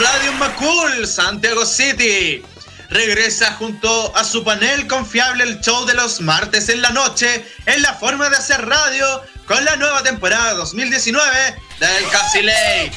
Radio 0.00 0.32
Macul, 0.34 1.06
Santiago 1.06 1.64
City. 1.64 2.42
Regresa 2.90 3.54
junto 3.54 4.14
a 4.14 4.22
su 4.22 4.44
panel 4.44 4.86
confiable 4.86 5.44
el 5.44 5.60
show 5.60 5.86
de 5.86 5.94
los 5.94 6.20
martes 6.20 6.68
en 6.68 6.82
la 6.82 6.90
noche 6.90 7.46
en 7.66 7.80
la 7.82 7.94
forma 7.94 8.28
de 8.28 8.36
hacer 8.36 8.66
radio 8.66 9.22
con 9.46 9.64
la 9.64 9.76
nueva 9.76 10.02
temporada 10.02 10.52
2019 10.54 11.56
del 11.80 12.08
Casi 12.10 12.42
Ley. 12.42 12.90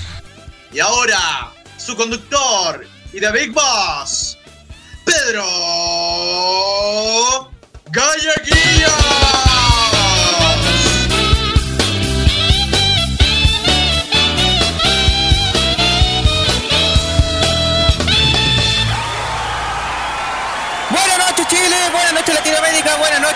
Y 0.73 0.79
ahora, 0.79 1.53
su 1.77 1.95
conductor 1.95 2.85
y 3.13 3.19
de 3.19 3.31
Big 3.31 3.51
Boss, 3.51 4.37
Pedro 5.05 5.41
Galleguillo. 7.91 9.50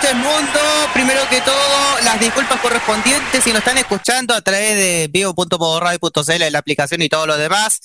Noches 0.05 0.17
mundo. 0.17 0.59
Primero 0.93 1.19
que 1.31 1.41
todo, 1.41 1.55
las 2.03 2.19
disculpas 2.19 2.59
correspondientes 2.61 3.43
si 3.43 3.49
nos 3.49 3.59
están 3.59 3.79
escuchando 3.79 4.35
a 4.35 4.41
través 4.41 4.75
de 4.75 5.09
vivo.podoradio.cl, 5.11 6.51
la 6.51 6.59
aplicación 6.59 7.01
y 7.01 7.09
todo 7.09 7.25
lo 7.25 7.35
demás. 7.37 7.81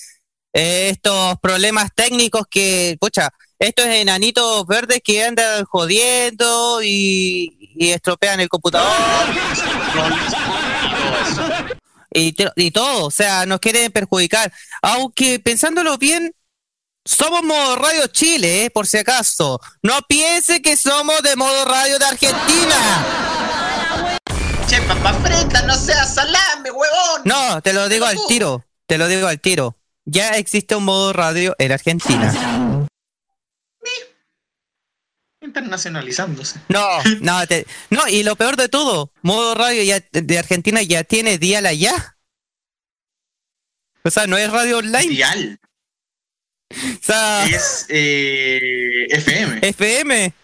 Eh, 0.52 0.90
estos 0.90 1.38
problemas 1.40 1.88
técnicos 1.94 2.42
que, 2.50 2.98
pucha, 3.00 3.30
estos 3.58 3.86
enanitos 3.86 4.66
verdes 4.66 5.00
que 5.02 5.24
andan 5.24 5.64
jodiendo 5.64 6.82
y, 6.82 7.74
estropean 7.78 8.40
el 8.40 8.50
computador. 8.50 8.92
Y, 12.12 12.34
y 12.56 12.70
todo, 12.70 13.06
o 13.06 13.10
sea, 13.10 13.46
nos 13.46 13.60
quieren 13.60 13.90
perjudicar. 13.92 14.52
Aunque 14.82 15.38
pensándolo 15.38 15.96
bien, 15.96 16.34
somos 17.04 17.42
modo 17.42 17.76
radio 17.76 18.06
Chile, 18.08 18.64
eh, 18.66 18.70
por 18.70 18.86
si 18.86 18.98
acaso. 18.98 19.60
No 19.82 19.98
piense 20.08 20.62
que 20.62 20.76
somos 20.76 21.22
de 21.22 21.36
modo 21.36 21.64
radio 21.64 21.98
de 21.98 22.04
Argentina. 22.04 23.06
Che, 24.68 24.80
papá 24.82 25.14
frita, 25.14 25.62
no 25.62 25.74
seas 25.74 26.14
salame, 26.14 26.70
huevón. 26.70 27.22
No, 27.24 27.60
te 27.62 27.72
lo 27.72 27.88
digo 27.88 28.06
al 28.06 28.18
tiro. 28.28 28.64
Te 28.86 28.98
lo 28.98 29.08
digo 29.08 29.26
al 29.26 29.40
tiro. 29.40 29.76
Ya 30.04 30.30
existe 30.30 30.74
un 30.74 30.84
modo 30.84 31.12
radio 31.12 31.54
en 31.58 31.72
Argentina. 31.72 32.86
Internacionalizándose. 35.42 36.60
No, 36.68 37.02
no, 37.20 37.40
no, 37.90 38.08
y 38.08 38.22
lo 38.22 38.36
peor 38.36 38.56
de 38.56 38.68
todo, 38.68 39.12
modo 39.22 39.54
radio 39.54 39.82
ya, 39.82 40.04
de 40.12 40.38
Argentina 40.38 40.82
ya 40.82 41.02
tiene 41.02 41.38
dial 41.38 41.66
allá. 41.66 42.16
O 44.04 44.10
sea, 44.10 44.26
no 44.26 44.36
es 44.36 44.50
radio 44.50 44.78
online. 44.78 45.08
Dial. 45.08 45.59
Es 46.70 47.86
eh, 47.88 49.06
FM. 49.10 49.58
FM. 49.62 50.34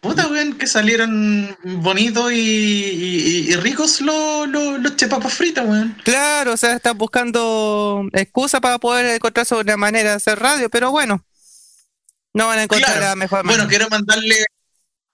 Puta, 0.00 0.28
weón, 0.28 0.56
que 0.56 0.66
salieron 0.68 1.56
bonitos 1.64 2.32
y, 2.32 3.54
ricos 3.56 4.00
los, 4.00 4.48
los, 4.48 4.96
chepapas 4.96 5.34
fritas, 5.34 5.66
weón. 5.66 5.96
Claro, 6.04 6.52
o 6.52 6.56
sea, 6.56 6.74
están 6.74 6.96
buscando 6.96 8.08
excusa 8.12 8.60
para 8.60 8.78
poder 8.78 9.06
encontrar 9.06 9.46
una 9.50 9.76
manera 9.76 10.10
de 10.10 10.16
hacer 10.16 10.38
radio, 10.38 10.70
pero 10.70 10.92
bueno, 10.92 11.24
no 12.32 12.46
van 12.46 12.60
a 12.60 12.62
encontrar 12.64 13.00
la 13.00 13.16
mejor 13.16 13.44
manera. 13.44 13.64
Bueno, 13.64 13.68
quiero 13.68 13.88
mandarle 13.88 14.46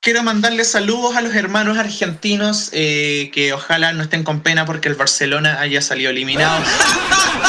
quiero 0.00 0.22
mandarle 0.22 0.64
saludos 0.64 1.16
a 1.16 1.22
los 1.22 1.34
hermanos 1.34 1.78
argentinos 1.78 2.68
eh, 2.72 3.30
que 3.32 3.54
ojalá 3.54 3.94
no 3.94 4.02
estén 4.02 4.22
con 4.22 4.40
pena 4.40 4.66
porque 4.66 4.88
el 4.90 4.96
Barcelona 4.96 5.60
haya 5.60 5.80
salido 5.80 6.10
eliminado. 6.10 6.62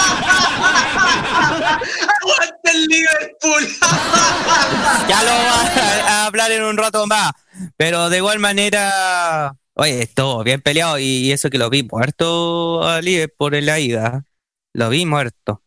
más. 7.08 7.32
Pero 7.78 8.10
de 8.10 8.18
igual 8.18 8.40
manera, 8.40 9.56
oye, 9.74 10.02
estuvo 10.02 10.44
bien 10.44 10.62
peleado 10.62 11.00
y, 11.00 11.32
eso 11.32 11.50
que 11.50 11.58
lo 11.58 11.70
vi 11.70 11.84
muerto 11.84 12.84
a 12.88 13.00
en 13.00 13.66
la 13.66 13.80
ida. 13.80 14.26
Lo 14.74 14.90
vi 14.90 15.06
muerto. 15.06 15.62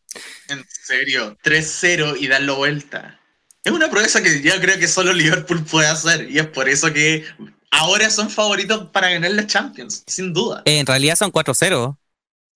En 0.47 0.65
serio, 0.69 1.37
3-0 1.43 2.17
y 2.19 2.27
darlo 2.27 2.55
vuelta. 2.57 3.19
Es 3.63 3.71
una 3.71 3.89
proeza 3.89 4.21
que 4.21 4.41
yo 4.41 4.59
creo 4.59 4.79
que 4.79 4.87
solo 4.87 5.13
Liverpool 5.13 5.63
puede 5.63 5.87
hacer 5.87 6.29
y 6.29 6.39
es 6.39 6.47
por 6.47 6.69
eso 6.69 6.91
que 6.93 7.25
ahora 7.71 8.09
son 8.09 8.29
favoritos 8.29 8.89
para 8.91 9.09
ganar 9.09 9.31
la 9.31 9.45
Champions, 9.45 10.03
sin 10.07 10.33
duda. 10.33 10.63
En 10.65 10.85
realidad 10.85 11.15
son 11.15 11.31
4-0. 11.31 11.75
O 11.75 11.97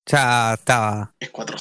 sea, 0.06 0.56
estaba. 0.57 1.13
Es 1.19 1.31
4-0 1.31 1.59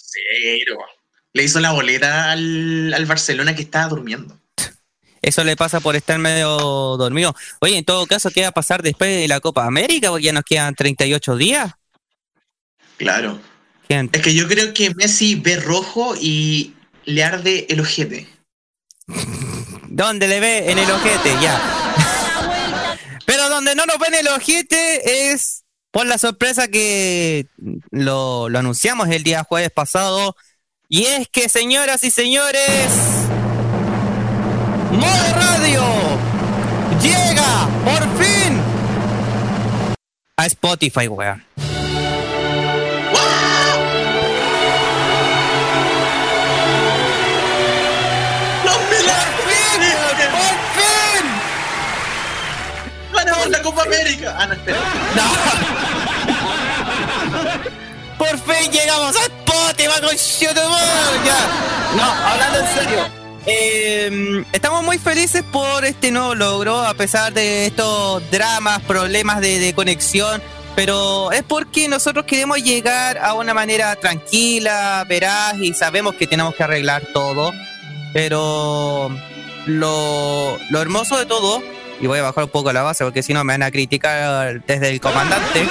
le 1.32 1.42
hizo 1.42 1.60
la 1.60 1.72
boleta 1.72 2.30
al, 2.30 3.04
Barcelona 3.06 3.54
que 3.54 3.62
estaba 3.62 3.88
durmiendo. 3.88 4.38
Eso 5.22 5.44
le 5.44 5.56
pasa 5.56 5.81
por 5.81 5.97
estar 5.97 6.19
medio 6.19 6.49
dormido. 6.97 7.34
Oye, 7.60 7.78
en 7.78 7.84
todo 7.84 8.06
caso, 8.06 8.31
¿qué 8.31 8.43
va 8.43 8.49
a 8.49 8.53
pasar 8.53 8.83
después 8.83 9.09
de 9.16 9.28
la 9.28 9.41
Copa 9.41 9.65
América? 9.65 10.10
Porque 10.10 10.27
ya 10.27 10.33
nos 10.33 10.44
quedan 10.44 10.75
38 10.75 11.37
días. 11.37 11.72
Claro. 12.97 13.41
Es 13.89 14.22
que 14.22 14.34
yo 14.34 14.48
creo 14.48 14.72
que 14.72 14.95
Messi 14.95 15.34
ve 15.34 15.57
rojo 15.57 16.15
y 16.19 16.74
le 17.04 17.22
arde 17.22 17.66
el 17.69 17.80
ojete. 17.80 18.27
¿Dónde 19.89 20.28
le 20.28 20.41
ve? 20.41 20.71
En 20.71 20.78
el 20.78 20.91
ojete, 20.91 21.30
ya. 21.42 21.60
Pero 23.27 23.48
donde 23.51 23.75
no 23.75 23.84
nos 23.84 23.98
ven 23.98 24.15
el 24.15 24.28
ojete 24.28 25.33
es 25.33 25.65
por 25.91 26.07
la 26.07 26.16
sorpresa 26.16 26.68
que 26.68 27.47
lo, 27.91 28.48
lo 28.48 28.59
anunciamos 28.59 29.09
el 29.10 29.22
día 29.22 29.45
jueves 29.45 29.71
pasado 29.71 30.34
y 30.89 31.04
es 31.04 31.28
que, 31.28 31.48
señoras 31.48 32.04
y 32.04 32.10
señores, 32.10 32.68
Modo 34.92 35.34
Radio 35.34 35.83
llega 37.00 37.68
por 37.84 38.03
fin 38.22 38.60
a 40.36 40.47
Spotify, 40.47 41.09
weón. 41.09 41.44
¡Ganamos 53.12 53.48
la 53.50 53.62
Copa 53.62 53.83
América! 53.83 54.34
Ah, 54.39 54.47
no, 54.47 54.54
espera. 54.54 54.78
No. 55.15 55.22
Por 58.18 58.39
fin 58.39 58.71
llegamos 58.71 59.16
a 59.16 59.21
Spotify 59.21 60.00
con. 60.00 60.16
Ya. 61.24 61.39
No, 61.97 62.04
hablando 62.04 62.59
en 62.59 62.66
serio. 62.74 63.22
Eh, 63.47 64.44
estamos 64.53 64.84
muy 64.84 64.98
felices 64.98 65.42
por 65.42 65.84
este 65.84 66.10
nuevo 66.10 66.34
logro, 66.34 66.80
a 66.80 66.94
pesar 66.94 67.33
de 67.33 67.66
estos 67.66 68.22
dramas, 68.30 68.80
problemas 68.83 69.41
de, 69.41 69.59
de 69.59 69.74
conexión, 69.74 70.42
pero 70.77 71.33
es 71.33 71.42
porque 71.42 71.89
nosotros 71.89 72.24
queremos 72.24 72.62
llegar 72.62 73.18
a 73.18 73.34
una 73.34 73.54
manera 73.54 73.97
tranquila, 73.97 75.04
veraz 75.09 75.59
y 75.59 75.74
sabemos 75.74 76.15
que 76.15 76.27
tenemos 76.27 76.54
que 76.54 76.62
arreglar 76.62 77.04
todo, 77.12 77.53
pero 78.12 79.10
lo, 79.66 80.59
lo 80.71 80.80
hermoso 80.80 81.18
de 81.18 81.27
todo, 81.27 81.62
y 82.00 82.06
voy 82.06 82.18
a 82.18 82.22
bajar 82.22 82.44
un 82.44 82.50
poco 82.50 82.72
la 82.72 82.83
base 82.83 83.04
porque 83.04 83.22
si 83.22 83.33
no 83.33 83.44
me 83.44 83.53
van 83.53 83.62
a 83.62 83.71
criticar 83.71 84.62
desde 84.65 84.91
el 84.91 85.00
comandante. 85.00 85.66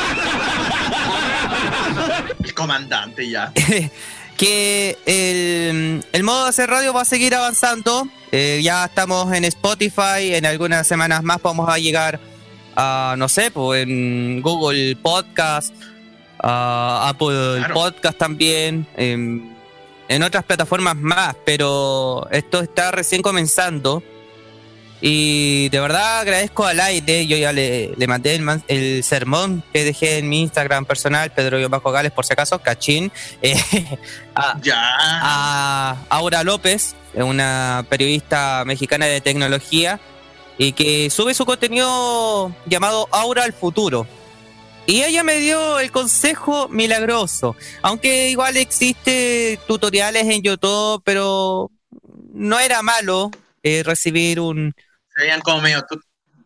El 2.43 2.53
comandante 2.53 3.29
ya. 3.29 3.51
que 4.41 4.97
el, 5.05 6.03
el, 6.11 6.23
modo 6.23 6.45
de 6.45 6.49
hacer 6.49 6.67
radio 6.67 6.93
va 6.93 7.01
a 7.01 7.05
seguir 7.05 7.35
avanzando. 7.35 8.07
Eh, 8.31 8.59
ya 8.63 8.85
estamos 8.85 9.31
en 9.33 9.45
Spotify, 9.45 10.33
en 10.33 10.47
algunas 10.47 10.87
semanas 10.87 11.21
más 11.21 11.39
vamos 11.43 11.69
a 11.69 11.77
llegar 11.77 12.19
a, 12.75 13.13
no 13.19 13.29
sé, 13.29 13.51
pues 13.51 13.83
en 13.83 14.41
Google 14.41 14.95
Podcast, 14.95 15.75
a 16.39 17.09
Apple 17.09 17.57
claro. 17.59 17.73
Podcast 17.75 18.17
también, 18.17 18.87
en, 18.97 19.55
en 20.07 20.23
otras 20.23 20.43
plataformas 20.43 20.95
más, 20.95 21.35
pero 21.45 22.27
esto 22.31 22.61
está 22.61 22.89
recién 22.89 23.21
comenzando. 23.21 24.01
Y 25.01 25.69
de 25.69 25.79
verdad 25.79 26.19
agradezco 26.19 26.63
al 26.65 26.79
aire, 26.79 27.25
yo 27.25 27.35
ya 27.35 27.51
le, 27.51 27.91
le 27.97 28.07
mandé 28.07 28.35
el, 28.35 28.61
el, 28.67 29.03
sermón 29.03 29.63
que 29.73 29.83
dejé 29.83 30.19
en 30.19 30.29
mi 30.29 30.41
Instagram 30.41 30.85
personal, 30.85 31.31
Pedro 31.31 31.67
Bajo 31.69 31.91
Gales, 31.91 32.11
por 32.11 32.23
si 32.23 32.33
acaso, 32.33 32.59
cachín, 32.59 33.11
eh, 33.41 33.57
a, 34.35 34.59
ya. 34.61 34.77
a 34.79 35.97
Aura 36.09 36.43
López, 36.43 36.95
una 37.15 37.83
periodista 37.89 38.63
mexicana 38.65 39.07
de 39.07 39.21
tecnología, 39.21 39.99
y 40.59 40.73
que 40.73 41.09
sube 41.09 41.33
su 41.33 41.47
contenido 41.47 42.55
llamado 42.67 43.07
Aura 43.11 43.43
al 43.43 43.53
Futuro. 43.53 44.05
Y 44.85 45.01
ella 45.01 45.23
me 45.23 45.39
dio 45.39 45.79
el 45.79 45.91
consejo 45.91 46.67
milagroso, 46.69 47.55
aunque 47.81 48.29
igual 48.29 48.55
existe 48.57 49.59
tutoriales 49.67 50.27
en 50.27 50.43
YouTube, 50.43 51.01
pero 51.03 51.71
no 52.33 52.59
era 52.59 52.83
malo 52.83 53.31
eh, 53.63 53.83
recibir 53.83 54.39
un, 54.39 54.75
se 55.13 55.21
veían 55.21 55.41
como 55.41 55.61
medio. 55.61 55.85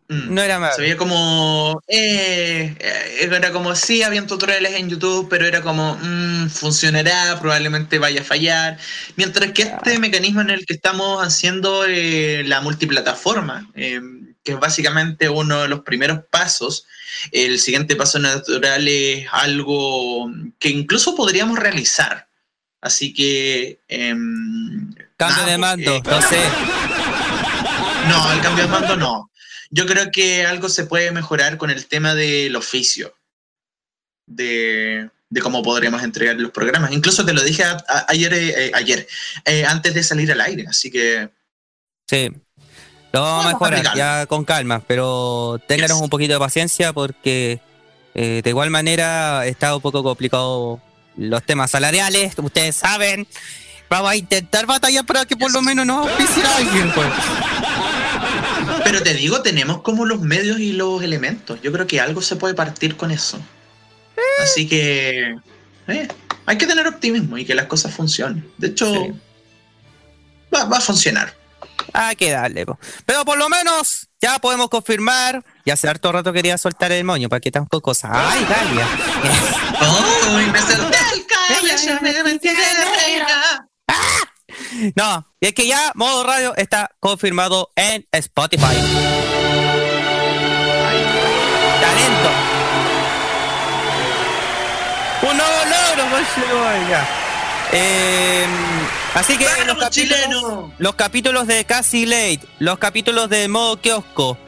Mm, 0.08 0.34
no 0.34 0.42
era 0.42 0.58
malo. 0.58 0.74
Se 0.74 0.82
veía 0.82 0.96
como. 0.96 1.82
Eh, 1.88 2.74
era 3.20 3.50
como, 3.52 3.74
sí, 3.74 4.02
habían 4.02 4.26
tutoriales 4.26 4.74
en 4.74 4.88
YouTube, 4.88 5.28
pero 5.28 5.46
era 5.46 5.62
como, 5.62 5.98
mmm, 6.00 6.48
funcionará, 6.48 7.38
probablemente 7.40 7.98
vaya 7.98 8.20
a 8.20 8.24
fallar. 8.24 8.78
Mientras 9.16 9.50
que 9.52 9.62
este 9.62 9.98
mecanismo 9.98 10.40
en 10.42 10.50
el 10.50 10.64
que 10.64 10.74
estamos 10.74 11.24
haciendo 11.26 11.84
eh, 11.86 12.44
la 12.44 12.60
multiplataforma, 12.60 13.68
eh, 13.74 14.00
que 14.44 14.52
es 14.52 14.60
básicamente 14.60 15.28
uno 15.28 15.62
de 15.62 15.68
los 15.68 15.80
primeros 15.80 16.20
pasos, 16.30 16.86
el 17.32 17.58
siguiente 17.58 17.96
paso 17.96 18.18
natural 18.20 18.86
es 18.86 19.26
algo 19.32 20.30
que 20.60 20.68
incluso 20.68 21.16
podríamos 21.16 21.58
realizar. 21.58 22.28
Así 22.80 23.12
que. 23.12 23.80
Em, 23.88 24.94
Cambio 25.16 25.44
de 25.46 25.58
mando, 25.58 26.02
no 26.04 26.22
sé. 26.22 26.38
No, 28.08 28.32
el 28.32 28.40
cambio 28.40 28.64
de 28.64 28.70
mando 28.70 28.96
no. 28.96 29.30
Yo 29.70 29.86
creo 29.86 30.10
que 30.10 30.46
algo 30.46 30.68
se 30.68 30.86
puede 30.86 31.10
mejorar 31.10 31.56
con 31.58 31.70
el 31.70 31.86
tema 31.86 32.14
del 32.14 32.54
oficio, 32.54 33.14
de, 34.26 35.10
de 35.28 35.40
cómo 35.40 35.62
podríamos 35.62 36.02
entregar 36.02 36.36
los 36.36 36.52
programas. 36.52 36.92
Incluso 36.92 37.24
te 37.24 37.32
lo 37.32 37.42
dije 37.42 37.64
a, 37.64 37.72
a, 37.88 38.06
ayer, 38.08 38.32
eh, 38.32 38.70
ayer 38.74 39.06
eh, 39.44 39.64
antes 39.66 39.94
de 39.94 40.02
salir 40.02 40.30
al 40.30 40.40
aire, 40.40 40.66
así 40.68 40.90
que... 40.90 41.28
Sí, 42.08 42.30
lo 43.12 43.22
vamos 43.22 43.46
a 43.46 43.48
mejorar 43.48 43.96
ya 43.96 44.26
con 44.26 44.44
calma, 44.44 44.82
pero 44.86 45.60
ténganos 45.66 45.96
yes. 45.96 46.02
un 46.04 46.10
poquito 46.10 46.34
de 46.34 46.38
paciencia 46.38 46.92
porque 46.92 47.60
eh, 48.14 48.40
de 48.44 48.50
igual 48.50 48.70
manera 48.70 49.46
está 49.46 49.74
un 49.74 49.82
poco 49.82 50.02
complicado 50.02 50.80
los 51.16 51.42
temas 51.42 51.70
salariales, 51.70 52.34
ustedes 52.38 52.76
saben. 52.76 53.26
Vamos 53.88 54.10
a 54.10 54.16
intentar 54.16 54.66
batallar 54.66 55.06
para 55.06 55.24
que 55.24 55.36
por 55.36 55.52
lo 55.52 55.62
menos 55.62 55.86
nos 55.86 56.08
auspicie 56.08 56.44
alguien, 56.44 56.92
pues. 56.92 57.06
Pero 58.86 59.02
te 59.02 59.14
digo, 59.14 59.42
tenemos 59.42 59.82
como 59.82 60.04
los 60.04 60.20
medios 60.20 60.60
y 60.60 60.72
los 60.72 61.02
elementos. 61.02 61.60
Yo 61.60 61.72
creo 61.72 61.88
que 61.88 62.00
algo 62.00 62.22
se 62.22 62.36
puede 62.36 62.54
partir 62.54 62.96
con 62.96 63.10
eso. 63.10 63.36
Eh. 64.16 64.42
Así 64.42 64.68
que 64.68 65.34
eh, 65.88 66.08
hay 66.46 66.58
que 66.58 66.66
tener 66.66 66.86
optimismo 66.86 67.36
y 67.36 67.44
que 67.44 67.56
las 67.56 67.66
cosas 67.66 67.92
funcionen. 67.92 68.48
De 68.56 68.68
hecho, 68.68 68.92
sí. 68.92 69.12
va, 70.54 70.64
va, 70.66 70.78
a 70.78 70.80
funcionar. 70.80 71.34
Hay 71.92 72.14
que 72.14 72.30
darle. 72.30 72.64
Po. 72.64 72.78
Pero 73.04 73.24
por 73.24 73.36
lo 73.36 73.48
menos 73.48 74.06
ya 74.20 74.38
podemos 74.38 74.68
confirmar. 74.68 75.44
Ya 75.64 75.74
hace 75.74 75.88
harto 75.88 76.12
rato 76.12 76.32
quería 76.32 76.56
soltar 76.56 76.92
el 76.92 77.02
moño 77.02 77.28
para 77.28 77.40
que 77.40 77.50
tampoco 77.50 77.82
cosas. 77.82 78.12
¡Ay, 78.14 78.46
Galia! 78.48 78.86
¡Oh! 79.80 80.30
Me 80.52 80.60
solté 80.60 80.98
el 81.12 81.26
cabello, 81.26 82.00
me 82.02 82.22
metí 82.22 82.48
de 82.48 83.18
la 83.18 83.68
¡Ah! 83.88 84.15
No, 84.94 85.26
y 85.40 85.46
es 85.46 85.54
que 85.54 85.66
ya 85.66 85.92
Modo 85.94 86.24
Radio 86.24 86.54
está 86.56 86.90
confirmado 87.00 87.70
en 87.76 88.06
Spotify. 88.12 88.76
Talento. 91.80 92.30
Un 95.22 95.36
nuevo 95.36 95.52
logro, 95.64 96.88
ya. 96.88 97.08
Eh, 97.72 98.46
así 99.14 99.36
que 99.36 99.46
los 99.66 99.78
capítulos, 99.78 100.72
los 100.78 100.94
capítulos, 100.94 101.46
de 101.46 101.64
Casi 101.64 102.06
Late, 102.06 102.40
los 102.58 102.78
capítulos 102.78 103.28
de 103.28 103.48
Modo 103.48 103.80
Kiosco, 103.80 104.38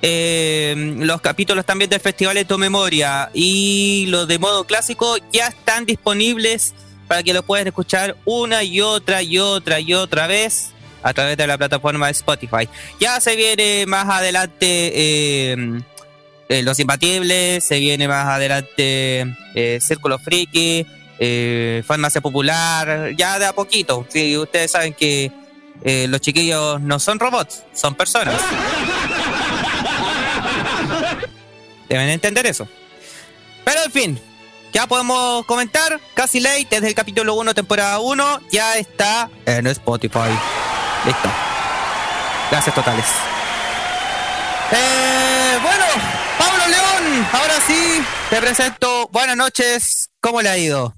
eh, 0.00 0.94
los 0.98 1.20
capítulos 1.20 1.64
también 1.64 1.90
del 1.90 2.00
Festival 2.00 2.34
de 2.34 2.44
Tu 2.44 2.58
Memoria 2.58 3.30
y 3.34 4.06
los 4.08 4.28
de 4.28 4.38
Modo 4.38 4.64
Clásico 4.64 5.16
ya 5.32 5.48
están 5.48 5.84
disponibles 5.86 6.74
para 7.14 7.22
que 7.22 7.32
lo 7.32 7.44
puedan 7.44 7.68
escuchar 7.68 8.16
una 8.24 8.64
y 8.64 8.80
otra 8.80 9.22
y 9.22 9.38
otra 9.38 9.78
y 9.78 9.94
otra 9.94 10.26
vez 10.26 10.72
a 11.00 11.14
través 11.14 11.36
de 11.36 11.46
la 11.46 11.56
plataforma 11.56 12.06
de 12.06 12.12
Spotify. 12.12 12.68
Ya 12.98 13.20
se 13.20 13.36
viene 13.36 13.86
más 13.86 14.08
adelante 14.08 14.66
eh, 14.66 15.80
eh, 16.48 16.62
Los 16.64 16.80
Imbatibles, 16.80 17.62
se 17.62 17.78
viene 17.78 18.08
más 18.08 18.26
adelante 18.26 19.32
eh, 19.54 19.78
Círculo 19.80 20.18
Friki, 20.18 20.84
Farmacia 21.86 22.20
Popular, 22.20 23.12
ya 23.16 23.38
de 23.38 23.46
a 23.46 23.52
poquito. 23.52 24.04
Sí, 24.08 24.36
ustedes 24.36 24.72
saben 24.72 24.92
que 24.92 25.30
los 26.08 26.20
chiquillos 26.20 26.80
no 26.80 26.98
son 26.98 27.20
robots, 27.20 27.62
son 27.74 27.94
personas. 27.94 28.34
Deben 31.88 32.08
entender 32.08 32.44
eso. 32.46 32.66
Pero 33.64 33.84
en 33.84 33.92
fin, 33.92 34.20
ya 34.74 34.86
podemos 34.88 35.46
comentar. 35.46 36.00
Casi 36.14 36.40
Late 36.40 36.66
desde 36.68 36.88
el 36.88 36.94
capítulo 36.94 37.34
1, 37.34 37.54
temporada 37.54 38.00
1, 38.00 38.40
ya 38.50 38.76
está 38.76 39.30
en 39.46 39.66
Spotify. 39.68 40.30
Listo. 41.06 41.30
Gracias 42.50 42.74
totales. 42.74 43.06
Eh, 44.72 45.58
bueno, 45.62 45.84
Pablo 46.38 46.66
León, 46.66 47.26
ahora 47.32 47.54
sí 47.66 48.02
te 48.28 48.40
presento. 48.40 49.08
Buenas 49.12 49.36
noches, 49.36 50.10
¿cómo 50.20 50.42
le 50.42 50.48
ha 50.48 50.58
ido? 50.58 50.94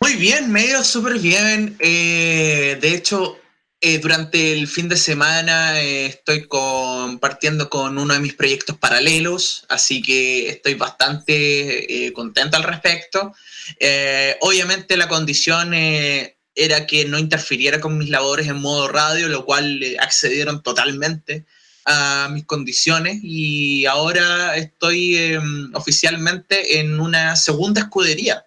Muy 0.00 0.16
bien, 0.16 0.52
me 0.52 0.60
ha 0.60 0.64
ido 0.66 0.84
súper 0.84 1.18
bien. 1.18 1.76
Eh, 1.78 2.76
de 2.80 2.94
hecho, 2.94 3.38
eh, 3.86 3.98
durante 3.98 4.54
el 4.54 4.66
fin 4.66 4.88
de 4.88 4.96
semana 4.96 5.78
eh, 5.78 6.06
estoy 6.06 6.46
compartiendo 6.48 7.68
con 7.68 7.98
uno 7.98 8.14
de 8.14 8.20
mis 8.20 8.32
proyectos 8.32 8.78
paralelos, 8.78 9.66
así 9.68 10.00
que 10.00 10.48
estoy 10.48 10.72
bastante 10.72 12.06
eh, 12.06 12.12
contento 12.14 12.56
al 12.56 12.62
respecto. 12.62 13.34
Eh, 13.78 14.38
obviamente 14.40 14.96
la 14.96 15.06
condición 15.06 15.74
era 15.74 16.86
que 16.86 17.04
no 17.04 17.18
interfiriera 17.18 17.78
con 17.78 17.98
mis 17.98 18.08
labores 18.08 18.48
en 18.48 18.56
modo 18.56 18.88
radio, 18.88 19.28
lo 19.28 19.44
cual 19.44 19.82
accedieron 20.00 20.62
totalmente 20.62 21.44
a 21.84 22.30
mis 22.32 22.46
condiciones 22.46 23.18
y 23.22 23.84
ahora 23.84 24.56
estoy 24.56 25.18
em, 25.18 25.74
oficialmente 25.74 26.78
en 26.78 27.00
una 27.00 27.36
segunda 27.36 27.82
escudería. 27.82 28.46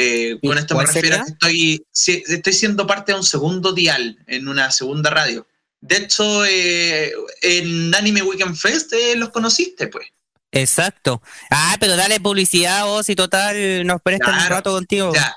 Eh, 0.00 0.38
con 0.40 0.56
esto 0.56 0.76
me 0.76 0.86
refiero 0.86 1.16
a 1.16 1.24
que 1.24 1.32
estoy, 1.32 1.86
estoy 2.28 2.52
siendo 2.52 2.86
parte 2.86 3.10
de 3.10 3.18
un 3.18 3.24
segundo 3.24 3.72
dial 3.72 4.16
en 4.28 4.46
una 4.46 4.70
segunda 4.70 5.10
radio. 5.10 5.44
De 5.80 5.96
hecho, 5.96 6.44
eh, 6.44 7.12
en 7.42 7.92
Anime 7.92 8.22
Weekend 8.22 8.56
Fest 8.56 8.92
eh, 8.92 9.16
los 9.16 9.30
conociste, 9.30 9.88
pues. 9.88 10.06
Exacto. 10.52 11.20
Ah, 11.50 11.76
pero 11.80 11.96
dale 11.96 12.20
publicidad 12.20 12.84
vos 12.84 13.08
y 13.08 13.16
total 13.16 13.84
nos 13.84 14.00
prestan 14.00 14.34
claro, 14.34 14.44
un 14.44 14.50
rato 14.50 14.70
contigo. 14.70 15.12
Ya. 15.12 15.36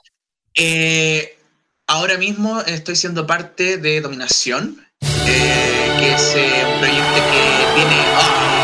Eh, 0.55 1.39
ahora 1.87 2.19
mismo 2.19 2.61
estoy 2.61 2.95
siendo 2.95 3.25
parte 3.25 3.77
de 3.77 3.99
Dominación, 3.99 4.85
que 5.25 6.13
es 6.13 6.35
un 6.35 6.79
proyecto 6.79 7.15
que 7.15 7.73
tiene... 7.75 7.95
Oh. 8.15 8.60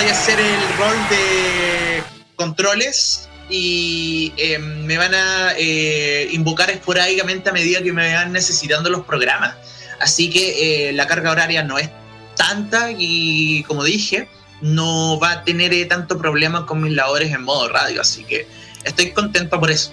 Voy 0.00 0.08
a 0.08 0.12
hacer 0.12 0.40
el 0.40 0.78
rol 0.78 0.96
de 1.10 2.02
controles 2.34 3.28
y 3.50 4.32
em, 4.38 4.86
me 4.86 4.96
van 4.96 5.14
a 5.14 5.52
eh, 5.58 6.26
invocar 6.32 6.70
esporádicamente 6.70 7.50
a 7.50 7.52
medida 7.52 7.82
que 7.82 7.92
me 7.92 8.14
van 8.14 8.32
necesitando 8.32 8.88
los 8.88 9.04
programas. 9.04 9.56
Así 10.00 10.30
que 10.30 10.88
eh, 10.88 10.92
la 10.94 11.06
carga 11.06 11.30
horaria 11.32 11.64
no 11.64 11.76
es 11.78 11.90
tanta 12.34 12.92
y 12.96 13.62
como 13.64 13.84
dije, 13.84 14.26
no 14.62 15.18
va 15.20 15.32
a 15.32 15.44
tener 15.44 15.74
eh, 15.74 15.84
tanto 15.84 16.16
problema 16.16 16.64
con 16.64 16.80
mis 16.80 16.94
labores 16.94 17.30
en 17.34 17.42
modo 17.42 17.68
radio. 17.68 18.00
Así 18.00 18.24
que 18.24 18.46
estoy 18.84 19.10
contento 19.10 19.60
por 19.60 19.70
eso. 19.70 19.92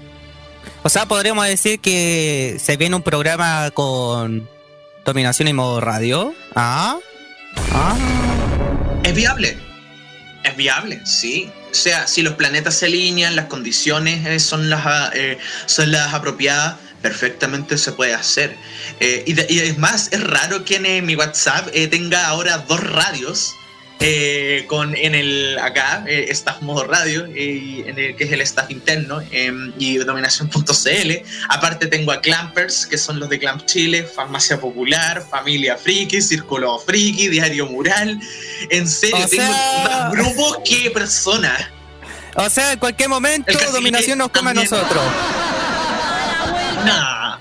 O 0.84 0.90
sea, 0.90 1.06
podríamos 1.06 1.46
decir 1.48 1.82
que 1.82 2.56
se 2.64 2.78
viene 2.78 2.96
un 2.96 3.04
programa 3.04 3.72
con 3.72 4.48
dominación 5.04 5.50
en 5.50 5.58
modo 5.58 5.82
radio. 5.82 6.34
Ah. 6.56 6.98
Ah. 7.74 7.98
Es 9.04 9.14
viable. 9.14 9.66
Es 10.48 10.56
viable, 10.56 11.01
sí. 11.06 11.51
O 11.72 11.75
sea, 11.75 12.08
si 12.08 12.22
los 12.22 12.36
planetas 12.36 12.75
se 12.75 12.86
alinean, 12.86 13.36
las 13.36 13.46
condiciones 13.46 14.25
eh, 14.25 14.39
son, 14.39 14.70
las, 14.70 15.13
eh, 15.13 15.38
son 15.66 15.92
las 15.92 16.13
apropiadas, 16.13 16.77
perfectamente 17.01 17.77
se 17.77 17.92
puede 17.92 18.13
hacer. 18.13 18.56
Eh, 19.01 19.24
y, 19.27 19.60
es 19.60 19.77
más, 19.77 20.08
es 20.12 20.24
raro 20.24 20.63
que 20.63 20.77
en 20.77 21.06
mi 21.06 21.16
WhatsApp 21.16 21.70
tenga 21.92 22.27
ahora 22.27 22.60
dos 22.60 22.80
radios 22.80 23.54
eh, 24.00 24.66
con 24.68 24.96
en 24.96 25.16
el 25.16 25.58
acá, 25.60 26.04
eh, 26.08 26.27
staff 26.30 26.62
modo 26.62 26.84
radio, 26.84 27.25
eh, 27.34 27.84
en 27.88 27.98
el, 27.98 28.16
que 28.16 28.25
es 28.25 28.32
el 28.32 28.42
staff 28.42 28.70
interno, 28.70 29.22
em, 29.32 29.74
y 29.80 29.98
dominación.cl. 29.98 31.12
Aparte 31.50 31.88
tengo 31.88 32.12
a 32.12 32.22
Clampers, 32.22 32.86
que 32.86 32.98
son 32.98 33.20
los 33.20 33.27
de 33.30 33.39
Clamp 33.39 33.66
Chile, 33.66 34.04
Farmacia 34.04 34.60
Popular, 34.60 35.24
Familia 35.27 35.77
Friki, 35.77 36.22
Círculo 36.22 36.77
Friki, 36.77 37.27
Diario 37.30 37.66
Mural. 37.66 38.20
En 38.70 38.88
serio, 38.88 39.25
tengo 39.30 39.51
más 39.51 40.12
grupos 40.12 40.60
que 40.63 40.92
personas. 40.92 41.68
O 42.36 42.50
sea, 42.51 42.74
en 42.74 42.80
cualquier 42.80 43.10
momento 43.10 43.51
Dominación 43.72 44.20
nos 44.20 44.30
come 44.30 44.51
a 44.51 44.54
nosotros. 44.54 45.04
No, 46.86 47.39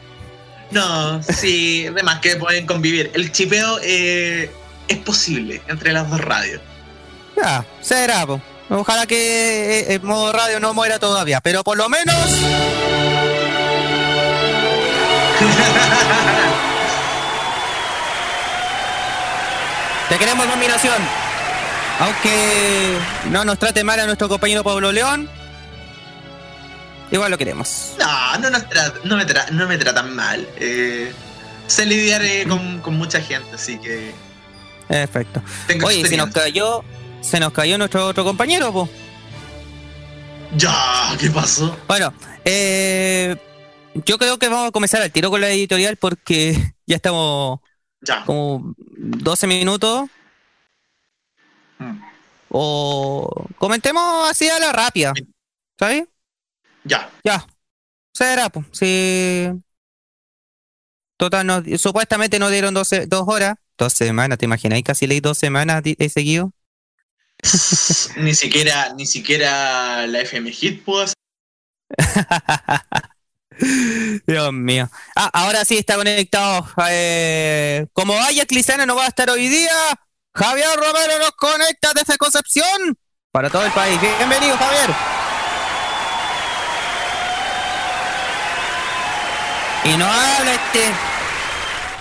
no, 0.71 1.23
sí, 1.23 1.87
además 1.87 2.21
que 2.21 2.37
pueden 2.37 2.67
convivir. 2.67 3.11
El 3.15 3.31
chipeo 3.31 3.79
eh, 3.83 4.51
es 4.88 4.99
posible 4.99 5.62
entre 5.69 5.93
las 5.93 6.11
dos 6.11 6.21
radios. 6.21 6.61
Ya, 7.37 7.64
será, 7.81 8.26
Ojalá 8.69 9.07
que 9.07 9.81
eh, 9.81 9.95
el 9.95 10.02
modo 10.02 10.33
radio 10.33 10.59
no 10.59 10.75
muera 10.75 10.99
todavía, 10.99 11.40
pero 11.40 11.62
por 11.62 11.76
lo 11.76 11.88
menos. 11.88 12.16
Te 20.09 20.19
queremos 20.19 20.49
dominación. 20.49 21.00
Aunque 22.00 22.99
no 23.31 23.45
nos 23.45 23.59
trate 23.59 23.85
mal 23.85 24.00
a 24.00 24.07
nuestro 24.07 24.28
compañero 24.28 24.64
Pablo 24.64 24.93
León, 24.93 25.31
igual 27.11 27.31
lo 27.31 27.38
queremos. 27.38 27.95
No, 27.99 28.38
no, 28.38 28.50
nos 28.50 28.69
trata, 28.69 28.99
no, 29.05 29.16
me, 29.16 29.25
no 29.52 29.66
me 29.66 29.78
tratan 29.78 30.14
mal. 30.14 30.47
Eh, 30.57 31.12
sé 31.69 31.87
lidiar 31.87 32.23
con, 32.49 32.81
con 32.81 32.99
mucha 32.99 33.21
gente, 33.21 33.55
así 33.55 33.78
que 33.78 34.12
Perfecto. 34.88 35.43
Oye, 35.85 36.07
se 36.07 36.16
nos 36.16 36.31
cayó, 36.31 36.85
se 37.21 37.40
nos 37.40 37.52
cayó 37.52 37.76
nuestro 37.78 38.07
otro 38.07 38.25
compañero, 38.25 38.73
po. 38.73 38.88
Ya, 40.57 41.16
¿qué 41.19 41.28
pasó? 41.31 41.76
Bueno, 41.88 42.12
eh, 42.45 43.37
yo 44.05 44.19
creo 44.19 44.38
que 44.38 44.49
vamos 44.49 44.69
a 44.69 44.73
comenzar 44.73 45.02
al 45.02 45.11
tiro 45.11 45.31
con 45.31 45.40
la 45.40 45.50
editorial 45.50 45.97
porque 45.97 46.75
ya 46.87 46.97
estamos 46.97 47.61
ya. 48.00 48.25
como 48.25 48.75
12 48.78 49.47
minutos. 49.47 50.09
Hmm. 51.78 52.00
O 52.49 53.47
comentemos 53.59 54.31
así 54.31 54.49
a 54.49 54.59
la 54.59 54.73
rápida. 54.73 55.12
¿Sabes? 55.78 56.05
Ya. 56.85 57.11
Ya. 57.25 57.47
Será, 58.14 58.49
pues. 58.49 58.66
Si. 58.73 59.49
Total, 61.19 61.47
no, 61.47 61.62
supuestamente 61.78 62.38
nos 62.38 62.50
dieron 62.50 62.73
12, 62.73 63.07
dos 63.07 63.25
horas. 63.26 63.57
Dos 63.78 63.92
semanas, 63.92 64.38
¿te 64.38 64.47
imaginas? 64.47 64.80
casi 64.83 65.06
leí 65.06 65.21
dos 65.21 65.37
semanas 65.38 65.83
seguido. 66.12 66.52
ni 68.16 68.35
siquiera, 68.35 68.95
ni 68.95 69.06
siquiera 69.06 70.06
la 70.06 70.21
FM 70.21 70.50
Hit 70.50 70.83
pudo 70.83 71.02
hacer. 71.02 71.14
Dios 74.26 74.52
mío. 74.52 74.90
Ah, 75.14 75.30
ahora 75.33 75.64
sí 75.64 75.78
está 75.78 75.97
conectado. 75.97 76.66
Eh, 76.90 77.87
como 77.92 78.14
vaya 78.14 78.47
Clisana 78.47 78.87
no 78.87 78.97
va 78.97 79.04
a 79.04 79.09
estar 79.09 79.28
hoy 79.30 79.49
día, 79.49 79.73
Javier 80.35 80.68
Romero 80.76 81.18
nos 81.18 81.33
conecta 81.33 81.92
desde 81.95 82.18
Concepción 82.18 82.99
para 83.30 83.50
todo 83.50 83.64
el 83.64 83.73
país. 83.73 84.00
Bienvenido, 84.00 84.56
Javier. 84.56 84.90
Y 89.85 89.97
no 89.97 90.06
habla 90.06 90.54
este. 90.54 90.92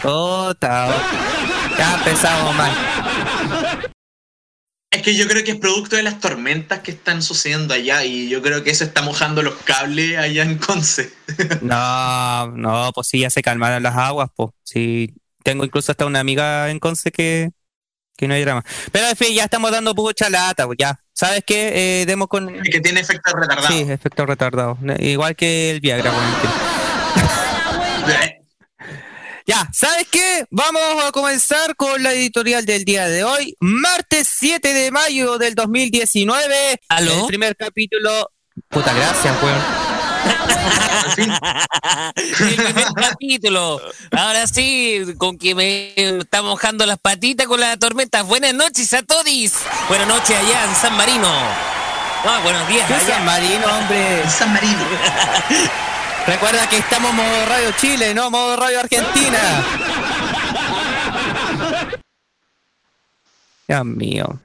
Otra. 0.08 0.88
Ya 1.77 1.96
empezamos 1.96 2.55
mal. 2.55 2.72
Es 4.91 5.01
que 5.01 5.15
yo 5.15 5.27
creo 5.27 5.44
que 5.44 5.51
es 5.51 5.58
producto 5.58 5.98
de 5.98 6.03
las 6.03 6.22
tormentas 6.22 6.79
que 6.79 6.91
están 6.91 7.22
sucediendo 7.22 7.74
allá 7.74 8.05
y 8.05 8.29
yo 8.29 8.41
creo 8.41 8.63
que 8.63 8.72
eso 8.72 8.86
está 8.86 9.01
mojando 9.01 9.41
los 9.41 9.55
cables 9.55 10.17
allá 10.17 10.44
en 10.44 10.58
Conce. 10.58 11.12
No, 11.62 12.48
no, 12.51 12.91
pues 12.94 13.08
sí, 13.08 13.20
ya 13.20 13.29
se 13.29 13.41
calmaron 13.41 13.84
las 13.84 13.96
aguas, 13.96 14.29
pues. 14.36 14.51
Sí, 14.63 15.13
tengo 15.44 15.65
incluso 15.65 15.91
hasta 15.91 16.05
una 16.05 16.22
amiga 16.22 16.70
en 16.70 16.79
Conce 16.79 17.12
que, 17.12 17.51
que 18.15 18.27
no 18.27 18.36
hay 18.36 18.41
drama. 18.44 18.63
Pero 18.91 19.08
en 19.08 19.15
fin, 19.17 19.36
ya 19.36 19.44
estamos 19.44 19.70
dando 19.72 19.94
mucha 19.94 20.29
lata, 20.29 20.65
pues 20.65 20.77
ya. 20.79 20.98
¿Sabes 21.12 21.44
qué? 21.46 22.01
Eh, 22.01 22.05
demos 22.05 22.29
con... 22.29 22.62
que 22.62 22.79
tiene 22.79 23.01
efecto 23.01 23.36
retardado. 23.36 23.67
Sí, 23.67 23.86
efecto 23.89 24.25
retardado. 24.25 24.77
Igual 25.00 25.36
que 25.36 25.72
el 25.72 25.82
Viagra, 25.82 26.12
Ya, 29.48 29.70
¿sabes 29.72 30.08
qué? 30.10 30.46
Vamos 30.50 30.82
a 31.04 31.12
comenzar 31.12 31.75
con 31.75 32.02
la 32.02 32.14
editorial 32.14 32.66
del 32.66 32.84
día 32.84 33.08
de 33.08 33.24
hoy. 33.24 33.56
Martes 33.60 34.28
7 34.40 34.74
de 34.74 34.90
mayo 34.90 35.38
del 35.38 35.54
2019. 35.54 36.82
¿Aló? 36.90 37.22
El 37.22 37.25
primer 37.28 37.56
capítulo. 37.56 38.32
Puta 38.70 38.92
gracias, 38.92 39.36
weón. 39.44 39.62
el 42.16 42.64
primer 42.64 42.86
capítulo. 42.96 43.80
Ahora 44.12 44.48
sí, 44.48 45.14
con 45.20 45.38
que 45.38 45.54
me 45.54 45.94
está 45.96 46.42
mojando 46.42 46.88
las 46.88 46.98
patitas 46.98 47.46
con 47.46 47.60
la 47.60 47.78
tormenta. 47.78 48.24
Buenas 48.24 48.56
noches 48.56 48.92
a 48.96 49.04
todos. 49.04 49.25
Buenas 49.88 50.08
noches 50.08 50.40
allá 50.40 50.64
en 50.64 50.75
San 50.75 50.98
Marino. 50.98 51.28
Ah, 51.28 52.40
buenos 52.42 52.68
días. 52.68 52.90
Allá. 52.90 53.00
San 53.00 53.25
Marino, 53.25 53.68
hombre. 53.68 54.28
San 54.28 54.52
Marino. 54.52 54.86
Recuerda 56.27 56.67
que 56.70 56.77
estamos 56.77 57.13
modo 57.13 57.46
Radio 57.46 57.72
Chile, 57.79 58.13
no 58.13 58.32
modo 58.32 58.55
Radio 58.55 58.79
Argentina. 58.79 59.39
Dios 63.67 63.86
mío. 63.86 64.41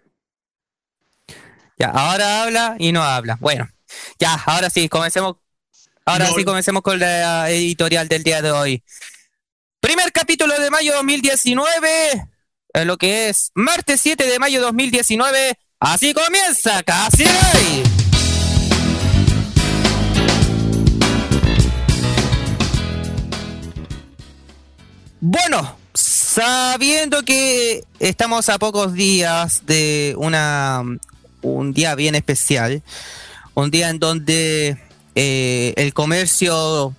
Ya, 1.78 1.88
ahora 1.88 2.42
habla 2.42 2.76
y 2.78 2.92
no 2.92 3.02
habla. 3.02 3.38
Bueno, 3.40 3.66
ya, 4.18 4.34
ahora 4.34 4.68
sí, 4.68 4.88
comencemos. 4.90 5.36
Ahora 6.04 6.26
sí, 6.34 6.44
comencemos 6.44 6.82
con 6.82 6.98
la 6.98 7.48
editorial 7.50 8.08
del 8.08 8.24
día 8.24 8.42
de 8.42 8.50
hoy. 8.50 8.82
Primer 9.80 10.12
capítulo 10.12 10.58
de 10.58 10.70
mayo 10.70 10.92
2019, 10.94 12.28
en 12.74 12.86
lo 12.86 12.98
que 12.98 13.30
es 13.30 13.52
martes 13.54 14.00
7 14.02 14.26
de 14.26 14.38
mayo 14.38 14.60
2019. 14.60 15.58
Así 15.78 16.12
comienza, 16.12 16.82
casi 16.82 17.24
hoy. 17.24 17.99
Bueno, 25.22 25.76
sabiendo 25.92 27.22
que 27.24 27.84
estamos 27.98 28.48
a 28.48 28.58
pocos 28.58 28.94
días 28.94 29.66
de 29.66 30.14
una 30.16 30.82
un 31.42 31.74
día 31.74 31.94
bien 31.94 32.14
especial, 32.14 32.82
un 33.52 33.70
día 33.70 33.90
en 33.90 33.98
donde 33.98 34.78
eh, 35.14 35.74
el 35.76 35.92
comercio 35.92 36.94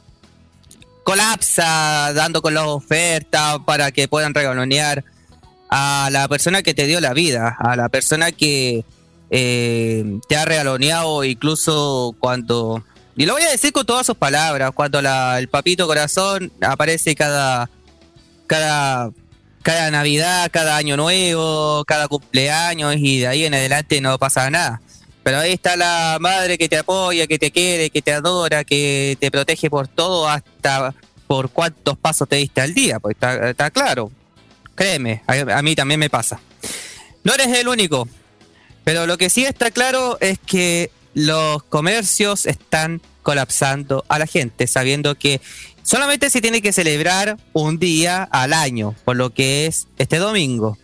colapsa 1.04 2.13
dando 2.13 2.44
con 2.44 2.54
las 2.54 2.66
ofertas 2.66 3.58
para 3.66 3.92
que 3.92 4.08
puedan 4.08 4.36
regalonear 4.36 5.04
a 5.70 6.10
la 6.12 6.28
persona 6.28 6.62
que 6.62 6.75
te 6.75 6.86
dio 6.86 7.01
la 7.01 7.13
vida, 7.13 7.58
a 7.60 7.75
la 7.75 7.90
persona 7.90 8.32
que 8.32 8.86
eh, 9.32 10.20
te 10.30 10.36
ha 10.36 10.46
regaloneado 10.46 11.24
incluso 11.24 12.16
cuando, 12.20 12.84
y 13.16 13.25
lo 13.25 13.34
voy 13.34 13.44
a 13.44 13.50
decir 13.50 13.72
con 13.72 13.88
todas 13.88 14.06
sus 14.06 14.16
palabras, 14.16 14.74
cuando 14.75 15.00
el 15.00 15.48
papito 15.48 15.88
corazón 15.88 16.51
aparece 16.62 17.16
cada 17.16 17.68
cada, 18.51 19.12
cada 19.63 19.91
Navidad, 19.91 20.50
cada 20.51 20.75
Año 20.75 20.98
Nuevo, 20.98 21.86
cada 21.86 22.10
cumpleaños 22.10 22.98
y 22.98 23.20
de 23.20 23.27
ahí 23.27 23.46
en 23.46 23.53
adelante 23.53 24.01
no 24.01 24.20
pasa 24.20 24.50
nada. 24.50 24.81
Pero 25.24 25.38
ahí 25.38 25.53
está 25.53 25.77
la 25.77 26.17
madre 26.20 26.58
que 26.58 26.67
te 26.67 26.77
apoya, 26.77 27.27
que 27.27 27.39
te 27.39 27.51
quiere, 27.51 27.89
que 27.89 28.01
te 28.01 28.12
adora, 28.12 28.65
que 28.65 29.15
te 29.22 29.31
protege 29.31 29.70
por 29.70 29.88
todo, 29.88 30.27
hasta 30.27 30.93
por 31.27 31.50
cuántos 31.50 31.98
pasos 31.98 32.27
te 32.27 32.36
diste 32.36 32.60
al 32.60 32.74
día, 32.74 33.00
pues 33.00 33.15
está, 33.22 33.72
claro. 33.72 34.12
Créeme, 34.75 35.24
a, 35.27 35.62
mí 35.62 35.74
también 35.74 36.01
me 36.01 36.10
pasa. 36.10 36.41
No 37.24 37.34
eres 37.34 37.58
el 37.58 37.70
único, 37.70 38.05
pero 38.84 39.08
lo 39.08 39.17
que 39.17 39.29
sí 39.29 39.46
está 39.46 39.72
claro 39.72 40.17
es 40.20 40.39
que 40.39 40.91
los 41.13 41.63
comercios 41.63 42.46
están 42.46 43.01
colapsando 43.24 44.03
a 44.10 44.20
la 44.20 44.27
gente, 44.27 44.67
sabiendo 44.67 45.15
que 45.15 45.39
solamente 45.83 46.29
se 46.29 46.41
tiene 46.41 46.61
que 46.61 46.73
celebrar 46.73 47.38
un 47.53 47.79
día 47.79 48.23
al 48.23 48.53
año, 48.53 48.95
por 49.05 49.15
lo 49.15 49.31
que 49.31 49.67
es 49.67 49.88
este 49.97 50.17
domingo. 50.17 50.77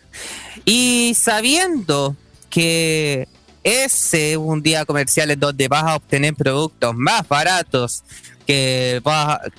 Y 0.64 1.14
sabiendo 1.18 2.16
que 2.50 3.28
ese 3.62 4.32
es 4.32 4.36
un 4.38 4.62
día 4.62 4.84
comercial 4.84 5.30
en 5.30 5.40
donde 5.40 5.68
vas 5.68 5.84
a 5.84 5.96
obtener 5.96 6.34
productos 6.34 6.94
más 6.96 7.26
baratos 7.28 8.02
que, 8.46 9.02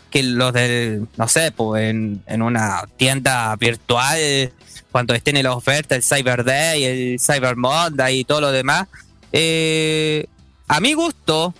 que 0.09 0.23
los 0.23 0.51
del, 0.51 1.07
no 1.15 1.27
sé, 1.27 1.51
pues 1.51 1.91
en, 1.91 2.41
una 2.41 2.83
tienda 2.97 3.55
virtual, 3.55 4.51
cuando 4.91 5.13
estén 5.13 5.37
en 5.37 5.43
la 5.43 5.53
oferta, 5.53 5.95
el 5.95 6.01
Cyber 6.01 6.43
Day, 6.43 6.83
el 6.83 7.19
Cyber 7.19 7.55
Monday 7.55 8.19
y 8.19 8.23
todo 8.23 8.41
lo 8.41 8.51
demás. 8.51 8.87
Eh, 9.31 10.25
a 10.67 10.79
mi 10.79 10.93
gusto, 10.93 11.53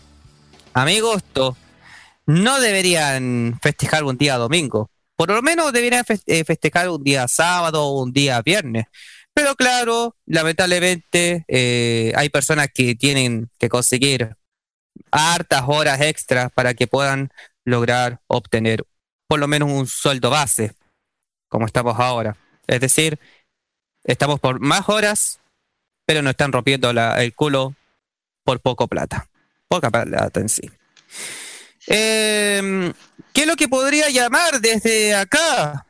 a 0.74 0.86
mi 0.86 1.00
gusto, 1.00 1.55
no 2.29 2.59
deberían 2.59 3.59
festejar 3.59 4.03
un 4.03 4.15
día 4.15 4.38
domingo. 4.38 4.91
Por 5.15 5.31
lo 5.31 5.41
menos 5.41 5.74
deberían 5.74 6.05
eh, 6.27 6.43
festejar 6.43 6.88
un 6.88 7.03
día 7.03 7.27
sábado 7.27 7.83
o 7.83 8.03
un 8.03 8.13
día 8.13 8.39
viernes. 8.43 8.86
Pero 9.33 9.55
claro, 9.55 10.15
lamentablemente 10.27 11.43
eh, 11.48 12.13
hay 12.15 12.29
personas 12.29 12.67
que 12.71 12.93
tienen 12.93 13.50
que 13.57 13.67
conseguir 13.67 14.36
hartas 15.09 15.63
horas 15.65 16.01
extras 16.01 16.51
para 16.51 16.75
que 16.75 16.86
puedan 16.86 17.31
lograr 17.65 18.21
obtener 18.27 18.86
por 19.27 19.39
lo 19.39 19.48
menos 19.48 19.71
un 19.71 19.88
sueldo 19.88 20.29
base, 20.29 20.75
como 21.48 21.65
estamos 21.65 22.00
ahora. 22.00 22.38
Es 22.67 22.79
decir, 22.79 23.17
estamos 24.03 24.39
por 24.39 24.59
más 24.59 24.88
horas, 24.88 25.39
pero 26.05 26.21
nos 26.21 26.31
están 26.31 26.51
rompiendo 26.51 26.91
el 26.91 27.33
culo 27.33 27.74
por 28.43 28.59
poco 28.59 28.88
plata. 28.88 29.27
Poca 29.67 29.89
plata 29.89 30.39
en 30.39 30.50
sí. 30.50 30.69
Em, 31.91 32.93
¿Qué 33.34 33.41
es 33.41 33.48
lo 33.48 33.55
que 33.55 33.67
podría 33.67 34.10
llamar 34.10 34.62
desde 34.62 35.15
acá? 35.15 35.86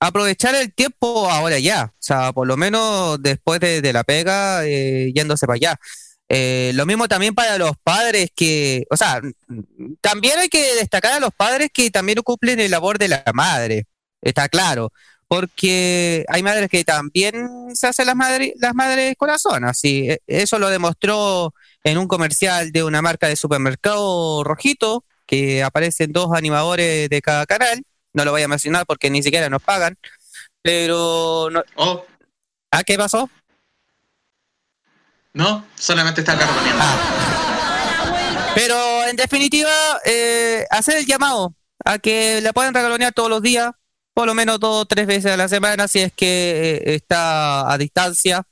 aprovechar 0.00 0.54
el 0.54 0.72
tiempo 0.72 1.28
ahora 1.28 1.58
ya. 1.58 1.92
O 1.92 1.96
sea, 1.98 2.32
por 2.32 2.46
lo 2.46 2.56
menos 2.56 3.20
después 3.20 3.58
de, 3.58 3.92
la 3.92 4.04
pega, 4.04 4.64
eh, 4.64 5.10
yéndose 5.14 5.46
para 5.46 5.56
allá. 5.56 5.80
Eh, 6.28 6.72
lo 6.74 6.84
mismo 6.86 7.08
también 7.08 7.34
para 7.34 7.56
los 7.58 7.72
padres 7.82 8.30
que, 8.36 8.84
o 8.90 8.96
sea, 8.96 9.20
también 10.02 10.38
hay 10.38 10.48
que 10.48 10.74
destacar 10.74 11.14
a 11.14 11.20
los 11.20 11.30
padres 11.34 11.70
que 11.72 11.90
también 11.90 12.18
cumplen 12.22 12.60
el 12.60 12.70
labor 12.70 12.98
de 12.98 13.08
la 13.08 13.24
madre, 13.32 13.86
está 14.20 14.48
claro, 14.50 14.92
porque 15.26 16.26
hay 16.28 16.42
madres 16.42 16.68
que 16.68 16.84
también 16.84 17.34
se 17.74 17.86
hacen 17.86 18.06
las 18.06 18.14
madres, 18.16 18.52
las 18.56 18.74
madres 18.74 19.14
corazón, 19.16 19.64
así, 19.64 20.10
e, 20.10 20.20
eso 20.26 20.58
lo 20.58 20.68
demostró 20.68 21.54
en 21.84 21.98
un 21.98 22.08
comercial 22.08 22.72
de 22.72 22.84
una 22.84 23.02
marca 23.02 23.28
de 23.28 23.36
supermercado 23.36 24.44
rojito, 24.44 25.04
que 25.26 25.62
aparecen 25.62 26.12
dos 26.12 26.30
animadores 26.34 27.08
de 27.08 27.20
cada 27.20 27.46
canal, 27.46 27.82
no 28.12 28.24
lo 28.24 28.32
voy 28.32 28.42
a 28.42 28.48
mencionar 28.48 28.86
porque 28.86 29.10
ni 29.10 29.22
siquiera 29.22 29.50
nos 29.50 29.62
pagan, 29.62 29.96
pero 30.62 31.48
no... 31.50 31.62
Oh. 31.76 32.04
¿Ah, 32.70 32.82
qué 32.82 32.96
pasó? 32.96 33.30
No, 35.34 35.64
solamente 35.76 36.22
está 36.22 36.36
carboneando. 36.36 36.82
Ah. 36.82 38.52
Pero 38.54 39.04
en 39.04 39.16
definitiva, 39.16 39.70
eh, 40.04 40.64
hacer 40.70 40.96
el 40.96 41.06
llamado 41.06 41.54
a 41.84 41.98
que 41.98 42.40
la 42.40 42.52
puedan 42.52 42.74
regalonear 42.74 43.12
todos 43.12 43.30
los 43.30 43.42
días, 43.42 43.70
por 44.14 44.26
lo 44.26 44.34
menos 44.34 44.58
dos 44.58 44.82
o 44.82 44.86
tres 44.86 45.06
veces 45.06 45.32
a 45.32 45.36
la 45.36 45.48
semana, 45.48 45.86
si 45.86 46.00
es 46.00 46.12
que 46.12 46.82
eh, 46.84 46.94
está 46.94 47.70
a 47.72 47.78
distancia. 47.78 48.42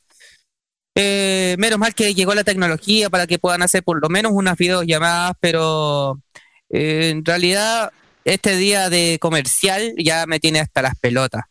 Eh, 0.98 1.56
menos 1.58 1.78
mal 1.78 1.94
que 1.94 2.14
llegó 2.14 2.34
la 2.34 2.42
tecnología 2.42 3.10
para 3.10 3.26
que 3.26 3.38
puedan 3.38 3.62
hacer 3.62 3.82
por 3.85 4.00
lo 4.00 4.09
menos 4.09 4.32
unas 4.32 4.56
videollamadas, 4.56 5.35
pero 5.40 6.18
en 6.70 7.22
realidad 7.24 7.92
este 8.24 8.56
día 8.56 8.88
de 8.88 9.18
comercial 9.20 9.94
ya 9.98 10.26
me 10.26 10.40
tiene 10.40 10.61
hasta 10.61 10.82
las 10.82 10.94
pelotas. 10.98 11.42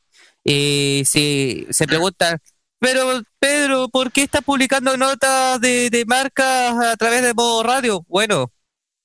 Y 0.43 1.03
si 1.05 1.67
se 1.69 1.86
preguntan, 1.88 2.39
pero 2.79 3.21
Pedro, 3.39 3.88
¿por 3.89 4.12
qué 4.12 4.23
estás 4.23 4.43
publicando 4.43 4.97
notas 4.97 5.62
de, 5.62 5.89
de 5.91 6.05
marcas 6.05 6.75
a 6.84 6.95
través 6.97 7.21
de 7.23 7.34
modo 7.36 7.63
radio? 7.63 8.03
Bueno, 8.08 8.51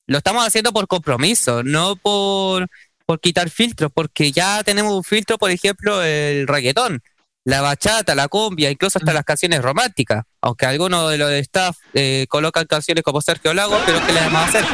lo 0.06 0.18
estamos 0.18 0.46
haciendo 0.46 0.72
por 0.72 0.88
compromiso, 0.88 1.62
no 1.62 1.96
por, 1.96 2.66
por 3.06 3.20
quitar 3.20 3.50
filtros, 3.50 3.92
porque 3.94 4.32
ya 4.32 4.64
tenemos 4.64 4.92
un 4.94 5.04
filtro, 5.04 5.38
por 5.38 5.50
ejemplo, 5.50 6.02
el 6.02 6.46
reggaetón, 6.48 7.02
la 7.44 7.60
bachata, 7.60 8.14
la 8.14 8.28
cumbia, 8.28 8.70
incluso 8.70 8.98
hasta 8.98 9.12
las 9.12 9.24
canciones 9.24 9.62
románticas, 9.62 10.24
aunque 10.40 10.66
algunos 10.66 11.10
de 11.10 11.18
los 11.18 11.30
de 11.30 11.38
staff 11.40 11.76
eh, 11.94 12.26
colocan 12.28 12.66
canciones 12.66 13.02
como 13.02 13.20
Sergio 13.20 13.54
Lago, 13.54 13.78
pero 13.86 14.04
¿qué 14.06 14.12
le 14.12 14.20
vamos 14.20 14.40
a 14.42 14.48
hacer? 14.48 14.64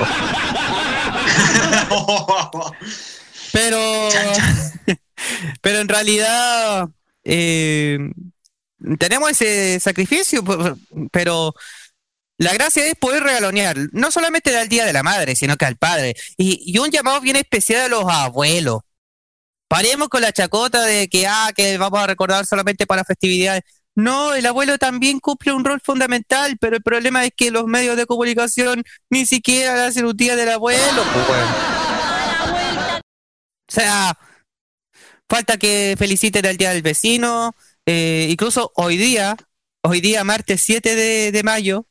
pero, 3.52 4.08
pero 5.60 5.78
en 5.78 5.88
realidad 5.88 6.88
eh, 7.24 7.98
tenemos 8.98 9.30
ese 9.30 9.80
sacrificio, 9.80 10.44
pero 11.12 11.54
la 12.38 12.52
gracia 12.52 12.86
es 12.86 12.94
poder 12.96 13.22
regalonear, 13.22 13.76
no 13.92 14.10
solamente 14.10 14.56
al 14.56 14.68
Día 14.68 14.84
de 14.84 14.92
la 14.92 15.02
Madre, 15.02 15.34
sino 15.34 15.56
que 15.56 15.64
al 15.64 15.76
padre. 15.76 16.14
Y, 16.36 16.78
un 16.78 16.90
llamado 16.90 17.20
bien 17.20 17.36
especial 17.36 17.82
a 17.82 17.88
los 17.88 18.04
abuelos. 18.06 18.80
Paremos 19.68 20.08
con 20.08 20.22
la 20.22 20.32
chacota 20.32 20.82
de 20.82 21.08
que, 21.08 21.26
ah, 21.26 21.50
que 21.54 21.76
vamos 21.78 22.00
a 22.00 22.06
recordar 22.06 22.46
solamente 22.46 22.86
para 22.86 23.04
festividades. 23.04 23.62
No, 23.96 24.34
el 24.34 24.44
abuelo 24.44 24.76
también 24.76 25.20
cumple 25.20 25.52
un 25.52 25.64
rol 25.64 25.80
fundamental, 25.82 26.56
pero 26.60 26.76
el 26.76 26.82
problema 26.82 27.24
es 27.24 27.32
que 27.34 27.50
los 27.50 27.64
medios 27.64 27.96
de 27.96 28.06
comunicación 28.06 28.84
ni 29.08 29.24
siquiera 29.24 29.86
hacen 29.86 30.04
un 30.04 30.16
día 30.16 30.36
del 30.36 30.50
abuelo. 30.50 31.02
Pues, 31.26 31.42
o 33.68 33.72
sea, 33.72 34.18
falta 35.28 35.56
que 35.56 35.96
feliciten 35.98 36.46
al 36.46 36.58
día 36.58 36.70
del 36.70 36.82
vecino, 36.82 37.54
eh, 37.86 38.28
incluso 38.30 38.70
hoy 38.74 38.96
día, 38.96 39.36
hoy 39.82 40.00
día, 40.00 40.24
martes 40.24 40.60
7 40.60 40.94
de, 41.32 41.42
mayo, 41.42 41.86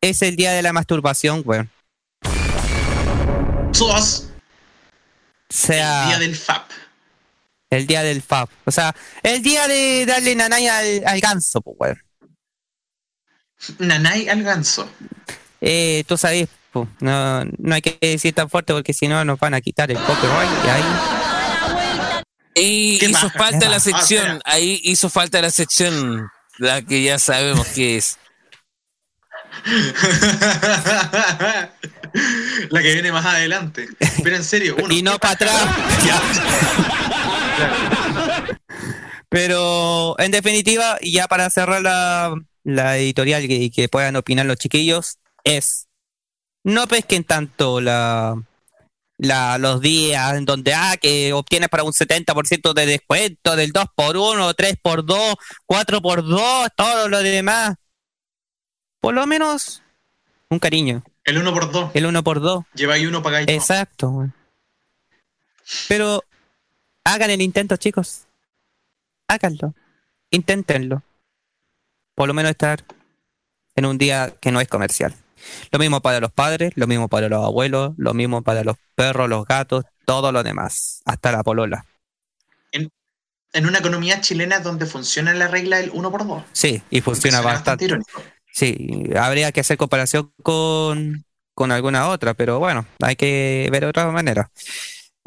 es 0.00 0.22
el 0.22 0.36
día 0.36 0.52
de 0.52 0.62
la 0.62 0.72
masturbación, 0.72 1.42
weón. 1.44 1.70
Sos. 3.72 4.28
sea, 5.50 6.04
el 6.04 6.08
día 6.08 6.18
del 6.18 6.34
FAP. 6.36 6.65
El 7.70 7.86
día 7.86 8.02
del 8.02 8.22
FAP. 8.22 8.48
O 8.64 8.70
sea, 8.70 8.94
el 9.22 9.42
día 9.42 9.66
de 9.66 10.06
darle 10.06 10.34
nanay 10.34 10.68
al, 10.68 11.20
ganso, 11.20 11.60
pues, 11.60 11.76
weón. 11.78 12.02
Nanay 13.78 14.28
al 14.28 14.42
ganso. 14.42 14.88
Eh, 15.60 16.04
tú 16.06 16.16
sabes, 16.16 16.48
no, 17.00 17.44
no 17.44 17.74
hay 17.74 17.82
que 17.82 17.98
decir 18.00 18.34
tan 18.34 18.48
fuerte 18.48 18.72
porque 18.72 18.92
si 18.92 19.08
no 19.08 19.24
nos 19.24 19.38
van 19.38 19.54
a 19.54 19.60
quitar 19.60 19.90
el 19.90 19.98
copyright 19.98 20.50
y 20.64 20.68
ahí 20.68 21.26
y 22.58 23.04
hizo 23.04 23.28
falta 23.30 23.68
la 23.68 23.78
sección, 23.80 24.40
ah, 24.46 24.52
ahí 24.52 24.80
hizo 24.82 25.10
falta 25.10 25.42
la 25.42 25.50
sección, 25.50 26.30
la 26.56 26.80
que 26.80 27.02
ya 27.02 27.18
sabemos 27.18 27.66
que 27.68 27.98
es. 27.98 28.16
la 32.70 32.82
que 32.82 32.92
viene 32.94 33.12
más 33.12 33.26
adelante. 33.26 33.88
Pero 34.22 34.36
en 34.36 34.44
serio, 34.44 34.76
uno. 34.82 34.94
Y 34.94 35.02
no 35.02 35.18
para 35.18 35.34
atrás. 35.34 35.66
Pero 39.28 40.18
en 40.18 40.30
definitiva, 40.30 40.98
y 41.00 41.12
ya 41.12 41.26
para 41.26 41.50
cerrar 41.50 41.82
la, 41.82 42.34
la 42.64 42.96
editorial 42.98 43.44
y 43.50 43.70
que 43.70 43.88
puedan 43.88 44.16
opinar 44.16 44.46
los 44.46 44.56
chiquillos, 44.56 45.18
es 45.44 45.88
no 46.64 46.86
pesquen 46.86 47.24
tanto 47.24 47.80
la, 47.80 48.36
la, 49.18 49.58
los 49.58 49.80
días 49.80 50.34
en 50.34 50.44
donde 50.44 50.74
ah, 50.74 50.96
que 51.00 51.32
obtienes 51.32 51.68
para 51.68 51.84
un 51.84 51.92
70% 51.92 52.72
de 52.72 52.86
descuento 52.86 53.56
del 53.56 53.72
2x1, 53.72 54.54
3x2, 54.54 55.36
4x2, 55.66 56.70
todo 56.76 57.08
lo 57.08 57.22
demás. 57.22 57.76
Por 59.00 59.14
lo 59.14 59.26
menos 59.26 59.82
un 60.50 60.58
cariño. 60.58 61.04
El 61.24 61.44
1x2. 61.44 61.90
El 61.94 62.06
1x2. 62.06 62.66
Lleváis 62.74 63.06
uno, 63.06 63.22
pagáis 63.22 63.48
Exacto. 63.48 64.28
Pero 65.88 66.22
hagan 67.06 67.30
el 67.30 67.40
intento, 67.40 67.76
chicos. 67.76 68.26
Háganlo. 69.28 69.74
Inténtenlo. 70.30 71.02
Por 72.14 72.28
lo 72.28 72.34
menos 72.34 72.50
estar 72.50 72.84
en 73.76 73.86
un 73.86 73.96
día 73.98 74.34
que 74.40 74.50
no 74.50 74.60
es 74.60 74.68
comercial. 74.68 75.14
Lo 75.70 75.78
mismo 75.78 76.00
para 76.00 76.18
los 76.18 76.32
padres, 76.32 76.72
lo 76.74 76.86
mismo 76.86 77.08
para 77.08 77.28
los 77.28 77.44
abuelos, 77.44 77.92
lo 77.96 78.14
mismo 78.14 78.42
para 78.42 78.64
los 78.64 78.76
perros, 78.94 79.28
los 79.28 79.46
gatos, 79.46 79.84
todo 80.04 80.32
lo 80.32 80.42
demás, 80.42 81.02
hasta 81.04 81.30
la 81.30 81.44
polola. 81.44 81.84
En, 82.72 82.90
una 83.66 83.78
economía 83.78 84.20
chilena 84.20 84.60
donde 84.60 84.86
funciona 84.86 85.32
la 85.32 85.48
regla 85.48 85.78
del 85.78 85.90
1 85.94 86.10
por 86.10 86.26
2 86.26 86.42
Sí, 86.52 86.82
y 86.90 87.00
funciona 87.00 87.40
bastante. 87.40 87.88
sí, 88.52 89.04
habría 89.18 89.52
que 89.52 89.60
hacer 89.60 89.78
comparación 89.78 90.32
con, 90.42 91.24
con 91.54 91.72
alguna 91.72 92.08
otra, 92.08 92.34
pero 92.34 92.58
bueno, 92.58 92.86
hay 93.00 93.16
que 93.16 93.68
ver 93.70 93.82
de 93.82 93.88
otra 93.90 94.10
manera. 94.10 94.50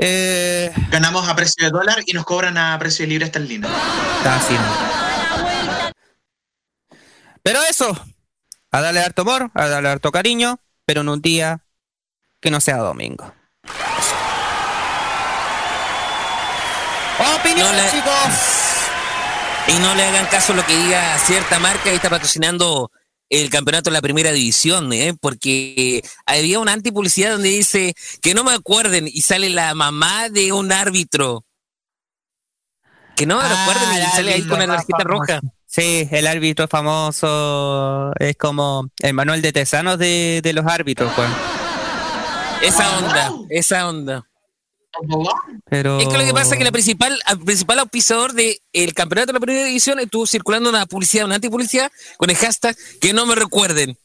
Eh, 0.01 0.71
Ganamos 0.91 1.27
a 1.27 1.35
precio 1.35 1.65
de 1.65 1.71
dólar 1.71 1.99
y 2.05 2.13
nos 2.13 2.23
cobran 2.23 2.57
a 2.57 2.79
precio 2.79 3.03
de 3.03 3.09
libre 3.09 3.25
esterlina. 3.25 3.67
Así. 4.23 4.55
Pero 7.43 7.61
eso, 7.69 7.99
a 8.71 8.81
darle 8.81 9.01
harto 9.01 9.23
amor, 9.23 9.51
a 9.53 9.67
darle 9.67 9.89
harto 9.89 10.11
cariño, 10.13 10.61
pero 10.85 11.01
en 11.01 11.09
un 11.09 11.21
día 11.21 11.65
que 12.39 12.49
no 12.49 12.61
sea 12.61 12.77
domingo. 12.77 13.33
Opiniones, 17.35 17.91
chicos. 17.91 18.13
Y 19.67 19.73
no 19.79 19.93
le 19.95 20.05
hagan 20.05 20.25
caso 20.27 20.53
a 20.53 20.55
lo 20.55 20.65
que 20.65 20.77
diga 20.77 21.17
cierta 21.19 21.59
marca 21.59 21.83
que 21.83 21.95
está 21.95 22.09
patrocinando 22.09 22.89
el 23.29 23.49
campeonato 23.49 23.89
de 23.89 23.93
la 23.93 24.01
primera 24.01 24.31
división, 24.31 24.91
¿eh? 24.93 25.13
porque 25.19 26.03
había 26.25 26.59
una 26.59 26.73
antipublicidad 26.73 27.31
donde 27.31 27.49
dice 27.49 27.93
que 28.21 28.33
no 28.33 28.43
me 28.43 28.53
acuerden 28.53 29.07
y 29.07 29.21
sale 29.21 29.49
la 29.49 29.73
mamá 29.75 30.29
de 30.29 30.51
un 30.51 30.71
árbitro. 30.71 31.45
Que 33.15 33.25
no 33.25 33.37
me 33.37 33.43
Ah, 33.43 33.49
recuerden 33.49 33.93
y 33.97 33.97
el 34.01 34.11
sale 34.11 34.33
ahí 34.33 34.41
con 34.47 34.59
la 34.59 34.67
tarjeta 34.67 35.03
roja. 35.03 35.41
Sí, 35.67 36.07
el 36.09 36.25
árbitro 36.25 36.67
famoso 36.67 38.11
es 38.17 38.35
como 38.37 38.89
el 38.99 39.13
manuel 39.13 39.41
de 39.41 39.51
tesanos 39.51 39.99
de, 39.99 40.39
de 40.41 40.53
los 40.53 40.65
árbitros, 40.65 41.11
pues. 41.15 41.29
Esa 42.61 42.97
onda, 42.97 43.31
esa 43.49 43.87
onda. 43.87 44.28
Pero... 45.69 45.99
Es 45.99 46.07
que 46.07 46.17
lo 46.17 46.25
que 46.25 46.33
pasa 46.33 46.53
es 46.53 46.57
que 46.57 46.63
la 46.63 46.71
principal, 46.71 47.19
el 47.27 47.39
principal 47.39 47.79
auspiciador 47.79 48.33
del 48.33 48.93
campeonato 48.93 49.27
de 49.27 49.33
la 49.33 49.39
primera 49.39 49.65
división 49.65 49.99
estuvo 49.99 50.25
circulando 50.25 50.69
una 50.69 50.85
publicidad, 50.85 51.25
una 51.25 51.35
antipublicidad, 51.35 51.91
con 52.17 52.29
el 52.29 52.35
hashtag 52.35 52.75
que 52.99 53.13
no 53.13 53.25
me 53.25 53.35
recuerden. 53.35 53.97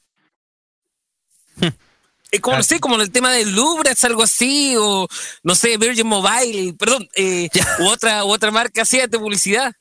Es 2.31 2.41
como, 2.41 2.57
no 2.57 2.65
sé, 2.65 2.81
como 2.81 2.97
el 2.97 3.13
tema 3.13 3.31
del 3.31 3.55
Louvre, 3.55 3.93
es 3.93 4.03
algo 4.03 4.25
así, 4.25 4.75
o 4.77 5.07
no 5.45 5.55
sé, 5.55 5.77
Virgin 5.77 6.09
Mobile, 6.09 6.75
perdón, 6.75 7.09
eh, 7.15 7.49
u 7.79 7.87
otra, 7.87 8.25
u 8.25 8.33
otra 8.33 8.51
marca 8.51 8.83
así 8.83 8.99
de 8.99 9.09
publicidad. 9.09 9.73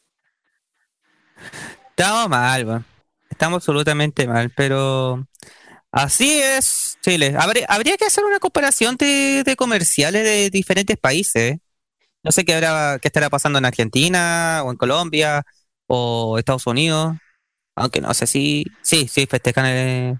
Estamos 1.89 2.29
mal. 2.29 2.85
Estamos 3.27 3.57
absolutamente 3.57 4.27
mal, 4.27 4.51
pero 4.55 5.25
así 5.93 6.41
es 6.41 6.97
Chile. 7.01 7.35
Habría, 7.39 7.65
habría 7.69 7.95
que 7.95 8.05
hacer 8.05 8.25
una 8.25 8.39
comparación 8.39 8.97
de, 8.97 9.43
de 9.45 9.55
comerciales 9.55 10.23
de 10.25 10.49
diferentes 10.49 10.97
países. 10.97 11.59
No 12.23 12.31
sé 12.31 12.43
qué 12.43 12.55
habrá, 12.55 12.99
qué 12.99 13.07
estará 13.07 13.29
pasando 13.29 13.59
en 13.59 13.65
Argentina, 13.65 14.61
o 14.65 14.71
en 14.71 14.77
Colombia, 14.77 15.43
o 15.87 16.37
Estados 16.37 16.67
Unidos. 16.67 17.15
Aunque 17.75 18.01
no 18.01 18.13
sé 18.13 18.27
si. 18.27 18.65
Sí, 18.81 19.07
sí, 19.07 19.25
festejan 19.25 19.65
el, 19.65 20.19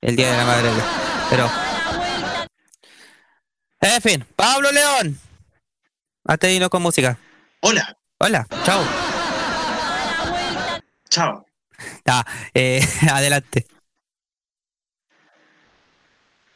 el 0.00 0.16
Día 0.16 0.30
de 0.30 0.36
la 0.36 0.44
Madre. 0.44 0.70
Pero. 1.30 1.50
En 3.80 4.00
fin, 4.00 4.24
Pablo 4.36 4.70
León. 4.72 5.18
Hasta 6.24 6.46
ahí 6.46 6.58
no 6.58 6.70
con 6.70 6.82
música. 6.82 7.18
Hola, 7.60 7.96
Hola, 8.18 8.46
chao. 8.64 8.82
chao. 11.10 11.44
Ah, 12.06 12.24
eh, 12.54 12.80
adelante. 13.10 13.66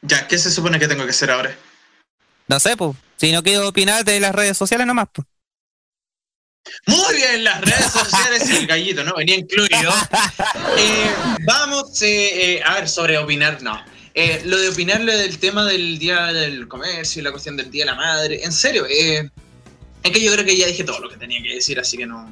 Ya, 0.02 0.28
¿qué 0.28 0.38
se 0.38 0.50
supone 0.50 0.78
que 0.78 0.88
tengo 0.88 1.04
que 1.04 1.10
hacer 1.10 1.30
ahora? 1.30 1.56
No 2.46 2.60
sé, 2.60 2.76
pues. 2.76 2.96
Si 3.16 3.32
no 3.32 3.42
quiero 3.42 3.68
opinar 3.68 4.04
de 4.04 4.20
las 4.20 4.34
redes 4.34 4.56
sociales 4.56 4.86
nomás, 4.86 5.08
pues. 5.12 5.26
Muy 6.86 7.16
bien, 7.16 7.44
las 7.44 7.60
redes 7.60 7.92
sociales 7.92 8.48
y 8.50 8.56
el 8.56 8.66
gallito, 8.66 9.04
¿no? 9.04 9.14
Venía 9.16 9.36
incluido. 9.36 9.92
Eh, 10.76 11.10
vamos 11.44 12.00
eh, 12.02 12.56
eh, 12.56 12.62
a 12.64 12.74
ver 12.74 12.88
sobre 12.88 13.18
opinar, 13.18 13.62
no. 13.62 13.82
Lo 14.44 14.58
de 14.58 14.68
opinar 14.68 15.00
lo 15.00 15.16
del 15.16 15.38
tema 15.38 15.64
del 15.64 15.98
Día 15.98 16.26
del 16.26 16.68
Comercio 16.68 17.20
y 17.20 17.24
la 17.24 17.30
cuestión 17.30 17.56
del 17.56 17.70
Día 17.70 17.84
de 17.84 17.90
la 17.90 17.96
Madre, 17.96 18.44
en 18.44 18.52
serio, 18.52 18.86
eh, 18.86 19.28
es 20.02 20.10
que 20.10 20.20
yo 20.20 20.32
creo 20.32 20.44
que 20.44 20.56
ya 20.56 20.66
dije 20.66 20.84
todo 20.84 21.00
lo 21.00 21.08
que 21.08 21.16
tenía 21.16 21.42
que 21.42 21.54
decir, 21.54 21.78
así 21.80 21.96
que 21.96 22.06
no... 22.06 22.28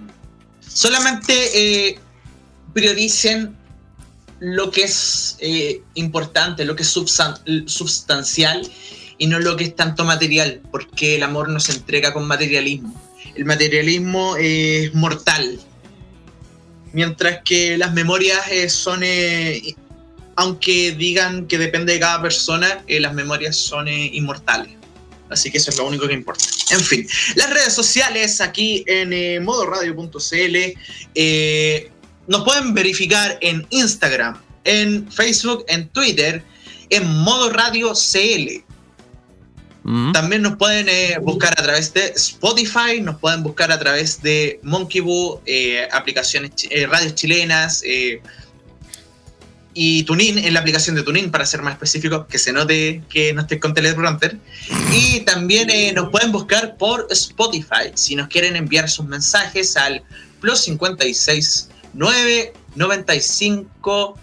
Solamente 0.60 1.98
prioricen 2.72 3.56
lo 4.40 4.70
que 4.70 4.82
es 4.84 5.36
eh, 5.40 5.82
importante, 5.94 6.64
lo 6.64 6.76
que 6.76 6.82
es 6.82 6.96
substan- 6.96 7.66
substancial 7.66 8.68
y 9.18 9.26
no 9.26 9.38
lo 9.38 9.56
que 9.56 9.64
es 9.64 9.76
tanto 9.76 10.04
material, 10.04 10.60
porque 10.70 11.16
el 11.16 11.22
amor 11.22 11.48
no 11.48 11.60
se 11.60 11.72
entrega 11.72 12.12
con 12.12 12.26
materialismo. 12.26 12.94
El 13.34 13.44
materialismo 13.44 14.36
es 14.36 14.94
mortal, 14.94 15.58
mientras 16.92 17.40
que 17.44 17.76
las 17.78 17.92
memorias 17.92 18.40
eh, 18.50 18.68
son, 18.68 19.02
eh, 19.02 19.74
aunque 20.36 20.92
digan 20.92 21.46
que 21.46 21.58
depende 21.58 21.94
de 21.94 22.00
cada 22.00 22.20
persona, 22.20 22.84
las 22.88 23.14
memorias 23.14 23.56
son 23.56 23.88
inmortales. 23.88 24.72
Así 25.28 25.50
que 25.50 25.58
eso 25.58 25.70
es 25.70 25.78
lo 25.78 25.86
único 25.86 26.06
que 26.06 26.14
importa. 26.14 26.44
En 26.70 26.80
fin, 26.80 27.06
las 27.34 27.50
redes 27.50 27.72
sociales 27.72 28.40
aquí 28.40 28.84
en 28.86 29.42
modoradio.cl 29.44 30.56
eh, 31.14 31.90
nos 32.28 32.44
pueden 32.44 32.74
verificar 32.74 33.38
en 33.40 33.66
Instagram, 33.70 34.40
en 34.64 35.10
Facebook, 35.10 35.64
en 35.68 35.88
Twitter, 35.88 36.42
en 36.90 37.06
Modo 37.06 37.50
Radio 37.50 37.92
CL. 37.92 38.64
Mm. 39.84 40.12
También 40.12 40.42
nos 40.42 40.56
pueden 40.56 40.88
eh, 40.88 41.16
buscar 41.22 41.52
a 41.52 41.62
través 41.62 41.94
de 41.94 42.06
Spotify, 42.16 43.00
nos 43.00 43.20
pueden 43.20 43.44
buscar 43.44 43.70
a 43.70 43.78
través 43.78 44.20
de 44.20 44.58
Monkey 44.62 45.00
Boo, 45.00 45.40
eh, 45.46 45.86
aplicaciones, 45.92 46.50
eh, 46.70 46.86
radios 46.86 47.14
chilenas 47.14 47.82
y 49.78 50.02
Tunin, 50.04 50.38
en 50.38 50.54
la 50.54 50.60
aplicación 50.60 50.96
de 50.96 51.02
Tunin, 51.02 51.30
para 51.30 51.44
ser 51.44 51.62
más 51.62 51.74
específico, 51.74 52.26
que 52.26 52.38
se 52.38 52.52
note 52.52 53.02
que 53.10 53.32
no 53.34 53.42
estoy 53.42 53.60
con 53.60 53.74
teleprompter. 53.74 54.38
Y 54.90 55.20
también 55.20 55.68
nos 55.94 56.08
pueden 56.08 56.32
buscar 56.32 56.76
por 56.78 57.06
Spotify, 57.10 57.92
si 57.94 58.16
nos 58.16 58.26
quieren 58.28 58.56
enviar 58.56 58.88
sus 58.88 59.06
mensajes 59.06 59.76
al 59.76 60.02
plus 60.40 60.60
56 60.60 61.68
9 61.96 62.52
95 62.74 64.18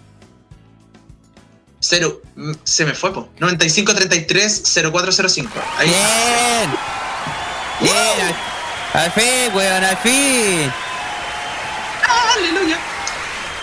0, 1.80 2.22
mm, 2.36 2.52
se 2.64 2.86
me 2.86 2.94
fue, 2.94 3.14
po. 3.14 3.30
95 3.40 3.94
33 3.94 4.64
0405. 4.92 5.52
Ahí. 5.78 5.90
Bien. 5.90 6.72
Bien. 7.82 8.36
Al, 8.94 9.02
al 9.02 9.12
fin, 9.12 9.56
weón, 9.56 9.84
al 9.84 9.98
fin. 9.98 10.72
Aleluya. 12.38 12.80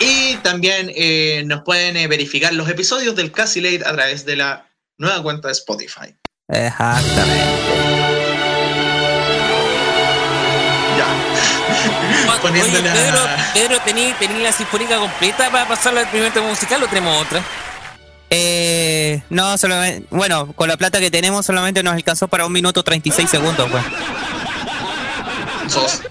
Y 0.01 0.37
también 0.37 0.93
eh, 0.95 1.43
nos 1.47 1.63
pueden 1.63 1.97
eh, 1.97 2.09
verificar 2.09 2.53
los 2.53 2.69
episodios 2.69 3.17
del 3.17 3.33
Casi 3.33 3.61
Late 3.61 3.87
a 3.87 3.93
través 3.93 4.25
de 4.25 4.37
la 4.37 4.67
nueva 4.99 5.23
cuenta 5.23 5.49
de 5.49 5.53
Spotify. 5.53 6.15
Exactamente. 6.49 8.10
Oye, 12.43 12.63
Pedro, 12.63 13.19
Pedro 13.53 13.81
¿tení, 13.85 14.13
tení 14.19 14.43
la 14.43 14.53
sinfónica 14.53 14.99
completa 14.99 15.51
para 15.51 15.69
pasarla 15.69 16.01
al 16.01 16.11
primer 16.11 16.33
tema 16.33 16.49
musical 16.49 16.83
o 16.83 16.87
tenemos 16.87 17.27
otra? 17.27 17.43
Eh, 18.31 19.23
no, 19.29 19.59
solamente. 19.59 20.07
Bueno, 20.11 20.53
con 20.53 20.69
la 20.69 20.77
plata 20.77 21.01
que 21.01 21.11
tenemos 21.11 21.45
solamente 21.45 21.83
nos 21.83 21.95
alcanzó 21.95 22.29
para 22.29 22.47
un 22.47 22.53
minuto 22.53 22.83
36 22.83 23.29
segundos, 23.29 23.71
weón. 23.71 23.85
Sos. 25.69 26.03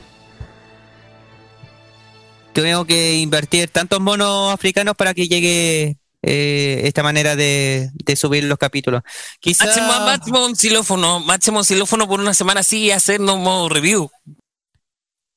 Tuvimos 2.54 2.86
que 2.86 3.16
invertir 3.16 3.70
tantos 3.70 4.02
monos 4.02 4.54
africanos 4.54 4.96
para 4.96 5.14
que 5.14 5.28
llegue 5.28 5.98
eh, 6.22 6.82
esta 6.84 7.04
manera 7.04 7.38
de, 7.38 7.90
de 7.94 8.16
subir 8.18 8.44
los 8.44 8.58
capítulos. 8.58 9.02
Quizá. 9.40 9.66
Máximo, 9.66 9.88
máximo 9.88 10.46
un 10.46 10.56
xilófono, 10.56 11.20
máximo 11.22 11.60
un 11.60 11.66
xilófono 11.66 12.08
por 12.08 12.20
una 12.20 12.34
semana 12.34 12.60
así 12.60 12.86
y 12.86 12.92
hacernos 12.92 13.36
un 13.36 13.44
modo 13.44 13.70
review. 13.70 14.12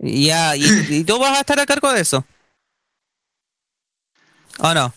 Ya, 0.03 0.57
y, 0.57 0.65
y 0.91 1.05
tú 1.05 1.19
vas 1.19 1.37
a 1.37 1.41
estar 1.41 1.59
a 1.61 1.67
cargo 1.67 1.93
de 1.93 2.01
eso. 2.01 2.25
¿O 4.59 4.75
no? 4.75 4.93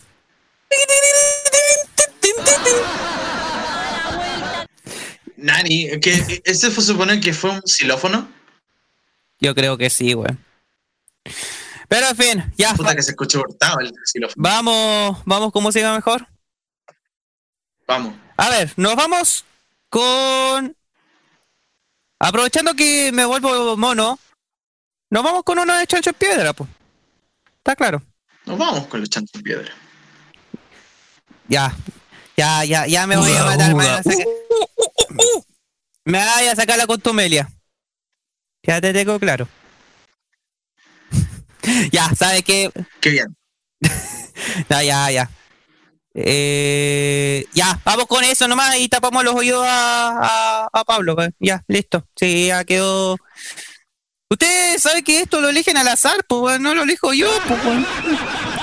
Nani, 5.36 6.00
que 6.00 6.42
ese 6.44 6.70
fue 6.70 6.82
supone 6.82 7.20
que 7.20 7.32
fue 7.32 7.50
un 7.50 7.62
xilófono. 7.64 8.28
Yo 9.38 9.54
creo 9.54 9.78
que 9.78 9.90
sí, 9.90 10.14
weón. 10.14 10.44
Pero 11.88 12.08
en 12.08 12.16
fin, 12.16 12.54
ya. 12.58 12.74
Puta 12.74 12.96
que 12.96 13.02
se 13.02 13.12
escuchó 13.12 13.40
cortado 13.42 13.78
el 13.80 13.92
xilófono. 14.04 14.42
Vamos, 14.42 15.18
vamos 15.24 15.52
con 15.52 15.62
música 15.62 15.94
mejor. 15.94 16.26
Vamos. 17.86 18.14
A 18.36 18.48
ver, 18.50 18.72
nos 18.76 18.96
vamos 18.96 19.44
con. 19.88 20.76
Aprovechando 22.18 22.74
que 22.74 23.12
me 23.12 23.24
vuelvo 23.24 23.76
mono, 23.76 24.18
nos 25.10 25.22
vamos 25.22 25.42
con 25.44 25.58
una 25.58 25.78
de 25.78 25.86
chancho 25.86 26.10
en 26.10 26.16
piedra, 26.16 26.52
pues. 26.52 26.68
Está 27.58 27.76
claro. 27.76 28.02
Nos 28.44 28.58
vamos 28.58 28.86
con 28.86 29.00
los 29.00 29.10
chantos 29.10 29.34
en 29.34 29.42
piedra. 29.42 29.72
Ya, 31.48 31.74
ya, 32.36 32.64
ya, 32.64 32.86
ya 32.86 33.06
me 33.06 33.16
voy 33.16 33.32
a 33.32 33.44
matar. 33.44 33.68
Me 33.68 33.74
voy 33.74 33.86
a 33.86 34.02
sacar, 34.02 34.26
me 36.04 36.18
voy 36.18 36.46
a 36.48 36.56
sacar 36.56 36.78
la 36.78 36.86
contumelia. 36.86 37.48
Ya 38.62 38.80
te 38.80 38.92
tengo 38.92 39.18
claro. 39.18 39.48
ya, 41.92 42.10
¿sabes 42.14 42.42
qué? 42.42 42.70
Qué 43.00 43.10
bien. 43.10 43.36
Ya, 44.68 44.82
ya, 44.82 45.10
ya. 45.10 45.30
Eh, 46.14 47.46
ya, 47.54 47.80
vamos 47.84 48.06
con 48.06 48.22
eso 48.22 48.46
nomás 48.48 48.76
y 48.78 48.88
tapamos 48.88 49.24
los 49.24 49.34
oídos 49.34 49.66
a, 49.66 50.64
a, 50.64 50.68
a 50.72 50.84
Pablo. 50.84 51.16
pues. 51.16 51.30
Ya, 51.40 51.64
listo. 51.68 52.06
Sí, 52.14 52.48
ya 52.48 52.64
quedó. 52.64 53.16
Usted 54.28 54.78
sabe 54.80 55.04
que 55.04 55.20
esto 55.20 55.40
lo 55.40 55.50
eligen 55.50 55.76
al 55.76 55.86
azar, 55.86 56.16
pues, 56.26 56.58
no 56.58 56.74
lo 56.74 56.82
elijo 56.82 57.12
yo, 57.12 57.30
pues, 57.46 57.60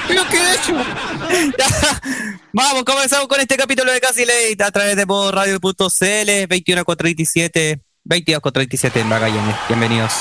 Lo 0.10 0.28
que 0.28 0.38
he 0.38 0.56
hecho. 0.56 0.76
Vamos, 2.52 2.84
comenzamos 2.84 3.30
con 3.30 3.39
este 3.39 3.56
capítulo 3.56 3.93
de 3.93 4.02
Casi 4.02 4.26
Late 4.26 4.62
a 4.62 4.71
través 4.71 4.97
de 4.97 5.06
radio.cl 5.06 6.47
21 6.49 6.84
con 6.84 6.97
37, 6.97 7.82
22 8.04 8.41
con 8.41 8.52
37 8.52 8.99
en 8.99 9.08
Magallanes. 9.08 9.56
Bienvenidos. 9.69 10.12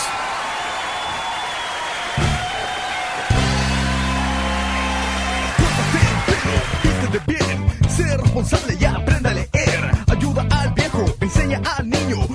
Ser 7.97 8.21
responsable 8.21 8.77
y 8.81 8.85
aprenda 8.85 9.31
a 9.31 9.35
leer. 9.35 9.91
Ayuda 10.07 10.47
al 10.51 10.73
viejo, 10.73 11.05
enseña 11.21 11.61
al 11.77 11.91
niño. 11.91 12.32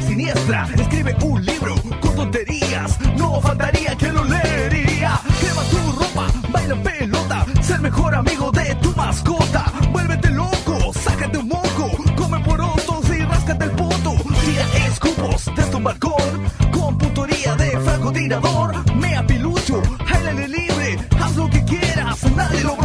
siniestra. 0.00 0.68
Escribe 0.74 1.16
un 1.22 1.44
libro 1.44 1.74
con 2.00 2.14
tonterías. 2.14 2.98
No 3.16 3.40
faltaría 3.40 3.96
que 3.96 4.12
lo 4.12 4.24
leería. 4.24 5.20
Quema 5.40 5.62
tu 5.70 5.92
ropa, 5.92 6.26
baila 6.50 6.76
pelota. 6.82 7.46
Ser 7.62 7.80
mejor 7.80 8.14
amigo 8.14 8.50
de 8.52 8.74
tu 8.76 8.92
mascota. 8.94 9.72
Vuélvete 9.92 10.30
loco, 10.30 10.92
sácate 10.92 11.38
un 11.38 11.48
moco. 11.48 11.90
Come 12.16 12.38
porotos 12.40 13.08
y 13.10 13.22
ráscate 13.24 13.64
el 13.64 13.70
poto. 13.72 14.14
Tira 14.44 14.86
escupos 14.86 15.50
desde 15.56 15.76
un 15.76 15.84
balcón. 15.84 16.50
Con 16.72 16.98
puntería 16.98 17.54
de 17.56 17.70
francotirador. 17.80 18.94
Mea 18.94 19.26
pilucho, 19.26 19.82
el 20.28 20.50
libre. 20.50 20.98
Haz 21.20 21.36
lo 21.36 21.48
que 21.48 21.64
quieras, 21.64 22.22
nadie 22.34 22.62
lo 22.62 22.75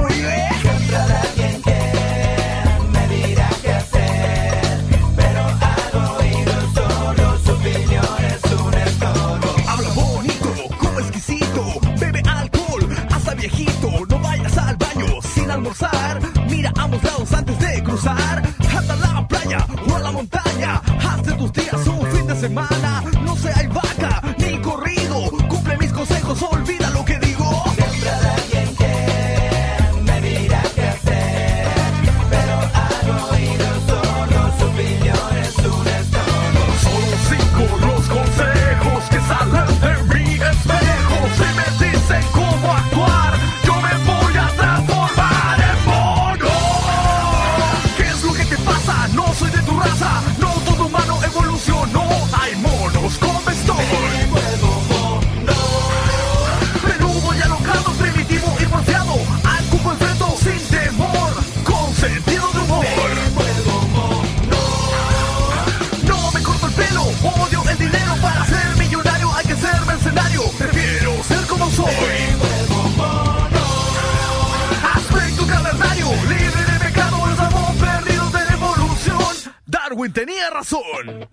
corazón. 80.61 81.30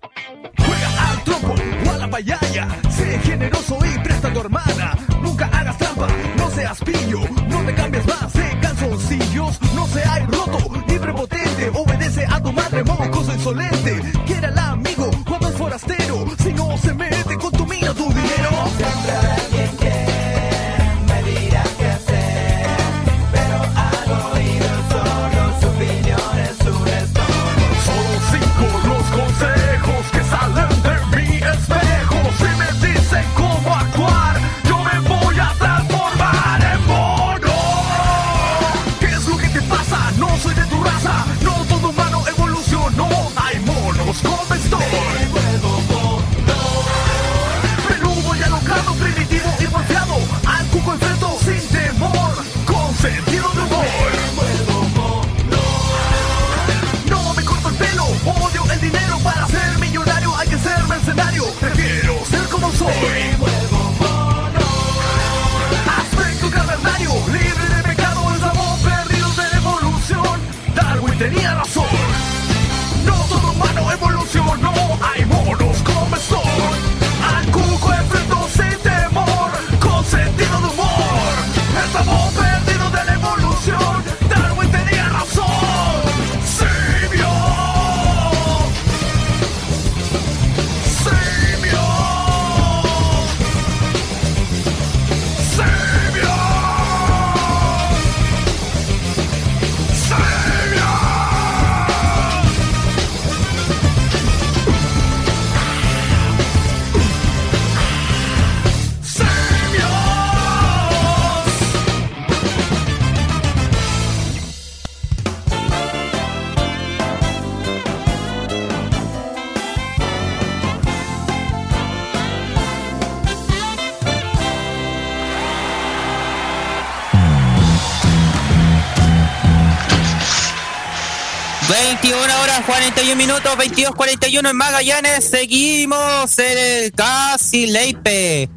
41 132.69 133.15
minutos, 133.15 133.51
22-41 133.57 134.47
en 134.47 134.55
Magallanes. 134.55 135.23
Seguimos 135.27 136.37
en 136.37 136.91
casi 136.91 137.65
Leipe. 137.65 138.47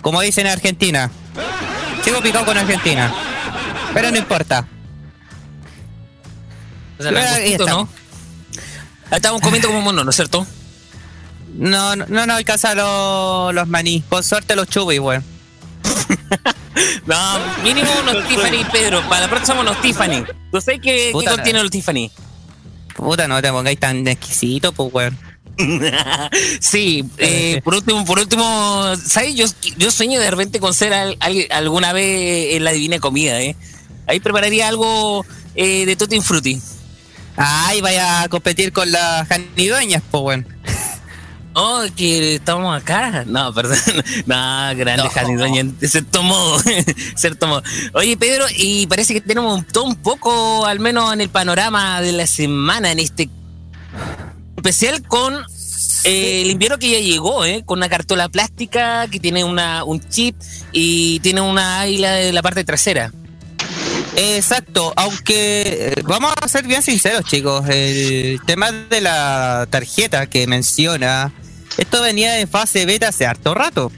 Como 0.00 0.20
dicen 0.20 0.46
en 0.46 0.52
Argentina. 0.52 1.10
Sigo 2.04 2.20
picado 2.20 2.44
con 2.44 2.56
Argentina. 2.56 3.12
Pero 3.92 4.12
no 4.12 4.16
importa. 4.16 4.64
Angustito, 7.00 7.66
¿no? 7.66 7.88
Estamos 9.10 9.40
comiendo 9.40 9.66
como 9.66 9.80
mono, 9.80 10.04
¿no 10.04 10.10
es 10.10 10.16
cierto? 10.16 10.46
No, 11.54 11.96
no, 11.96 12.06
no, 12.06 12.26
no 12.26 12.34
alcanza 12.34 12.76
los, 12.76 13.52
los 13.52 13.66
maní. 13.66 14.04
Con 14.08 14.22
suerte 14.22 14.54
los 14.54 14.68
chubis, 14.68 15.00
weón. 15.00 15.24
no, 17.06 17.38
mínimo 17.64 17.90
unos 18.02 18.28
Tiffany, 18.28 18.64
Pedro. 18.70 19.02
Para 19.08 19.22
la 19.22 19.28
próxima 19.28 19.62
unos 19.62 19.80
Tiffany. 19.80 20.24
¿Tú 20.52 20.60
sabes 20.60 20.80
qué, 20.80 21.12
qué 21.12 21.24
contiene 21.28 21.60
los 21.60 21.72
Tiffany? 21.72 22.12
Puta, 23.00 23.26
no 23.26 23.40
te 23.40 23.50
pongáis 23.50 23.78
tan 23.80 24.06
exquisito, 24.06 24.72
pues, 24.72 24.92
weón. 24.92 25.18
sí, 26.60 27.04
eh, 27.18 27.60
por 27.64 27.74
último, 27.74 28.04
por 28.04 28.18
último, 28.18 28.94
¿sabes? 29.04 29.34
Yo, 29.34 29.46
yo 29.78 29.90
sueño 29.90 30.20
de 30.20 30.30
repente 30.30 30.60
con 30.60 30.74
ser 30.74 30.92
al, 30.92 31.16
alguna 31.50 31.92
vez 31.92 32.56
en 32.56 32.64
la 32.64 32.72
divina 32.72 32.98
comida, 32.98 33.40
¿eh? 33.40 33.56
Ahí 34.06 34.20
prepararía 34.20 34.68
algo 34.68 35.24
eh, 35.54 35.86
de 35.86 35.96
Tutti 35.96 36.20
Frutti. 36.20 36.60
Ay, 37.36 37.80
vaya 37.80 38.22
a 38.22 38.28
competir 38.28 38.72
con 38.72 38.90
las 38.92 39.26
Janidoñas, 39.28 40.02
pues, 40.10 40.22
weón. 40.22 40.46
Oh, 41.54 41.82
que 41.96 42.36
estamos 42.36 42.80
acá. 42.80 43.24
No, 43.26 43.52
perdón. 43.52 43.76
No, 44.26 44.76
grande 44.76 45.04
no. 45.04 45.88
cierto 45.88 46.22
modo. 46.22 46.58
cierto 47.16 47.46
modo. 47.46 47.62
Oye, 47.94 48.16
Pedro, 48.16 48.44
y 48.56 48.86
parece 48.86 49.14
que 49.14 49.20
tenemos 49.20 49.66
todo 49.66 49.84
un 49.84 49.96
poco, 49.96 50.66
al 50.66 50.78
menos 50.78 51.12
en 51.12 51.20
el 51.20 51.28
panorama 51.28 52.00
de 52.00 52.12
la 52.12 52.26
semana, 52.26 52.92
en 52.92 53.00
este 53.00 53.28
especial 54.56 55.02
con 55.06 55.34
eh, 56.04 56.42
el 56.42 56.50
invierno 56.50 56.78
que 56.78 56.90
ya 56.90 56.98
llegó, 57.00 57.44
¿eh? 57.44 57.62
con 57.64 57.78
una 57.78 57.88
cartola 57.88 58.28
plástica 58.28 59.08
que 59.08 59.18
tiene 59.18 59.44
una, 59.44 59.84
un 59.84 60.00
chip 60.08 60.36
y 60.72 61.20
tiene 61.20 61.40
una 61.40 61.80
águila 61.80 62.12
de 62.12 62.32
la 62.32 62.42
parte 62.42 62.64
trasera. 62.64 63.12
Exacto, 64.16 64.92
aunque 64.96 65.92
eh, 65.96 66.02
vamos 66.04 66.32
a 66.40 66.48
ser 66.48 66.66
bien 66.66 66.82
sinceros 66.82 67.24
chicos, 67.24 67.64
el 67.68 68.40
tema 68.44 68.72
de 68.72 69.00
la 69.00 69.66
tarjeta 69.70 70.28
que 70.28 70.46
menciona, 70.46 71.32
esto 71.78 72.02
venía 72.02 72.40
en 72.40 72.48
fase 72.48 72.86
beta 72.86 73.08
hace 73.08 73.26
harto 73.26 73.54
rato. 73.54 73.92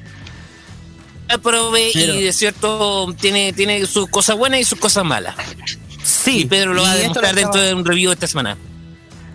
Probé 1.43 1.93
y 1.95 2.25
de 2.25 2.33
cierto 2.33 3.15
tiene, 3.19 3.55
tiene 3.55 3.87
sus 3.87 4.09
cosas 4.09 4.37
buenas 4.37 4.61
y 4.61 4.65
sus 4.65 4.79
cosas 4.79 5.03
malas. 5.05 5.35
Sí. 6.05 6.41
Y 6.41 6.45
Pedro 6.45 6.75
lo 6.75 6.83
va 6.83 6.93
a 6.93 6.97
demostrar 6.97 7.35
dentro 7.35 7.61
de 7.61 7.73
un 7.73 7.85
review 7.85 8.13
esta 8.13 8.27
semana. 8.27 8.59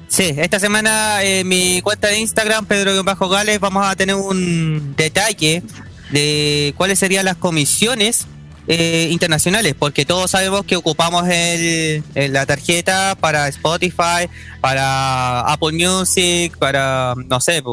Sí, 0.07 0.33
esta 0.37 0.59
semana 0.59 1.23
en 1.23 1.47
mi 1.47 1.81
cuenta 1.81 2.07
de 2.09 2.19
Instagram, 2.19 2.65
Pedro-Gales, 2.65 3.59
vamos 3.59 3.85
a 3.85 3.95
tener 3.95 4.15
un 4.15 4.93
detalle 4.95 5.63
de 6.11 6.73
cuáles 6.77 6.99
serían 6.99 7.25
las 7.25 7.35
comisiones 7.35 8.27
eh, 8.67 9.08
internacionales, 9.12 9.75
porque 9.80 10.06
todos 10.06 10.32
sabemos 10.32 10.65
que 10.65 10.75
ocupamos 10.75 11.25
el, 11.30 12.03
la 12.15 12.45
tarjeta 12.45 13.15
para 13.19 13.47
Spotify, 13.47 14.27
para 14.60 15.39
Apple 15.41 15.71
Music, 15.71 16.58
para, 16.58 17.15
no 17.27 17.39
sé, 17.39 17.63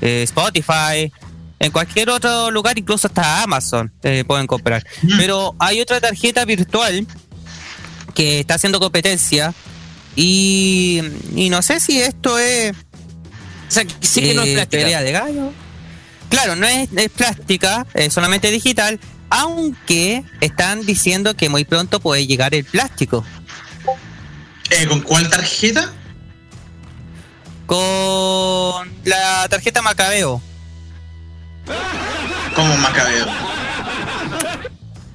eh, 0.00 0.22
Spotify, 0.22 1.12
en 1.58 1.70
cualquier 1.70 2.08
otro 2.08 2.50
lugar, 2.50 2.78
incluso 2.78 3.08
hasta 3.08 3.42
Amazon 3.42 3.92
eh, 4.02 4.24
pueden 4.26 4.46
comprar. 4.46 4.84
Mm. 5.02 5.18
Pero 5.18 5.54
hay 5.58 5.80
otra 5.80 6.00
tarjeta 6.00 6.44
virtual 6.46 7.06
que 8.14 8.40
está 8.40 8.54
haciendo 8.54 8.80
competencia 8.80 9.52
y, 10.16 11.02
no 11.50 11.60
sé 11.60 11.78
si 11.78 12.00
esto 12.00 12.38
es... 12.38 12.72
O 12.72 13.70
sea, 13.70 13.84
sí 14.00 14.22
que 14.22 14.34
no 14.34 14.42
es 14.42 14.54
plástica. 14.54 15.02
de 15.02 15.12
gallo. 15.12 15.52
Claro, 16.30 16.56
no 16.56 16.66
es, 16.66 16.88
es 16.96 17.10
plástica, 17.10 17.86
es 17.92 18.12
solamente 18.14 18.50
digital, 18.50 18.98
aunque 19.32 20.24
están 20.42 20.84
diciendo 20.84 21.34
que 21.34 21.48
muy 21.48 21.64
pronto 21.64 22.00
puede 22.00 22.26
llegar 22.26 22.54
el 22.54 22.66
plástico. 22.66 23.24
Eh, 24.68 24.86
¿Con 24.86 25.00
cuál 25.00 25.30
tarjeta? 25.30 25.90
Con 27.64 28.92
la 29.04 29.48
tarjeta 29.48 29.80
Macabeo. 29.80 30.42
¿Cómo 32.54 32.76
Macabeo? 32.76 33.26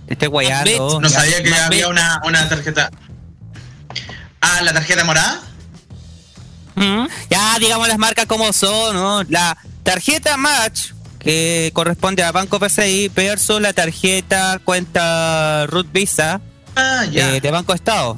Estoy 0.07 0.27
guayando. 0.29 0.99
No 0.99 1.09
sabía 1.09 1.43
que 1.43 1.53
había 1.53 1.87
una, 1.87 2.19
una 2.25 2.49
tarjeta. 2.49 2.89
Ah, 4.41 4.61
la 4.63 4.73
tarjeta 4.73 5.03
morada. 5.03 5.43
¿Mm? 6.73 7.05
Ya, 7.29 7.59
digamos 7.59 7.87
las 7.87 7.99
marcas 7.99 8.25
como 8.25 8.51
son, 8.51 8.95
¿no? 8.95 9.23
La 9.29 9.55
tarjeta 9.83 10.37
Match 10.37 10.93
que 11.27 11.71
corresponde 11.73 12.23
a 12.23 12.31
Banco 12.31 12.57
PCI 12.57 13.11
versus 13.13 13.59
la 13.59 13.73
tarjeta 13.73 14.61
cuenta 14.63 15.67
Root 15.67 15.91
Visa 15.91 16.39
ah, 16.77 17.05
eh, 17.11 17.41
de 17.41 17.51
Banco 17.51 17.73
Estado. 17.73 18.17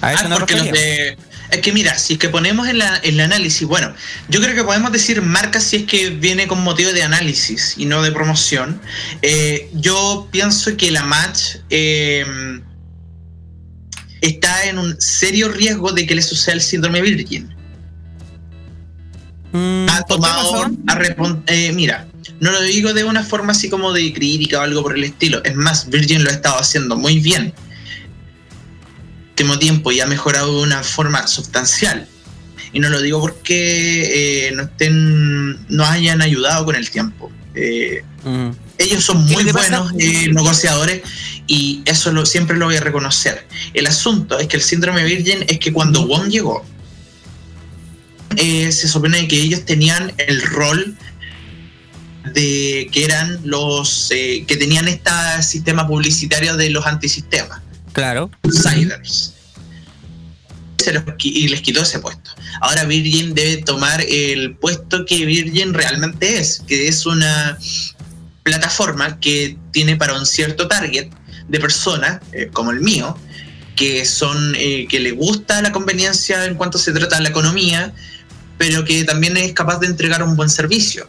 A 0.00 0.14
eso 0.14 0.24
ah, 0.26 0.34
porque 0.36 0.56
los 0.56 0.64
de, 0.72 1.16
es 1.52 1.60
que 1.60 1.72
mira, 1.72 1.96
si 1.96 2.14
es 2.14 2.18
que 2.18 2.28
ponemos 2.28 2.66
en 2.66 2.78
la, 2.78 2.96
el 3.04 3.20
análisis, 3.20 3.68
bueno, 3.68 3.94
yo 4.28 4.40
creo 4.40 4.56
que 4.56 4.64
podemos 4.64 4.90
decir 4.90 5.22
marcas 5.22 5.62
si 5.62 5.76
es 5.76 5.82
que 5.84 6.10
viene 6.10 6.48
con 6.48 6.60
motivo 6.64 6.90
de 6.90 7.04
análisis 7.04 7.74
y 7.76 7.84
no 7.84 8.02
de 8.02 8.10
promoción. 8.10 8.80
Eh, 9.22 9.70
yo 9.74 10.26
pienso 10.32 10.76
que 10.76 10.90
la 10.90 11.04
Match 11.04 11.58
eh, 11.70 12.26
está 14.22 14.64
en 14.64 14.80
un 14.80 15.00
serio 15.00 15.50
riesgo 15.50 15.92
de 15.92 16.04
que 16.04 16.16
le 16.16 16.22
suceda 16.22 16.56
el 16.56 16.62
síndrome 16.62 17.00
Virgin. 17.00 17.57
Mm, 19.52 19.86
ha 19.88 20.02
tomado 20.02 20.64
a 20.86 20.98
eh, 21.46 21.72
mira, 21.72 22.06
no 22.40 22.52
lo 22.52 22.60
digo 22.62 22.92
de 22.92 23.04
una 23.04 23.24
forma 23.24 23.52
así 23.52 23.70
como 23.70 23.92
de 23.92 24.12
crítica 24.12 24.58
o 24.58 24.62
algo 24.62 24.82
por 24.82 24.96
el 24.96 25.04
estilo. 25.04 25.42
Es 25.44 25.54
más, 25.54 25.88
Virgin 25.88 26.22
lo 26.22 26.30
ha 26.30 26.34
estado 26.34 26.58
haciendo 26.58 26.96
muy 26.96 27.18
bien. 27.18 27.54
Último 29.30 29.58
tiempo 29.58 29.92
y 29.92 30.00
ha 30.00 30.06
mejorado 30.06 30.58
de 30.58 30.62
una 30.62 30.82
forma 30.82 31.26
sustancial. 31.26 32.06
Y 32.72 32.80
no 32.80 32.90
lo 32.90 33.00
digo 33.00 33.20
porque 33.20 34.48
eh, 34.48 34.52
no 34.52 34.64
estén, 34.64 35.66
no 35.68 35.84
hayan 35.84 36.20
ayudado 36.20 36.64
con 36.66 36.76
el 36.76 36.90
tiempo. 36.90 37.32
Eh, 37.54 38.02
mm. 38.24 38.50
Ellos 38.78 39.04
son 39.04 39.24
muy 39.24 39.44
buenos 39.44 39.94
negociadores 39.94 41.02
y 41.46 41.82
eso 41.86 42.12
lo, 42.12 42.26
siempre 42.26 42.56
lo 42.56 42.66
voy 42.66 42.76
a 42.76 42.80
reconocer. 42.80 43.46
El 43.74 43.86
asunto 43.86 44.38
es 44.38 44.46
que 44.46 44.56
el 44.56 44.62
síndrome 44.62 45.04
Virgin 45.04 45.44
es 45.48 45.58
que 45.58 45.72
cuando 45.72 46.06
Wong 46.06 46.28
llegó, 46.28 46.64
eh, 48.40 48.70
se 48.70 48.86
supone 48.86 49.26
que 49.26 49.34
ellos 49.34 49.64
tenían 49.64 50.12
el 50.16 50.40
rol 50.42 50.96
de 52.32 52.88
que 52.92 53.04
eran 53.04 53.40
los 53.42 54.12
eh, 54.12 54.44
que 54.46 54.56
tenían 54.56 54.86
este 54.86 55.10
sistema 55.42 55.88
publicitario 55.88 56.56
de 56.56 56.70
los 56.70 56.86
antisistemas. 56.86 57.60
Claro. 57.92 58.30
Outsiders. 58.44 59.34
y 61.18 61.48
les 61.48 61.62
quitó 61.62 61.82
ese 61.82 61.98
puesto. 61.98 62.30
Ahora 62.60 62.84
Virgin 62.84 63.34
debe 63.34 63.56
tomar 63.62 64.00
el 64.02 64.54
puesto 64.54 65.04
que 65.04 65.26
Virgin 65.26 65.74
realmente 65.74 66.38
es, 66.38 66.62
que 66.66 66.86
es 66.86 67.06
una 67.06 67.58
plataforma 68.44 69.18
que 69.18 69.58
tiene 69.72 69.96
para 69.96 70.16
un 70.16 70.26
cierto 70.26 70.68
target 70.68 71.08
de 71.48 71.58
personas, 71.58 72.20
eh, 72.32 72.50
como 72.52 72.70
el 72.70 72.80
mío, 72.80 73.18
que 73.74 74.04
son 74.04 74.54
que 74.54 75.00
le 75.00 75.12
gusta 75.12 75.60
la 75.62 75.72
conveniencia 75.72 76.44
en 76.44 76.54
cuanto 76.54 76.78
se 76.78 76.92
trata 76.92 77.16
de 77.16 77.22
la 77.22 77.28
economía, 77.28 77.94
pero 78.58 78.84
que 78.84 79.04
también 79.04 79.36
es 79.36 79.52
capaz 79.52 79.78
de 79.78 79.86
entregar 79.86 80.22
un 80.22 80.36
buen 80.36 80.50
servicio 80.50 81.08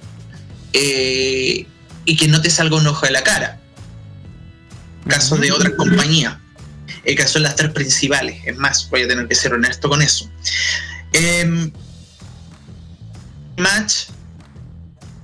eh, 0.72 1.66
y 2.06 2.16
que 2.16 2.28
no 2.28 2.42
te 2.42 2.50
salga 2.50 2.78
un 2.78 2.88
ojo 2.88 3.06
de 3.08 3.12
la 3.12 3.24
cara. 3.24 3.60
Caso 5.08 5.36
de 5.38 5.52
otras 5.52 5.74
compañías, 5.74 6.38
el 7.04 7.16
caso 7.16 7.40
de 7.40 7.44
las 7.44 7.56
tres 7.56 7.72
principales, 7.72 8.40
es 8.46 8.56
más, 8.58 8.88
voy 8.90 9.04
a 9.04 9.08
tener 9.08 9.28
que 9.28 9.34
ser 9.34 9.54
honesto 9.54 9.90
con 9.90 10.02
eso. 10.04 10.30
Em, 11.12 11.72
Match, 13.58 14.10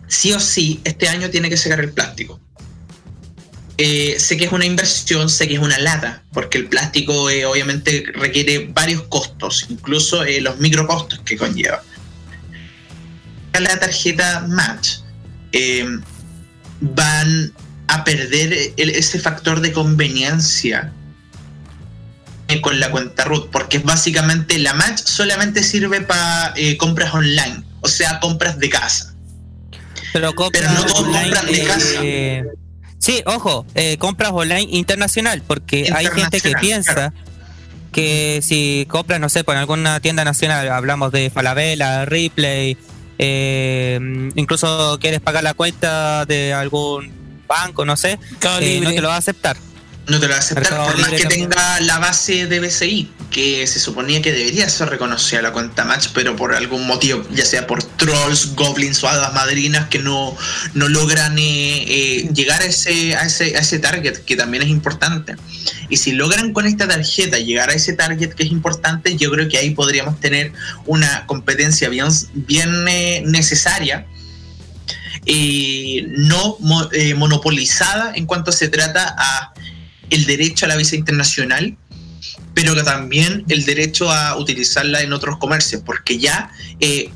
sí 0.07 0.33
o 0.33 0.39
sí, 0.39 0.81
este 0.83 1.07
año 1.07 1.29
tiene 1.29 1.49
que 1.49 1.57
sacar 1.57 1.79
el 1.79 1.91
plástico. 1.91 2.39
Eh, 3.77 4.15
sé 4.17 4.37
que 4.37 4.45
es 4.45 4.51
una 4.51 4.65
inversión, 4.65 5.29
sé 5.29 5.47
que 5.47 5.55
es 5.55 5.59
una 5.59 5.77
lata, 5.77 6.23
porque 6.33 6.57
el 6.57 6.67
plástico 6.67 7.29
eh, 7.29 7.45
obviamente 7.45 8.05
requiere 8.15 8.71
varios 8.73 9.03
costos, 9.03 9.67
incluso 9.69 10.23
los 10.41 10.57
microcostos 10.59 11.19
que 11.19 11.37
conlleva 11.37 11.83
la 13.59 13.79
tarjeta 13.79 14.45
Match, 14.47 14.97
eh, 15.51 15.85
van 16.81 17.53
a 17.87 18.03
perder 18.03 18.73
ese 18.77 19.19
factor 19.19 19.61
de 19.61 19.71
conveniencia 19.71 20.91
con 22.61 22.79
la 22.79 22.89
cuenta 22.91 23.25
root, 23.25 23.49
porque 23.51 23.79
básicamente 23.79 24.57
la 24.59 24.73
Match 24.73 25.01
solamente 25.03 25.63
sirve 25.63 26.01
para 26.01 26.53
eh, 26.55 26.77
compras 26.77 27.13
online, 27.13 27.63
o 27.81 27.87
sea, 27.87 28.19
compras 28.19 28.59
de 28.59 28.69
casa. 28.69 29.13
Pero, 30.13 30.27
no 30.27 30.35
compras 30.35 31.45
de 31.45 31.63
casa. 31.63 31.99
Eh, 32.01 32.45
sí, 32.99 33.21
ojo, 33.25 33.65
compras 33.99 34.31
online 34.31 34.67
internacional, 34.71 35.41
porque 35.45 35.91
hay 35.93 36.07
gente 36.07 36.39
que 36.39 36.53
piensa 36.53 37.13
que 37.95 38.41
si 38.43 38.85
compras, 38.89 39.21
no 39.21 39.29
sé, 39.29 39.45
por 39.45 39.55
alguna 39.55 40.01
tienda 40.01 40.25
nacional, 40.25 40.67
hablamos 40.69 41.13
de 41.13 41.29
Falabella, 41.29 42.03
Ripley, 42.03 42.77
eh, 43.17 43.99
incluso 44.35 44.97
quieres 44.99 45.21
pagar 45.21 45.43
la 45.43 45.53
cuenta 45.53 46.25
de 46.25 46.53
algún 46.53 47.11
banco, 47.47 47.85
no 47.85 47.95
sé, 47.95 48.19
eh, 48.59 48.79
no 48.81 48.89
te 48.89 49.01
lo 49.01 49.09
va 49.09 49.15
a 49.15 49.19
aceptar. 49.19 49.57
No 50.07 50.19
te 50.19 50.27
lo 50.27 50.31
va 50.31 50.37
a 50.37 50.39
aceptar, 50.39 50.85
por 50.85 50.99
más 50.99 51.09
que 51.09 51.25
tenga 51.25 51.79
la 51.81 51.99
base 51.99 52.47
de 52.47 52.59
BCI. 52.59 53.11
Que 53.31 53.67
se 53.67 53.79
suponía 53.79 54.21
que 54.21 54.31
debería 54.31 54.69
ser 54.69 54.89
reconocida 54.89 55.41
la 55.41 55.51
cuenta 55.51 55.85
Match, 55.85 56.07
pero 56.13 56.35
por 56.35 56.53
algún 56.53 56.87
motivo, 56.87 57.23
ya 57.31 57.45
sea 57.45 57.67
por 57.67 57.83
trolls, 57.83 58.55
goblins 58.55 59.03
o 59.03 59.07
hadas 59.07 59.33
madrinas 59.33 59.87
que 59.89 59.99
no, 59.99 60.35
no 60.73 60.89
logran 60.89 61.37
eh, 61.37 61.83
eh, 61.87 62.29
llegar 62.33 62.61
a 62.61 62.65
ese, 62.65 63.15
a, 63.15 63.25
ese, 63.25 63.55
a 63.57 63.59
ese 63.59 63.79
target, 63.79 64.19
que 64.19 64.35
también 64.35 64.63
es 64.63 64.69
importante. 64.69 65.35
Y 65.89 65.97
si 65.97 66.13
logran 66.13 66.53
con 66.53 66.65
esta 66.65 66.87
tarjeta 66.87 67.37
llegar 67.37 67.69
a 67.69 67.73
ese 67.73 67.93
target 67.93 68.33
que 68.33 68.43
es 68.43 68.51
importante, 68.51 69.15
yo 69.17 69.31
creo 69.31 69.47
que 69.49 69.57
ahí 69.57 69.71
podríamos 69.71 70.19
tener 70.19 70.53
una 70.85 71.25
competencia 71.25 71.89
bien, 71.89 72.07
bien 72.33 72.87
eh, 72.87 73.23
necesaria. 73.25 74.05
no 76.07 76.57
monopolizada 77.15 78.13
en 78.15 78.25
cuanto 78.25 78.51
se 78.51 78.69
trata 78.69 79.15
a 79.17 79.53
el 80.09 80.25
derecho 80.25 80.65
a 80.65 80.69
la 80.69 80.77
visa 80.77 80.95
internacional 80.95 81.77
pero 82.53 82.73
que 82.73 82.83
también 82.83 83.43
el 83.49 83.65
derecho 83.65 84.11
a 84.11 84.37
utilizarla 84.37 85.01
en 85.01 85.13
otros 85.13 85.37
comercios, 85.37 85.81
porque 85.85 86.17
ya 86.17 86.49
eh, 86.79 87.11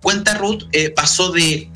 Cuenta 0.00 0.34
Ruth 0.34 0.64
eh, 0.72 0.90
pasó 0.90 1.32
de 1.32 1.70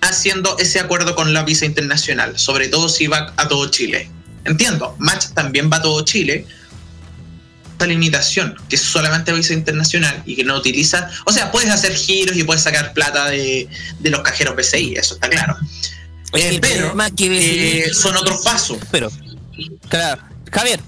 haciendo 0.00 0.56
ese 0.58 0.80
acuerdo 0.80 1.14
con 1.14 1.32
la 1.32 1.42
visa 1.42 1.64
internacional, 1.64 2.38
sobre 2.38 2.68
todo 2.68 2.88
si 2.88 3.06
va 3.06 3.32
a 3.36 3.48
todo 3.48 3.70
Chile. 3.70 4.10
Entiendo, 4.44 4.96
Match 4.98 5.26
también 5.34 5.70
va 5.72 5.78
a 5.78 5.82
todo 5.82 6.04
Chile. 6.04 6.46
Esta 7.72 7.86
limitación, 7.86 8.56
que 8.68 8.76
es 8.76 8.82
solamente 8.82 9.32
visa 9.32 9.54
internacional 9.54 10.22
y 10.26 10.36
que 10.36 10.44
no 10.44 10.56
utiliza, 10.56 11.10
o 11.24 11.32
sea, 11.32 11.50
puedes 11.50 11.70
hacer 11.70 11.94
giros 11.94 12.36
y 12.36 12.44
puedes 12.44 12.62
sacar 12.62 12.92
plata 12.92 13.30
de, 13.30 13.68
los 14.04 14.20
cajeros 14.20 14.54
PCI, 14.54 14.94
eso 14.94 15.14
está 15.14 15.28
claro. 15.28 15.56
Eh, 16.34 16.58
pero 16.60 16.94
son 17.92 18.16
otros 18.16 18.42
pasos. 18.42 18.78
Pero 18.90 19.10
Claro. 19.88 20.22
Javier. 20.50 20.80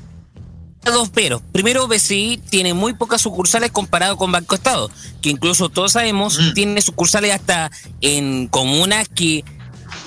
Dos 0.85 1.11
pero. 1.15 1.41
Primero, 1.53 1.89
BCI 1.89 2.43
tiene 2.51 2.75
muy 2.75 2.93
pocas 2.95 3.23
sucursales 3.23 3.71
comparado 3.71 4.17
con 4.17 4.31
Banco 4.31 4.55
Estado, 4.55 4.91
que 5.23 5.31
incluso 5.31 5.71
todos 5.71 5.93
sabemos 5.93 6.39
mm. 6.39 6.55
tiene 6.55 6.83
sucursales 6.83 7.33
hasta 7.33 7.71
en 8.01 8.49
comunas 8.49 9.09
que 9.09 9.45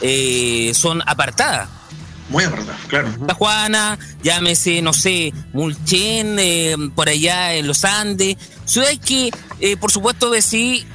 eh, 0.01 0.71
son 0.75 1.01
apartadas. 1.07 1.69
Muy 2.29 2.43
apartadas, 2.43 2.79
claro. 2.87 3.09
La 3.25 3.33
Juana, 3.33 3.97
llámese, 4.21 4.81
no 4.81 4.93
sé, 4.93 5.33
Mulchen, 5.53 6.37
eh, 6.37 6.75
por 6.93 7.09
allá 7.09 7.55
en 7.55 7.67
los 7.67 7.83
Andes. 7.85 8.37
Ciudades 8.65 8.99
que, 8.99 9.31
eh, 9.59 9.77
por 9.77 9.91
supuesto, 9.91 10.29
BCI 10.29 10.85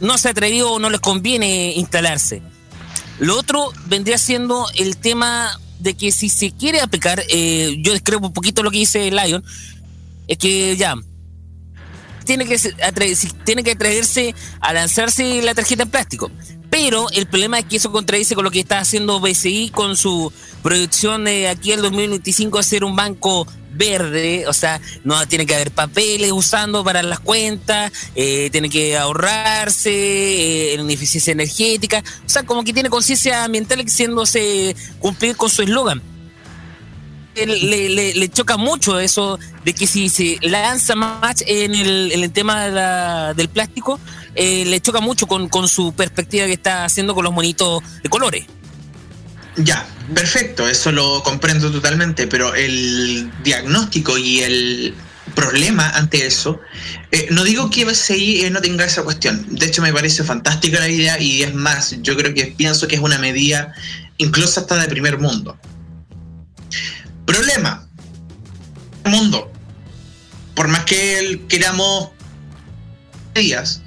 no 0.00 0.18
se 0.18 0.28
ha 0.28 0.30
atrevido 0.32 0.72
o 0.72 0.78
no 0.78 0.90
les 0.90 1.00
conviene 1.00 1.74
instalarse. 1.76 2.42
Lo 3.18 3.38
otro 3.38 3.70
vendría 3.86 4.16
siendo 4.16 4.66
el 4.76 4.96
tema 4.96 5.60
de 5.80 5.94
que 5.94 6.12
si 6.12 6.28
se 6.28 6.50
quiere 6.52 6.80
aplicar, 6.80 7.22
eh, 7.28 7.76
yo 7.80 7.92
describo 7.92 8.26
un 8.26 8.32
poquito 8.32 8.62
lo 8.62 8.70
que 8.70 8.78
dice 8.78 9.10
Lion, 9.10 9.44
es 10.28 10.38
que 10.38 10.76
ya 10.76 10.94
tiene 12.24 12.46
que 12.46 12.58
tiene 13.44 13.64
que 13.64 13.72
atreverse 13.72 14.34
a 14.60 14.72
lanzarse 14.72 15.42
la 15.42 15.54
tarjeta 15.54 15.82
en 15.82 15.90
plástico. 15.90 16.30
Pero 16.70 17.10
el 17.10 17.26
problema 17.26 17.58
es 17.58 17.64
que 17.64 17.76
eso 17.78 17.90
contradice 17.90 18.36
con 18.36 18.44
lo 18.44 18.50
que 18.52 18.60
está 18.60 18.78
haciendo 18.78 19.18
BCI 19.18 19.70
con 19.70 19.96
su 19.96 20.32
proyección 20.60 21.24
de 21.24 21.48
aquí 21.48 21.72
al 21.72 21.82
2025 21.82 22.58
a 22.58 22.62
ser 22.62 22.84
un 22.84 22.96
banco 22.96 23.46
verde, 23.72 24.46
o 24.46 24.52
sea, 24.52 24.80
no 25.04 25.26
tiene 25.26 25.46
que 25.46 25.54
haber 25.54 25.70
papeles 25.70 26.32
usando 26.32 26.84
para 26.84 27.02
las 27.02 27.20
cuentas, 27.20 27.92
eh, 28.14 28.48
tiene 28.50 28.68
que 28.68 28.96
ahorrarse 28.96 29.90
eh, 29.90 30.74
en 30.74 30.90
eficiencia 30.90 31.32
energética, 31.32 32.02
o 32.26 32.28
sea, 32.28 32.42
como 32.42 32.64
que 32.64 32.72
tiene 32.72 32.90
conciencia 32.90 33.44
ambiental 33.44 33.80
haciéndose 33.80 34.76
cumplir 34.98 35.36
con 35.36 35.50
su 35.50 35.62
eslogan. 35.62 36.02
Le, 37.34 38.12
le, 38.12 38.28
choca 38.28 38.56
mucho 38.56 38.98
eso 38.98 39.38
de 39.64 39.72
que 39.72 39.86
si 39.86 40.08
se 40.08 40.38
lanza 40.42 40.94
más 40.96 41.42
en 41.46 41.74
el, 41.74 42.32
tema 42.32 43.32
del 43.34 43.48
plástico, 43.48 44.00
eh, 44.34 44.64
le 44.66 44.80
choca 44.80 45.00
mucho 45.00 45.26
con, 45.26 45.48
con 45.48 45.68
su 45.68 45.92
perspectiva 45.94 46.46
que 46.46 46.52
está 46.52 46.84
haciendo 46.84 47.14
con 47.14 47.24
los 47.24 47.32
monitos 47.32 47.82
de 48.02 48.08
colores. 48.10 48.46
Ya, 49.56 49.86
perfecto, 50.14 50.68
eso 50.68 50.92
lo 50.92 51.22
comprendo 51.22 51.70
totalmente, 51.70 52.26
pero 52.26 52.54
el 52.54 53.30
diagnóstico 53.42 54.16
y 54.16 54.40
el 54.40 54.94
problema 55.34 55.88
ante 55.90 56.26
eso, 56.26 56.60
eh, 57.10 57.28
no 57.30 57.44
digo 57.44 57.70
que 57.70 57.84
BCI 57.84 58.44
eh, 58.44 58.50
no 58.50 58.60
tenga 58.60 58.84
esa 58.84 59.02
cuestión, 59.02 59.46
de 59.48 59.66
hecho 59.66 59.82
me 59.82 59.92
parece 59.92 60.24
fantástica 60.24 60.80
la 60.80 60.88
idea 60.88 61.20
y 61.20 61.42
es 61.42 61.54
más, 61.54 61.96
yo 62.02 62.16
creo 62.16 62.34
que 62.34 62.46
pienso 62.46 62.88
que 62.88 62.96
es 62.96 63.00
una 63.00 63.18
medida 63.18 63.74
incluso 64.18 64.60
hasta 64.60 64.76
de 64.76 64.88
primer 64.88 65.18
mundo. 65.18 65.58
Problema, 67.24 67.88
mundo, 69.04 69.50
por 70.54 70.68
más 70.68 70.84
que 70.84 71.42
queramos 71.48 72.10
días 73.34 73.82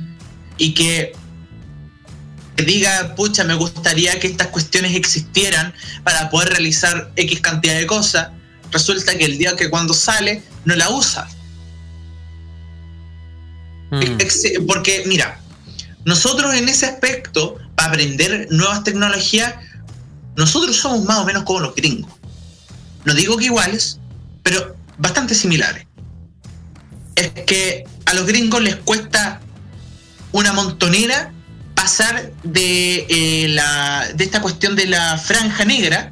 y 0.58 0.74
que 0.74 1.14
diga, 2.58 3.16
pucha, 3.16 3.44
me 3.44 3.56
gustaría 3.56 4.20
que 4.20 4.28
estas 4.28 4.48
cuestiones 4.48 4.96
existieran 4.96 5.74
para 6.04 6.30
poder 6.30 6.50
realizar 6.50 7.12
X 7.16 7.42
cantidad 7.42 7.76
de 7.76 7.88
cosas, 7.88 8.30
resulta 8.72 9.18
que 9.18 9.26
el 9.26 9.38
día 9.38 9.56
que 9.56 9.70
cuando 9.70 9.94
sale 9.94 10.44
no 10.66 10.76
la 10.76 10.90
usa. 10.90 11.28
Hmm. 13.92 14.02
Porque, 14.68 15.04
mira, 15.06 15.40
nosotros 16.06 16.54
en 16.54 16.70
ese 16.70 16.86
aspecto, 16.86 17.58
para 17.76 17.90
aprender 17.90 18.48
nuevas 18.52 18.84
tecnologías, 18.84 19.56
nosotros 20.36 20.76
somos 20.78 21.06
más 21.06 21.20
o 21.20 21.26
menos 21.26 21.44
como 21.44 21.60
los 21.60 21.76
gringos. 21.76 22.12
No 23.06 23.14
digo 23.14 23.38
que 23.38 23.46
iguales, 23.46 24.00
pero 24.42 24.76
bastante 24.98 25.36
similares. 25.36 25.86
Es 27.16 27.30
que 27.46 27.86
a 28.06 28.14
los 28.14 28.26
gringos 28.26 28.62
les 28.62 28.76
cuesta 28.78 29.42
una 30.32 30.54
montonera 30.54 31.32
pasar 31.84 32.32
de, 32.44 33.06
eh, 33.10 33.48
la, 33.50 34.08
de 34.16 34.24
esta 34.24 34.42
cuestión 34.42 34.74
de 34.78 34.88
la 34.88 35.18
franja 35.18 35.66
negra, 35.66 36.10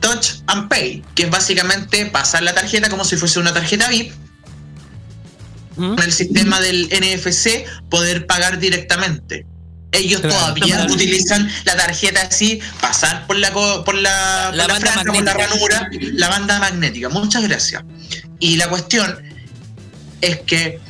Touch 0.00 0.42
and 0.48 0.68
Pay, 0.68 1.04
que 1.14 1.24
es 1.24 1.30
básicamente 1.30 2.06
pasar 2.06 2.42
la 2.42 2.54
tarjeta 2.54 2.88
como 2.88 3.04
si 3.04 3.16
fuese 3.16 3.38
una 3.38 3.54
tarjeta 3.54 3.88
VIP. 3.88 4.12
¿Mm? 5.76 5.94
Con 5.94 6.02
el 6.02 6.12
sistema 6.12 6.60
del 6.60 6.88
NFC, 6.88 7.66
poder 7.88 8.26
pagar 8.26 8.58
directamente. 8.58 9.46
Ellos 9.92 10.20
todavía 10.20 10.84
utilizan 10.90 11.48
la 11.66 11.76
tarjeta 11.76 12.22
así, 12.22 12.58
pasar 12.80 13.28
por 13.28 13.36
la 13.36 13.52
por 13.52 13.94
la, 13.94 14.50
la, 14.52 14.64
franja, 14.74 15.04
por 15.04 15.22
la 15.22 15.34
ranura, 15.34 15.88
la 16.14 16.28
banda 16.28 16.58
magnética. 16.58 17.08
Muchas 17.10 17.44
gracias. 17.44 17.84
Y 18.40 18.56
la 18.56 18.68
cuestión 18.68 19.22
es 20.20 20.40
que 20.40 20.80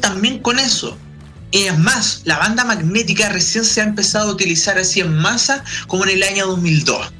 también 0.00 0.40
con 0.40 0.58
eso. 0.58 0.96
Y 1.50 1.64
es 1.64 1.78
más, 1.78 2.22
la 2.24 2.38
banda 2.38 2.64
magnética 2.64 3.28
recién 3.28 3.64
se 3.64 3.80
ha 3.80 3.84
empezado 3.84 4.30
a 4.30 4.32
utilizar 4.32 4.78
así 4.78 5.00
en 5.00 5.16
masa 5.16 5.64
como 5.86 6.04
en 6.04 6.10
el 6.10 6.22
año 6.22 6.46
2002. 6.46 7.12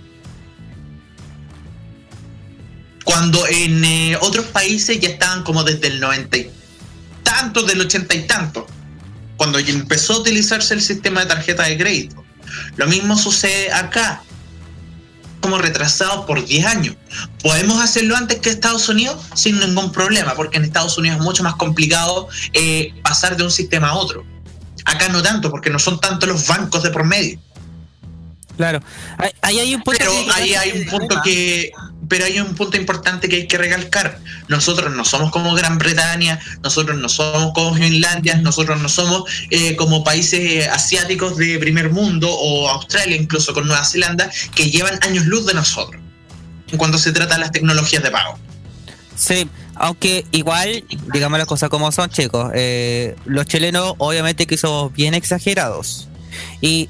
Cuando 3.05 3.47
en 3.47 3.85
eh, 3.85 4.18
otros 4.20 4.47
países 4.47 4.99
ya 5.01 5.11
estaban 5.11 5.45
como 5.45 5.62
desde 5.62 5.87
el 5.87 6.01
90 6.01 6.37
y 6.37 6.51
tanto, 7.22 7.62
del 7.62 7.81
80 7.81 8.14
y 8.14 8.27
tanto. 8.27 8.66
Cuando 9.37 9.59
empezó 9.59 10.14
a 10.14 10.18
utilizarse 10.20 10.74
el 10.74 10.83
sistema 10.83 11.20
de 11.20 11.27
tarjeta 11.27 11.64
de 11.64 11.79
crédito. 11.79 12.24
Lo 12.77 12.87
mismo 12.87 13.16
sucede 13.16 13.72
acá 13.72 14.22
como 15.41 15.59
retrasados 15.59 16.24
por 16.26 16.45
10 16.45 16.66
años. 16.66 16.97
¿Podemos 17.43 17.82
hacerlo 17.82 18.16
antes 18.16 18.41
que 18.41 18.51
Estados 18.51 18.89
Unidos? 18.89 19.16
Sin 19.34 19.59
ningún 19.59 19.93
problema, 19.93 20.34
porque 20.34 20.57
en 20.57 20.64
Estados 20.64 20.99
Unidos 20.99 21.18
es 21.18 21.24
mucho 21.24 21.43
más 21.43 21.55
complicado 21.57 22.28
eh, 22.53 22.95
pasar 23.03 23.37
de 23.37 23.45
un 23.45 23.51
sistema 23.51 23.89
a 23.89 23.95
otro. 23.95 24.24
Acá 24.84 25.09
no 25.09 25.22
tanto, 25.22 25.51
porque 25.51 25.70
no 25.70 25.78
son 25.78 26.01
tanto 26.01 26.26
los 26.26 26.47
bancos 26.47 26.82
de 26.82 26.91
por 26.91 27.05
medio. 27.05 27.39
Claro. 28.57 28.80
Ahí 29.43 29.59
hay 29.61 29.74
un 29.74 29.82
punto 29.82 29.99
pero 29.99 30.12
ahí 30.34 30.55
hay 30.55 30.72
un 30.72 30.87
punto 30.87 31.20
que 31.22 31.70
pero 32.09 32.24
hay 32.24 32.40
un 32.40 32.54
punto 32.54 32.76
importante 32.76 33.28
que 33.28 33.36
hay 33.36 33.46
que 33.46 33.59
recalcar. 33.59 34.18
Nosotros 34.48 34.94
no 34.94 35.04
somos 35.04 35.30
como 35.30 35.54
Gran 35.54 35.78
Bretaña, 35.78 36.38
nosotros 36.62 36.98
no 36.98 37.09
somos 37.09 37.52
como 37.52 37.74
Finlandia, 37.74 38.36
nosotros 38.36 38.80
no 38.80 38.88
somos 38.88 39.24
eh, 39.50 39.76
como 39.76 40.04
países 40.04 40.68
asiáticos 40.68 41.36
de 41.36 41.59
primer 41.59 41.90
mundo 41.90 42.28
o 42.30 42.68
Australia, 42.68 43.16
incluso 43.16 43.54
con 43.54 43.66
Nueva 43.66 43.84
Zelanda, 43.84 44.30
que 44.54 44.70
llevan 44.70 44.98
años 45.02 45.26
luz 45.26 45.46
de 45.46 45.54
nosotros 45.54 46.00
en 46.70 46.78
cuanto 46.78 46.98
se 46.98 47.12
trata 47.12 47.34
de 47.34 47.40
las 47.40 47.52
tecnologías 47.52 48.02
de 48.02 48.11
pago. 48.11 48.38
Sí, 49.14 49.48
aunque 49.76 50.26
igual, 50.32 50.84
digamos 51.12 51.38
las 51.38 51.46
cosas 51.46 51.70
como 51.70 51.92
son, 51.92 52.11
chicos, 52.11 52.50
eh, 52.54 53.14
los 53.24 53.46
chilenos 53.46 53.94
obviamente 53.98 54.46
que 54.46 54.57
somos 54.57 54.92
bien 54.92 55.14
exagerados. 55.14 56.09
Y 56.61 56.88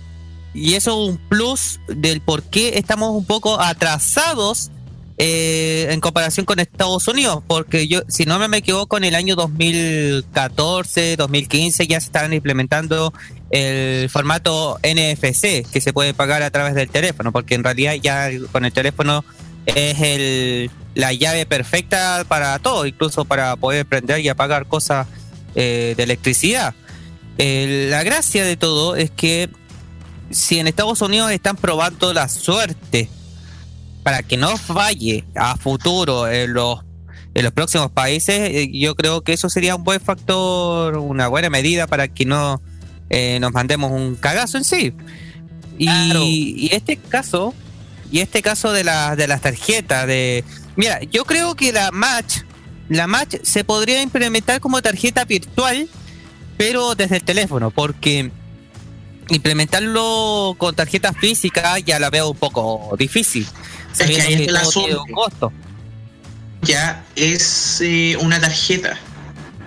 y 0.57 0.75
eso 0.75 0.91
es 0.91 1.11
un 1.11 1.19
plus 1.19 1.81
del 1.87 2.23
por 2.23 2.43
qué 2.43 2.79
estamos 2.79 3.11
un 3.11 3.27
poco 3.27 3.61
atrasados 3.61 4.71
eh, 5.19 5.87
en 5.91 6.01
comparación 6.01 6.45
con 6.45 6.59
Estados 6.59 7.09
Unidos, 7.09 7.43
porque 7.47 7.89
yo, 7.89 8.03
si 8.07 8.27
no 8.27 8.39
me 8.49 8.59
equivoco, 8.59 8.99
en 8.99 9.05
el 9.05 9.15
año 9.15 9.35
2014, 9.35 11.17
2015 11.17 11.87
ya 11.87 11.99
se 12.01 12.07
estaban 12.07 12.35
implementando 12.35 13.15
el 13.51 14.11
formato 14.11 14.79
NFC, 14.83 15.67
que 15.73 15.81
se 15.81 15.95
puede 15.95 16.13
pagar 16.13 16.43
a 16.43 16.51
través 16.51 16.75
del 16.75 16.91
teléfono, 16.91 17.33
porque 17.33 17.55
en 17.55 17.65
realidad 17.65 17.95
ya 17.95 18.29
con 18.53 18.67
el 18.67 18.73
teléfono 18.75 19.25
es 19.65 19.99
el, 20.03 20.71
la 20.95 21.15
llave 21.15 21.47
perfecta 21.47 22.27
para 22.29 22.59
todo, 22.59 22.85
incluso 22.85 23.25
para 23.25 23.57
poder 23.57 23.87
prender 23.87 24.21
y 24.21 24.29
apagar 24.29 24.67
cosas 24.67 25.07
eh, 25.55 25.95
de 25.97 26.03
electricidad. 26.03 26.75
la 27.39 28.03
gracia 28.03 28.45
de 28.45 28.59
todo 28.59 28.97
es 28.97 29.11
que 29.11 29.49
si 30.31 30.59
en 30.59 30.67
Estados 30.67 31.01
Unidos 31.01 31.31
están 31.31 31.57
probando 31.57 32.13
la 32.13 32.29
suerte 32.29 33.09
para 34.07 34.23
que 34.23 34.37
no 34.37 34.57
falle 34.57 35.25
a 35.35 35.57
futuro 35.57 36.29
en 36.29 36.55
los, 36.55 36.79
en 37.35 37.43
los 37.43 37.53
próximos 37.53 37.91
países, 37.91 38.39
eh, 38.39 38.71
yo 38.73 38.95
creo 38.95 39.23
que 39.23 39.33
eso 39.33 39.51
sería 39.51 39.75
un 39.75 39.83
buen 39.83 40.01
factor, 40.01 40.97
una 40.99 41.27
buena 41.27 41.51
medida 41.51 41.89
para 41.89 42.07
que 42.07 42.25
no 42.25 42.63
eh, 43.11 43.41
nos 43.41 43.53
mandemos 43.53 43.91
un 43.91 44.15
cagazo 44.15 44.59
en 44.59 44.65
sí. 44.65 44.93
Y, 45.77 46.69
este 46.71 46.99
caso, 46.99 47.53
y 48.13 48.21
este 48.21 48.43
caso 48.43 48.73
de, 48.73 48.85
la, 48.85 49.17
de 49.17 49.27
las 49.27 49.41
tarjetas, 49.41 50.07
de... 50.07 50.45
Mira, 50.77 51.01
yo 51.03 51.25
creo 51.25 51.57
que 51.57 51.73
la 51.73 51.91
Match, 51.91 52.43
la 52.89 53.09
Match 53.09 53.35
se 53.43 53.65
podría 53.65 54.03
implementar 54.03 54.61
como 54.61 54.81
tarjeta 54.83 55.25
virtual, 55.25 55.89
pero 56.57 56.95
desde 56.95 57.17
el 57.17 57.25
teléfono, 57.25 57.73
porque 57.73 58.31
implementarlo 59.31 60.55
con 60.59 60.77
tarjetas 60.77 61.17
físicas 61.17 61.85
ya 61.85 61.99
la 61.99 62.09
veo 62.09 62.31
un 62.31 62.37
poco 62.37 62.95
difícil. 62.97 63.49
Es 63.99 64.11
que 64.11 64.21
ahí 64.21 64.35
es 64.35 64.49
el 64.49 64.57
asunto. 64.57 65.05
Costo. 65.13 65.53
Ya 66.63 67.05
es 67.15 67.81
eh, 67.81 68.17
una 68.21 68.41
tarjeta. 68.41 68.99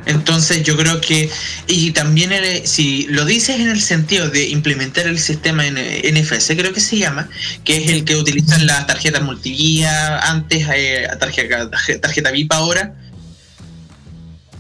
Entonces 0.05 0.63
yo 0.63 0.75
creo 0.75 0.99
que, 1.01 1.29
y 1.67 1.91
también 1.91 2.31
si 2.65 3.05
lo 3.07 3.25
dices 3.25 3.59
en 3.59 3.69
el 3.69 3.81
sentido 3.81 4.29
de 4.29 4.49
implementar 4.49 5.05
el 5.05 5.19
sistema 5.19 5.67
en 5.67 5.75
NFC, 5.75 6.55
creo 6.57 6.73
que 6.73 6.79
se 6.79 6.97
llama, 6.97 7.29
que 7.63 7.77
es 7.77 7.89
el 7.89 8.05
que 8.05 8.15
utilizan 8.15 8.65
las 8.65 8.87
tarjetas 8.87 9.21
multivía, 9.21 10.17
antes 10.19 10.67
eh, 10.73 11.07
tarjeta, 11.19 11.69
tarjeta 12.01 12.31
VIP 12.31 12.51
ahora, 12.53 12.95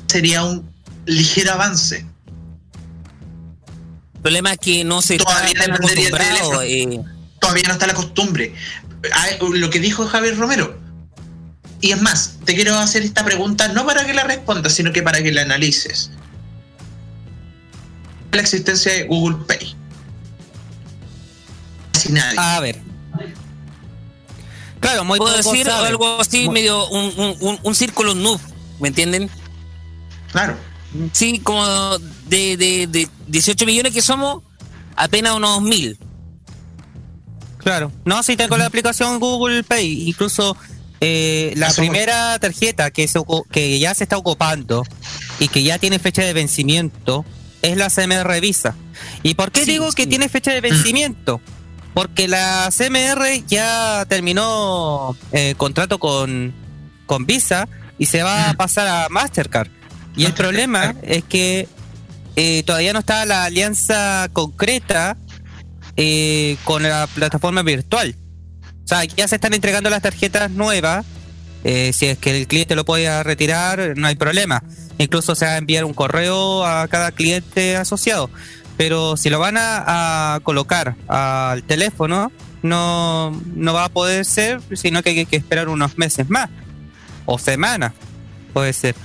sería 0.07 0.43
un 0.43 0.69
ligero 1.05 1.53
avance. 1.53 2.05
El 4.15 4.21
problema 4.21 4.51
es 4.51 4.59
que 4.59 4.83
no 4.83 5.01
se 5.01 5.17
todavía 5.17 5.51
está 5.51 5.73
acostumbrado. 5.73 6.61
Eh. 6.61 6.99
Todavía 7.39 7.63
no 7.67 7.73
está 7.73 7.87
la 7.87 7.93
costumbre 7.93 8.53
lo 9.53 9.69
que 9.69 9.79
dijo 9.79 10.07
Javier 10.07 10.37
Romero. 10.37 10.77
Y 11.81 11.91
es 11.91 12.01
más, 12.01 12.37
te 12.45 12.55
quiero 12.55 12.77
hacer 12.77 13.03
esta 13.03 13.23
pregunta 13.23 13.69
no 13.69 13.85
para 13.85 14.05
que 14.05 14.13
la 14.13 14.23
respondas, 14.23 14.73
sino 14.73 14.91
que 14.91 15.01
para 15.01 15.23
que 15.23 15.31
la 15.31 15.43
analices. 15.43 16.11
La 18.31 18.41
existencia 18.41 18.91
de 18.93 19.03
Google 19.03 19.37
Pay. 19.47 19.75
Sin 21.93 22.13
nadie. 22.15 22.37
A 22.37 22.59
ver. 22.59 22.81
Claro, 24.79 25.03
muy 25.03 25.17
Puedo 25.17 25.35
decir 25.35 25.69
algo 25.69 26.21
así, 26.21 26.49
medio 26.49 26.87
un, 26.89 27.59
un, 27.61 27.75
círculo 27.75 28.15
noob, 28.15 28.39
¿me 28.79 28.87
entienden? 28.87 29.29
Claro. 30.31 30.55
Sí, 31.11 31.39
como 31.39 31.65
de, 32.27 32.55
de, 32.55 32.87
de 32.87 33.09
18 33.27 33.65
millones 33.65 33.93
que 33.93 34.01
somos, 34.01 34.41
apenas 34.95 35.35
unos 35.35 35.61
mil. 35.61 35.97
Claro, 37.59 37.91
no, 38.05 38.23
si 38.23 38.37
tengo 38.37 38.57
la 38.57 38.65
aplicación 38.65 39.19
Google 39.19 39.63
Pay, 39.63 40.09
incluso 40.09 40.55
eh, 41.01 41.53
la 41.55 41.71
primera 41.73 42.37
tarjeta 42.39 42.91
que, 42.91 43.07
se, 43.07 43.19
que 43.51 43.79
ya 43.79 43.93
se 43.93 44.03
está 44.03 44.17
ocupando 44.17 44.85
y 45.39 45.47
que 45.47 45.63
ya 45.63 45.77
tiene 45.77 45.99
fecha 45.99 46.23
de 46.23 46.33
vencimiento 46.33 47.25
es 47.61 47.77
la 47.77 47.89
CMR 47.89 48.39
Visa. 48.41 48.75
¿Y 49.23 49.35
por 49.35 49.51
qué 49.51 49.65
digo 49.65 49.91
que 49.91 50.07
tiene 50.07 50.29
fecha 50.29 50.51
de 50.51 50.61
vencimiento? 50.61 51.41
Porque 51.93 52.27
la 52.27 52.69
CMR 52.75 53.45
ya 53.47 54.05
terminó 54.07 55.15
eh, 55.31 55.55
contrato 55.57 55.99
con, 55.99 56.53
con 57.05 57.25
Visa 57.25 57.67
y 57.97 58.05
se 58.05 58.23
va 58.23 58.49
a 58.49 58.53
pasar 58.53 58.87
a 58.87 59.09
Mastercard. 59.09 59.69
Y 60.15 60.25
el 60.25 60.33
problema 60.33 60.95
es 61.03 61.23
que 61.23 61.67
eh, 62.35 62.63
todavía 62.63 62.93
no 62.93 62.99
está 62.99 63.25
la 63.25 63.45
alianza 63.45 64.29
concreta 64.31 65.17
eh, 65.95 66.57
con 66.63 66.83
la 66.83 67.07
plataforma 67.07 67.63
virtual. 67.63 68.15
O 68.83 68.87
sea, 68.87 69.03
ya 69.03 69.27
se 69.27 69.35
están 69.35 69.53
entregando 69.53 69.89
las 69.89 70.01
tarjetas 70.01 70.49
nuevas. 70.51 71.05
Eh, 71.63 71.91
si 71.93 72.07
es 72.07 72.17
que 72.17 72.39
el 72.39 72.47
cliente 72.47 72.75
lo 72.75 72.85
puede 72.85 73.23
retirar, 73.23 73.93
no 73.97 74.07
hay 74.07 74.15
problema. 74.15 74.63
Incluso 74.97 75.35
se 75.35 75.45
va 75.45 75.53
a 75.53 75.57
enviar 75.57 75.85
un 75.85 75.93
correo 75.93 76.65
a 76.65 76.87
cada 76.87 77.11
cliente 77.11 77.75
asociado. 77.75 78.29
Pero 78.77 79.17
si 79.17 79.29
lo 79.29 79.39
van 79.39 79.55
a, 79.57 80.39
colocar 80.43 80.95
al 81.07 81.63
teléfono, 81.63 82.31
no, 82.61 83.39
no 83.53 83.73
va 83.73 83.85
a 83.85 83.89
poder 83.89 84.25
ser, 84.25 84.61
sino 84.73 85.03
que 85.03 85.09
hay 85.09 85.25
que 85.25 85.35
esperar 85.35 85.67
unos 85.67 85.97
meses 85.97 86.29
más. 86.29 86.49
O 87.25 87.37
semanas, 87.37 87.93
puede 88.53 88.73
ser 88.73 88.95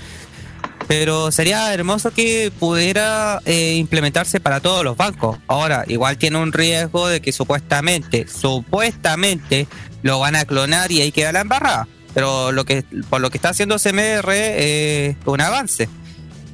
pero 0.87 1.32
sería 1.32 1.72
hermoso 1.72 2.12
que 2.12 2.53
pudiera 2.59 3.41
eh, 3.45 3.74
implementarse 3.76 4.41
para 4.41 4.61
todos 4.61 4.85
los 4.85 4.97
bancos. 4.97 5.39
Ahora, 5.47 5.85
igual 5.89 6.18
tiene 6.18 6.39
un 6.39 6.53
riesgo 6.53 7.09
de 7.09 7.20
que 7.20 7.32
supuestamente, 7.32 8.26
supuestamente 8.28 9.66
lo 10.03 10.18
van 10.18 10.37
a 10.37 10.45
clonar 10.45 10.93
y 10.93 11.01
ahí 11.01 11.12
queda 11.12 11.32
la 11.32 11.41
embarrada. 11.41 11.89
Pero 12.12 12.53
lo 12.53 12.64
que, 12.64 12.85
por 13.09 13.20
lo 13.20 13.30
que 13.30 13.39
está 13.39 13.51
haciendo 13.51 13.78
CMR 13.78 14.30
es 14.30 15.16
un 15.24 15.41
avance. 15.41 15.89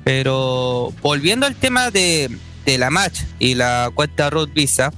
Pero 0.04 0.92
volviendo 1.02 1.46
al 1.46 1.56
tema 1.56 1.90
de, 1.90 2.30
la 2.66 2.90
Match 2.90 3.22
y 3.40 3.54
la 3.54 3.90
cuenta 3.92 4.30
Root 4.30 4.54
Visa, 4.54 4.92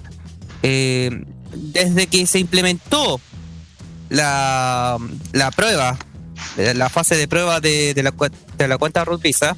eh, 0.63 1.25
desde 1.55 2.07
que 2.07 2.27
se 2.27 2.39
implementó 2.39 3.19
la, 4.11 4.99
la 5.33 5.51
prueba 5.51 5.99
eh, 5.99 6.12
la 6.57 6.89
fase 6.89 7.17
de 7.17 7.29
prueba 7.29 7.61
de, 7.61 7.95
la, 8.03 8.13
de 8.57 8.69
la 8.69 8.79
cuenta 8.79 9.05
Visa. 9.23 9.57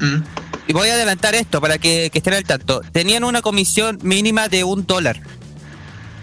Mm. 0.00 0.22
Y 0.68 0.72
voy 0.72 0.88
a 0.88 0.94
adelantar 0.94 1.34
esto 1.34 1.60
para 1.60 1.78
que, 1.78 2.10
estén 2.12 2.34
al 2.34 2.44
tanto. 2.44 2.80
Tenían 2.92 3.24
una 3.24 3.42
comisión 3.42 3.98
mínima 4.02 4.48
de 4.48 4.64
un 4.64 4.86
dólar. 4.86 5.20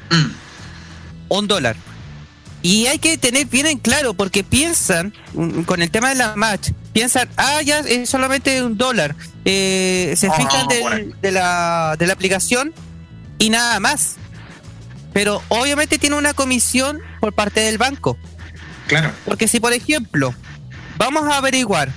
Mm. 0.10 0.32
Un 1.30 1.48
dólar. 1.48 1.76
Y 2.62 2.88
hay 2.88 3.00
que 3.00 3.18
tener 3.18 3.46
bien 3.48 3.68
en 3.68 3.80
claro, 3.80 4.14
porque 4.14 4.44
piensan, 4.44 5.14
mm, 5.34 5.62
con 5.62 5.82
el 5.82 5.92
tema 5.92 6.10
de 6.10 6.16
la 6.16 6.36
match, 6.36 6.72
piensan, 6.94 7.30
ah, 7.38 7.62
ya 7.62 7.80
es 7.80 8.10
solamente 8.10 8.62
un 8.64 8.78
dólar. 8.78 9.16
Eh, 9.46 10.14
se 10.18 10.30
fijan 10.32 10.68
de, 10.68 11.32
la, 11.32 11.96
de 11.98 12.08
la 12.08 12.14
aplicación 12.14 12.74
y 13.38 13.50
nada 13.50 13.80
más. 13.80 14.16
Pero 15.14 15.42
obviamente 15.50 15.98
tiene 15.98 16.18
una 16.18 16.34
comisión 16.34 17.00
por 17.20 17.34
parte 17.34 17.62
del 17.62 17.78
banco. 17.78 18.18
Claro. 18.90 19.14
Porque 19.24 19.48
si, 19.48 19.60
por 19.60 19.72
ejemplo, 19.72 20.34
vamos 20.98 21.24
a 21.32 21.38
averiguar, 21.38 21.94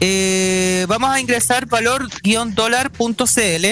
eh, 0.00 0.86
vamos 0.88 1.10
a 1.10 1.20
ingresar 1.20 1.66
valor-dólar.cl, 1.66 3.64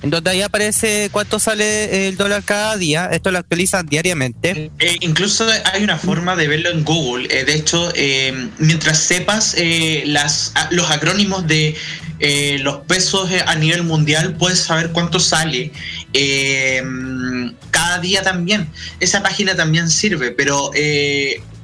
en 0.00 0.10
donde 0.10 0.30
ahí 0.30 0.42
aparece 0.42 1.08
cuánto 1.10 1.38
sale 1.38 2.06
el 2.08 2.18
dólar 2.18 2.44
cada 2.44 2.76
día. 2.76 3.06
Esto 3.10 3.30
lo 3.30 3.38
actualizan 3.38 3.86
diariamente. 3.86 4.70
Eh, 4.78 4.96
incluso 5.00 5.48
hay 5.72 5.82
una 5.82 5.96
forma 5.96 6.36
de 6.36 6.46
verlo 6.46 6.68
en 6.70 6.84
Google. 6.84 7.26
Eh, 7.30 7.44
de 7.44 7.54
hecho, 7.54 7.90
mientras 8.58 8.98
sepas 8.98 9.56
las, 10.04 10.52
los 10.70 10.90
acrónimos 10.90 11.46
de 11.46 11.74
los 12.62 12.80
pesos 12.86 13.30
a 13.46 13.54
nivel 13.54 13.82
mundial, 13.82 14.36
puedes 14.36 14.58
saber 14.58 14.92
cuánto 14.92 15.18
sale 15.18 15.72
cada 17.70 17.98
día 17.98 18.22
también. 18.22 18.68
Esa 19.00 19.22
página 19.22 19.56
también 19.56 19.88
sirve, 19.88 20.32
pero 20.32 20.70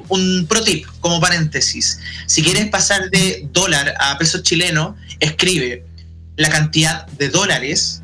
un 0.09 0.47
pro 0.49 0.63
tip 0.63 0.87
como 1.01 1.21
paréntesis. 1.21 1.99
Si 2.27 2.43
quieres 2.43 2.69
pasar 2.69 3.11
de 3.11 3.49
dólar 3.53 3.95
a 3.99 4.19
peso 4.19 4.43
chileno, 4.43 4.97
escribe 5.21 5.85
la 6.37 6.49
cantidad 6.49 7.07
de 7.07 7.29
dólares 7.29 8.03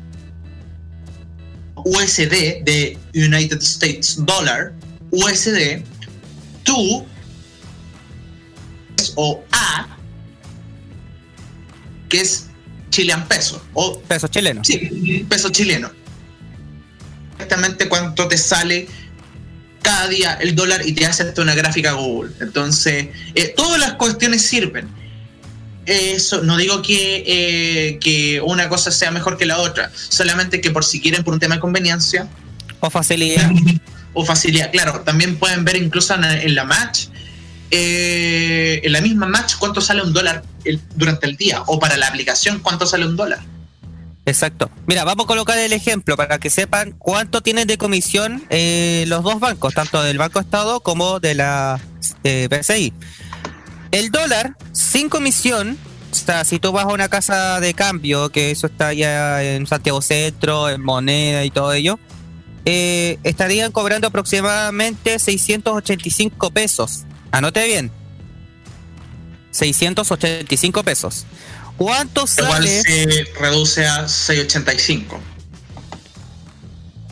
USD 1.83 2.63
de 2.63 2.97
United 3.13 3.61
States 3.61 4.17
Dollar, 4.25 4.73
USD, 5.11 5.83
to 6.63 7.05
o 9.15 9.43
A, 9.51 9.97
que 12.07 12.21
es 12.21 12.47
Chilean 12.89 13.27
peso 13.27 13.63
o 13.73 13.99
peso 14.01 14.27
chileno. 14.27 14.63
Sí, 14.63 15.25
peso 15.29 15.49
chileno. 15.49 15.91
Exactamente 17.33 17.89
cuánto 17.89 18.27
te 18.27 18.37
sale 18.37 18.87
cada 19.91 20.07
día 20.07 20.37
el 20.39 20.55
dólar 20.55 20.81
y 20.85 20.93
te 20.93 21.05
hace 21.05 21.23
hasta 21.23 21.41
una 21.41 21.53
gráfica 21.53 21.91
Google. 21.91 22.31
Entonces, 22.39 23.09
eh, 23.35 23.53
todas 23.57 23.77
las 23.77 23.93
cuestiones 23.93 24.41
sirven. 24.41 24.87
Eso, 25.85 26.43
no 26.43 26.55
digo 26.55 26.81
que, 26.81 27.23
eh, 27.27 27.99
que 27.99 28.39
una 28.39 28.69
cosa 28.69 28.89
sea 28.89 29.11
mejor 29.11 29.37
que 29.37 29.45
la 29.45 29.57
otra, 29.57 29.91
solamente 29.93 30.61
que 30.61 30.71
por 30.71 30.85
si 30.85 31.01
quieren 31.01 31.23
por 31.25 31.33
un 31.33 31.41
tema 31.41 31.55
de 31.55 31.61
conveniencia. 31.61 32.29
O 32.79 32.89
facilidad. 32.89 33.51
o 34.13 34.23
facilidad, 34.23 34.71
claro. 34.71 35.01
También 35.01 35.37
pueden 35.37 35.65
ver 35.65 35.75
incluso 35.75 36.15
en, 36.15 36.55
la 36.55 36.63
match 36.63 37.07
eh, 37.69 38.79
en 38.83 38.93
la 38.93 39.01
misma 39.01 39.27
match 39.27 39.55
cuánto 39.59 39.81
sale 39.81 40.03
un 40.03 40.13
dólar 40.13 40.43
durante 40.95 41.27
el 41.27 41.35
día 41.35 41.63
o 41.65 41.79
para 41.79 41.97
la 41.97 42.07
aplicación 42.07 42.59
cuánto 42.59 42.85
sale 42.85 43.05
un 43.05 43.17
dólar. 43.17 43.39
Exacto. 44.25 44.69
Mira, 44.85 45.03
vamos 45.03 45.25
a 45.25 45.27
colocar 45.27 45.57
el 45.57 45.73
ejemplo 45.73 46.15
para 46.15 46.39
que 46.39 46.49
sepan 46.49 46.93
cuánto 46.97 47.41
tienen 47.41 47.67
de 47.67 47.77
comisión 47.77 48.43
eh, 48.49 49.05
los 49.07 49.23
dos 49.23 49.39
bancos, 49.39 49.73
tanto 49.73 50.03
del 50.03 50.17
Banco 50.17 50.39
Estado 50.39 50.79
como 50.81 51.19
de 51.19 51.33
la 51.35 51.79
eh. 52.23 52.91
El 53.91 54.11
dólar 54.11 54.55
sin 54.71 55.09
comisión, 55.09 55.77
o 56.11 56.15
sea, 56.15 56.45
si 56.45 56.59
tú 56.59 56.71
vas 56.71 56.85
a 56.85 56.89
una 56.89 57.09
casa 57.09 57.59
de 57.59 57.73
cambio, 57.73 58.29
que 58.29 58.51
eso 58.51 58.67
está 58.67 58.93
ya 58.93 59.43
en 59.43 59.65
Santiago 59.65 60.01
Centro, 60.01 60.69
en 60.69 60.81
moneda 60.81 61.43
y 61.43 61.49
todo 61.49 61.73
ello, 61.73 61.99
eh, 62.65 63.17
estarían 63.23 63.71
cobrando 63.71 64.07
aproximadamente 64.07 65.17
685 65.17 66.51
pesos. 66.51 67.05
Anote 67.31 67.65
bien. 67.65 67.91
685 69.51 70.83
pesos. 70.83 71.25
¿Cuánto 71.81 72.27
sale? 72.27 72.81
se 72.83 73.25
reduce 73.39 73.87
a 73.87 74.07
685. 74.07 75.19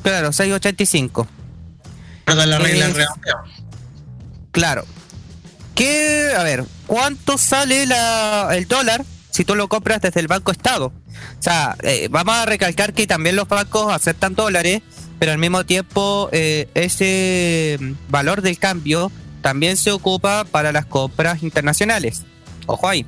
Claro, 0.03 0.31
685. 0.31 1.27
Perdón, 2.23 2.49
la 2.51 2.59
regla 2.59 2.87
Eh, 2.89 3.05
Claro. 4.51 4.85
¿Qué? 5.73 6.33
A 6.37 6.43
ver, 6.43 6.65
¿cuánto 6.85 7.39
sale 7.39 7.87
la, 7.87 8.49
el 8.51 8.67
dólar 8.67 9.03
si 9.31 9.43
tú 9.43 9.55
lo 9.55 9.67
compras 9.69 10.01
desde 10.01 10.19
el 10.19 10.27
Banco 10.27 10.51
Estado? 10.51 10.87
O 10.87 11.41
sea, 11.41 11.75
eh, 11.81 12.07
vamos 12.11 12.35
a 12.35 12.45
recalcar 12.45 12.93
que 12.93 13.07
también 13.07 13.35
los 13.35 13.47
bancos 13.47 13.91
aceptan 13.91 14.35
dólares, 14.35 14.83
pero 15.17 15.31
al 15.31 15.39
mismo 15.39 15.65
tiempo 15.65 16.29
eh, 16.31 16.69
ese 16.75 17.79
valor 18.07 18.43
del 18.43 18.59
cambio 18.59 19.11
también 19.41 19.77
se 19.77 19.89
ocupa 19.89 20.43
para 20.43 20.71
las 20.71 20.85
compras 20.85 21.41
internacionales. 21.41 22.21
Ojo 22.67 22.87
ahí. 22.87 23.03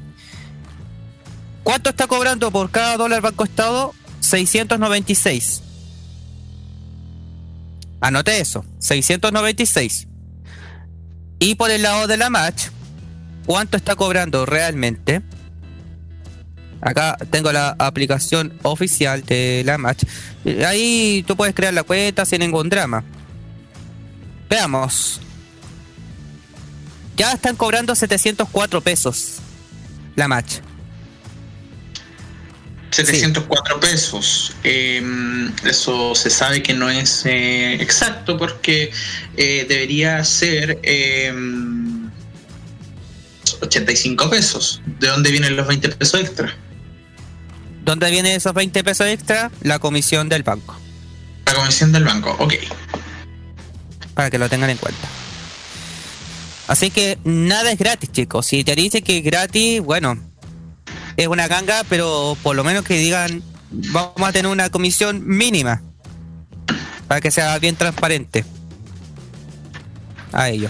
¿Cuánto 1.64 1.90
está 1.90 2.08
cobrando 2.08 2.52
por 2.52 2.72
cada 2.72 2.98
dólar 2.98 3.22
Banco 3.22 3.44
Estado? 3.44 3.94
696. 4.20 5.62
Anote 8.00 8.40
eso, 8.40 8.66
696. 8.80 10.08
Y 11.40 11.56
por 11.56 11.72
el 11.72 11.84
lado 11.84 12.08
de 12.08 12.18
la 12.18 12.30
match, 12.30 12.68
¿cuánto 13.46 13.78
está 13.78 13.96
cobrando 13.96 14.46
realmente? 14.46 15.22
Acá 16.82 17.16
tengo 17.30 17.52
la 17.52 17.76
aplicación 17.78 18.58
oficial 18.64 19.24
de 19.24 19.62
la 19.66 19.78
match. 19.78 20.04
Ahí 20.66 21.24
tú 21.28 21.36
puedes 21.36 21.54
crear 21.54 21.74
la 21.74 21.84
cuenta 21.84 22.26
sin 22.26 22.40
ningún 22.40 22.70
drama. 22.70 23.04
Veamos. 24.50 25.22
Ya 27.18 27.34
están 27.34 27.56
cobrando 27.56 27.94
704 27.94 28.82
pesos 28.82 29.38
la 30.16 30.28
match. 30.28 30.60
704 32.92 33.80
pesos. 33.80 34.54
Eh, 34.64 35.02
eso 35.64 36.14
se 36.16 36.30
sabe 36.30 36.62
que 36.62 36.74
no 36.74 36.90
es 36.90 37.26
eh, 37.26 37.76
exacto 37.76 38.38
porque 38.38 38.92
eh, 39.38 39.66
debería 39.68 40.24
ser 40.24 40.80
eh, 40.84 41.34
85 43.62 44.30
pesos. 44.30 44.82
¿De 45.00 45.08
dónde 45.08 45.32
vienen 45.32 45.56
los 45.56 45.68
20 45.68 45.90
pesos 45.90 46.20
extra? 46.20 46.56
¿Dónde 47.84 48.12
vienen 48.12 48.34
esos 48.34 48.54
20 48.54 48.84
pesos 48.84 49.08
extra? 49.08 49.52
La 49.62 49.80
comisión 49.80 50.30
del 50.30 50.44
banco. 50.44 50.78
La 51.46 51.54
comisión 51.54 51.92
del 51.92 52.04
banco, 52.04 52.36
ok. 52.40 52.54
Para 54.14 54.30
que 54.30 54.38
lo 54.38 54.50
tengan 54.50 54.70
en 54.70 54.78
cuenta. 54.78 55.08
Así 56.68 56.92
que 56.92 57.18
nada 57.24 57.72
es 57.72 57.80
gratis, 57.80 58.12
chicos. 58.12 58.46
Si 58.46 58.64
te 58.64 58.76
dice 58.76 59.02
que 59.02 59.18
es 59.18 59.24
gratis, 59.24 59.82
bueno, 59.82 60.18
es 61.22 61.28
una 61.28 61.48
ganga, 61.48 61.84
pero 61.88 62.36
por 62.42 62.56
lo 62.56 62.64
menos 62.64 62.84
que 62.84 62.98
digan, 62.98 63.44
vamos 63.70 64.22
a 64.22 64.32
tener 64.32 64.52
una 64.52 64.70
comisión 64.70 65.22
mínima. 65.26 65.82
Para 67.08 67.22
que 67.22 67.30
sea 67.30 67.60
bien 67.60 67.76
transparente. 67.76 68.44
A 70.32 70.50
ello. 70.50 70.70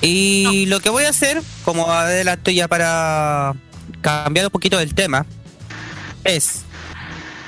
Y 0.00 0.66
lo 0.66 0.80
que 0.80 0.88
voy 0.88 1.04
a 1.04 1.10
hacer, 1.10 1.42
como 1.64 1.90
adelanto 1.90 2.50
ya 2.50 2.66
para 2.66 3.54
cambiar 4.00 4.46
un 4.46 4.50
poquito 4.50 4.78
del 4.78 4.94
tema, 4.94 5.26
es 6.24 6.62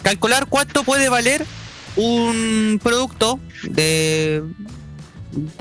calcular 0.03 0.47
cuánto 0.47 0.85
puede 0.85 1.09
valer 1.09 1.47
un 1.97 2.81
producto 2.83 3.41
de, 3.63 4.43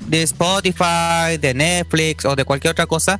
de 0.07 0.23
Spotify, 0.23 1.37
de 1.39 1.53
Netflix 1.53 2.25
o 2.25 2.35
de 2.35 2.43
cualquier 2.43 2.71
otra 2.71 2.85
cosa 2.85 3.19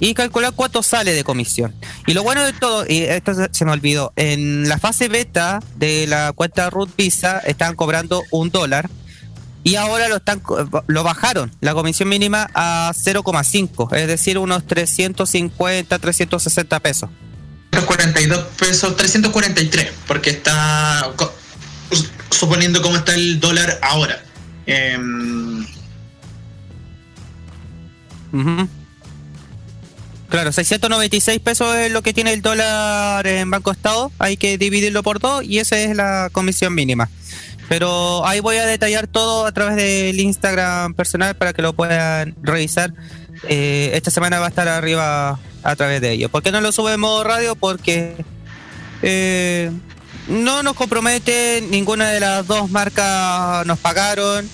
y 0.00 0.14
calcular 0.14 0.52
cuánto 0.54 0.82
sale 0.82 1.12
de 1.12 1.24
comisión. 1.24 1.74
Y 2.06 2.12
lo 2.14 2.22
bueno 2.22 2.44
de 2.44 2.52
todo, 2.52 2.84
y 2.88 3.02
esto 3.02 3.32
se- 3.52 3.64
me 3.64 3.72
olvidó, 3.72 4.12
en 4.16 4.68
la 4.68 4.78
fase 4.78 5.08
beta 5.08 5.60
de 5.76 6.06
la 6.06 6.32
cuenta 6.32 6.70
Root 6.70 6.94
Visa 6.96 7.38
están 7.40 7.74
cobrando 7.76 8.22
un 8.30 8.50
dólar 8.50 8.88
y 9.64 9.74
ahora 9.76 10.08
lo 10.08 10.16
están 10.16 10.40
lo 10.86 11.02
bajaron 11.02 11.50
la 11.60 11.74
comisión 11.74 12.08
mínima 12.08 12.48
a 12.54 12.92
0,5, 12.94 13.92
es 13.96 14.06
decir, 14.06 14.38
unos 14.38 14.66
350, 14.66 15.98
360 15.98 16.80
pesos. 16.80 17.10
342 17.70 18.44
pesos, 18.58 18.96
343, 18.96 19.90
porque 20.06 20.30
está 20.30 21.12
suponiendo 22.30 22.80
cómo 22.80 22.96
está 22.96 23.14
el 23.14 23.40
dólar 23.40 23.78
ahora. 23.82 24.22
Ujú. 28.32 28.68
Claro, 30.36 30.52
696 30.52 31.40
pesos 31.40 31.74
es 31.76 31.90
lo 31.90 32.02
que 32.02 32.12
tiene 32.12 32.30
el 32.34 32.42
dólar 32.42 33.26
en 33.26 33.50
Banco 33.50 33.70
Estado. 33.70 34.12
Hay 34.18 34.36
que 34.36 34.58
dividirlo 34.58 35.02
por 35.02 35.18
dos 35.18 35.42
y 35.42 35.60
esa 35.60 35.78
es 35.78 35.96
la 35.96 36.28
comisión 36.30 36.74
mínima. 36.74 37.08
Pero 37.70 38.26
ahí 38.26 38.40
voy 38.40 38.56
a 38.56 38.66
detallar 38.66 39.06
todo 39.06 39.46
a 39.46 39.52
través 39.52 39.76
del 39.76 40.20
Instagram 40.20 40.92
personal 40.92 41.36
para 41.36 41.54
que 41.54 41.62
lo 41.62 41.72
puedan 41.72 42.34
revisar. 42.42 42.92
Eh, 43.48 43.92
esta 43.94 44.10
semana 44.10 44.38
va 44.38 44.44
a 44.44 44.48
estar 44.50 44.68
arriba 44.68 45.40
a 45.62 45.76
través 45.76 46.02
de 46.02 46.12
ello. 46.12 46.28
¿Por 46.28 46.42
qué 46.42 46.52
no 46.52 46.60
lo 46.60 46.70
sube 46.70 46.92
en 46.92 47.00
modo 47.00 47.24
radio? 47.24 47.56
Porque 47.56 48.14
eh, 49.00 49.70
no 50.28 50.62
nos 50.62 50.74
compromete, 50.74 51.64
ninguna 51.70 52.10
de 52.10 52.20
las 52.20 52.46
dos 52.46 52.70
marcas 52.70 53.64
nos 53.64 53.78
pagaron. 53.78 54.46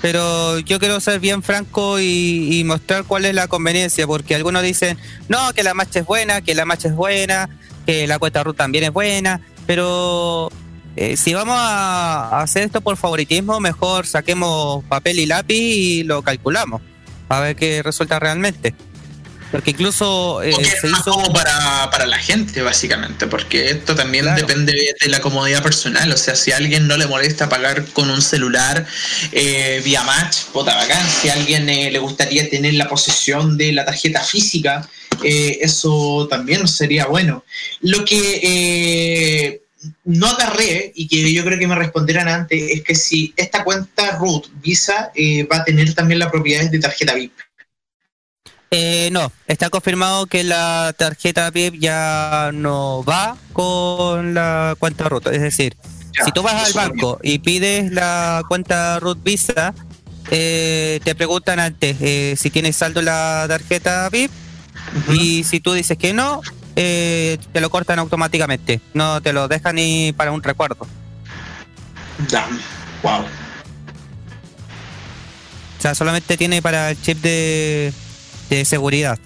Pero 0.00 0.58
yo 0.60 0.78
quiero 0.78 1.00
ser 1.00 1.18
bien 1.20 1.42
franco 1.42 1.98
y, 2.00 2.62
mostrar 2.64 3.04
cuál 3.04 3.24
es 3.24 3.34
la 3.34 3.48
conveniencia, 3.48 4.06
porque 4.06 4.34
algunos 4.34 4.62
dicen, 4.62 4.98
no, 5.28 5.52
que 5.54 5.62
la 5.62 5.74
marcha 5.74 6.00
es 6.00 6.06
buena, 6.06 6.40
que 6.40 6.54
la 6.54 6.64
marcha 6.64 6.88
es 6.88 6.94
buena, 6.94 7.48
que 7.86 8.06
la 8.06 8.18
cuenta 8.18 8.44
RUT 8.44 8.56
también 8.56 8.84
es 8.84 8.92
buena, 8.92 9.40
pero 9.66 10.50
eh, 10.96 11.16
si 11.16 11.34
vamos 11.34 11.56
a 11.58 12.40
hacer 12.40 12.64
esto 12.64 12.80
por 12.80 12.96
favoritismo, 12.96 13.60
mejor 13.60 14.06
saquemos 14.06 14.84
papel 14.84 15.18
y 15.18 15.26
lápiz 15.26 15.54
y 15.54 16.02
lo 16.04 16.22
calculamos, 16.22 16.82
a 17.28 17.40
ver 17.40 17.56
qué 17.56 17.82
resulta 17.82 18.18
realmente. 18.18 18.74
Porque 19.50 19.70
incluso 19.70 20.42
eh, 20.42 20.50
porque 20.52 20.70
se 20.70 20.88
hizo... 20.88 21.12
como 21.12 21.32
para, 21.32 21.88
para 21.90 22.06
la 22.06 22.18
gente, 22.18 22.60
básicamente, 22.62 23.26
porque 23.26 23.70
esto 23.70 23.94
también 23.94 24.24
Claro. 24.24 24.40
depende 24.46 24.72
de 25.00 25.08
la 25.08 25.20
comodidad 25.20 25.62
personal. 25.62 26.12
O 26.12 26.16
sea, 26.16 26.34
si 26.34 26.52
a 26.52 26.56
alguien 26.56 26.86
no 26.86 26.96
le 26.96 27.06
molesta 27.06 27.48
pagar 27.48 27.84
con 27.92 28.10
un 28.10 28.20
celular 28.20 28.86
eh, 29.32 29.80
vía 29.84 30.02
match, 30.02 30.44
puta 30.52 30.74
bacán. 30.74 31.06
Si 31.08 31.28
a 31.28 31.34
alguien 31.34 31.68
eh, 31.68 31.90
le 31.90 31.98
gustaría 31.98 32.48
tener 32.50 32.74
la 32.74 32.88
posesión 32.88 33.56
de 33.56 33.72
la 33.72 33.84
tarjeta 33.84 34.22
física, 34.22 34.88
eh, 35.22 35.58
eso 35.62 36.26
también 36.28 36.68
sería 36.68 37.06
bueno. 37.06 37.44
Lo 37.80 38.04
que 38.04 38.40
eh, 38.42 39.62
no 40.04 40.26
agarré 40.28 40.92
y 40.94 41.08
que 41.08 41.32
yo 41.32 41.44
creo 41.44 41.58
que 41.58 41.66
me 41.66 41.74
responderán 41.74 42.28
antes 42.28 42.70
es 42.70 42.82
que 42.82 42.94
si 42.94 43.32
esta 43.36 43.64
cuenta 43.64 44.16
root 44.18 44.46
Visa 44.60 45.10
eh, 45.14 45.44
va 45.44 45.58
a 45.58 45.64
tener 45.64 45.94
también 45.94 46.18
las 46.18 46.30
propiedades 46.30 46.70
de 46.70 46.78
tarjeta 46.80 47.14
VIP. 47.14 47.32
Eh, 48.70 49.08
no, 49.12 49.32
está 49.46 49.70
confirmado 49.70 50.26
que 50.26 50.44
la 50.44 50.94
tarjeta 50.96 51.50
VIP 51.50 51.76
ya 51.78 52.50
no 52.52 53.02
va 53.02 53.36
con 53.52 54.34
la 54.34 54.76
cuenta 54.78 55.08
RUT. 55.08 55.28
Es 55.28 55.40
decir, 55.40 55.76
Ya, 56.14 56.24
si 56.24 56.32
tú 56.32 56.42
vas 56.42 56.66
al 56.66 56.72
banco 56.74 57.18
y 57.22 57.38
pides 57.38 57.90
la 57.92 58.42
cuenta 58.48 58.98
RUT 59.00 59.22
Visa, 59.22 59.74
eh, 60.30 61.00
te 61.02 61.14
preguntan 61.14 61.58
antes 61.60 61.96
eh, 62.00 62.34
si 62.36 62.50
tienes 62.50 62.76
saldo 62.76 63.00
la 63.00 63.46
tarjeta 63.48 64.08
VIP 64.10 64.30
y 65.10 65.44
si 65.44 65.60
tú 65.60 65.72
dices 65.72 65.96
que 65.96 66.12
no, 66.12 66.42
eh, 66.76 67.38
te 67.52 67.60
lo 67.60 67.70
cortan 67.70 67.98
automáticamente. 67.98 68.80
No 68.94 69.20
te 69.22 69.32
lo 69.32 69.48
dejan 69.48 69.76
ni 69.76 70.12
para 70.12 70.32
un 70.32 70.42
recuerdo. 70.42 70.86
Damn. 72.30 72.60
Wow. 73.02 73.22
O 75.78 75.80
sea, 75.80 75.94
solamente 75.94 76.36
tiene 76.36 76.60
para 76.60 76.90
el 76.90 77.00
chip 77.00 77.18
de, 77.22 77.92
de 78.48 78.64
seguridad. 78.64 79.18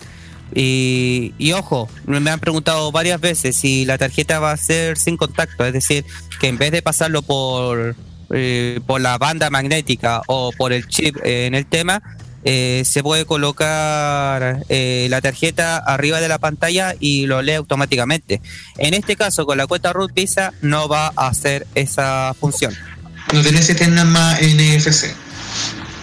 Y, 0.55 1.35
y 1.39 1.53
ojo, 1.53 1.89
me 2.07 2.31
han 2.31 2.41
preguntado 2.41 2.93
varias 2.93 3.21
veces 3.21 3.57
si 3.57 3.85
la 3.85 3.97
tarjeta 3.97 4.39
va 4.39 4.53
a 4.53 4.57
ser 4.57 4.99
sin 4.99 5.17
contacto, 5.17 5.65
es 5.65 5.73
decir, 5.73 6.05
que 6.41 6.49
en 6.49 6.59
vez 6.59 6.73
de 6.73 6.83
pasarlo 6.83 7.23
por, 7.23 7.97
eh, 8.31 8.81
por 8.87 9.01
la 9.01 9.17
banda 9.19 9.49
magnética 9.49 10.23
o 10.27 10.53
por 10.53 10.73
el 10.73 10.87
chip 10.89 11.17
eh, 11.25 11.47
en 11.47 11.55
el 11.55 11.65
tema, 11.67 12.03
eh, 12.45 12.83
se 12.85 13.03
puede 13.03 13.25
colocar 13.25 14.65
la 14.69 15.21
tarjeta 15.21 15.79
arriba 15.79 16.21
de 16.21 16.29
la 16.29 16.39
pantalla 16.39 16.95
y 16.99 17.27
lo 17.27 17.41
lee 17.41 17.55
automáticamente. 17.55 18.43
En 18.79 18.95
este 18.95 19.17
caso, 19.17 19.47
con 19.47 19.57
la 19.57 19.67
cuenta 19.67 19.93
Root 19.93 20.13
Visa 20.13 20.53
no 20.61 20.89
va 20.89 21.13
a 21.17 21.29
hacer 21.29 21.67
esa 21.75 22.35
función. 22.39 22.75
No 23.33 23.41
tiene 23.43 23.63
sistema 23.63 24.37
NFC. 24.41 25.15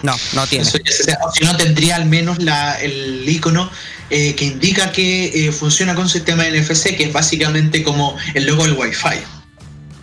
No, 0.02 0.16
no 0.34 0.46
tiene. 0.46 0.62
Eso 0.62 0.78
o 1.24 1.32
si 1.32 1.44
no, 1.44 1.56
tendría 1.56 1.96
al 1.96 2.06
menos 2.06 2.42
la, 2.42 2.80
el 2.80 3.28
icono 3.28 3.70
eh, 4.10 4.34
que 4.34 4.44
indica 4.44 4.92
que 4.92 5.46
eh, 5.46 5.52
funciona 5.52 5.94
con 5.94 6.08
sistema 6.08 6.44
NFC, 6.44 6.96
que 6.96 7.04
es 7.04 7.12
básicamente 7.12 7.82
como 7.82 8.16
el 8.34 8.46
logo 8.46 8.64
del 8.64 8.72
Wi-Fi. 8.72 9.20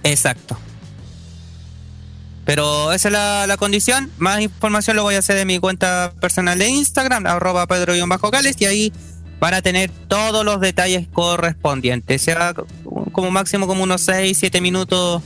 Exacto. 0.03 0.57
Pero 2.45 2.93
esa 2.93 3.09
es 3.09 3.11
la, 3.11 3.47
la 3.47 3.57
condición. 3.57 4.09
Más 4.17 4.39
información 4.39 4.95
lo 4.95 5.03
voy 5.03 5.15
a 5.15 5.19
hacer 5.19 5.35
de 5.35 5.45
mi 5.45 5.59
cuenta 5.59 6.13
personal 6.21 6.57
de 6.57 6.69
Instagram, 6.69 7.27
arroba 7.27 7.67
pedro-gales, 7.67 8.55
y 8.59 8.65
ahí 8.65 8.93
van 9.39 9.53
a 9.53 9.61
tener 9.61 9.91
todos 10.07 10.45
los 10.45 10.61
detalles 10.61 11.07
correspondientes. 11.11 12.21
Sea 12.21 12.53
como 13.11 13.31
máximo 13.31 13.67
como 13.67 13.83
unos 13.83 14.01
6, 14.01 14.37
7 14.37 14.61
minutos 14.61 15.21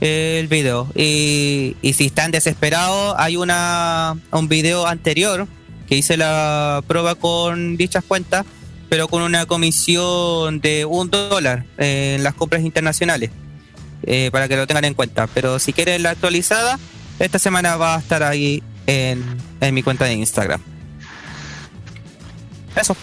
el 0.00 0.46
video. 0.48 0.88
Y, 0.94 1.76
y 1.82 1.92
si 1.94 2.06
están 2.06 2.30
desesperados, 2.30 3.14
hay 3.18 3.36
una 3.36 4.16
un 4.30 4.48
video 4.48 4.86
anterior 4.86 5.46
que 5.88 5.96
hice 5.96 6.16
la 6.16 6.82
prueba 6.86 7.14
con 7.14 7.76
dichas 7.76 8.04
cuentas, 8.06 8.44
pero 8.88 9.08
con 9.08 9.22
una 9.22 9.46
comisión 9.46 10.60
de 10.60 10.84
un 10.84 11.10
dólar 11.10 11.64
en 11.78 12.22
las 12.22 12.34
compras 12.34 12.62
internacionales 12.62 13.30
eh, 14.02 14.30
para 14.32 14.48
que 14.48 14.56
lo 14.56 14.66
tengan 14.66 14.84
en 14.84 14.94
cuenta. 14.94 15.26
Pero 15.28 15.58
si 15.58 15.72
quieren 15.72 16.02
la 16.02 16.10
actualizada, 16.10 16.78
esta 17.18 17.38
semana 17.38 17.76
va 17.76 17.96
a 17.96 17.98
estar 17.98 18.22
ahí 18.22 18.62
en, 18.86 19.24
en 19.60 19.74
mi 19.74 19.82
cuenta 19.82 20.04
de 20.04 20.14
Instagram. 20.14 20.60
Eso. 22.76 22.96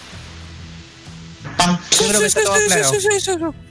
Yo 1.98 2.08
creo 2.08 2.20
que 2.20 2.26
está 2.26 2.42
todo 2.42 2.54
claro. 2.66 3.65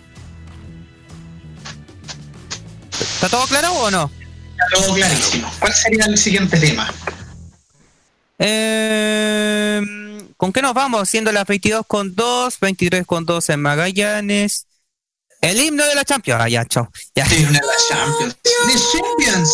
¿Está 3.16 3.30
todo 3.30 3.48
claro 3.48 3.74
o 3.74 3.92
no? 3.92 4.12
Todo 4.74 4.94
clarísimo. 4.94 5.52
¿Cuál 5.60 5.74
sería 5.74 6.06
el 6.06 6.18
siguiente 6.18 6.58
tema? 6.58 6.94
Eh, 8.40 9.82
¿Con 10.38 10.52
qué 10.52 10.62
nos 10.62 10.74
vamos? 10.74 11.10
Siendo 11.10 11.32
las 11.32 11.46
22 11.46 11.86
con 11.88 12.14
2, 12.16 12.60
23 12.60 13.06
con 13.06 13.26
2 13.26 13.50
en 13.50 13.62
Magallanes. 13.62 14.68
El 15.42 15.62
himno 15.62 15.86
de 15.86 15.96
la 15.96 16.04
Champions. 16.04 16.42
Ah, 16.42 16.50
ya, 16.50 16.66
chao. 16.66 16.90
Ya. 17.16 17.26
Sí, 17.26 17.44
una 17.44 17.60
de 17.60 17.68
las 17.68 17.88
Champions. 17.88 18.36
The 18.44 18.98
Champions. 19.00 19.52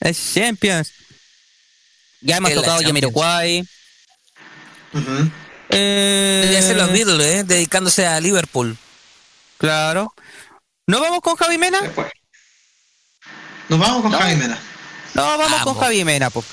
Es 0.00 0.34
Champions. 0.34 0.92
Ya 2.20 2.36
hemos 2.36 2.50
la 2.50 2.56
tocado. 2.56 2.80
Yamiroquai. 2.82 3.66
Ujú. 4.92 5.30
Eh, 5.70 6.40
Debería 6.42 6.62
ser 6.62 6.76
los 6.76 6.92
Beatles, 6.92 7.26
¿eh? 7.26 7.44
Dedicándose 7.44 8.06
a 8.06 8.20
Liverpool. 8.20 8.76
Claro. 9.58 10.14
¿No 10.86 11.00
vamos 11.00 11.20
con 11.20 11.36
Javi 11.36 11.58
Mena? 11.58 11.80
Después. 11.80 12.08
Nos 13.70 13.78
vamos 13.78 14.02
con 14.02 14.12
No. 14.12 14.18
Javi 14.18 14.36
Mena. 14.36 14.58
No, 15.14 15.22
vamos 15.22 15.50
Vamos. 15.50 15.64
con 15.64 15.78
Javi 15.78 16.04
Mena, 16.04 16.28
po. 16.30 16.44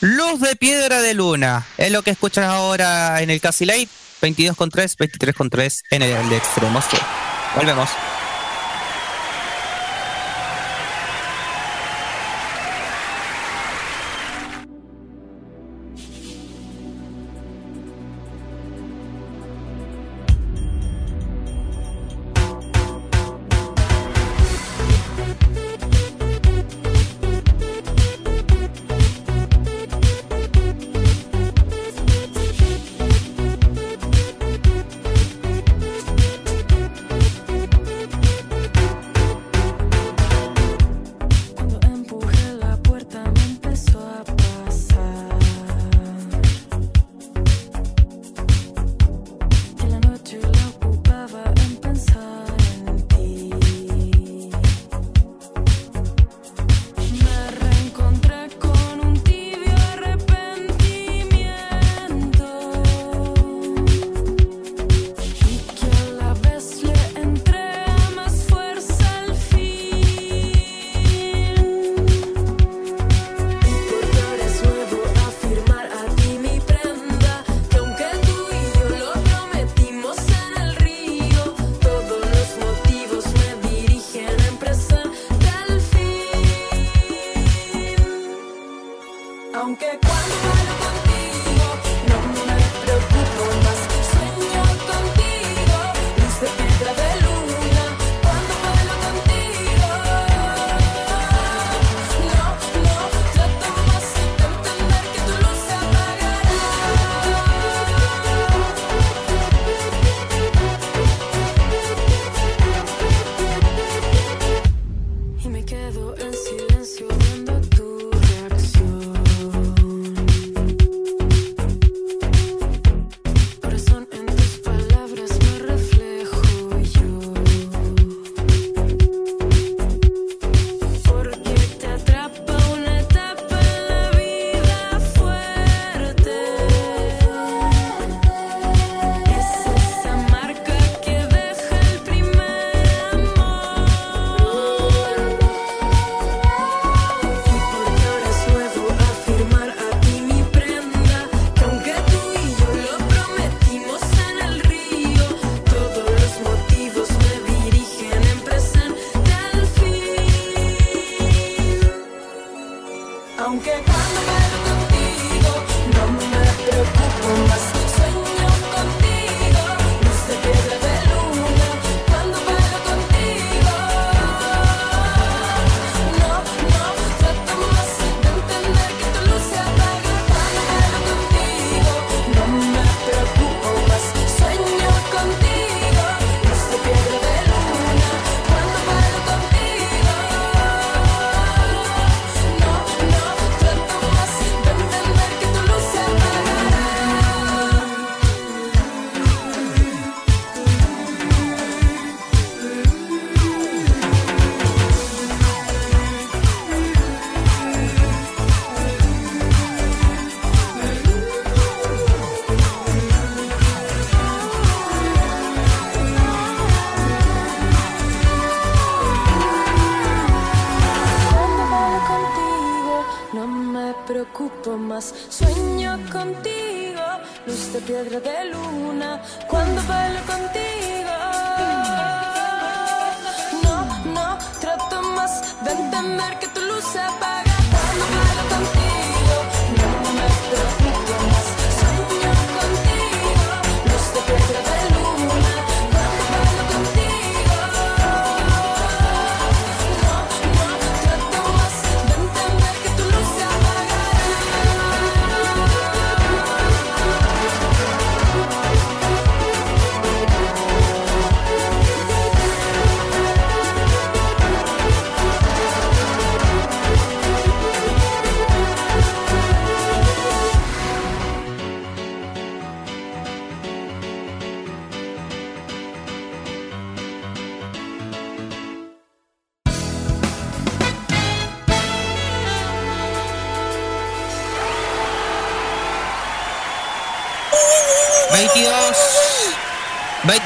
Luz 0.00 0.40
de 0.40 0.54
piedra 0.56 1.00
de 1.02 1.14
luna. 1.14 1.66
Es 1.76 1.90
lo 1.90 2.02
que 2.02 2.10
escuchas 2.10 2.44
ahora 2.44 3.20
en 3.20 3.30
el 3.30 3.40
Casi 3.40 3.64
Late. 3.64 3.88
22 4.22 4.56
con 4.56 4.70
3, 4.70 4.96
23 4.98 5.34
con 5.34 5.50
3 5.50 5.82
en 5.90 6.02
el, 6.02 6.10
el 6.10 6.32
extremo. 6.34 6.80
Volvemos. 7.56 7.88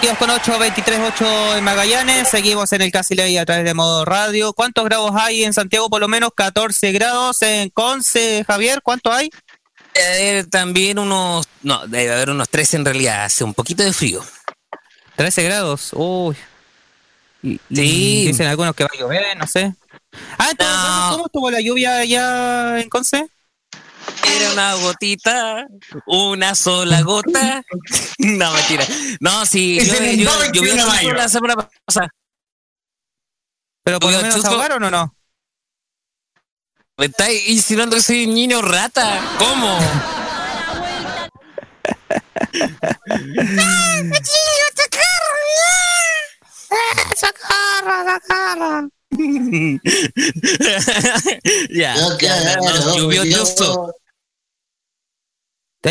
22 0.04 0.18
con 0.18 0.28
8, 0.28 0.58
23 0.58 1.00
8 1.14 1.56
en 1.56 1.64
Magallanes. 1.64 2.28
Seguimos 2.28 2.70
en 2.74 2.82
el 2.82 2.92
Casi 2.92 3.14
Ley 3.14 3.38
a 3.38 3.46
través 3.46 3.64
de 3.64 3.72
modo 3.72 4.04
radio. 4.04 4.52
¿Cuántos 4.52 4.84
grados 4.84 5.12
hay 5.14 5.44
en 5.44 5.54
Santiago? 5.54 5.88
Por 5.88 6.02
lo 6.02 6.08
menos 6.08 6.28
14 6.36 6.92
grados. 6.92 7.40
En 7.40 7.70
Conce, 7.70 8.44
Javier, 8.46 8.82
¿cuánto 8.82 9.10
hay? 9.10 9.30
Debe 9.94 10.30
haber 10.30 10.46
también 10.50 10.98
unos, 10.98 11.48
no, 11.62 11.86
debe 11.86 12.12
haber 12.12 12.28
unos 12.28 12.50
13 12.50 12.76
en 12.76 12.84
realidad, 12.84 13.24
hace 13.24 13.44
un 13.44 13.54
poquito 13.54 13.82
de 13.82 13.94
frío. 13.94 14.22
13 15.16 15.42
grados. 15.44 15.90
Uy. 15.94 16.36
Y, 17.42 17.58
Sí. 17.74 18.26
Dicen 18.26 18.46
algunos 18.46 18.74
que 18.74 18.84
va 18.84 18.90
a 18.92 18.98
llover, 18.98 19.38
no 19.38 19.46
sé. 19.46 19.72
Ah, 20.36 20.50
en 20.50 20.56
todo 20.58 20.68
No. 20.68 21.10
¿cómo 21.12 21.26
estuvo 21.26 21.50
la 21.50 21.62
lluvia 21.62 21.96
allá 21.96 22.78
en 22.78 22.90
Conce? 22.90 23.30
Era 24.22 24.52
una 24.52 24.74
gotita, 24.74 25.66
una 26.06 26.54
sola 26.54 27.02
gota. 27.02 27.62
No, 28.18 28.52
mentira. 28.52 28.86
No, 29.20 29.44
sí, 29.44 29.78
yo, 29.84 29.94
yo, 29.94 30.38
21 30.38 30.52
llovió 30.52 30.74
de 30.74 30.84
mayo. 30.84 31.00
chuzo 31.00 31.14
la 31.14 31.28
semana 31.28 31.68
pasada. 31.84 32.08
¿Pero 33.82 34.00
por 34.00 34.12
lo 34.12 34.22
menos 34.22 34.44
ahogaron 34.44 34.82
o 34.84 34.90
no? 34.90 35.14
¿Me 36.96 37.06
está 37.06 37.30
insinuando 37.30 37.96
que 37.96 38.02
soy 38.02 38.26
un 38.26 38.34
niño 38.34 38.62
rata? 38.62 39.20
¿Cómo? 39.38 39.78
ya, 51.70 51.94
ya, 51.94 52.18
ya, 52.18 52.56
no, 52.56 52.96
llovió 52.96 53.22
chuzo. 53.24 53.84
¿Estáis 53.84 54.03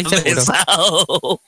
seguros? 0.02 0.46
Pesado. 0.46 1.42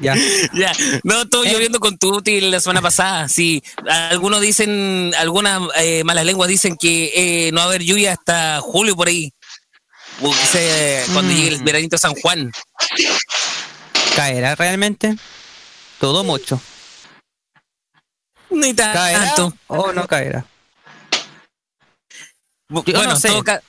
Ya. 0.00 0.14
Ya, 0.54 0.72
no, 1.04 1.22
estuvo 1.22 1.44
Eh. 1.44 1.52
lloviendo 1.52 1.78
con 1.78 1.98
tuti 1.98 2.40
la 2.40 2.58
semana 2.60 2.80
pasada. 2.80 3.28
Sí, 3.28 3.62
algunos 4.10 4.40
dicen, 4.40 5.12
algunas 5.18 5.60
eh, 5.76 6.04
malas 6.04 6.24
lenguas 6.24 6.48
dicen 6.48 6.76
que 6.80 7.12
eh, 7.48 7.52
no 7.52 7.58
va 7.58 7.64
a 7.64 7.66
haber 7.68 7.82
lluvia 7.82 8.12
hasta 8.12 8.60
julio 8.62 8.96
por 8.96 9.08
ahí. 9.08 9.30
Cuando 11.12 11.32
Mm. 11.32 11.36
llegue 11.36 11.48
el 11.48 11.62
veranito 11.62 11.98
San 11.98 12.14
Juan. 12.14 12.50
¿Caerá 14.16 14.54
realmente? 14.54 15.16
Todo 15.98 16.24
mucho. 16.24 16.60
Ni 18.50 18.74
¿Caerá 18.74 19.26
tanto. 19.34 19.54
o 19.68 19.92
no 19.92 20.06
caerá? 20.08 20.44
Yo 22.68 22.82
bueno, 22.82 23.04
no 23.14 23.16
sé. 23.20 23.28
en 23.28 23.34
todo 23.34 23.44
ca- 23.44 23.62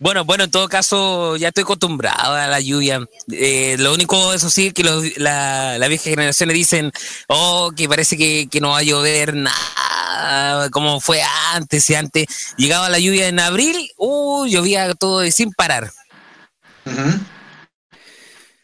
bueno, 0.00 0.24
bueno, 0.24 0.44
en 0.44 0.50
todo 0.50 0.66
caso, 0.68 1.36
ya 1.36 1.48
estoy 1.48 1.62
acostumbrado 1.62 2.34
a 2.34 2.46
la 2.46 2.58
lluvia. 2.58 3.00
Eh, 3.30 3.76
lo 3.78 3.92
único, 3.92 4.32
eso 4.32 4.48
sí, 4.48 4.72
que 4.72 4.82
los- 4.82 5.16
la, 5.18 5.76
la 5.78 5.88
vieja 5.88 6.04
generación 6.04 6.48
le 6.48 6.54
dicen, 6.54 6.90
oh, 7.28 7.70
que 7.76 7.86
parece 7.86 8.16
que, 8.16 8.48
que 8.50 8.60
no 8.60 8.70
va 8.70 8.78
a 8.78 8.82
llover 8.82 9.34
nada, 9.34 10.70
como 10.70 11.00
fue 11.00 11.20
antes, 11.52 11.88
y 11.90 11.94
antes 11.94 12.26
llegaba 12.56 12.88
la 12.88 12.98
lluvia 12.98 13.28
en 13.28 13.38
abril, 13.40 13.76
uh, 13.98 14.46
llovía 14.46 14.94
todo 14.94 15.20
de- 15.20 15.32
sin 15.32 15.52
parar. 15.52 15.92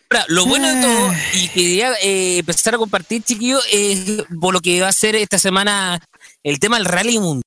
Ahora, 0.09 0.24
lo 0.28 0.47
bueno 0.47 0.68
de 0.68 0.80
todo, 0.80 1.12
y 1.34 1.49
quería 1.49 1.93
eh, 2.01 2.39
empezar 2.39 2.74
a 2.76 2.78
compartir, 2.78 3.22
chiquillos, 3.22 3.62
es 3.70 4.22
por 4.41 4.55
lo 4.55 4.61
que 4.61 4.80
va 4.80 4.89
a 4.89 4.93
ser 4.93 5.16
esta 5.16 5.39
semana 5.39 6.01
el 6.43 6.59
tema 6.61 6.76
del 6.78 6.87
rally 6.87 7.18
mundial, 7.18 7.43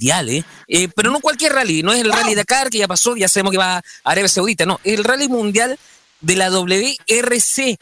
¿eh? 0.00 0.44
Eh, 0.68 0.88
pero 0.94 1.10
no 1.10 1.20
cualquier 1.20 1.52
rally, 1.52 1.82
no 1.82 1.92
es 1.92 2.00
el 2.00 2.12
rally 2.12 2.34
Dakar 2.34 2.70
que 2.70 2.78
ya 2.78 2.88
pasó, 2.88 3.16
ya 3.16 3.28
sabemos 3.28 3.52
que 3.52 3.58
va 3.58 3.78
a 3.78 3.82
Arabia 4.04 4.28
Saudita, 4.28 4.66
no, 4.66 4.80
el 4.84 5.04
rally 5.04 5.28
mundial 5.28 5.78
de 6.20 6.36
la 6.36 6.50
WRC. 6.50 7.78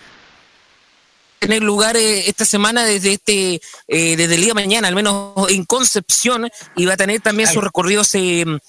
Tener 1.39 1.63
lugar 1.63 1.97
eh, 1.97 2.29
esta 2.29 2.45
semana 2.45 2.85
desde 2.85 3.13
este 3.13 3.61
eh, 3.89 4.17
desde 4.17 4.35
el 4.37 4.41
día 4.41 4.51
de 4.51 4.55
mañana, 4.55 4.89
al 4.89 4.95
menos 4.95 5.35
en 5.51 5.65
Concepción, 5.65 6.49
y 6.77 6.87
va 6.87 6.95
a 6.95 6.97
tener 6.97 7.21
también 7.21 7.49
sus 7.49 7.63
recorridos 7.63 8.15
en 8.15 8.61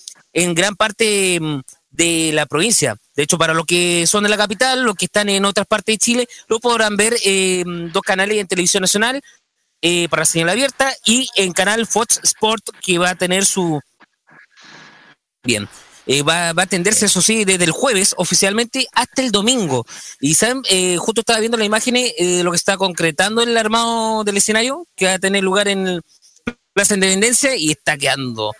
gran 0.53 0.75
parte 0.75 1.39
mm, 1.39 1.61
de 1.91 2.31
la 2.33 2.45
provincia. 2.45 2.97
De 3.15 3.23
hecho, 3.23 3.37
para 3.37 3.53
los 3.53 3.65
que 3.65 4.05
son 4.05 4.23
de 4.23 4.29
la 4.29 4.37
capital, 4.37 4.83
los 4.83 4.95
que 4.95 5.05
están 5.05 5.29
en 5.29 5.45
otras 5.45 5.65
partes 5.65 5.93
de 5.93 5.97
Chile, 5.97 6.27
lo 6.47 6.59
podrán 6.59 6.97
ver 6.97 7.15
eh, 7.23 7.63
dos 7.65 8.03
canales 8.03 8.37
en 8.37 8.47
televisión 8.47 8.81
nacional 8.81 9.21
eh, 9.81 10.07
para 10.09 10.25
señal 10.25 10.49
abierta 10.49 10.93
y 11.05 11.29
en 11.35 11.53
canal 11.53 11.87
Fox 11.87 12.19
Sport 12.23 12.69
que 12.81 12.97
va 12.97 13.11
a 13.11 13.15
tener 13.15 13.45
su 13.45 13.79
bien. 15.43 15.67
Eh, 16.09 16.23
va, 16.23 16.53
va 16.53 16.63
a 16.63 16.65
atenderse, 16.65 17.05
eso 17.05 17.21
sí, 17.21 17.43
desde 17.43 17.65
el 17.65 17.71
jueves 17.71 18.13
oficialmente 18.17 18.87
hasta 18.93 19.21
el 19.21 19.31
domingo. 19.31 19.85
Y 20.21 20.35
saben, 20.35 20.61
Eh, 20.69 20.95
justo 20.97 21.21
estaba 21.21 21.39
viendo 21.39 21.57
las 21.57 21.67
imágenes 21.67 22.13
eh, 22.17 22.37
de 22.37 22.43
lo 22.43 22.51
que 22.51 22.57
está 22.57 22.77
concretando 22.77 23.41
el 23.41 23.57
armado 23.57 24.23
del 24.23 24.37
escenario, 24.37 24.87
que 24.95 25.05
va 25.05 25.15
a 25.15 25.19
tener 25.19 25.43
lugar 25.43 25.67
en 25.67 26.01
Plaza 26.73 26.93
Independencia 26.93 27.55
y 27.55 27.71
está 27.71 27.97
quedando. 27.97 28.53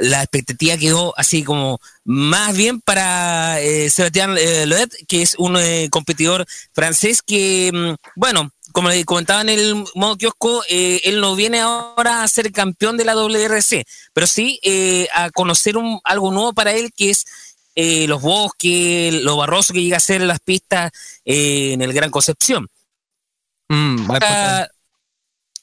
La 0.00 0.22
expectativa 0.22 0.76
quedó 0.76 1.14
así 1.16 1.42
como 1.42 1.80
más 2.04 2.56
bien 2.56 2.80
para 2.80 3.60
eh, 3.60 3.88
Sebastián 3.90 4.36
eh, 4.38 4.66
Loeb, 4.66 4.90
que 5.06 5.22
es 5.22 5.34
un 5.38 5.56
eh, 5.56 5.88
competidor 5.90 6.44
francés 6.72 7.22
que, 7.22 7.70
mm, 7.72 7.94
bueno, 8.16 8.50
como 8.76 8.90
le 8.90 9.06
comentaba 9.06 9.40
en 9.40 9.48
el 9.48 9.74
modo 9.94 10.18
kiosco, 10.18 10.62
eh, 10.68 11.00
él 11.04 11.18
no 11.18 11.34
viene 11.34 11.60
ahora 11.60 12.22
a 12.22 12.28
ser 12.28 12.52
campeón 12.52 12.98
de 12.98 13.06
la 13.06 13.14
WRC, 13.14 13.86
pero 14.12 14.26
sí 14.26 14.60
eh, 14.62 15.08
a 15.14 15.30
conocer 15.30 15.78
un, 15.78 15.98
algo 16.04 16.30
nuevo 16.30 16.52
para 16.52 16.72
él, 16.72 16.92
que 16.94 17.08
es 17.08 17.24
eh, 17.74 18.06
los 18.06 18.20
bosques, 18.20 19.14
lo 19.22 19.38
barroso 19.38 19.72
que 19.72 19.82
llega 19.82 19.96
a 19.96 20.00
ser 20.00 20.20
las 20.20 20.40
pistas 20.40 20.92
eh, 21.24 21.72
en 21.72 21.80
el 21.80 21.94
Gran 21.94 22.10
Concepción. 22.10 22.68
Mm, 23.70 24.10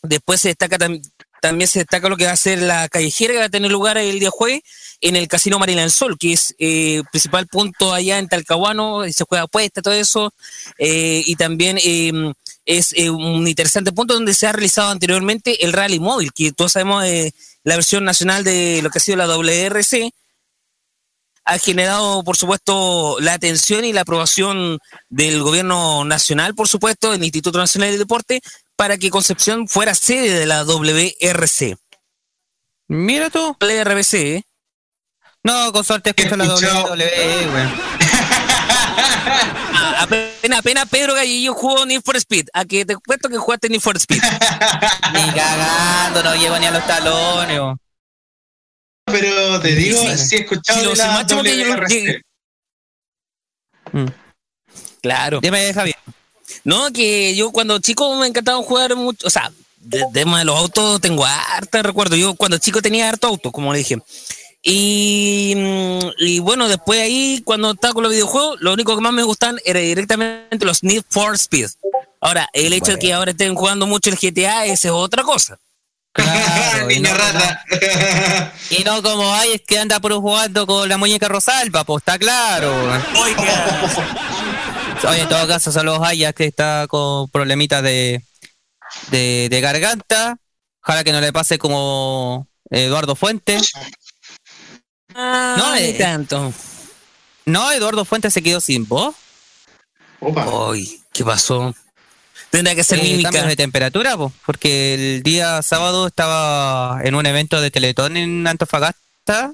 Después 0.01 0.41
se 0.41 0.47
destaca 0.47 0.79
tam- 0.79 0.99
también 1.39 1.67
se 1.67 1.79
destaca 1.79 2.09
lo 2.09 2.17
que 2.17 2.25
va 2.25 2.31
a 2.31 2.35
ser 2.35 2.63
la 2.63 2.89
callejera 2.89 3.33
que 3.33 3.39
va 3.39 3.45
a 3.45 3.49
tener 3.49 3.69
lugar 3.69 3.99
el 3.99 4.19
día 4.19 4.31
jueves 4.31 4.61
en 5.01 5.15
el 5.15 5.27
Casino 5.27 5.59
Marina 5.59 5.81
del 5.81 5.91
Sol, 5.91 6.17
que 6.17 6.33
es 6.33 6.55
eh, 6.57 7.03
principal 7.11 7.45
punto 7.45 7.93
allá 7.93 8.17
en 8.17 8.27
Talcahuano, 8.27 9.03
se 9.11 9.23
juega 9.23 9.43
apuesta, 9.43 9.83
todo 9.83 9.93
eso, 9.93 10.33
eh, 10.79 11.21
y 11.27 11.35
también 11.35 11.77
eh, 11.83 12.11
es 12.65 12.93
eh, 12.93 13.09
un 13.09 13.47
interesante 13.47 13.91
punto 13.91 14.13
donde 14.13 14.33
se 14.33 14.47
ha 14.47 14.51
realizado 14.51 14.89
anteriormente 14.89 15.65
el 15.65 15.73
rally 15.73 15.99
móvil, 15.99 16.31
que 16.33 16.51
todos 16.51 16.73
sabemos 16.73 17.03
eh, 17.05 17.33
la 17.63 17.75
versión 17.75 18.03
nacional 18.03 18.43
de 18.43 18.81
lo 18.81 18.89
que 18.89 18.99
ha 18.99 19.01
sido 19.01 19.17
la 19.17 19.27
WRC, 19.27 20.11
ha 21.45 21.57
generado, 21.57 22.23
por 22.23 22.37
supuesto, 22.37 23.17
la 23.19 23.33
atención 23.33 23.83
y 23.83 23.91
la 23.91 24.01
aprobación 24.01 24.79
del 25.09 25.43
gobierno 25.43 26.05
nacional, 26.05 26.55
por 26.55 26.67
supuesto, 26.67 27.11
del 27.11 27.23
Instituto 27.23 27.57
Nacional 27.57 27.89
del 27.89 27.99
Deporte, 27.99 28.41
para 28.75 28.97
que 28.97 29.09
Concepción 29.09 29.67
fuera 29.67 29.93
sede 29.93 30.39
de 30.39 30.45
la 30.45 30.63
WRC. 30.63 31.75
Mira 32.87 33.29
tú. 33.29 33.55
WRBC, 33.59 34.13
¿eh? 34.13 34.45
No, 35.43 35.73
con 35.73 35.83
suerte 35.83 36.13
escucho 36.15 36.37
la. 36.37 36.45
WWE, 36.45 37.47
güey. 37.47 37.65
Ah, 38.97 40.03
apenas, 40.03 40.59
apenas 40.59 40.89
Pedro 40.89 41.13
Gallillo 41.15 41.53
jugó 41.53 41.85
Need 41.85 42.01
for 42.03 42.15
Speed. 42.17 42.47
A 42.53 42.65
que 42.65 42.85
te 42.85 42.95
cuento 42.95 43.29
que 43.29 43.37
jugaste 43.37 43.69
Need 43.69 43.81
for 43.81 43.97
Speed. 43.97 44.21
Ni 45.13 45.31
cagando, 45.33 46.23
no 46.23 46.35
llego 46.35 46.57
ni 46.59 46.65
a 46.65 46.71
los 46.71 46.85
talones. 46.85 47.59
bo. 47.59 47.77
Pero 49.05 49.59
te 49.61 49.75
digo, 49.75 49.99
Sí. 49.99 50.17
sí 50.17 50.35
he 50.35 50.39
escuchado 50.41 50.79
Sí, 50.79 50.85
lo 50.85 50.91
de 50.91 50.97
la 50.97 51.07
máximo 51.11 51.43
que 51.43 51.57
yo- 51.57 51.65
WRC. 51.73 52.21
Mm. 53.91 54.05
Claro. 55.01 55.39
Dime, 55.41 55.73
Javier. 55.73 55.95
No, 56.63 56.91
que 56.91 57.35
yo 57.35 57.51
cuando 57.51 57.79
chico 57.79 58.15
me 58.15 58.27
encantaba 58.27 58.57
jugar 58.63 58.95
mucho, 58.95 59.27
o 59.27 59.29
sea, 59.29 59.51
de 59.77 60.01
tema 60.13 60.39
de 60.39 60.45
los 60.45 60.57
autos 60.57 61.01
tengo 61.01 61.25
harta 61.25 61.81
recuerdo. 61.83 62.15
Yo 62.15 62.35
cuando 62.35 62.57
chico 62.57 62.81
tenía 62.81 63.09
harto 63.09 63.27
auto, 63.27 63.51
como 63.51 63.73
le 63.73 63.79
dije. 63.79 63.97
Y, 64.65 65.53
mm, 65.57 65.99
y 66.19 66.39
bueno, 66.39 66.69
después 66.69 67.01
ahí, 67.01 67.41
cuando 67.43 67.71
estaba 67.71 67.93
con 67.93 68.03
los 68.03 68.13
videojuegos, 68.13 68.61
lo 68.61 68.71
único 68.73 68.95
que 68.95 69.01
más 69.01 69.11
me 69.11 69.23
gustaban 69.23 69.59
era 69.65 69.81
directamente 69.81 70.65
los 70.65 70.83
Need 70.83 71.03
for 71.09 71.35
Speed. 71.35 71.69
Ahora, 72.21 72.49
el 72.53 72.71
hecho 72.71 72.93
de 72.93 72.99
que 72.99 73.11
ahora 73.11 73.31
estén 73.31 73.53
jugando 73.55 73.85
mucho 73.85 74.09
el 74.09 74.15
GTA, 74.15 74.65
esa 74.65 74.87
es 74.87 74.93
otra 74.93 75.23
cosa. 75.23 75.59
Claro, 76.13 76.89
y, 76.91 76.99
no, 76.99 77.09
Niña 77.09 77.13
rata. 77.13 77.65
y 78.69 78.83
no 78.85 79.03
como 79.03 79.33
hay 79.33 79.53
es 79.53 79.61
que 79.67 79.79
anda 79.79 79.99
por 79.99 80.13
jugando 80.13 80.65
con 80.65 80.87
la 80.87 80.97
muñeca 80.97 81.27
Rosalba, 81.27 81.83
pues 81.83 82.01
está 82.01 82.17
claro. 82.17 82.71
Oye, 85.09 85.21
en 85.21 85.27
todo 85.27 85.45
caso, 85.47 85.73
saludos 85.73 86.01
a 86.03 86.09
Aya 86.09 86.31
que 86.31 86.45
está 86.45 86.85
con 86.87 87.29
problemitas 87.29 87.83
de, 87.83 88.23
de, 89.09 89.47
de 89.49 89.61
garganta. 89.61 90.37
Ojalá 90.81 91.03
que 91.03 91.11
no 91.11 91.19
le 91.19 91.33
pase 91.33 91.57
como 91.57 92.47
Eduardo 92.69 93.15
Fuentes. 93.15 93.73
Ah, 95.15 95.55
No, 95.57 95.75
eh, 95.75 95.93
tanto. 95.97 96.53
No, 97.45 97.71
Eduardo 97.71 98.05
Fuentes 98.05 98.33
se 98.33 98.41
quedó 98.41 98.61
sin 98.61 98.87
voz. 98.87 99.15
Opa. 100.19 100.45
Ay, 100.71 101.01
¿qué 101.13 101.23
pasó? 101.23 101.73
Tendrá 102.49 102.75
que 102.75 102.83
ser 102.83 102.99
Eh, 102.99 103.03
mímica. 103.03 103.45
de 103.45 103.55
temperatura, 103.55 104.15
po, 104.15 104.31
porque 104.45 104.93
el 105.15 105.23
día 105.23 105.61
sábado 105.61 106.07
estaba 106.07 106.99
en 107.03 107.15
un 107.15 107.25
evento 107.25 107.59
de 107.59 107.71
Teletón 107.71 108.15
en 108.15 108.45
Antofagasta 108.47 109.53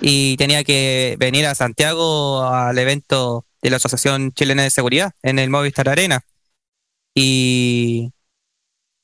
y 0.00 0.36
tenía 0.36 0.64
que 0.64 1.16
venir 1.18 1.46
a 1.46 1.54
Santiago 1.54 2.44
al 2.44 2.76
evento 2.78 3.46
de 3.62 3.70
la 3.70 3.76
Asociación 3.76 4.32
Chilena 4.32 4.62
de 4.64 4.70
Seguridad 4.70 5.12
en 5.22 5.38
el 5.38 5.48
Movistar 5.48 5.88
Arena. 5.88 6.24
Y, 7.14 8.10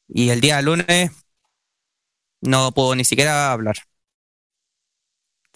y 0.09 0.31
el 0.31 0.41
día 0.41 0.61
lunes 0.61 1.13
no 2.41 2.73
puedo 2.73 2.95
ni 2.97 3.05
siquiera 3.05 3.53
hablar. 3.53 3.77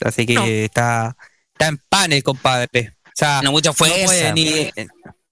Así 0.02 0.26
que 0.26 0.34
No. 0.34 0.44
está, 0.44 1.16
está 1.52 1.68
en 1.68 1.78
pan 1.88 2.12
el 2.12 2.22
compadre. 2.22 2.94
O 3.06 3.10
sea, 3.14 3.40
No, 3.42 3.52
mucha 3.52 3.70
no 3.70 3.74
puede 3.74 4.06
fuerza. 4.06 4.32
ni- 4.32 4.70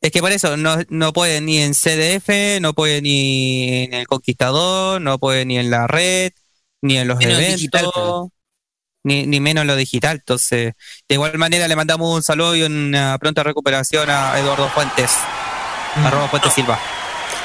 es 0.01 0.11
que 0.13 0.21
por 0.21 0.33
eso 0.33 0.57
no, 0.57 0.79
no 0.89 1.13
puede 1.13 1.41
ni 1.41 1.59
en 1.59 1.75
CDF, 1.75 2.61
no 2.61 2.75
puede 2.75 3.01
ni 3.03 3.85
en 3.85 3.95
el 3.95 4.07
Conquistador, 4.07 5.01
no 5.01 5.19
puede 5.19 5.45
ni 5.45 5.59
en 5.59 5.71
la 5.71 5.87
red, 5.87 6.33
ni 6.81 6.99
en 6.99 7.07
los 7.09 7.19
Menos 7.19 7.35
eventos, 7.39 7.57
digital, 7.61 7.91
ni, 9.05 9.27
ni 9.27 9.41
menos 9.41 9.63
en 9.63 9.69
lo 9.69 9.77
digital. 9.77 10.17
Entonces, 10.19 10.75
de 11.09 11.15
igual 11.15 11.37
manera 11.39 11.69
le 11.69 11.77
mandamos 11.77 12.13
un 12.15 12.23
saludo 12.23 12.57
y 12.57 12.63
una 12.63 13.17
pronta 13.19 13.43
recuperación 13.43 14.11
a 14.11 14.39
Eduardo 14.39 14.69
Fuentes, 14.71 15.11
Mm. 15.97 16.07
arroba 16.07 16.29
Fuentes 16.29 16.53
Silva. 16.53 16.81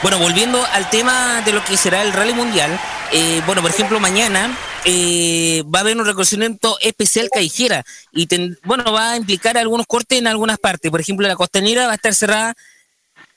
Bueno, 0.03 0.19
volviendo 0.19 0.63
al 0.73 0.89
tema 0.89 1.41
de 1.41 1.51
lo 1.53 1.63
que 1.65 1.75
será 1.75 2.03
el 2.03 2.13
Rally 2.13 2.33
Mundial, 2.33 2.79
eh, 3.11 3.41
bueno, 3.45 3.61
por 3.63 3.71
ejemplo, 3.71 3.99
mañana 3.99 4.55
eh, 4.85 5.63
va 5.73 5.79
a 5.79 5.81
haber 5.81 5.97
un 5.97 6.05
reconocimiento 6.05 6.77
especial 6.81 7.29
callejera 7.33 7.83
y, 8.11 8.27
ten- 8.27 8.57
bueno, 8.63 8.91
va 8.91 9.11
a 9.13 9.17
implicar 9.17 9.57
algunos 9.57 9.87
cortes 9.87 10.19
en 10.19 10.27
algunas 10.27 10.59
partes. 10.59 10.91
Por 10.91 11.01
ejemplo, 11.01 11.27
la 11.27 11.35
costanera 11.35 11.87
va 11.87 11.93
a 11.93 11.95
estar 11.95 12.13
cerrada 12.13 12.53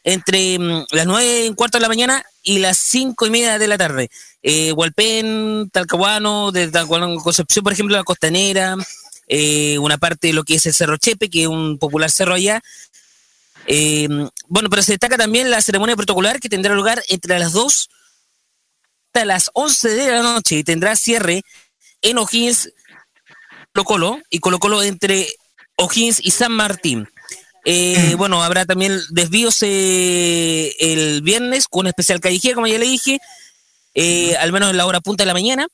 entre 0.05 0.59
mm, 0.59 0.85
las 0.93 1.07
nueve 1.07 1.47
y 1.47 1.55
cuarto 1.55 1.79
de 1.79 1.83
la 1.83 1.89
mañana 1.89 2.23
y 2.43 2.59
las 2.59 2.77
cinco 2.79 3.27
y 3.27 3.31
media 3.31 3.59
de 3.59 3.67
la 3.69 3.79
tarde. 3.79 4.11
Eh, 4.43 4.73
Hualpén, 4.73 5.71
Talcahuano, 5.73 6.53
de 6.53 6.69
Talcahuano, 6.69 7.17
Concepción, 7.23 7.63
por 7.63 7.73
ejemplo, 7.73 7.97
la 7.97 8.05
costanera, 8.05 8.77
eh, 9.29 9.79
una 9.79 9.97
parte 9.97 10.29
de 10.29 10.33
lo 10.35 10.45
que 10.45 10.57
es 10.57 10.67
el 10.67 10.75
Cerro 10.75 10.99
Chepe, 10.99 11.31
que 11.31 11.43
es 11.43 11.49
un 11.49 11.79
popular 11.79 12.11
cerro 12.11 12.35
allá, 12.35 12.61
eh, 13.67 14.09
bueno, 14.49 14.69
pero 14.71 14.83
se 14.83 14.93
destaca 14.93 15.17
también 15.17 15.51
la 15.51 15.63
ceremonia 15.63 15.97
protocolar 15.97 16.41
que 16.41 16.49
tendrá 16.49 16.75
lugar 16.75 17.03
entre 17.09 17.39
las 17.39 17.53
2 17.53 17.89
hasta 19.13 19.25
las 19.25 19.51
11 19.55 19.89
de 19.89 20.11
la 20.11 20.23
noche 20.23 20.59
y 20.59 20.65
tendrá 20.65 20.95
cierre 20.95 21.43
en 22.03 22.19
O'Higgins, 22.19 22.73
Colo 23.73 23.85
Colo 23.85 24.19
y 24.31 24.39
Colo 24.39 24.59
Colo 24.59 24.83
entre 24.83 25.29
O'Higgins 25.77 26.21
y 26.23 26.31
San 26.31 26.53
Martín. 26.53 27.09
Eh, 27.65 28.15
bueno, 28.17 28.43
habrá 28.43 28.65
también 28.65 28.99
desvíos 29.11 29.59
eh, 29.63 30.75
el 30.79 31.23
viernes 31.23 31.69
con 31.69 31.87
especial 31.87 32.21
callejera, 32.21 32.55
como 32.55 32.67
ya 32.67 32.79
le 32.79 32.87
dije, 32.87 33.19
eh, 33.95 34.37
al 34.37 34.53
menos 34.53 34.71
en 34.71 34.77
la 34.77 34.87
hora 34.87 35.01
punta 35.01 35.23
de 35.23 35.27
la 35.27 35.35
mañana. 35.35 35.67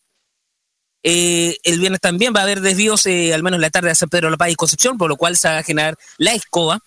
El 1.02 1.78
viernes 1.78 2.00
también 2.00 2.32
va 2.34 2.40
a 2.40 2.42
haber 2.42 2.60
desvíos, 2.60 3.06
al 3.06 3.42
menos 3.44 3.58
en 3.58 3.60
la 3.60 3.70
tarde, 3.70 3.90
a 3.90 3.94
San 3.94 4.08
Pedro 4.08 4.28
la 4.28 4.36
Paz 4.36 4.50
y 4.50 4.56
Concepción, 4.56 4.98
por 4.98 5.08
lo 5.08 5.16
cual 5.16 5.36
se 5.36 5.46
va 5.46 5.58
a 5.58 5.62
generar 5.62 5.96
la 6.18 6.32
escoba. 6.32 6.80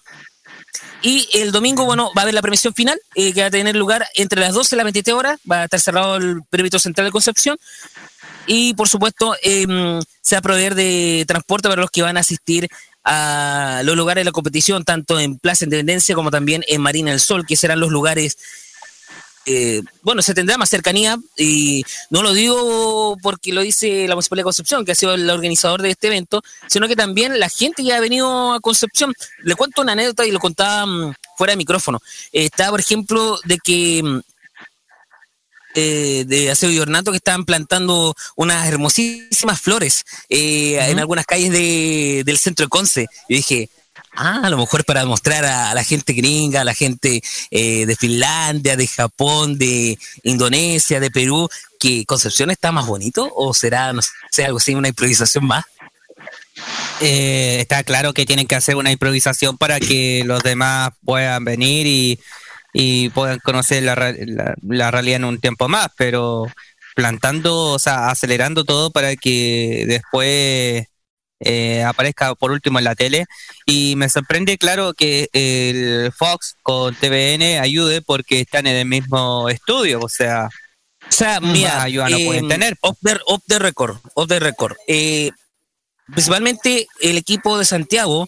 Y 1.01 1.27
el 1.33 1.51
domingo, 1.51 1.85
bueno, 1.85 2.11
va 2.15 2.21
a 2.21 2.23
haber 2.23 2.33
la 2.33 2.41
premiación 2.41 2.73
final, 2.73 2.99
eh, 3.15 3.33
que 3.33 3.41
va 3.41 3.47
a 3.47 3.51
tener 3.51 3.75
lugar 3.75 4.05
entre 4.15 4.41
las 4.41 4.53
12 4.53 4.75
y 4.75 4.77
las 4.77 4.83
23 4.83 5.15
horas. 5.15 5.39
Va 5.49 5.61
a 5.61 5.63
estar 5.65 5.79
cerrado 5.79 6.17
el 6.17 6.41
perímetro 6.49 6.79
central 6.79 7.07
de 7.07 7.11
Concepción. 7.11 7.57
Y, 8.47 8.73
por 8.73 8.89
supuesto, 8.89 9.35
em, 9.43 10.01
se 10.21 10.35
va 10.35 10.39
a 10.39 10.41
proveer 10.41 10.75
de 10.75 11.23
transporte 11.27 11.69
para 11.69 11.81
los 11.81 11.91
que 11.91 12.01
van 12.01 12.17
a 12.17 12.21
asistir 12.21 12.67
a 13.03 13.81
los 13.85 13.95
lugares 13.95 14.21
de 14.21 14.25
la 14.25 14.31
competición, 14.31 14.83
tanto 14.83 15.19
en 15.19 15.37
Plaza 15.39 15.65
Independencia 15.65 16.15
como 16.15 16.31
también 16.31 16.63
en 16.67 16.81
Marina 16.81 17.11
del 17.11 17.19
Sol, 17.19 17.45
que 17.45 17.55
serán 17.55 17.79
los 17.79 17.91
lugares 17.91 18.37
eh, 19.51 19.81
bueno, 20.03 20.21
se 20.21 20.35
tendrá 20.35 20.57
más 20.59 20.69
cercanía 20.69 21.17
y 21.35 21.83
no 22.11 22.21
lo 22.21 22.33
digo 22.33 23.17
porque 23.23 23.51
lo 23.51 23.61
dice 23.61 24.07
la 24.07 24.13
Municipalidad 24.13 24.43
de 24.43 24.51
Concepción, 24.51 24.85
que 24.85 24.91
ha 24.91 24.95
sido 24.95 25.15
el 25.15 25.27
organizador 25.29 25.81
de 25.81 25.89
este 25.89 26.07
evento, 26.07 26.43
sino 26.67 26.87
que 26.87 26.95
también 26.95 27.39
la 27.39 27.49
gente 27.49 27.83
que 27.83 27.91
ha 27.93 27.99
venido 27.99 28.53
a 28.53 28.59
Concepción. 28.59 29.11
Le 29.43 29.55
cuento 29.55 29.81
una 29.81 29.93
anécdota 29.93 30.23
y 30.25 30.31
lo 30.31 30.39
contaba 30.39 30.85
mm, 30.85 31.13
fuera 31.35 31.53
de 31.53 31.57
micrófono. 31.57 31.99
Eh, 32.31 32.45
está, 32.45 32.69
por 32.69 32.79
ejemplo, 32.79 33.39
de 33.45 33.57
que 33.57 34.03
mm, 34.03 34.19
eh, 35.75 36.23
de 36.27 36.49
Aseo 36.51 36.71
y 36.71 36.79
Ornato 36.79 37.11
que 37.11 37.17
estaban 37.17 37.45
plantando 37.45 38.15
unas 38.35 38.67
hermosísimas 38.67 39.61
flores 39.61 40.03
eh, 40.27 40.77
en 40.89 40.99
algunas 40.99 41.25
calles 41.25 41.51
de- 41.51 42.23
del 42.25 42.37
centro 42.39 42.65
de 42.65 42.69
Conce. 42.69 43.01
Yo 43.29 43.35
dije, 43.35 43.69
ah, 44.19 44.41
a 44.43 44.49
lo 44.49 44.57
mejor 44.57 44.85
para 44.85 45.05
mostrar 45.05 45.45
a, 45.45 45.73
la 45.73 45.83
gente 45.83 46.13
gringa, 46.13 46.61
a 46.61 46.63
la 46.63 46.73
gente 46.73 47.21
eh, 47.51 47.85
de 47.85 47.95
Finlandia, 47.95 48.75
de 48.75 48.87
Japón, 48.87 49.57
de 49.57 49.97
Indonesia, 50.23 50.99
de 50.99 51.09
Perú, 51.09 51.49
que 51.79 52.05
Concepción 52.05 52.51
está 52.51 52.71
más 52.71 52.85
bonito 52.85 53.31
o 53.35 53.53
será, 53.53 53.93
no 53.93 54.01
sé, 54.29 54.45
algo 54.45 54.57
así, 54.57 54.75
una 54.75 54.89
improvisación 54.89 55.45
más. 55.45 55.65
Eh, 56.99 57.59
está 57.61 57.83
claro 57.83 58.13
que 58.13 58.25
tienen 58.25 58.45
que 58.45 58.55
hacer 58.55 58.75
una 58.75 58.91
improvisación 58.91 59.57
para 59.57 59.79
que 59.79 60.23
los 60.25 60.43
demás 60.43 60.89
puedan 61.05 61.45
venir 61.45 61.87
y, 61.87 62.19
puedan 63.09 63.39
conocer 63.39 63.83
la 63.83 63.95
realidad 64.91 65.15
en 65.15 65.25
un 65.25 65.39
tiempo 65.39 65.67
más, 65.67 65.87
pero 65.97 66.45
plantando, 66.99 67.67
o 67.67 67.79
sea, 67.79 68.09
acelerando 68.09 68.65
todo 68.65 68.91
para 68.91 69.15
que 69.15 69.85
después 69.87 70.88
eh, 71.39 71.83
aparezca 71.83 72.35
por 72.35 72.51
último 72.51 72.79
en 72.79 72.85
la 72.85 72.95
tele. 72.95 73.25
Y 73.65 73.95
me 73.95 74.09
sorprende, 74.09 74.57
claro, 74.57 74.93
que 74.93 75.29
el 75.33 76.11
Fox 76.11 76.55
con 76.63 76.95
TVN 76.95 77.59
ayude 77.59 78.01
porque 78.01 78.41
están 78.41 78.67
en 78.67 78.75
el 78.75 78.85
mismo 78.85 79.49
estudio, 79.49 79.99
o 80.01 80.09
sea, 80.09 80.49
O 81.07 81.11
sea, 81.11 81.39
mira, 81.39 81.75
Más 81.75 81.85
ayuda 81.85 82.09
no 82.09 82.17
pueden 82.25 82.47
tener. 82.47 82.77
Off 82.81 82.97
the, 83.01 83.17
off 83.25 83.41
the 83.47 83.59
record, 83.59 83.97
off 84.13 84.27
the 84.27 84.39
record. 84.39 84.75
Eh, 84.87 85.31
principalmente 86.11 86.87
el 87.01 87.17
equipo 87.17 87.57
de 87.57 87.65
Santiago, 87.65 88.27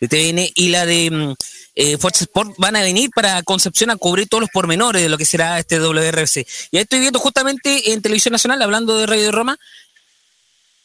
de 0.00 0.08
TVN, 0.08 0.50
y 0.54 0.68
la 0.68 0.86
de 0.86 1.10
mm, 1.10 1.34
eh, 1.76 1.98
Fox 1.98 2.22
Sport 2.22 2.54
van 2.58 2.76
a 2.76 2.82
venir 2.82 3.10
para 3.14 3.42
Concepción 3.42 3.90
a 3.90 3.96
cubrir 3.96 4.28
todos 4.28 4.42
los 4.42 4.50
pormenores 4.50 5.02
de 5.02 5.08
lo 5.08 5.18
que 5.18 5.24
será 5.24 5.58
este 5.58 5.78
WRC. 5.78 6.46
Y 6.70 6.76
ahí 6.76 6.82
estoy 6.82 7.00
viendo 7.00 7.18
justamente 7.18 7.92
en 7.92 8.02
Televisión 8.02 8.32
Nacional, 8.32 8.60
hablando 8.62 8.96
de 8.96 9.06
Radio 9.06 9.24
de 9.24 9.32
Roma, 9.32 9.56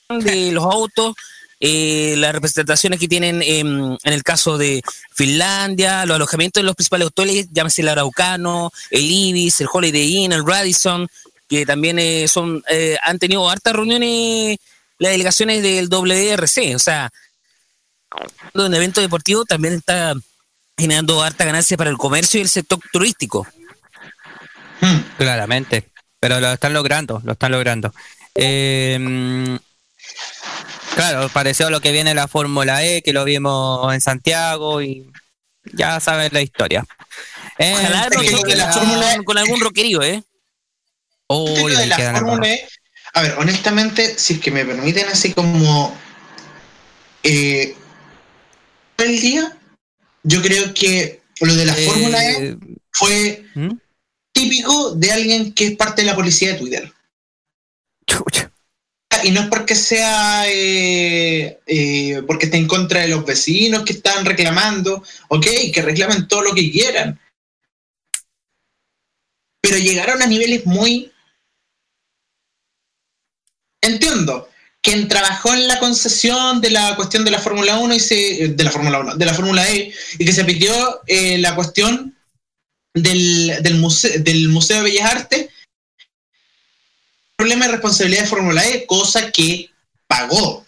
de 0.10 0.52
los 0.52 0.64
autos, 0.64 1.16
eh, 1.60 2.16
las 2.18 2.34
representaciones 2.34 3.00
que 3.00 3.08
tienen 3.08 3.42
em, 3.42 3.98
en 4.04 4.14
el 4.14 4.24
caso 4.24 4.58
de 4.58 4.82
Finlandia, 5.14 6.06
los 6.06 6.16
alojamientos 6.16 6.62
de 6.62 6.66
los 6.66 6.76
principales 6.76 7.08
hoteles, 7.08 7.48
llámese 7.52 7.82
el 7.82 7.90
Araucano, 7.90 8.72
el 8.90 9.10
Ibis, 9.10 9.62
el 9.62 9.68
Holiday 9.72 10.18
Inn, 10.18 10.34
el 10.34 10.46
Radisson, 10.46 11.08
que 11.48 11.66
también 11.66 12.00
eh, 12.00 12.28
son 12.28 12.64
eh, 12.70 12.98
han 13.02 13.20
tenido 13.20 13.50
hartas 13.50 13.74
reuniones 13.74 14.58
las 14.98 15.12
delegaciones 15.12 15.62
del 15.62 15.90
WRC, 15.90 16.76
o 16.76 16.80
sea, 16.80 17.12
en 18.54 18.62
el 18.62 18.74
evento 18.76 19.02
deportivo 19.02 19.44
también 19.44 19.76
está 19.76 20.14
generando 20.78 21.22
harta 21.22 21.46
ganancia 21.46 21.78
para 21.78 21.90
el 21.90 21.98
comercio 21.98 22.40
y 22.40 22.44
el 22.44 22.50
sector 22.50 22.80
turístico. 22.92 23.48
Claramente, 25.18 25.90
pero 26.20 26.40
lo 26.40 26.54
están 26.54 26.74
logrando, 26.74 27.22
lo 27.24 27.34
están 27.34 27.52
logrando. 27.52 27.94
Eh, 28.34 28.98
mm, 29.00 29.56
claro, 30.96 31.30
pareció 31.30 31.70
lo 31.70 31.82
que 31.82 31.92
viene 31.92 32.14
la 32.14 32.28
Fórmula 32.28 32.84
E, 32.86 33.02
que 33.02 33.14
lo 33.14 33.24
vimos 33.24 33.94
en 33.94 34.02
Santiago 34.02 34.82
y 34.82 35.12
ya 35.74 36.00
sabes 36.00 36.32
la 36.34 36.42
historia. 36.42 36.86
Eh, 37.58 37.74
Ojalá 37.74 38.10
toque 38.10 38.56
la 38.56 38.70
con- 38.72 38.82
Fórmula- 38.82 39.24
con 39.24 39.38
algún 39.38 39.60
roquerío, 39.62 40.02
¿eh? 40.02 40.24
Lo 41.30 41.68
de 41.68 41.88
la 41.88 41.98
Fórmula 41.98 42.50
E, 42.54 42.68
a 43.14 43.22
ver, 43.22 43.36
honestamente, 43.38 44.18
si 44.18 44.34
es 44.36 44.40
que 44.40 44.52
me 44.52 44.66
permiten 44.66 45.08
así 45.08 45.34
como 45.34 45.96
eh, 47.24 47.76
el 48.98 49.20
día, 49.20 49.58
yo 50.24 50.42
creo 50.42 50.74
que 50.74 51.22
lo 51.42 51.56
de 51.56 51.66
la 51.66 51.78
Eh, 51.78 51.86
Fórmula 51.86 52.26
E 52.32 52.58
fue 52.92 53.46
¿hmm? 53.56 53.80
típico 54.32 54.92
de 54.96 55.12
alguien 55.12 55.54
que 55.54 55.68
es 55.68 55.76
parte 55.76 56.02
de 56.04 56.08
la 56.08 56.16
policía 56.16 56.54
de 56.54 56.60
Twitter. 56.60 56.94
Chucha. 58.06 58.45
Y 59.26 59.32
no 59.32 59.42
es 59.42 59.48
porque 59.48 59.74
sea 59.74 60.44
eh, 60.48 61.60
eh, 61.66 62.22
porque 62.28 62.46
esté 62.46 62.58
en 62.58 62.68
contra 62.68 63.02
de 63.02 63.08
los 63.08 63.26
vecinos 63.26 63.82
que 63.84 63.94
están 63.94 64.24
reclamando, 64.24 65.04
ok, 65.30 65.48
que 65.74 65.82
reclamen 65.82 66.28
todo 66.28 66.44
lo 66.44 66.54
que 66.54 66.72
quieran. 66.72 67.20
Pero 69.62 69.80
llegaron 69.80 70.22
a 70.22 70.28
niveles 70.28 70.68
muy. 70.68 71.12
Entiendo. 73.82 74.48
Quien 74.80 75.08
trabajó 75.08 75.56
en 75.56 75.68
la 75.68 75.80
concesión 75.80 76.62
de 76.62 76.70
la 76.70 76.96
cuestión 76.96 77.26
de 77.26 77.32
la 77.32 77.40
Fórmula 77.40 77.80
1 77.80 77.96
y 77.96 78.00
se. 78.00 78.50
de 78.50 78.64
la 78.64 78.70
Fórmula 78.70 79.00
1, 79.00 79.16
de 79.16 79.26
la 79.26 79.34
Fórmula 79.34 79.68
E, 79.72 79.92
y 80.20 80.24
que 80.24 80.34
se 80.34 80.46
pidió 80.46 81.02
eh, 81.08 81.40
la 81.40 81.56
cuestión 81.56 82.16
del, 82.94 83.58
del, 83.64 83.78
museo, 83.80 84.22
del 84.22 84.50
Museo 84.50 84.78
de 84.78 84.84
Bellas 84.84 85.12
Artes 85.12 85.50
problema 87.38 87.66
de 87.66 87.74
responsabilidad 87.74 88.24
de 88.24 88.30
Fórmula 88.30 88.68
E, 88.68 88.86
cosa 88.86 89.32
que 89.32 89.70
pagó. 90.08 90.66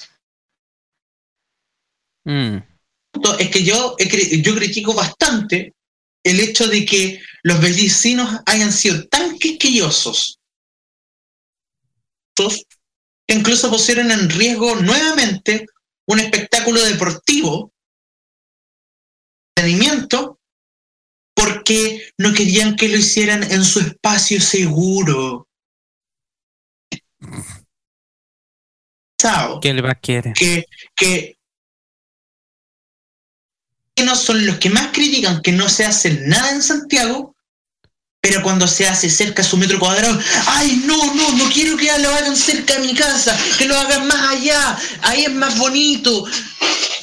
Mm. 2.26 2.58
Es 3.40 3.50
que 3.50 3.64
yo, 3.64 3.96
yo 3.98 4.56
critico 4.56 4.94
bastante 4.94 5.74
el 6.24 6.40
hecho 6.40 6.68
de 6.68 6.86
que 6.86 7.22
los 7.44 7.60
vecinos 7.62 8.42
hayan 8.46 8.72
sido 8.72 9.08
tan 9.08 9.38
quisquillosos 9.40 10.38
que 13.28 13.36
incluso 13.36 13.70
pusieron 13.70 14.12
en 14.12 14.30
riesgo 14.30 14.76
nuevamente 14.76 15.66
un 16.08 16.20
espectáculo 16.20 16.82
deportivo, 16.84 17.74
entretenimiento, 19.56 20.40
porque 21.36 22.12
no 22.18 22.34
querían 22.34 22.76
que 22.76 22.88
lo 22.88 22.98
hicieran 22.98 23.44
en 23.52 23.64
su 23.64 23.80
espacio 23.80 24.40
seguro. 24.40 25.47
Sao 29.20 29.60
¿Qué 29.60 29.74
le 29.74 29.82
va 29.82 29.92
a 29.92 29.96
querer? 29.96 30.34
que, 30.34 30.66
que 30.96 31.38
no 34.04 34.16
son 34.16 34.46
los 34.46 34.58
que 34.58 34.70
más 34.70 34.90
critican 34.94 35.42
que 35.42 35.52
no 35.52 35.68
se 35.70 35.86
hace 35.86 36.12
nada 36.26 36.52
en 36.52 36.62
Santiago, 36.62 37.36
pero 38.22 38.44
cuando 38.44 38.68
se 38.68 38.88
hace 38.88 39.10
cerca 39.10 39.42
a 39.42 39.46
su 39.46 39.58
metro 39.58 39.80
cuadrado, 39.80 40.20
ay 40.48 40.84
no, 40.86 40.98
no, 41.16 41.32
no 41.32 41.50
quiero 41.52 41.78
que 41.78 41.86
lo 42.00 42.10
hagan 42.10 42.36
cerca 42.36 42.76
de 42.76 42.88
mi 42.88 42.94
casa, 42.94 43.38
que 43.58 43.66
lo 43.66 43.78
hagan 43.78 44.08
más 44.08 44.36
allá, 44.36 44.78
ahí 45.02 45.26
es 45.26 45.32
más 45.34 45.58
bonito. 45.58 46.26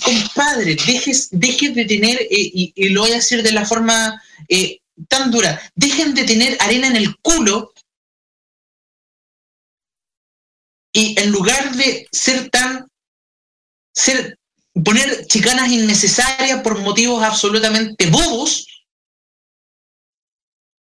Compadre, 0.03 0.77
dejes, 0.87 1.29
dejes 1.33 1.75
de 1.75 1.85
tener, 1.87 2.21
eh, 2.21 2.29
y, 2.31 2.73
y 2.77 2.89
lo 2.91 3.03
voy 3.03 3.13
a 3.13 3.17
decir 3.17 3.43
de 3.43 3.53
la 3.53 3.65
forma 3.65 4.23
eh, 4.49 4.81
tan 5.09 5.31
dura, 5.31 5.61
dejen 5.75 6.15
de 6.15 6.25
tener 6.25 6.57
arena 6.61 6.89
en 6.89 6.97
el 6.97 7.17
culo 7.17 7.73
y 10.95 11.21
en 11.21 11.31
lugar 11.31 11.75
de 11.75 12.09
ser 12.11 12.49
tan 12.49 12.87
ser 13.93 14.39
poner 14.83 15.27
chicanas 15.27 15.71
innecesarias 15.71 16.63
por 16.63 16.79
motivos 16.79 17.23
absolutamente 17.23 18.07
bobos 18.07 18.67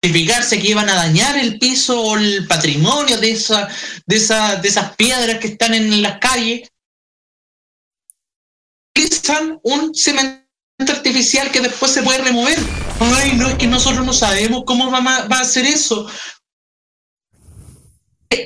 justificarse 0.02 0.60
que 0.60 0.68
iban 0.68 0.88
a 0.88 0.94
dañar 0.94 1.36
el 1.38 1.58
piso 1.58 2.00
o 2.00 2.16
el 2.16 2.46
patrimonio 2.46 3.18
de 3.18 3.32
esa, 3.32 3.68
de 4.06 4.16
esa, 4.16 4.56
de 4.56 4.68
esas 4.68 4.94
piedras 4.96 5.38
que 5.38 5.48
están 5.48 5.74
en 5.74 6.02
las 6.02 6.18
calles 6.18 6.68
utilizan 8.96 9.58
un 9.62 9.94
cemento 9.94 10.44
artificial 10.78 11.50
que 11.50 11.60
después 11.60 11.90
se 11.90 12.02
puede 12.02 12.18
remover. 12.18 12.58
Ay 13.00 13.32
no 13.36 13.48
es 13.48 13.54
que 13.54 13.66
nosotros 13.66 14.04
no 14.04 14.12
sabemos 14.12 14.64
cómo 14.66 14.90
va, 14.90 15.00
va 15.00 15.38
a 15.38 15.40
hacer 15.40 15.66
eso 15.66 16.06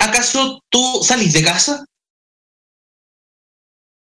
¿acaso 0.00 0.60
tú 0.70 1.02
salís 1.02 1.32
de 1.32 1.44
casa? 1.44 1.84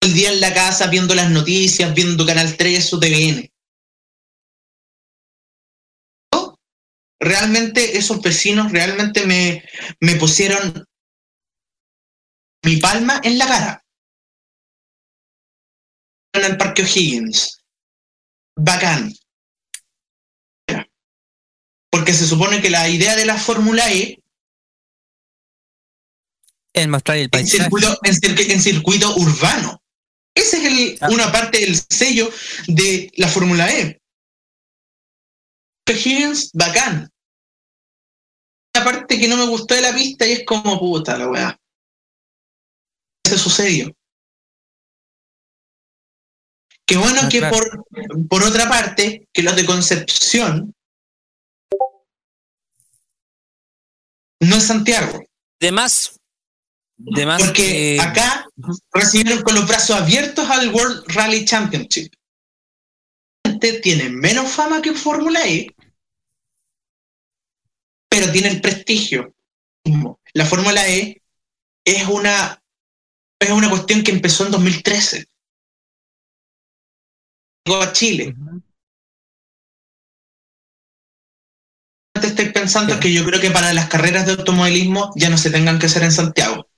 el 0.00 0.14
día 0.14 0.32
en 0.32 0.40
la 0.40 0.54
casa 0.54 0.86
viendo 0.88 1.14
las 1.14 1.30
noticias, 1.30 1.94
viendo 1.94 2.26
Canal 2.26 2.56
3 2.56 2.94
o 2.94 3.00
TVN. 3.00 3.52
¿No? 6.32 6.58
Realmente 7.20 7.98
esos 7.98 8.20
vecinos 8.22 8.72
realmente 8.72 9.26
me, 9.26 9.62
me 10.00 10.16
pusieron 10.16 10.84
mi 12.64 12.76
palma 12.76 13.20
en 13.22 13.38
la 13.38 13.46
cara. 13.46 13.84
En 16.32 16.44
el 16.44 16.56
Parque 16.56 16.82
O'Higgins. 16.82 17.62
Bacán. 18.56 19.12
Porque 21.90 22.12
se 22.12 22.26
supone 22.26 22.62
que 22.62 22.70
la 22.70 22.88
idea 22.88 23.16
de 23.16 23.26
la 23.26 23.36
Fórmula 23.36 23.92
E 23.92 24.19
El 26.72 26.88
mostrar 26.88 27.16
el 27.18 27.24
en 27.24 27.30
paisaje. 27.30 27.62
circuito, 27.64 27.98
en, 28.04 28.14
cir- 28.14 28.50
en 28.52 28.60
circuito 28.60 29.14
urbano. 29.16 29.82
Esa 30.34 30.56
es 30.58 30.64
el- 30.64 30.98
Ah. 31.00 31.08
una 31.10 31.30
parte 31.32 31.58
del 31.60 31.76
sello 31.76 32.30
de 32.68 33.10
la 33.16 33.28
Fórmula 33.28 33.70
E. 33.70 34.00
Higgins, 35.88 36.50
bacán. 36.52 37.10
La 38.76 38.84
parte 38.84 39.18
que 39.18 39.26
no 39.26 39.36
me 39.36 39.46
gustó 39.46 39.74
de 39.74 39.80
la 39.80 39.92
pista 39.92 40.24
y 40.26 40.32
es 40.32 40.44
como 40.46 40.78
puta 40.78 41.18
la 41.18 41.28
weá. 41.28 41.60
Eso 43.24 43.36
sucedió. 43.36 43.92
Qué 46.86 46.96
bueno 46.96 47.20
Ah, 47.24 47.28
que 47.28 47.38
claro. 47.38 47.56
por, 47.56 48.28
por 48.28 48.42
otra 48.44 48.68
parte, 48.68 49.28
que 49.32 49.42
los 49.42 49.56
de 49.56 49.66
Concepción 49.66 50.72
no 54.40 54.56
es 54.56 54.62
Santiago. 54.64 55.24
De 55.60 55.72
más. 55.72 56.19
De 57.02 57.24
más. 57.24 57.42
Porque 57.42 57.98
acá 57.98 58.46
recibieron 58.92 59.42
con 59.42 59.54
los 59.54 59.66
brazos 59.66 59.96
abiertos 59.96 60.48
al 60.50 60.68
World 60.68 61.04
Rally 61.08 61.44
Championship. 61.46 62.12
Tiene 63.82 64.10
menos 64.10 64.50
fama 64.50 64.82
que 64.82 64.92
Fórmula 64.92 65.46
E, 65.46 65.74
pero 68.08 68.30
tiene 68.32 68.48
el 68.48 68.60
prestigio. 68.60 69.34
La 70.34 70.44
Fórmula 70.44 70.86
E 70.88 71.22
es 71.84 72.06
una, 72.06 72.62
es 73.38 73.50
una 73.50 73.70
cuestión 73.70 74.02
que 74.02 74.12
empezó 74.12 74.46
en 74.46 74.52
2013. 74.52 75.26
Llegó 77.64 77.82
a 77.82 77.92
Chile. 77.92 78.34
Estoy 82.14 82.50
pensando 82.50 83.00
que 83.00 83.12
yo 83.12 83.24
creo 83.24 83.40
que 83.40 83.50
para 83.50 83.72
las 83.72 83.88
carreras 83.88 84.26
de 84.26 84.32
automovilismo 84.32 85.12
ya 85.16 85.30
no 85.30 85.38
se 85.38 85.50
tengan 85.50 85.78
que 85.78 85.86
hacer 85.86 86.02
en 86.02 86.12
Santiago 86.12 86.69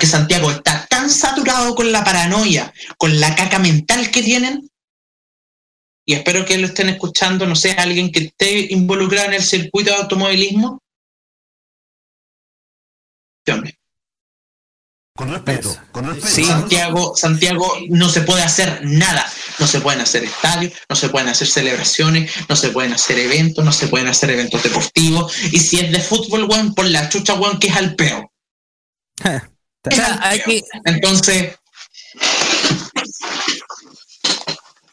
porque 0.00 0.12
Santiago 0.12 0.50
está 0.50 0.86
tan 0.86 1.10
saturado 1.10 1.74
con 1.74 1.92
la 1.92 2.02
paranoia, 2.02 2.72
con 2.96 3.20
la 3.20 3.34
caca 3.34 3.58
mental 3.58 4.10
que 4.10 4.22
tienen, 4.22 4.66
y 6.06 6.14
espero 6.14 6.46
que 6.46 6.56
lo 6.56 6.68
estén 6.68 6.88
escuchando, 6.88 7.46
no 7.46 7.54
sé, 7.54 7.72
alguien 7.72 8.10
que 8.10 8.20
esté 8.20 8.72
involucrado 8.72 9.28
en 9.28 9.34
el 9.34 9.42
circuito 9.42 9.90
de 9.90 9.98
automovilismo. 9.98 10.78
Con 15.14 15.28
respeto, 15.28 15.76
con 15.92 16.06
respeto. 16.06 16.34
Sí. 16.34 16.44
Santiago, 16.46 17.14
Santiago 17.14 17.70
no 17.90 18.08
se 18.08 18.22
puede 18.22 18.42
hacer 18.42 18.80
nada. 18.84 19.30
No 19.58 19.66
se 19.66 19.82
pueden 19.82 20.00
hacer 20.00 20.24
estadios, 20.24 20.72
no 20.88 20.96
se 20.96 21.10
pueden 21.10 21.28
hacer 21.28 21.46
celebraciones, 21.46 22.32
no 22.48 22.56
se 22.56 22.70
pueden 22.70 22.94
hacer 22.94 23.18
eventos, 23.18 23.62
no 23.62 23.72
se 23.72 23.88
pueden 23.88 24.08
hacer 24.08 24.30
eventos 24.30 24.62
deportivos. 24.62 25.36
Y 25.52 25.58
si 25.58 25.78
es 25.78 25.92
de 25.92 26.00
fútbol, 26.00 26.44
weón, 26.44 26.74
por 26.74 26.86
la 26.86 27.10
chucha, 27.10 27.34
weón, 27.34 27.58
que 27.58 27.66
es 27.66 27.76
al 27.76 27.94
peo. 27.96 28.32
o 29.84 29.94
sea, 29.94 30.18
hay 30.22 30.40
que, 30.40 30.62
Entonces, 30.84 31.56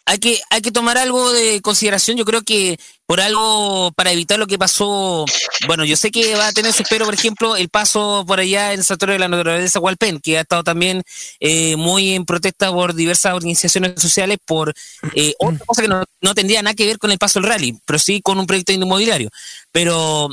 hay 0.07 0.19
que, 0.19 0.39
hay 0.49 0.61
que 0.61 0.72
tomar 0.72 0.97
algo 0.97 1.34
de 1.34 1.61
consideración. 1.61 2.15
Yo 2.15 2.23
creo 2.23 2.41
que 2.41 2.80
por 3.05 3.19
algo, 3.19 3.91
para 3.91 4.11
evitar 4.14 4.39
lo 4.39 4.47
que 4.47 4.57
pasó, 4.57 5.26
bueno, 5.68 5.84
yo 5.84 5.97
sé 5.97 6.11
que 6.11 6.34
va 6.35 6.47
a 6.47 6.53
tener 6.53 6.72
su 6.72 6.84
espero, 6.84 7.03
por 7.03 7.14
ejemplo, 7.14 7.57
el 7.57 7.68
paso 7.68 8.23
por 8.26 8.39
allá 8.39 8.72
en 8.72 8.80
el 8.80 8.85
Santuario 8.85 9.14
de 9.14 9.19
la 9.19 9.27
Naturaleza 9.27 9.81
Hualpén, 9.81 10.22
que 10.22 10.38
ha 10.38 10.41
estado 10.41 10.64
también 10.64 11.03
eh, 11.41 11.76
muy 11.76 12.14
en 12.14 12.26
protesta 12.26 12.72
por 12.72 12.93
diversas 12.93 13.34
organizaciones 13.34 14.01
sociales 14.01 14.38
por 14.45 14.73
eh, 15.14 15.34
otra 15.39 15.65
cosa 15.65 15.81
que 15.81 15.89
no, 15.89 16.03
no 16.22 16.34
tendría 16.34 16.61
nada 16.61 16.73
que 16.73 16.85
ver 16.85 16.99
con 16.99 17.11
el 17.11 17.18
paso 17.18 17.41
del 17.41 17.49
rally, 17.49 17.77
pero 17.85 17.99
sí 17.99 18.22
con 18.22 18.39
un 18.39 18.47
proyecto 18.47 18.72
inmobiliario. 18.72 19.30
Pero 19.73 20.30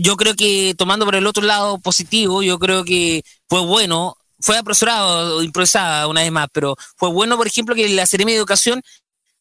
yo 0.00 0.16
creo 0.16 0.34
que 0.34 0.74
tomando 0.76 1.04
por 1.04 1.14
el 1.16 1.26
otro 1.26 1.42
lado 1.42 1.78
positivo, 1.78 2.42
yo 2.42 2.58
creo 2.58 2.84
que 2.84 3.22
fue 3.48 3.60
bueno, 3.60 4.16
fue 4.40 4.56
apresurado, 4.58 5.42
improvisada 5.42 6.06
una 6.08 6.22
vez 6.22 6.30
más, 6.32 6.48
pero 6.52 6.76
fue 6.96 7.08
bueno, 7.10 7.36
por 7.36 7.46
ejemplo, 7.46 7.74
que 7.74 7.88
la 7.88 8.06
Seremi 8.06 8.32
de 8.32 8.38
Educación 8.38 8.82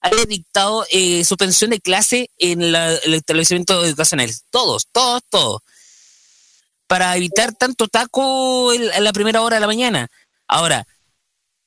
haya 0.01 0.25
dictado 0.25 0.85
eh, 0.91 1.23
suspensión 1.25 1.71
de 1.71 1.79
clase 1.81 2.29
en 2.37 2.71
la- 2.71 2.93
el 2.95 3.13
establecimiento 3.15 3.83
educacional. 3.85 4.31
Todos, 4.51 4.87
todos, 4.91 5.21
todos. 5.29 5.61
Para 6.87 7.15
evitar 7.17 7.53
tanto 7.53 7.87
taco 7.87 8.71
en- 8.73 9.03
la 9.03 9.13
primera 9.13 9.41
hora 9.41 9.55
de 9.57 9.61
la 9.61 9.67
mañana. 9.67 10.07
Ahora, 10.47 10.85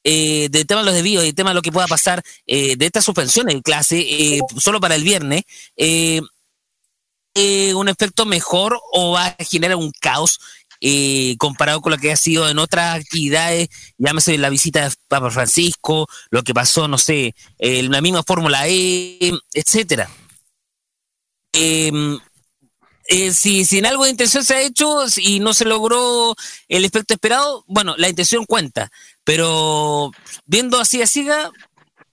eh, 0.05 0.48
del 0.51 0.66
tema 0.66 0.81
de 0.81 0.86
los 0.86 0.94
desvíos 0.94 1.24
y 1.24 1.28
el 1.28 1.35
tema 1.35 1.51
de 1.51 1.55
lo 1.55 1.62
que 1.62 1.73
pueda 1.73 1.89
pasar 1.89 2.23
eh, 2.47 2.77
de 2.77 2.86
esta 2.86 3.02
suspensión 3.02 3.51
en 3.51 3.60
clase 3.60 3.98
eh, 3.98 4.40
solo 4.59 4.81
para 4.81 4.94
el 4.94 5.02
viernes, 5.02 5.43
eh, 7.35 7.71
eh, 7.71 7.75
un 7.75 7.89
efecto 7.89 8.27
mejor 8.27 8.79
o 8.93 9.13
va 9.13 9.27
a 9.27 9.37
generar 9.45 9.77
un 9.77 9.93
caos 10.01 10.39
eh, 10.81 11.35
comparado 11.39 11.81
con 11.81 11.91
lo 11.91 11.99
que 11.99 12.13
ha 12.13 12.17
sido 12.17 12.49
en 12.49 12.59
otras 12.59 13.01
actividades, 13.01 13.69
llámese 13.99 14.39
la 14.39 14.49
visita 14.49 14.89
de 14.89 14.95
Papa 15.09 15.31
Francisco, 15.31 16.09
lo 16.31 16.43
que 16.45 16.55
pasó, 16.55 16.87
no 16.87 16.99
sé, 16.99 17.35
en 17.59 17.91
la 17.91 18.01
misma 18.01 18.23
Fórmula 18.23 18.69
E, 18.69 19.33
etcétera. 19.53 20.09
Eh, 21.53 21.91
eh, 23.09 23.33
si, 23.33 23.65
si 23.65 23.79
en 23.79 23.87
algo 23.87 24.05
de 24.05 24.11
intención 24.11 24.45
se 24.45 24.55
ha 24.55 24.63
hecho 24.63 25.05
y 25.17 25.41
no 25.41 25.53
se 25.55 25.65
logró 25.65 26.37
el 26.69 26.85
efecto 26.85 27.15
esperado, 27.15 27.65
bueno, 27.67 27.95
la 27.97 28.09
intención 28.09 28.45
cuenta, 28.45 28.91
pero 29.25 30.13
viendo 30.47 30.79
así 30.79 31.03
a 31.03 31.07
siga, 31.07 31.51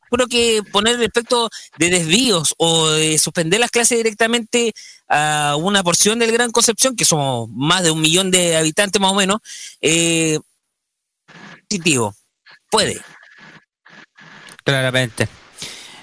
creo 0.10 0.28
que 0.28 0.64
poner 0.72 0.96
el 0.96 1.04
efecto 1.04 1.50
de 1.78 1.90
desvíos 1.90 2.56
o 2.58 2.90
de 2.90 3.18
suspender 3.20 3.60
las 3.60 3.72
clases 3.72 3.98
directamente 3.98 4.74
a 5.08 5.56
una 5.58 5.84
porción 5.84 6.20
del 6.20 6.32
Gran 6.32 6.52
Concepción, 6.52 6.96
que 6.96 7.06
somos 7.06 7.50
más 7.50 7.84
de 7.84 7.92
un 7.92 8.02
millón 8.02 8.32
de 8.32 8.58
habitantes 8.58 9.02
más 9.02 9.12
o 9.12 9.16
menos, 9.16 9.40
eh, 9.82 10.40
positivo, 11.68 12.16
puede. 12.70 13.02
Claramente. 14.64 15.28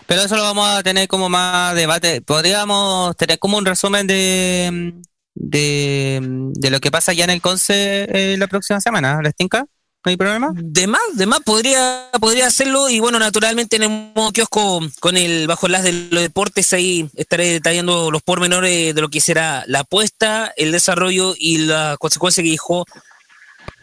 Pero 0.07 0.23
eso 0.23 0.37
lo 0.37 0.43
vamos 0.43 0.69
a 0.69 0.83
tener 0.83 1.09
como 1.09 1.29
más 1.29 1.75
debate. 1.75 2.21
Podríamos 2.21 3.17
tener 3.17 3.39
como 3.39 3.57
un 3.57 3.65
resumen 3.65 4.07
de, 4.07 4.95
de, 5.35 6.71
lo 6.71 6.81
que 6.81 6.91
pasa 6.91 7.13
ya 7.13 7.25
en 7.25 7.31
el 7.31 7.41
Conce 7.41 8.07
eh, 8.13 8.37
la 8.37 8.47
próxima 8.47 8.81
semana. 8.81 9.21
¿Les 9.23 9.35
tinca? 9.35 9.67
¿No 10.05 10.11
hay 10.11 10.17
problema? 10.17 10.51
De 10.55 10.89
más, 10.89 11.01
de 11.15 11.27
más 11.27 11.41
podría, 11.41 12.09
podría 12.21 12.49
hacerlo 12.49 12.89
y 12.89 12.99
bueno, 12.99 13.21
naturalmente 13.21 13.77
en 13.77 13.85
el 13.85 14.13
modo 14.15 14.33
kiosco 14.33 14.81
con 14.99 15.17
el 15.17 15.47
bajo 15.47 15.69
las 15.69 15.85
de 15.85 15.93
los 16.11 16.23
deportes 16.23 16.73
ahí 16.73 17.09
estaré 17.15 17.51
detallando 17.51 18.11
los 18.11 18.21
pormenores 18.23 18.97
de 18.97 19.01
lo 19.01 19.09
que 19.09 19.21
será 19.21 19.63
la 19.69 19.81
apuesta, 19.81 20.53
el 20.57 20.73
desarrollo 20.73 21.35
y 21.39 21.59
la 21.59 21.97
consecuencia 22.01 22.43
que 22.43 22.51
dijo 22.51 22.85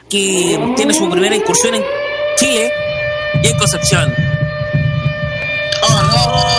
que 0.09 0.73
tiene 0.75 0.93
su 0.93 1.09
primera 1.09 1.35
incursión 1.35 1.75
en 1.75 1.83
Chile 2.35 2.69
y 3.41 3.47
en 3.47 3.57
Concepción. 3.57 4.13
Y 5.87 6.58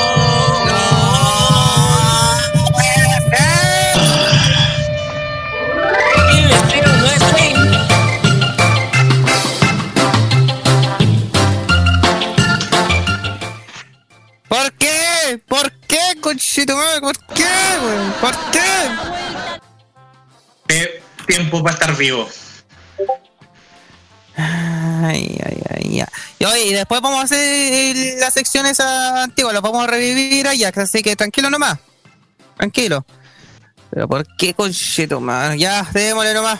¿Por 14.50 14.72
qué? 14.72 15.40
¿Por 15.46 15.70
qué, 15.86 16.00
conchito 16.20 16.76
madre? 16.76 17.00
¿Por 17.00 17.16
qué, 17.36 17.44
güey? 17.80 18.10
¿Por 18.20 18.50
qué? 18.50 18.60
Eh, 20.70 21.02
tiempo 21.24 21.62
para 21.62 21.74
estar 21.74 21.96
vivo. 21.96 22.28
Ay, 24.36 25.38
ay, 25.46 25.62
ay, 25.70 26.04
ya. 26.40 26.58
Y, 26.58 26.72
después 26.72 27.00
vamos 27.00 27.20
a 27.20 27.22
hacer 27.22 28.18
las 28.18 28.34
secciones 28.34 28.80
antiguas, 28.80 29.54
las 29.54 29.62
vamos 29.62 29.84
a 29.84 29.86
revivir 29.86 30.48
allá, 30.48 30.72
así 30.74 31.00
que 31.00 31.14
tranquilo 31.14 31.48
nomás. 31.48 31.78
Tranquilo. 32.56 33.06
Pero 33.90 34.08
¿por 34.08 34.26
qué, 34.36 34.52
conchito? 34.54 35.22
Ya, 35.58 35.88
démosle 35.92 36.34
nomás. 36.34 36.58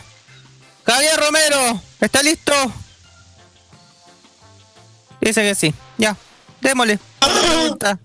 Javier 0.87 1.19
Romero, 1.19 1.83
¿está 2.01 2.23
listo? 2.23 2.53
Dice 5.21 5.43
que 5.43 5.57
sí. 5.57 5.75
Ya, 5.99 6.17
démosle. 6.61 7.01
Tonta, 7.21 8.01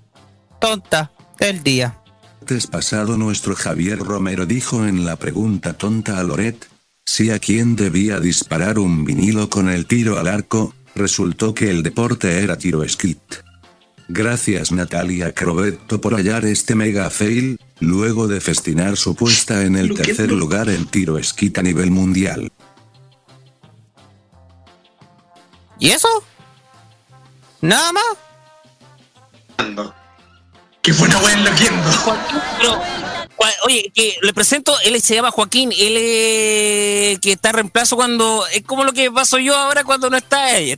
tonta 0.59 1.11
del 1.39 1.63
día. 1.63 2.01
martes 2.45 2.67
pasado 2.67 3.17
nuestro 3.17 3.55
Javier 3.55 3.97
Romero 3.97 4.45
dijo 4.45 4.85
en 4.85 5.03
la 5.03 5.15
pregunta 5.15 5.73
tonta 5.73 6.19
a 6.19 6.23
Loret, 6.23 6.67
si 7.03 7.31
a 7.31 7.39
quién 7.39 7.75
debía 7.75 8.19
disparar 8.19 8.77
un 8.77 9.03
vinilo 9.03 9.49
con 9.49 9.67
el 9.67 9.87
tiro 9.87 10.19
al 10.19 10.27
arco, 10.27 10.75
resultó 10.93 11.55
que 11.55 11.71
el 11.71 11.81
deporte 11.81 12.43
era 12.43 12.57
tiro 12.57 12.83
esquit. 12.83 13.19
Gracias 14.07 14.71
Natalia 14.71 15.33
Crovetto 15.33 15.99
por 15.99 16.13
hallar 16.13 16.45
este 16.45 16.75
mega 16.75 17.09
fail, 17.09 17.59
luego 17.79 18.27
de 18.27 18.39
festinar 18.39 18.95
su 18.95 19.15
puesta 19.15 19.63
en 19.63 19.75
el 19.75 19.95
tercer 19.95 20.31
lugar 20.31 20.69
en 20.69 20.85
tiro 20.85 21.17
esquit 21.17 21.57
a 21.57 21.63
nivel 21.63 21.89
mundial. 21.89 22.51
¿Y 25.79 25.89
eso? 25.89 26.23
¿Nada 27.61 27.91
más? 27.91 28.24
Que 30.81 30.93
fue 30.93 31.07
una 31.07 31.17
buena 31.19 31.49
loquiendo. 31.49 31.91
Joaquín, 31.91 32.39
pero, 32.59 32.81
oye, 33.65 33.91
que 33.93 34.17
le 34.21 34.33
presento, 34.33 34.77
él 34.81 35.01
se 35.01 35.15
llama 35.15 35.31
Joaquín, 35.31 35.71
él 35.71 35.97
es 35.97 37.19
que 37.19 37.31
está 37.33 37.49
en 37.49 37.55
reemplazo 37.55 37.95
cuando, 37.95 38.45
es 38.53 38.61
como 38.63 38.83
lo 38.83 38.93
que 38.93 39.11
paso 39.11 39.39
yo 39.39 39.55
ahora 39.55 39.83
cuando 39.83 40.09
no 40.09 40.17
está 40.17 40.55
ella. 40.55 40.77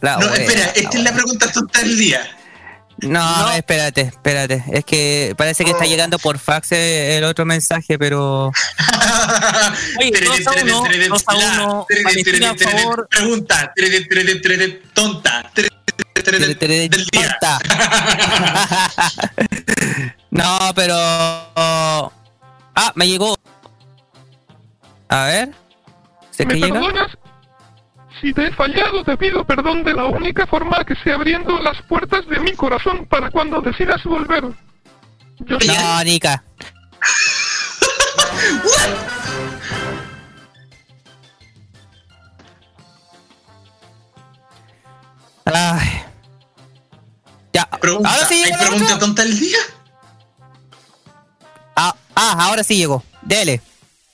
La 0.00 0.16
No, 0.18 0.26
wea, 0.26 0.34
espera, 0.36 0.64
esta 0.74 0.96
es 0.98 1.04
la 1.04 1.10
wea. 1.10 1.14
pregunta 1.14 1.52
tonta 1.52 1.80
del 1.80 1.98
día. 1.98 2.38
No, 3.08 3.50
espérate, 3.52 4.02
espérate. 4.02 4.64
Es 4.72 4.84
que 4.84 5.34
parece 5.36 5.64
que 5.64 5.70
está 5.70 5.84
llegando 5.84 6.18
por 6.18 6.38
fax 6.38 6.72
eh, 6.72 7.18
el 7.18 7.24
otro 7.24 7.44
mensaje, 7.44 7.98
pero. 7.98 8.50
Oye, 9.98 10.12
dos 10.24 10.46
a 10.46 10.62
uno, 10.62 10.84
dos 11.08 11.24
a 11.26 11.34
uno, 11.34 11.86
Valentina, 12.04 12.50
a 12.50 12.54
favor. 12.56 13.08
Pregunta, 13.08 13.72
tonta, 14.92 15.50
del 16.22 16.88
día. 17.12 17.38
Tonta. 17.40 17.58
no, 20.30 20.58
pero. 20.74 20.94
Ah, 20.96 22.92
me 22.94 23.06
llegó. 23.06 23.36
A 25.08 25.24
ver. 25.26 25.50
¿Se 26.30 26.46
que 26.46 26.54
¿Me 26.54 26.60
llega? 26.60 26.80
Si 28.20 28.32
te 28.32 28.46
he 28.46 28.52
fallado, 28.52 29.04
te 29.04 29.16
pido 29.16 29.44
perdón 29.44 29.84
de 29.84 29.94
la 29.94 30.04
única 30.06 30.46
forma 30.46 30.84
que 30.84 30.94
sé 31.02 31.12
abriendo 31.12 31.58
las 31.60 31.80
puertas 31.82 32.26
de 32.28 32.38
mi 32.40 32.52
corazón 32.52 33.06
para 33.06 33.30
cuando 33.30 33.60
decidas 33.60 34.02
volver. 34.04 34.44
Yo 35.40 35.58
No, 35.58 36.04
Nika. 36.04 36.42
Ay. 45.46 46.02
Ya. 47.52 47.68
Pregunta, 47.80 48.10
ahora 48.10 48.26
sí 48.26 48.42
¿hay 48.42 48.52
pregunta 48.52 48.84
otra? 48.84 48.98
tonta 48.98 49.22
del 49.22 49.38
día? 49.38 49.58
Ah, 51.76 51.94
ah, 52.14 52.46
ahora 52.46 52.64
sí 52.64 52.76
llegó. 52.76 53.04
Dele. 53.22 53.60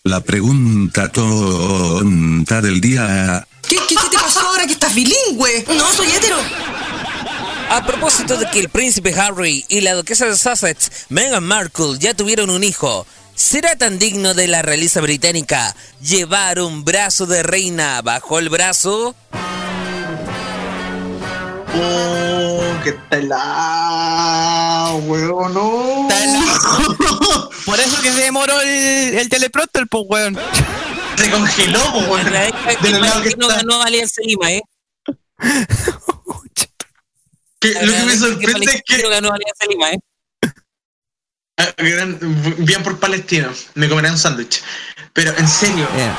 La 0.02 0.20
pregunta 0.20 1.08
tonta 1.10 2.60
del 2.60 2.80
día. 2.80 3.46
¿Qué, 3.70 3.76
qué, 3.88 3.94
qué 3.94 4.08
te 4.10 4.18
pasó 4.18 4.40
ahora 4.40 4.66
que 4.66 4.72
estás 4.72 4.92
bilingüe? 4.92 5.64
No, 5.68 5.92
soy 5.92 6.08
hetero. 6.10 6.38
A 7.70 7.86
propósito 7.86 8.36
de 8.36 8.50
que 8.50 8.58
el 8.58 8.68
príncipe 8.68 9.14
Harry 9.14 9.64
y 9.68 9.80
la 9.80 9.94
duquesa 9.94 10.26
de 10.26 10.36
Sussex, 10.36 10.90
Meghan 11.08 11.44
Markle, 11.44 11.96
ya 12.00 12.12
tuvieron 12.12 12.50
un 12.50 12.64
hijo, 12.64 13.06
¿será 13.36 13.76
tan 13.76 14.00
digno 14.00 14.34
de 14.34 14.48
la 14.48 14.62
realeza 14.62 15.00
británica 15.00 15.76
llevar 16.02 16.58
un 16.58 16.84
brazo 16.84 17.26
de 17.26 17.44
reina 17.44 18.02
bajo 18.02 18.40
el 18.40 18.48
brazo? 18.48 19.14
Oh, 21.72 22.60
qué 22.82 22.92
pelado, 23.08 24.96
weón, 24.96 25.54
no. 25.54 26.08
Por 27.66 27.78
eso 27.78 28.02
que 28.02 28.10
se 28.10 28.22
demoró 28.22 28.60
el, 28.62 29.14
el 29.16 29.28
teleprompter, 29.28 29.86
pues, 29.86 30.02
weón. 30.08 30.36
Se 31.20 31.30
congeló, 31.30 31.82
po, 31.92 31.98
weón. 31.98 32.24
De 32.24 32.76
que 32.82 32.90
lo 32.90 32.98
lado 33.00 33.22
que 33.22 33.28
Valentino 33.30 33.46
está. 33.48 33.56
ganó 33.56 33.82
Alianza 33.82 34.22
Lima, 34.24 34.52
¿eh? 34.52 34.62
Que 37.60 37.74
lo 37.84 37.92
que 37.92 38.04
me 38.04 38.16
sorprende 38.16 38.72
es 38.74 38.82
que 38.86 39.08
ganó 39.08 39.32
Alianza 39.32 39.66
Lima, 39.68 39.90
¿eh? 39.90 39.98
Ah, 41.58 41.74
gran- 41.76 42.18
bien 42.64 42.82
por 42.82 42.98
palestino, 42.98 43.52
me 43.74 43.86
comeré 43.88 44.10
un 44.10 44.16
sándwich. 44.18 44.62
Pero 45.12 45.36
en 45.36 45.46
serio, 45.48 45.86
Bien. 45.94 46.14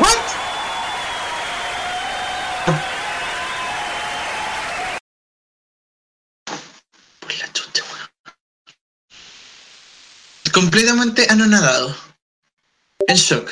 ¿what? 0.00 0.16
Por 7.20 7.34
la 7.38 7.52
chucha, 7.52 7.82
weón. 7.92 8.08
Completamente 10.52 11.26
anonadado. 11.30 11.96
En 13.06 13.16
shock. 13.16 13.50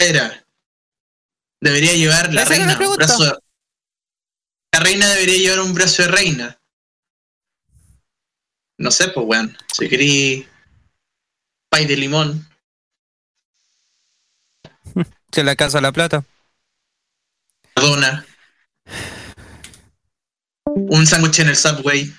Era. 0.00 0.44
Debería 1.60 1.92
llevar 1.92 2.32
la 2.32 2.44
reina 2.44 2.78
la 2.78 2.88
un 2.88 2.96
brazo. 2.96 3.42
La 4.72 4.80
reina 4.80 5.06
debería 5.10 5.36
llevar 5.38 5.60
un 5.60 5.74
brazo 5.74 6.02
de 6.02 6.08
reina. 6.08 6.58
No 8.78 8.90
sé, 8.90 9.08
pues 9.08 9.26
weón. 9.26 9.56
Si 9.72 9.88
querí 9.88 10.48
pay 11.68 11.84
de 11.86 11.96
limón. 11.96 12.48
Se 15.32 15.44
le 15.44 15.50
alcanza 15.50 15.80
la 15.80 15.92
plata. 15.92 16.24
Madonna. 17.76 18.24
Un 20.64 21.06
sándwich 21.06 21.40
en 21.40 21.48
el 21.48 21.56
Subway. 21.56 22.12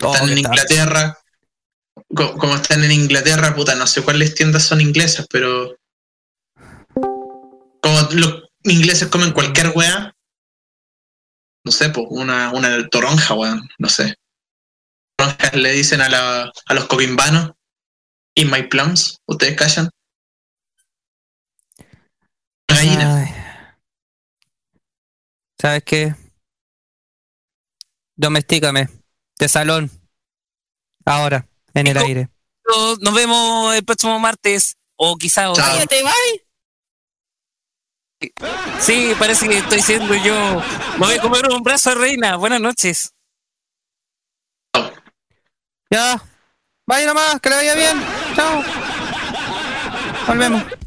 Oh, 0.00 0.14
Están 0.14 0.28
en 0.30 0.42
tal. 0.42 0.52
Inglaterra. 0.52 1.18
Co- 2.14 2.36
Como 2.38 2.54
están 2.54 2.84
en 2.84 2.92
Inglaterra, 2.92 3.54
puta, 3.54 3.74
no 3.74 3.86
sé 3.86 4.02
cuáles 4.02 4.34
tiendas 4.34 4.62
son 4.64 4.80
inglesas, 4.80 5.26
pero. 5.30 5.77
Como 7.82 8.00
los 8.12 8.42
ingleses 8.64 9.08
comen 9.08 9.32
cualquier 9.32 9.72
weá. 9.74 10.14
No 11.64 11.72
sé, 11.72 11.90
pues, 11.90 12.06
una, 12.10 12.50
una 12.52 12.88
toronja, 12.88 13.34
weón, 13.34 13.68
no 13.78 13.88
sé. 13.88 14.14
Toronjas 15.16 15.54
le 15.54 15.72
dicen 15.72 16.00
a, 16.00 16.08
la, 16.08 16.52
a 16.66 16.74
los 16.74 16.86
copimbanos. 16.86 17.52
In 18.34 18.50
my 18.50 18.62
plums, 18.68 19.18
ustedes 19.26 19.56
callan. 19.56 19.90
Una 22.70 22.78
gallina. 22.78 23.22
Ay. 23.22 23.34
¿Sabes 25.60 25.82
qué? 25.84 26.14
Domestícame. 28.16 28.88
De 29.38 29.48
salón. 29.48 29.90
Ahora, 31.04 31.48
en 31.74 31.86
el 31.88 31.96
aire. 31.98 32.28
Nos- 33.00 33.14
vemos 33.14 33.74
el 33.74 33.84
próximo 33.84 34.18
martes. 34.18 34.76
O 34.96 35.16
quizá 35.16 35.50
otro. 35.50 35.64
Chao. 35.64 35.86
Sí, 38.80 39.12
parece 39.18 39.48
que 39.48 39.58
estoy 39.58 39.80
siendo 39.80 40.14
yo. 40.14 40.62
Me 40.98 41.06
voy 41.06 41.14
a 41.14 41.20
comer 41.20 41.48
un 41.50 41.62
brazo 41.62 41.94
reina. 41.94 42.36
Buenas 42.36 42.60
noches. 42.60 43.12
Ya. 45.90 46.20
Vaya 46.86 47.06
nomás, 47.06 47.40
que 47.40 47.50
le 47.50 47.56
vaya 47.56 47.74
bien. 47.74 48.02
Chao. 48.34 48.62
Volvemos. 50.26 50.77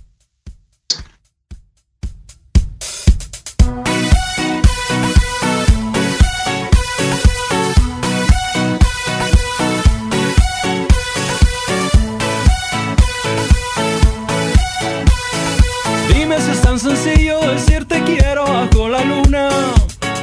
Tan 16.71 16.79
sencillo 16.79 17.41
decir 17.41 17.85
te 17.85 18.01
quiero 18.03 18.45
bajo 18.45 18.87
la 18.87 19.03
luna. 19.03 19.49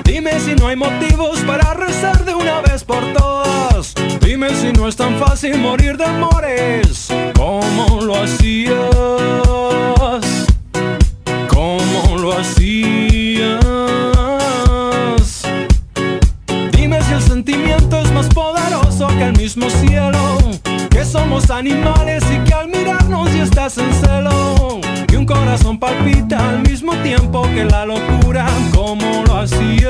Dime 0.02 0.40
si 0.40 0.54
no 0.54 0.68
hay 0.68 0.76
motivos 0.76 1.40
para 1.40 1.74
rezar 1.74 2.24
de 2.24 2.34
una 2.34 2.62
vez 2.62 2.84
por 2.84 3.04
todas. 3.12 3.92
Dime 4.22 4.48
si 4.54 4.72
no 4.72 4.88
es 4.88 4.96
tan 4.96 5.18
fácil 5.18 5.58
morir 5.58 5.98
de 5.98 6.06
amores. 6.06 7.08
como 7.34 8.00
lo 8.00 8.22
hacías? 8.22 8.72
¿Cómo 11.48 12.16
lo 12.18 12.32
hacías? 12.32 13.60
Dime 16.72 17.02
si 17.02 17.12
el 17.12 17.22
sentimiento 17.22 18.00
es 18.00 18.10
más 18.12 18.28
poderoso 18.28 19.08
que 19.08 19.24
el 19.24 19.36
mismo 19.36 19.68
cielo. 19.68 20.38
Que 20.88 21.04
somos 21.04 21.50
animales 21.50 22.24
y 22.32 22.38
que 22.48 22.54
al 22.54 22.68
mirarnos 22.68 23.34
ya 23.34 23.42
estás 23.42 23.76
en 23.76 23.92
celo. 23.92 24.87
Que 25.08 25.16
un 25.16 25.26
corazón 25.26 25.78
palpita 25.78 26.50
al 26.50 26.60
mismo 26.62 26.94
tiempo 27.02 27.42
que 27.54 27.64
la 27.64 27.84
locura. 27.84 28.46
¿Cómo 28.72 29.24
lo 29.26 29.38
hacías? 29.38 29.88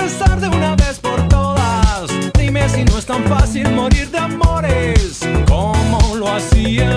Rezar 0.00 0.40
de 0.40 0.48
una 0.48 0.74
vez 0.76 0.98
por 0.98 1.28
todas. 1.28 2.10
Dime 2.38 2.68
si 2.68 2.84
no 2.84 2.98
es 2.98 3.06
tan 3.06 3.22
fácil 3.24 3.70
morir 3.70 4.10
de 4.10 4.18
amores. 4.18 5.20
¿Cómo 5.46 6.16
lo 6.16 6.28
hacías? 6.32 6.89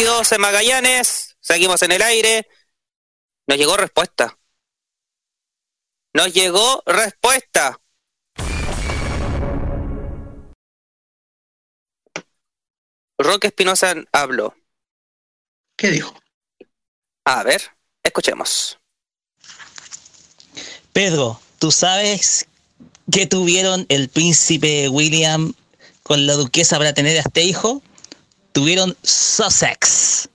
23-32 0.00 0.32
en 0.32 0.40
Magallanes. 0.40 1.36
Seguimos 1.40 1.82
en 1.82 1.92
el 1.92 2.02
aire. 2.02 2.48
Nos 3.46 3.58
llegó 3.58 3.76
respuesta. 3.76 4.38
Nos 6.14 6.32
llegó 6.32 6.82
respuesta. 6.86 7.80
Roque 13.18 13.48
Espinosa 13.48 13.94
habló. 14.12 14.54
¿Qué 15.76 15.90
dijo? 15.90 16.14
A 17.24 17.42
ver, 17.42 17.62
escuchemos. 18.02 18.78
Pedro, 20.92 21.40
¿tú 21.58 21.70
sabes 21.70 22.46
qué 23.12 23.26
tuvieron 23.26 23.84
el 23.88 24.08
príncipe 24.08 24.88
William 24.88 25.52
con 26.02 26.26
la 26.26 26.34
duquesa 26.34 26.78
para 26.78 26.94
tener 26.94 27.18
a 27.18 27.20
este 27.20 27.42
hijo? 27.42 27.82
Tuvieron 28.52 28.96
Sussex. 29.02 30.28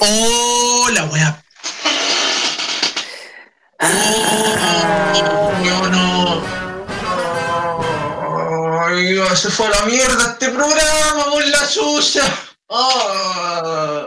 ¡Oh, 0.00 0.88
la 0.92 1.04
wea! 1.06 1.44
¡Oh, 3.80 4.66
no! 5.90 6.42
¡Ay, 8.86 9.18
se 9.36 9.50
fue 9.50 9.66
a 9.66 9.70
la 9.70 9.82
mierda 9.86 10.32
este 10.32 10.50
programa 10.50 11.24
con 11.30 11.50
la 11.50 11.66
sucia! 11.66 12.22
¡Ah! 12.68 14.06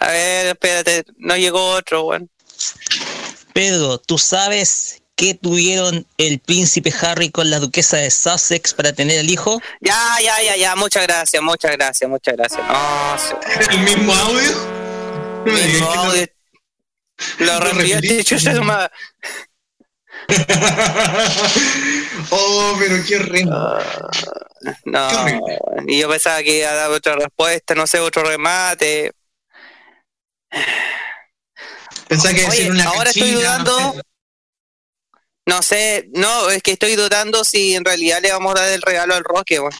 A 0.00 0.06
ver, 0.08 0.46
espérate, 0.48 1.04
no 1.18 1.36
llegó 1.36 1.70
otro, 1.70 2.04
weón. 2.04 2.30
Pedro, 3.52 3.98
¿tú 3.98 4.18
sabes 4.18 5.02
qué 5.16 5.34
tuvieron 5.34 6.06
el 6.18 6.38
príncipe 6.38 6.92
Harry 7.00 7.30
con 7.30 7.50
la 7.50 7.58
duquesa 7.58 7.96
de 7.96 8.10
Sussex 8.10 8.74
para 8.74 8.92
tener 8.92 9.18
el 9.18 9.30
hijo? 9.30 9.60
Ya, 9.80 9.98
ya, 10.22 10.42
ya, 10.42 10.56
ya, 10.56 10.76
muchas 10.76 11.02
gracias, 11.06 11.42
muchas 11.42 11.72
gracias, 11.72 12.08
muchas 12.08 12.36
gracias. 12.36 12.60
No, 12.66 13.18
sí. 13.18 13.34
¿El 13.70 13.78
mismo 13.80 14.12
audio? 14.12 14.52
Que 15.44 15.78
No, 15.80 15.94
no- 16.04 16.12
de- 16.12 16.32
Lo 17.38 17.60
reenviaste, 17.60 18.24
chucha 18.24 18.52
de 18.52 18.60
madre. 18.60 18.90
oh, 22.30 22.76
pero 22.78 22.96
qué 23.06 23.16
horrendo. 23.16 23.78
No, 24.84 25.08
y 25.86 26.00
yo 26.00 26.08
pensaba 26.10 26.42
que 26.42 26.58
iba 26.58 26.70
a 26.70 26.74
dar 26.74 26.90
otra 26.90 27.14
respuesta, 27.16 27.74
no 27.74 27.86
sé, 27.86 28.00
otro 28.00 28.22
remate. 28.24 29.12
Pensaba 32.08 32.34
que 32.34 32.40
iba 32.40 32.48
a 32.48 32.50
Oye, 32.50 32.58
decir 32.58 32.72
una 32.72 32.84
ahora 32.84 33.10
estoy 33.10 33.30
dudando. 33.32 33.80
no 33.80 33.92
sé. 33.94 34.00
No 35.46 35.62
sé, 35.62 36.08
no, 36.12 36.50
es 36.50 36.60
que 36.60 36.72
estoy 36.72 36.96
dudando 36.96 37.44
si 37.44 37.76
en 37.76 37.84
realidad 37.84 38.20
le 38.20 38.32
vamos 38.32 38.56
a 38.56 38.62
dar 38.62 38.72
el 38.72 38.82
regalo 38.82 39.14
al 39.14 39.22
Roque, 39.22 39.60
weón. 39.60 39.72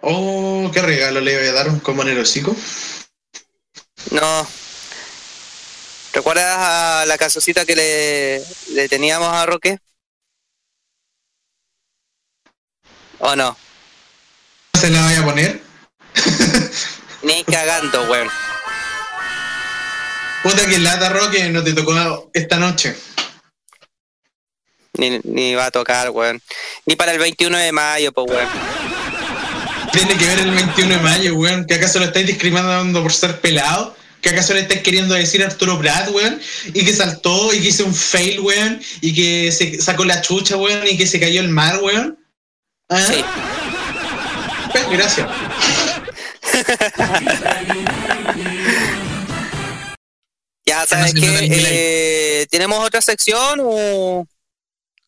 Oh, 0.00 0.70
qué 0.72 0.80
regalo 0.80 1.20
le 1.20 1.38
voy 1.38 1.48
a 1.48 1.52
dar 1.52 1.68
un 1.68 1.80
como 1.80 2.00
en 2.02 2.08
el 2.08 2.20
hocico. 2.20 2.56
No. 4.10 4.48
¿Recuerdas 6.14 6.56
a 6.58 7.04
la 7.06 7.18
casocita 7.18 7.66
que 7.66 7.76
le, 7.76 8.42
le 8.72 8.88
teníamos 8.88 9.28
a 9.28 9.44
Roque? 9.44 9.78
¿O 13.18 13.36
no? 13.36 13.56
¿Se 14.80 14.88
la 14.88 15.02
vaya 15.02 15.20
a 15.20 15.24
poner? 15.26 15.62
Ni 17.22 17.44
cagando, 17.44 18.10
weón. 18.10 18.30
Puta 20.42 20.64
que 20.66 20.78
lata, 20.78 21.10
Roque, 21.10 21.50
no 21.50 21.62
te 21.62 21.74
tocó 21.74 22.30
esta 22.32 22.56
noche. 22.56 22.96
Ni, 25.00 25.18
ni 25.24 25.54
va 25.54 25.66
a 25.66 25.70
tocar, 25.70 26.10
weón. 26.10 26.42
Ni 26.84 26.94
para 26.94 27.12
el 27.12 27.18
21 27.18 27.56
de 27.56 27.72
mayo, 27.72 28.12
pues, 28.12 28.30
weón. 28.30 28.48
Tiene 29.92 30.14
que 30.18 30.26
ver 30.26 30.40
el 30.40 30.50
21 30.50 30.94
de 30.94 31.00
mayo, 31.00 31.34
weón. 31.36 31.64
¿Que 31.64 31.74
acaso 31.74 31.98
lo 31.98 32.04
estáis 32.04 32.26
discriminando 32.26 33.02
por 33.02 33.10
ser 33.10 33.40
pelado? 33.40 33.96
¿Que 34.20 34.28
acaso 34.28 34.52
le 34.52 34.60
estáis 34.60 34.82
queriendo 34.82 35.14
decir 35.14 35.42
a 35.42 35.46
Arturo 35.46 35.78
Prat, 35.78 36.10
weón? 36.10 36.38
Y 36.74 36.84
que 36.84 36.92
saltó 36.92 37.54
y 37.54 37.62
que 37.62 37.68
hizo 37.68 37.86
un 37.86 37.94
fail, 37.94 38.40
weón. 38.40 38.82
Y 39.00 39.14
que 39.14 39.50
se 39.50 39.80
sacó 39.80 40.04
la 40.04 40.20
chucha, 40.20 40.58
weón. 40.58 40.86
Y 40.86 40.98
que 40.98 41.06
se 41.06 41.18
cayó 41.18 41.40
el 41.40 41.48
mar, 41.48 41.80
weón. 41.82 42.18
¿Ah? 42.90 43.00
Sí. 43.00 43.24
Pues, 44.70 44.90
gracias. 44.90 45.28
Ya, 50.66 50.86
¿sabes 50.86 51.14
delay. 51.14 51.48
Eh, 51.50 52.46
¿Tenemos 52.48 52.86
otra 52.86 53.00
sección 53.00 53.58
o, 53.60 54.24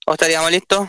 o 0.07 0.13
estaríamos 0.13 0.51
listos? 0.51 0.89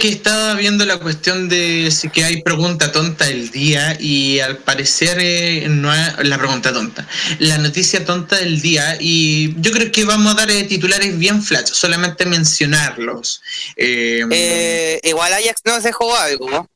que 0.00 0.08
estaba 0.08 0.54
viendo 0.54 0.84
la 0.86 0.98
cuestión 0.98 1.48
de 1.48 1.90
si 1.90 2.08
que 2.08 2.24
hay 2.24 2.42
pregunta 2.42 2.90
tonta 2.90 3.26
del 3.26 3.50
día 3.50 3.96
y 4.00 4.40
al 4.40 4.56
parecer 4.56 5.18
eh, 5.20 5.66
no 5.68 5.92
es 5.94 6.26
la 6.26 6.38
pregunta 6.38 6.72
tonta, 6.72 7.06
la 7.38 7.58
noticia 7.58 8.04
tonta 8.04 8.36
del 8.36 8.60
día 8.62 8.96
y 8.98 9.54
yo 9.60 9.70
creo 9.70 9.92
que 9.92 10.04
vamos 10.04 10.32
a 10.32 10.36
dar 10.36 10.50
eh, 10.50 10.64
titulares 10.64 11.16
bien 11.18 11.42
flash, 11.42 11.66
solamente 11.66 12.24
mencionarlos. 12.24 13.42
Eh, 13.76 14.24
Eh, 14.30 15.00
igual 15.04 15.34
Ajax 15.34 15.60
nos 15.66 15.82
dejó 15.82 16.16
algo, 16.16 16.50
¿no? 16.50 16.66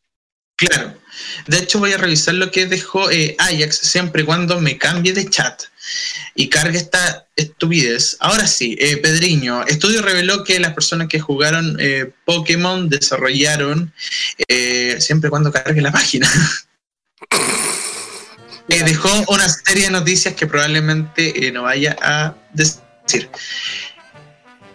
Claro. 0.56 0.94
De 1.46 1.58
hecho, 1.58 1.78
voy 1.78 1.92
a 1.92 1.98
revisar 1.98 2.34
lo 2.34 2.50
que 2.50 2.66
dejó 2.66 3.10
eh, 3.10 3.36
Ajax 3.38 3.78
siempre 3.78 4.22
y 4.22 4.24
cuando 4.24 4.60
me 4.60 4.78
cambie 4.78 5.12
de 5.12 5.28
chat 5.28 5.62
y 6.34 6.48
cargue 6.48 6.78
esta 6.78 7.26
estupidez. 7.36 8.16
Ahora 8.20 8.46
sí, 8.46 8.76
eh, 8.80 8.96
Pedriño, 8.96 9.64
estudio 9.66 10.02
reveló 10.02 10.44
que 10.44 10.58
las 10.60 10.74
personas 10.74 11.08
que 11.08 11.20
jugaron 11.20 11.76
eh, 11.80 12.10
Pokémon 12.24 12.88
desarrollaron 12.88 13.92
eh, 14.48 14.96
siempre 15.00 15.28
y 15.28 15.30
cuando 15.30 15.52
cargue 15.52 15.80
la 15.80 15.92
página. 15.92 16.30
Eh, 18.70 18.82
dejó 18.82 19.10
una 19.28 19.46
serie 19.46 19.84
de 19.84 19.90
noticias 19.90 20.32
que 20.34 20.46
probablemente 20.46 21.52
no 21.52 21.64
vaya 21.64 21.94
a 22.00 22.34
decir. 22.54 23.28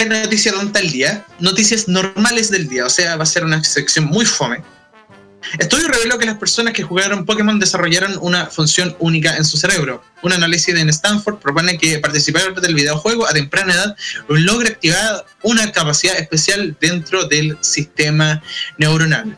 Noticia 0.07 0.51
tonta 0.51 0.79
del 0.79 0.91
día, 0.91 1.25
noticias 1.39 1.87
normales 1.87 2.51
del 2.51 2.69
día, 2.69 2.85
o 2.85 2.89
sea, 2.91 3.15
va 3.15 3.23
a 3.23 3.25
ser 3.25 3.43
una 3.43 3.63
sección 3.63 4.05
muy 4.05 4.27
fome. 4.27 4.61
Estudio 5.57 5.87
reveló 5.87 6.17
que 6.17 6.25
las 6.25 6.37
personas 6.37 6.73
que 6.73 6.83
jugaron 6.83 7.25
Pokémon 7.25 7.59
desarrollaron 7.59 8.17
una 8.21 8.47
función 8.47 8.95
única 8.99 9.35
en 9.37 9.45
su 9.45 9.57
cerebro. 9.57 10.03
Un 10.21 10.33
análisis 10.33 10.75
en 10.75 10.89
Stanford 10.89 11.37
propone 11.39 11.77
que 11.77 11.99
participar 11.99 12.53
del 12.53 12.75
videojuego 12.75 13.27
a 13.27 13.33
temprana 13.33 13.73
edad 13.73 13.95
logra 14.27 14.69
activar 14.69 15.25
una 15.43 15.71
capacidad 15.71 16.17
especial 16.17 16.75
dentro 16.79 17.25
del 17.25 17.57
sistema 17.61 18.43
neuronal. 18.77 19.37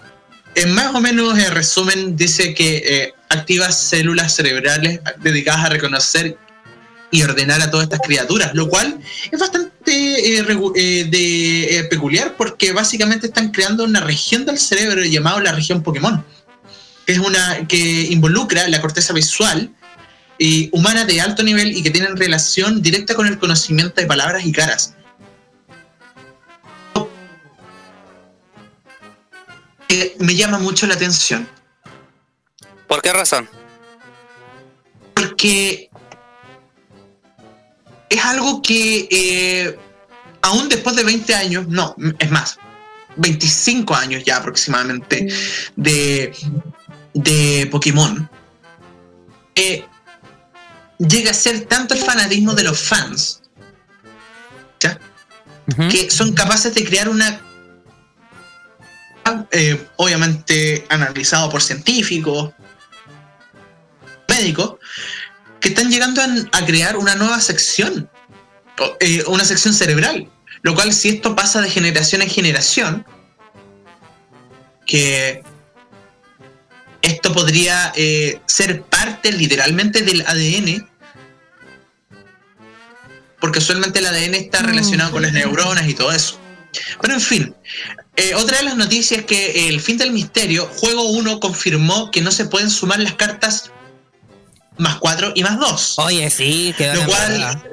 En 0.55 0.73
más 0.73 0.93
o 0.93 0.99
menos 0.99 1.37
en 1.37 1.51
resumen 1.51 2.15
dice 2.15 2.53
que 2.53 2.77
eh, 2.77 3.13
activa 3.29 3.71
células 3.71 4.35
cerebrales 4.35 4.99
dedicadas 5.19 5.65
a 5.65 5.69
reconocer 5.69 6.37
y 7.11 7.21
ordenar 7.23 7.61
a 7.61 7.69
todas 7.69 7.83
estas 7.83 7.99
criaturas, 7.99 8.51
lo 8.53 8.69
cual 8.69 8.99
es 9.31 9.39
bastante 9.39 9.91
eh, 9.91 10.45
eh, 10.75 11.05
de, 11.05 11.77
eh, 11.77 11.83
peculiar 11.83 12.35
porque 12.38 12.71
básicamente 12.71 13.27
están 13.27 13.51
creando 13.51 13.83
una 13.83 13.99
región 13.99 14.45
del 14.45 14.57
cerebro 14.57 15.03
llamada 15.03 15.41
la 15.41 15.51
región 15.51 15.83
Pokémon, 15.83 16.25
que 17.05 17.11
es 17.11 17.19
una 17.19 17.67
que 17.67 17.77
involucra 17.77 18.67
la 18.69 18.81
corteza 18.81 19.13
visual 19.13 19.69
y 20.39 20.69
humana 20.71 21.05
de 21.05 21.21
alto 21.21 21.43
nivel 21.43 21.75
y 21.75 21.83
que 21.83 21.91
tienen 21.91 22.15
relación 22.15 22.81
directa 22.81 23.13
con 23.13 23.27
el 23.27 23.38
conocimiento 23.38 24.01
de 24.01 24.07
palabras 24.07 24.45
y 24.45 24.51
caras. 24.51 24.95
Me 30.19 30.35
llama 30.35 30.57
mucho 30.57 30.88
la 30.88 30.93
atención 30.93 31.49
¿Por 32.88 33.01
qué 33.01 33.11
razón? 33.11 33.49
porque 35.13 35.90
es 38.11 38.25
algo 38.25 38.61
que 38.61 39.07
eh, 39.09 39.79
aún 40.41 40.67
después 40.67 40.95
de 40.97 41.03
20 41.03 41.33
años, 41.33 41.67
no, 41.69 41.95
es 42.19 42.29
más, 42.29 42.59
25 43.15 43.95
años 43.95 44.23
ya 44.25 44.35
aproximadamente 44.38 45.27
de, 45.77 46.35
de 47.13 47.67
Pokémon, 47.71 48.29
eh, 49.55 49.85
llega 50.97 51.31
a 51.31 51.33
ser 51.33 51.61
tanto 51.61 51.93
el 51.93 52.01
fanatismo 52.01 52.53
de 52.53 52.63
los 52.65 52.79
fans, 52.79 53.41
¿ya? 54.81 54.99
que 55.89 56.11
son 56.11 56.33
capaces 56.33 56.73
de 56.73 56.83
crear 56.83 57.07
una, 57.07 57.39
eh, 59.51 59.88
obviamente 59.95 60.85
analizado 60.89 61.49
por 61.49 61.61
científicos, 61.61 62.51
médicos, 64.27 64.75
que 65.61 65.69
están 65.69 65.89
llegando 65.89 66.21
a, 66.21 66.27
a 66.57 66.65
crear 66.65 66.97
una 66.97 67.15
nueva 67.15 67.39
sección, 67.39 68.09
eh, 68.99 69.23
una 69.27 69.45
sección 69.45 69.73
cerebral, 69.73 70.27
lo 70.63 70.75
cual 70.75 70.91
si 70.91 71.09
esto 71.09 71.35
pasa 71.35 71.61
de 71.61 71.69
generación 71.69 72.21
en 72.21 72.29
generación, 72.29 73.05
que 74.85 75.43
esto 77.01 77.33
podría 77.33 77.93
eh, 77.95 78.41
ser 78.45 78.83
parte 78.83 79.31
literalmente 79.31 80.01
del 80.01 80.21
ADN, 80.21 80.89
porque 83.39 83.59
usualmente 83.59 83.99
el 83.99 84.07
ADN 84.07 84.35
está 84.35 84.61
relacionado 84.61 85.11
con 85.11 85.21
las 85.21 85.33
neuronas 85.33 85.88
y 85.88 85.93
todo 85.93 86.11
eso. 86.11 86.39
Pero 87.01 87.15
en 87.15 87.21
fin, 87.21 87.55
eh, 88.15 88.35
otra 88.35 88.57
de 88.57 88.63
las 88.63 88.77
noticias 88.77 89.21
es 89.21 89.25
que 89.25 89.67
el 89.67 89.81
fin 89.81 89.97
del 89.97 90.11
misterio, 90.11 90.67
juego 90.75 91.09
1 91.09 91.39
confirmó 91.39 92.11
que 92.11 92.21
no 92.21 92.31
se 92.31 92.45
pueden 92.45 92.69
sumar 92.69 92.99
las 92.99 93.15
cartas 93.15 93.71
más 94.77 94.98
4 94.98 95.34
y 95.35 95.43
más 95.43 95.60
2. 95.60 95.95
Oye, 95.99 96.30
sí, 96.30 96.73
quedó 96.77 96.95
Lo 96.95 97.06
cual, 97.06 97.64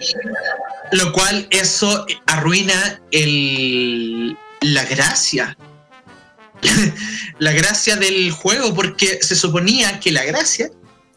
lo 0.93 1.12
cual 1.12 1.47
eso 1.51 2.07
arruina 2.27 3.01
el, 3.11 4.37
la 4.61 4.85
gracia. 4.85 5.57
la 7.39 7.53
gracia 7.53 7.97
del 7.97 8.31
juego, 8.33 8.75
porque 8.75 9.19
se 9.23 9.37
suponía 9.37 10.01
que 10.01 10.12
la 10.12 10.25
gracia 10.25 10.70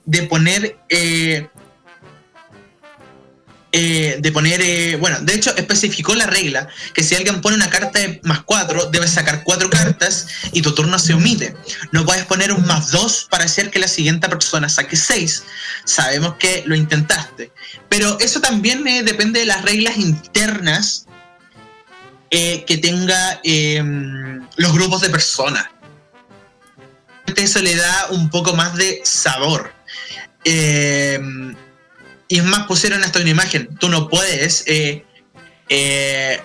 de 0.05 0.23
poner. 0.23 0.77
eh, 0.89 1.47
eh, 3.73 4.17
de 4.19 4.31
poner, 4.33 4.59
eh, 4.61 4.97
bueno, 4.97 5.17
de 5.21 5.33
hecho 5.33 5.55
especificó 5.55 6.13
la 6.13 6.25
regla 6.25 6.67
que 6.93 7.03
si 7.03 7.15
alguien 7.15 7.39
pone 7.39 7.55
una 7.55 7.69
carta 7.69 7.99
de 7.99 8.19
más 8.23 8.41
4, 8.41 8.89
debes 8.91 9.11
sacar 9.11 9.43
4 9.45 9.69
cartas 9.69 10.27
y 10.51 10.61
tu 10.61 10.75
turno 10.75 10.99
se 10.99 11.13
omite. 11.13 11.55
No 11.93 12.05
puedes 12.05 12.25
poner 12.25 12.51
un 12.51 12.65
más 12.65 12.91
2 12.91 13.27
para 13.29 13.45
hacer 13.45 13.71
que 13.71 13.79
la 13.79 13.87
siguiente 13.87 14.27
persona 14.27 14.67
saque 14.67 14.97
6. 14.97 15.43
Sabemos 15.85 16.35
que 16.35 16.63
lo 16.65 16.75
intentaste. 16.75 17.53
Pero 17.87 18.19
eso 18.19 18.41
también 18.41 18.85
eh, 18.87 19.03
depende 19.03 19.39
de 19.39 19.45
las 19.45 19.61
reglas 19.61 19.97
internas 19.97 21.05
que 22.29 22.79
tenga 22.81 23.41
eh, 23.43 23.83
los 24.55 24.73
grupos 24.73 25.01
de 25.01 25.09
personas. 25.09 25.65
Eso 27.35 27.59
le 27.61 27.75
da 27.75 28.07
un 28.11 28.29
poco 28.29 28.53
más 28.53 28.75
de 28.75 29.01
sabor. 29.03 29.73
Y 32.31 32.37
es 32.37 32.45
más, 32.45 32.65
pusieron 32.65 33.03
hasta 33.03 33.19
una 33.19 33.29
imagen. 33.29 33.75
Tú 33.75 33.89
no 33.89 34.07
puedes 34.07 34.63
eh, 34.65 35.03
eh, 35.67 36.39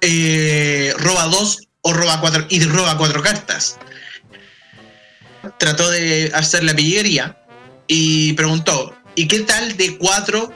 eh, 0.00 0.92
roba 0.98 1.26
dos 1.26 1.68
o 1.82 1.92
roba 1.92 2.20
cuatro 2.20 2.46
y 2.48 2.64
roba 2.64 2.98
cuatro 2.98 3.22
cartas. 3.22 3.78
Trató 5.60 5.88
de 5.88 6.32
hacer 6.34 6.64
la 6.64 6.74
pillería 6.74 7.38
y 7.86 8.32
preguntó, 8.32 8.92
¿y 9.14 9.28
qué 9.28 9.40
tal 9.40 9.76
de 9.76 9.96
cuatro? 9.96 10.52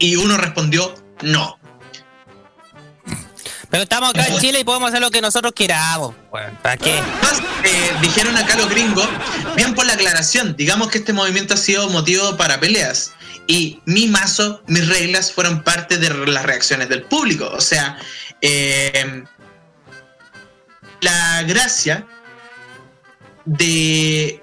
Y 0.00 0.16
uno 0.16 0.36
respondió, 0.38 0.92
no. 1.22 1.59
Pero 3.70 3.84
estamos 3.84 4.10
acá 4.10 4.26
en 4.26 4.38
Chile 4.38 4.60
y 4.60 4.64
podemos 4.64 4.88
hacer 4.88 5.00
lo 5.00 5.10
que 5.10 5.20
nosotros 5.20 5.52
queramos. 5.54 6.14
Bueno, 6.30 6.58
¿para 6.60 6.76
qué? 6.76 6.98
Eh, 7.62 7.92
dijeron 8.02 8.36
acá 8.36 8.56
los 8.56 8.68
gringos, 8.68 9.08
bien 9.54 9.74
por 9.74 9.86
la 9.86 9.92
aclaración, 9.92 10.56
digamos 10.56 10.88
que 10.88 10.98
este 10.98 11.12
movimiento 11.12 11.54
ha 11.54 11.56
sido 11.56 11.88
motivo 11.88 12.36
para 12.36 12.58
peleas. 12.58 13.12
Y 13.46 13.80
mi 13.84 14.08
mazo, 14.08 14.62
mis 14.66 14.88
reglas 14.88 15.32
fueron 15.32 15.62
parte 15.62 15.98
de 15.98 16.10
las 16.26 16.44
reacciones 16.44 16.88
del 16.88 17.02
público. 17.02 17.48
O 17.52 17.60
sea, 17.60 17.98
eh, 18.40 19.24
la 21.00 21.42
gracia 21.42 22.06
de... 23.44 24.42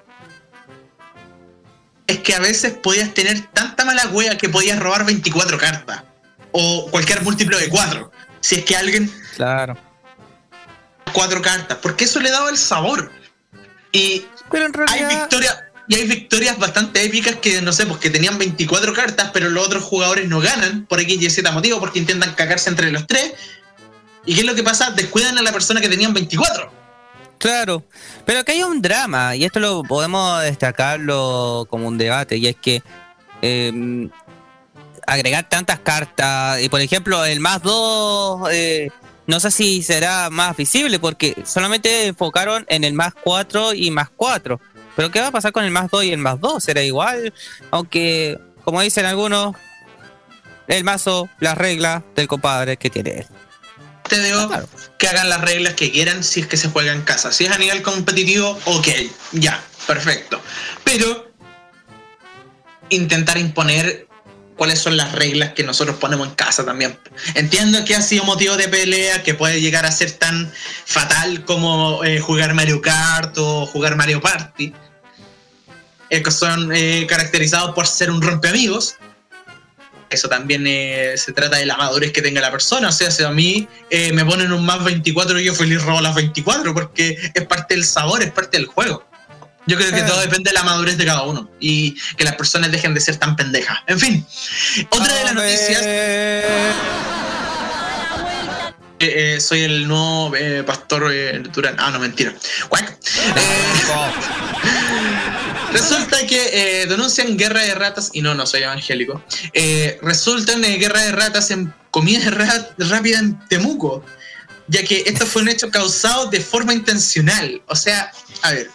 Es 2.08 2.20
que 2.20 2.36
a 2.36 2.40
veces 2.40 2.74
podías 2.74 3.14
tener 3.14 3.48
tanta 3.48 3.84
mala 3.84 4.08
wea 4.08 4.38
que 4.38 4.48
podías 4.48 4.80
robar 4.80 5.06
24 5.06 5.58
cartas. 5.58 6.04
O 6.52 6.90
cualquier 6.90 7.22
múltiplo 7.22 7.58
de 7.58 7.68
4. 7.70 8.12
Si 8.42 8.56
es 8.56 8.66
que 8.66 8.76
alguien 8.76 9.12
Claro. 9.36 9.78
cuatro 11.14 11.42
cartas, 11.42 11.78
porque 11.82 12.06
eso 12.06 12.20
le 12.20 12.30
daba 12.30 12.50
el 12.50 12.58
sabor. 12.58 13.12
Y 13.92 14.26
Pero 14.52 14.66
en 14.68 14.72
hay 14.88 15.00
realidad. 15.00 15.22
victorias 15.22 15.60
y 15.90 15.96
hay 15.96 16.06
victorias 16.08 16.60
bastante 16.60 17.02
épicas 17.04 17.36
que 17.38 17.62
no 17.62 17.72
sé, 17.72 17.86
pues 17.86 18.00
que 18.00 18.10
tenían 18.10 18.38
24 18.38 18.94
cartas, 18.94 19.32
pero 19.34 19.50
los 19.50 19.66
otros 19.66 19.84
jugadores 19.84 20.28
no 20.28 20.42
ganan 20.42 20.86
por 20.86 21.00
X 21.00 21.22
y 21.22 21.30
Z 21.30 21.50
motivo 21.52 21.80
porque 21.80 22.00
intentan 22.00 22.34
cagarse 22.34 22.70
entre 22.70 22.92
los 22.92 23.08
tres. 23.08 23.34
¿Y 24.26 24.36
qué 24.36 24.42
es 24.42 24.46
lo 24.48 24.54
que 24.56 24.64
pasa? 24.64 24.92
Descuidan 24.92 25.38
a 25.38 25.42
la 25.42 25.54
persona 25.54 25.80
que 25.80 25.88
tenían 25.88 26.14
24. 26.14 26.70
Claro, 27.40 27.86
pero 28.26 28.44
que 28.44 28.52
hay 28.54 28.64
un 28.64 28.82
drama, 28.82 29.36
y 29.36 29.46
esto 29.46 29.60
lo 29.62 29.84
podemos 29.84 30.42
destacarlo 30.42 31.66
como 31.70 31.88
un 31.88 31.98
debate, 31.98 32.36
y 32.36 32.48
es 32.48 32.56
que 32.58 32.82
eh, 33.42 34.10
agregar 35.08 35.50
tantas 35.50 35.80
cartas, 35.80 36.62
y 36.62 36.70
por 36.70 36.82
ejemplo, 36.82 37.26
el 37.26 37.40
más 37.40 37.64
2, 37.64 38.50
no 39.26 39.40
sé 39.40 39.52
si 39.52 39.82
será 39.82 40.30
más 40.30 40.56
visible, 40.56 41.00
porque 41.00 41.36
solamente 41.46 42.06
enfocaron 42.08 42.66
en 42.70 42.84
el 42.84 42.94
más 42.94 43.14
4 43.24 43.74
y 43.74 43.90
más 43.90 44.10
4. 44.16 44.62
Pero 44.96 45.12
¿qué 45.12 45.20
va 45.22 45.28
a 45.28 45.32
pasar 45.32 45.52
con 45.52 45.64
el 45.64 45.72
más 45.72 45.90
2 45.90 46.04
y 46.06 46.12
el 46.12 46.18
más 46.20 46.40
2? 46.40 46.64
¿Será 46.64 46.82
igual? 46.84 47.34
Aunque, 47.72 48.40
como 48.64 48.82
dicen 48.82 49.06
algunos, 49.06 49.56
el 50.68 50.84
mazo, 50.84 51.30
las 51.40 51.58
reglas 51.58 52.04
del 52.16 52.28
compadre 52.28 52.78
que 52.78 52.90
tiene 52.90 53.20
él. 53.20 53.28
Te 54.10 54.22
digo 54.24 54.48
Claro. 54.48 54.68
que 54.98 55.08
hagan 55.08 55.30
las 55.30 55.42
reglas 55.42 55.74
que 55.74 55.92
quieran 55.92 56.24
si 56.24 56.40
es 56.42 56.48
que 56.48 56.56
se 56.58 56.70
juega 56.70 56.94
en 56.94 57.02
casa. 57.02 57.32
Si 57.32 57.46
es 57.46 57.52
a 57.52 57.58
nivel 57.58 57.82
competitivo, 57.82 58.58
ok, 58.66 58.88
ya, 59.34 59.62
perfecto. 59.86 60.42
Pero 60.86 61.28
intentar 62.90 63.38
imponer 63.38 64.07
cuáles 64.58 64.80
son 64.80 64.98
las 64.98 65.14
reglas 65.14 65.54
que 65.54 65.64
nosotros 65.64 65.98
ponemos 65.98 66.28
en 66.28 66.36
casa 66.36 66.66
también. 66.66 66.98
Entiendo 67.36 67.86
que 67.86 67.96
ha 67.96 68.02
sido 68.02 68.26
motivo 68.26 68.58
de 68.58 68.68
pelea, 68.68 69.24
que 69.24 69.34
puede 69.34 69.62
llegar 69.62 69.86
a 69.86 69.92
ser 69.92 70.12
tan 70.12 70.52
fatal 70.86 71.46
como 71.46 72.04
eh, 72.04 72.20
jugar 72.20 72.54
Mario 72.54 72.82
Kart 72.82 73.38
o 73.38 73.66
jugar 73.66 73.96
Mario 73.96 74.20
Party, 74.20 74.74
eh, 76.10 76.24
que 76.24 76.32
son 76.32 76.72
eh, 76.74 77.06
caracterizados 77.08 77.74
por 77.76 77.86
ser 77.88 78.10
un 78.12 78.22
rompeamigos. 78.22 78.96
Eso 80.10 80.30
también 80.30 80.66
eh, 80.66 81.14
se 81.18 81.34
trata 81.34 81.58
de 81.58 81.66
la 81.66 81.76
madurez 81.76 82.14
que 82.14 82.22
tenga 82.22 82.40
la 82.40 82.50
persona. 82.50 82.90
O 82.90 82.92
sea, 82.94 83.12
si 83.12 83.24
a 83.24 83.30
mí 83.30 83.68
me 84.14 84.24
ponen 84.24 84.54
un 84.54 84.66
más 84.66 84.84
24, 84.84 85.40
yo 85.40 85.54
feliz 85.54 85.84
robo 85.84 86.00
las 86.00 86.16
24 86.16 86.74
porque 86.74 87.18
es 87.34 87.46
parte 87.46 87.76
del 87.76 87.84
sabor, 87.84 88.24
es 88.24 88.32
parte 88.32 88.58
del 88.58 88.68
juego. 88.68 89.06
Yo 89.68 89.78
creo 89.78 89.92
que 89.92 90.02
todo 90.04 90.22
depende 90.22 90.50
de 90.50 90.54
la 90.54 90.64
madurez 90.64 90.98
de 90.98 91.06
cada 91.06 91.24
uno 91.24 91.50
y 91.60 91.94
que 92.16 92.24
las 92.24 92.36
personas 92.36 92.72
dejen 92.72 92.94
de 92.94 93.02
ser 93.02 93.18
tan 93.18 93.36
pendejas. 93.36 93.78
En 93.88 94.00
fin, 94.00 94.26
otra 94.90 95.14
de 95.14 95.24
las 95.26 95.34
noticias. 95.34 95.82
eh, 95.86 96.72
eh, 99.36 99.40
soy 99.42 99.64
el 99.64 99.88
nuevo 99.88 100.34
eh, 100.36 100.64
pastor 100.64 101.12
eh, 101.14 101.40
Durán. 101.54 101.76
Ah, 101.78 101.92
no, 101.92 102.00
mentira. 102.00 102.34
Resulta 105.72 106.26
que 106.26 106.86
denuncian 106.88 107.38
guerra 107.38 107.62
de 107.62 107.76
ratas, 107.76 108.10
y 108.14 108.22
no, 108.22 108.34
no 108.34 108.46
soy 108.46 108.64
evangélico. 108.64 109.24
Resultan 110.02 110.64
eh, 110.64 110.78
guerra 110.78 111.02
de 111.02 111.12
ratas 111.12 111.52
en 111.52 111.74
comida 111.92 112.30
ra- 112.32 112.70
rápida 112.78 113.20
en 113.20 113.38
Temuco, 113.48 114.04
ya 114.68 114.84
que 114.84 115.04
esto 115.06 115.26
fue 115.26 115.42
un 115.42 115.50
hecho 115.50 115.70
causado 115.70 116.28
de 116.28 116.40
forma 116.42 116.74
intencional. 116.74 117.62
O 117.68 117.76
sea, 117.76 118.12
a 118.44 118.52
ver, 118.52 118.70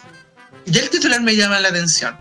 ya 0.65 0.81
el 0.81 0.89
titular 0.89 1.21
me 1.21 1.35
llama 1.35 1.59
la 1.59 1.69
atención. 1.69 2.17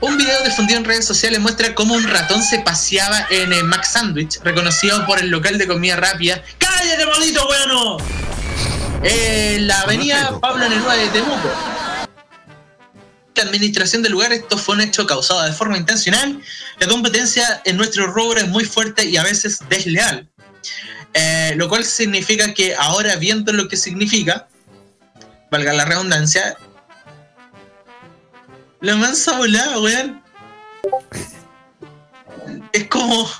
Un 0.00 0.16
video 0.18 0.42
difundido 0.44 0.78
en 0.78 0.84
redes 0.84 1.04
sociales 1.04 1.40
muestra 1.40 1.74
cómo 1.74 1.94
un 1.94 2.04
ratón 2.04 2.42
se 2.42 2.60
paseaba 2.60 3.26
en 3.30 3.52
eh, 3.52 3.62
Mac 3.62 3.84
Sandwich, 3.84 4.40
reconocido 4.42 5.06
por 5.06 5.18
el 5.18 5.28
local 5.28 5.58
de 5.58 5.66
comida 5.66 5.96
rápida. 5.96 6.42
¡Cállate, 6.58 7.06
maldito 7.06 7.46
bueno! 7.46 7.96
Eh, 9.02 9.58
la 9.60 9.80
avenida 9.82 10.38
Pablo 10.40 10.68
Neruda 10.68 10.94
de 10.94 11.08
Temuco 11.08 11.50
la 13.42 13.50
administración 13.50 14.02
del 14.02 14.12
lugar, 14.12 14.32
esto 14.32 14.56
fue 14.56 14.76
un 14.76 14.80
hecho 14.80 15.06
causado 15.06 15.42
de 15.42 15.52
forma 15.52 15.76
intencional. 15.76 16.40
La 16.78 16.86
competencia 16.86 17.62
en 17.64 17.76
nuestro 17.76 18.06
rubro 18.06 18.38
es 18.38 18.48
muy 18.48 18.64
fuerte 18.64 19.04
y 19.04 19.16
a 19.16 19.22
veces 19.22 19.60
desleal. 19.68 20.28
Eh, 21.14 21.54
lo 21.56 21.68
cual 21.68 21.84
significa 21.84 22.52
que 22.54 22.74
ahora 22.74 23.16
viendo 23.16 23.52
lo 23.52 23.68
que 23.68 23.76
significa, 23.76 24.48
valga 25.50 25.72
la 25.72 25.84
redundancia, 25.84 26.56
la 28.84 28.96
mansa 28.96 29.36
volada, 29.38 29.78
weón. 29.80 30.22
Es 32.72 32.88
como... 32.88 33.30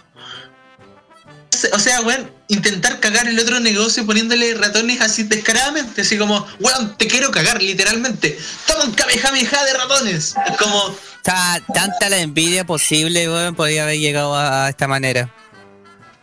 O 1.73 1.79
sea, 1.79 2.01
weón, 2.03 2.31
intentar 2.49 3.01
cagar 3.01 3.27
el 3.29 3.39
otro 3.39 3.61
negocio 3.61 4.05
poniéndole 4.05 4.55
ratones 4.55 5.01
así 5.01 5.23
descaradamente, 5.23 6.03
así 6.03 6.19
como, 6.19 6.47
weón, 6.61 6.97
te 6.97 7.07
quiero 7.07 7.31
cagar, 7.31 7.63
literalmente. 7.63 8.39
Toma 8.67 8.85
un 8.85 8.93
kamehameha 8.93 9.65
de 9.65 9.75
ratones. 9.75 10.35
Es 10.51 10.57
como, 10.57 10.97
sea, 11.25 11.61
tanta 11.73 12.09
la 12.09 12.19
envidia 12.19 12.65
posible, 12.65 13.29
weón, 13.29 13.55
podía 13.55 13.85
haber 13.85 13.99
llegado 13.99 14.35
a, 14.35 14.67
a 14.67 14.69
esta 14.71 14.89
manera. 14.89 15.31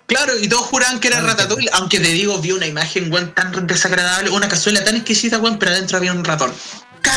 claro, 0.06 0.38
y 0.40 0.48
todos 0.48 0.66
juraban 0.68 1.00
que 1.00 1.08
era 1.08 1.22
ratatouille, 1.22 1.70
aunque 1.74 2.00
te 2.00 2.10
digo, 2.10 2.40
vi 2.40 2.52
una 2.52 2.68
imagen, 2.68 3.12
weón, 3.12 3.34
tan 3.34 3.66
desagradable, 3.68 4.30
una 4.32 4.48
cazuela 4.48 4.84
tan 4.84 4.96
exquisita, 4.96 5.38
weón, 5.40 5.58
pero 5.60 5.72
adentro 5.72 5.98
había 5.98 6.12
un 6.12 6.24
ratón. 6.24 6.54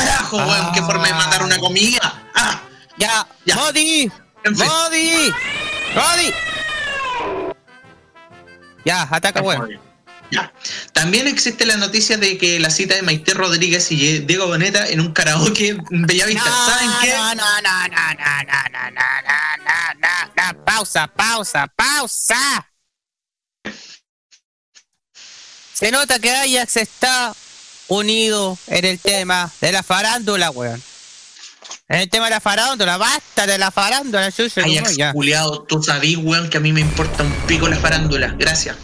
Carajo, 0.05 0.37
weón, 0.37 0.73
qué 0.73 0.83
forma 0.83 1.07
de 1.07 1.15
matar 1.15 1.43
una 1.43 1.59
comida. 1.59 2.23
Ah, 2.35 2.61
Ya, 2.97 3.27
Ya. 3.45 3.57
Modi, 3.57 4.11
En 4.45 4.57
fin. 4.57 4.67
Modi, 4.67 5.33
Modi. 5.95 6.33
Ya, 8.85 9.09
ataca, 9.11 9.41
weón. 9.41 9.81
Ya. 10.31 10.53
También 10.93 11.27
existe 11.29 11.65
la 11.65 11.77
noticia 11.77 12.17
de 12.17 12.37
que 12.39 12.59
la 12.59 12.71
cita 12.71 12.95
de 12.95 13.03
Maite 13.03 13.35
Rodríguez 13.35 13.91
y 13.93 14.19
Diego 14.21 14.47
Boneta 14.47 14.87
en 14.89 15.01
un 15.01 15.13
karaoke 15.13 15.69
en 15.69 16.07
Bellavista. 16.07 16.45
No, 16.49 16.71
¿Saben 16.71 16.91
qué? 17.01 17.13
no, 17.13 17.35
no, 17.35 17.61
no, 17.63 17.89
no, 17.89 17.89
no, 17.89 18.43
no, 18.45 18.71
no, 18.71 18.91
no, 18.91 19.57
no, 19.65 19.95
no, 20.01 20.53
no. 20.53 20.65
Pausa, 20.65 21.07
pausa, 21.07 21.67
pausa. 21.69 22.71
Se 25.73 25.91
nota 25.91 26.19
que 26.19 26.31
Ajax 26.35 26.77
está 26.79 27.35
unido 27.89 28.59
en 28.67 28.85
el 28.85 28.99
tema 28.99 29.51
de 29.61 29.73
la 29.73 29.83
farándula, 29.83 30.51
weón. 30.51 30.83
En 31.89 32.01
el 32.01 32.11
tema 32.11 32.27
de 32.27 32.31
la 32.31 32.41
farándula, 32.41 32.97
basta 32.97 33.47
de 33.47 33.59
la 33.59 33.71
farándula, 33.71 34.31
chucho, 34.33 34.61
Ay, 34.65 34.79
exculiado, 34.79 35.63
tú 35.63 35.83
sabís, 35.83 36.17
weón, 36.17 36.49
que 36.49 36.57
a 36.57 36.61
mí 36.61 36.73
me 36.73 36.81
importa 36.81 37.23
un 37.23 37.33
pico 37.47 37.69
la 37.69 37.77
farándula. 37.77 38.35
Gracias. 38.39 38.77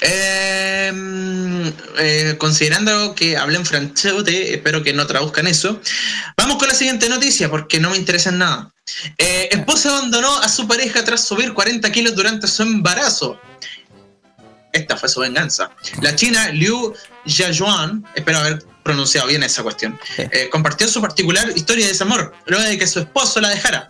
Eh, 0.00 0.92
mm, 0.94 1.68
eh, 1.98 2.34
considerando 2.38 3.14
que 3.14 3.36
hablen 3.36 3.64
franchute, 3.64 4.54
espero 4.54 4.82
que 4.82 4.92
no 4.92 5.06
traduzcan 5.06 5.46
eso. 5.46 5.80
Vamos 6.36 6.56
con 6.56 6.68
la 6.68 6.74
siguiente 6.74 7.08
noticia, 7.08 7.50
porque 7.50 7.80
no 7.80 7.90
me 7.90 7.96
interesa 7.96 8.30
en 8.30 8.38
nada. 8.38 8.72
Eh, 9.18 9.48
esposa 9.50 9.96
abandonó 9.96 10.36
a 10.38 10.48
su 10.48 10.68
pareja 10.68 11.04
tras 11.04 11.26
subir 11.26 11.52
40 11.52 11.90
kilos 11.92 12.14
durante 12.14 12.46
su 12.46 12.62
embarazo. 12.62 13.40
Esta 14.76 14.96
fue 14.96 15.08
su 15.08 15.20
venganza. 15.20 15.70
La 16.02 16.14
china 16.14 16.50
Liu 16.50 16.92
Jiajuan, 17.24 18.04
espero 18.14 18.38
haber 18.38 18.62
pronunciado 18.84 19.26
bien 19.26 19.42
esa 19.42 19.62
cuestión, 19.62 19.98
eh, 20.18 20.48
compartió 20.50 20.86
su 20.86 21.00
particular 21.00 21.50
historia 21.56 21.86
de 21.86 21.92
desamor 21.92 22.34
luego 22.46 22.62
de 22.64 22.78
que 22.78 22.86
su 22.86 23.00
esposo 23.00 23.40
la 23.40 23.48
dejara. 23.48 23.88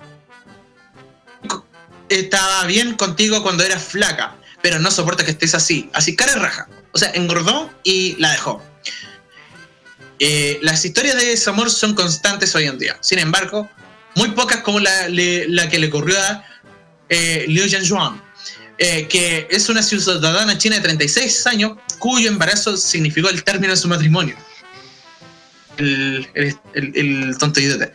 Estaba 2.08 2.64
bien 2.66 2.94
contigo 2.94 3.42
cuando 3.42 3.64
eras 3.64 3.82
flaca, 3.82 4.36
pero 4.62 4.78
no 4.78 4.90
soporta 4.92 5.24
que 5.24 5.32
estés 5.32 5.54
así, 5.54 5.90
así 5.92 6.14
cara 6.14 6.32
y 6.36 6.38
raja. 6.38 6.68
O 6.92 6.98
sea, 6.98 7.10
engordó 7.14 7.68
y 7.82 8.14
la 8.20 8.30
dejó. 8.30 8.62
Eh, 10.18 10.58
las 10.62 10.84
historias 10.84 11.16
de 11.16 11.26
desamor 11.26 11.70
son 11.70 11.94
constantes 11.94 12.54
hoy 12.54 12.66
en 12.66 12.78
día. 12.78 12.96
Sin 13.00 13.18
embargo, 13.18 13.68
muy 14.14 14.30
pocas 14.30 14.58
como 14.62 14.78
la, 14.80 15.08
le- 15.08 15.48
la 15.48 15.68
que 15.68 15.78
le 15.78 15.88
ocurrió 15.88 16.18
a 16.20 16.44
eh, 17.08 17.44
Liu 17.48 17.66
Jianjuan, 17.68 18.22
eh, 18.78 19.06
que 19.08 19.46
es 19.50 19.68
una 19.68 19.82
ciudadana 19.82 20.58
china 20.58 20.76
de 20.76 20.82
36 20.82 21.46
años 21.46 21.72
cuyo 21.98 22.28
embarazo 22.28 22.76
significó 22.76 23.28
el 23.30 23.42
término 23.42 23.72
de 23.72 23.76
su 23.76 23.88
matrimonio. 23.88 24.36
El, 25.76 26.26
el, 26.34 26.56
el- 26.74 26.92
el 26.96 27.38
tonto 27.38 27.60
idiota. 27.60 27.90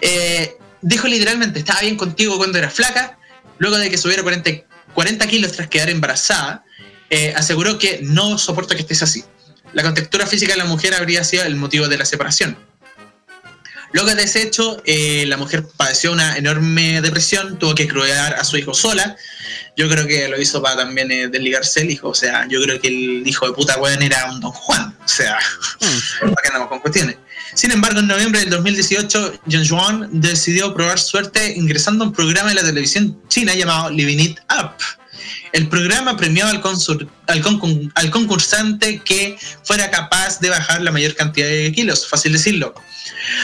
Eh, 0.00 0.56
dijo 0.82 1.08
literalmente, 1.08 1.58
estaba 1.58 1.80
bien 1.80 1.96
contigo 1.96 2.36
cuando 2.36 2.58
era 2.58 2.70
flaca, 2.70 3.18
luego 3.58 3.76
de 3.78 3.90
que 3.90 3.98
subiera 3.98 4.22
40, 4.22 4.50
40 4.94 5.26
kilos 5.26 5.52
tras 5.52 5.68
quedar 5.68 5.90
embarazada, 5.90 6.64
eh, 7.10 7.32
aseguró 7.36 7.78
que 7.78 8.00
no 8.02 8.38
soporta 8.38 8.74
que 8.74 8.82
estés 8.82 9.02
así. 9.02 9.24
La 9.72 9.82
contextura 9.82 10.26
física 10.26 10.52
de 10.52 10.58
la 10.58 10.64
mujer 10.66 10.94
habría 10.94 11.24
sido 11.24 11.42
el 11.44 11.56
motivo 11.56 11.88
de 11.88 11.98
la 11.98 12.04
separación. 12.04 12.56
Luego 13.94 14.12
de 14.12 14.24
ese 14.24 14.42
hecho, 14.42 14.82
eh, 14.84 15.24
la 15.28 15.36
mujer 15.36 15.64
padeció 15.76 16.10
una 16.10 16.36
enorme 16.36 17.00
depresión, 17.00 17.60
tuvo 17.60 17.76
que 17.76 17.86
criar 17.86 18.34
a 18.34 18.42
su 18.42 18.56
hijo 18.56 18.74
sola. 18.74 19.16
Yo 19.76 19.88
creo 19.88 20.04
que 20.04 20.26
lo 20.26 20.40
hizo 20.40 20.60
para 20.60 20.78
también 20.78 21.12
eh, 21.12 21.28
desligarse 21.28 21.82
el 21.82 21.92
hijo. 21.92 22.08
O 22.08 22.14
sea, 22.14 22.44
yo 22.48 22.60
creo 22.60 22.80
que 22.80 22.88
el 22.88 23.22
hijo 23.24 23.46
de 23.46 23.52
puta 23.52 23.78
weón 23.78 24.02
era 24.02 24.32
un 24.32 24.40
don 24.40 24.50
Juan. 24.50 24.98
O 25.04 25.08
sea, 25.08 25.38
¿para 26.20 26.34
qué 26.42 26.48
andamos 26.48 26.70
con 26.70 26.80
cuestiones? 26.80 27.18
Sin 27.54 27.70
embargo, 27.70 28.00
en 28.00 28.08
noviembre 28.08 28.40
del 28.40 28.50
2018, 28.50 29.40
John 29.48 29.68
Juan 29.68 30.08
decidió 30.10 30.74
probar 30.74 30.98
suerte 30.98 31.54
ingresando 31.54 32.02
a 32.02 32.08
un 32.08 32.12
programa 32.12 32.48
de 32.48 32.56
la 32.56 32.64
televisión 32.64 33.22
china 33.28 33.54
llamado 33.54 33.90
Living 33.90 34.18
It 34.18 34.40
Up. 34.60 34.72
El 35.54 35.68
programa 35.68 36.16
premiaba 36.16 36.50
al, 36.50 36.60
consur- 36.60 37.08
al 37.28 37.40
al 37.94 38.10
concursante 38.10 39.00
que 39.04 39.38
fuera 39.62 39.88
capaz 39.88 40.40
de 40.40 40.50
bajar 40.50 40.82
la 40.82 40.90
mayor 40.90 41.14
cantidad 41.14 41.46
de 41.46 41.70
kilos, 41.70 42.08
fácil 42.08 42.32
decirlo. 42.32 42.74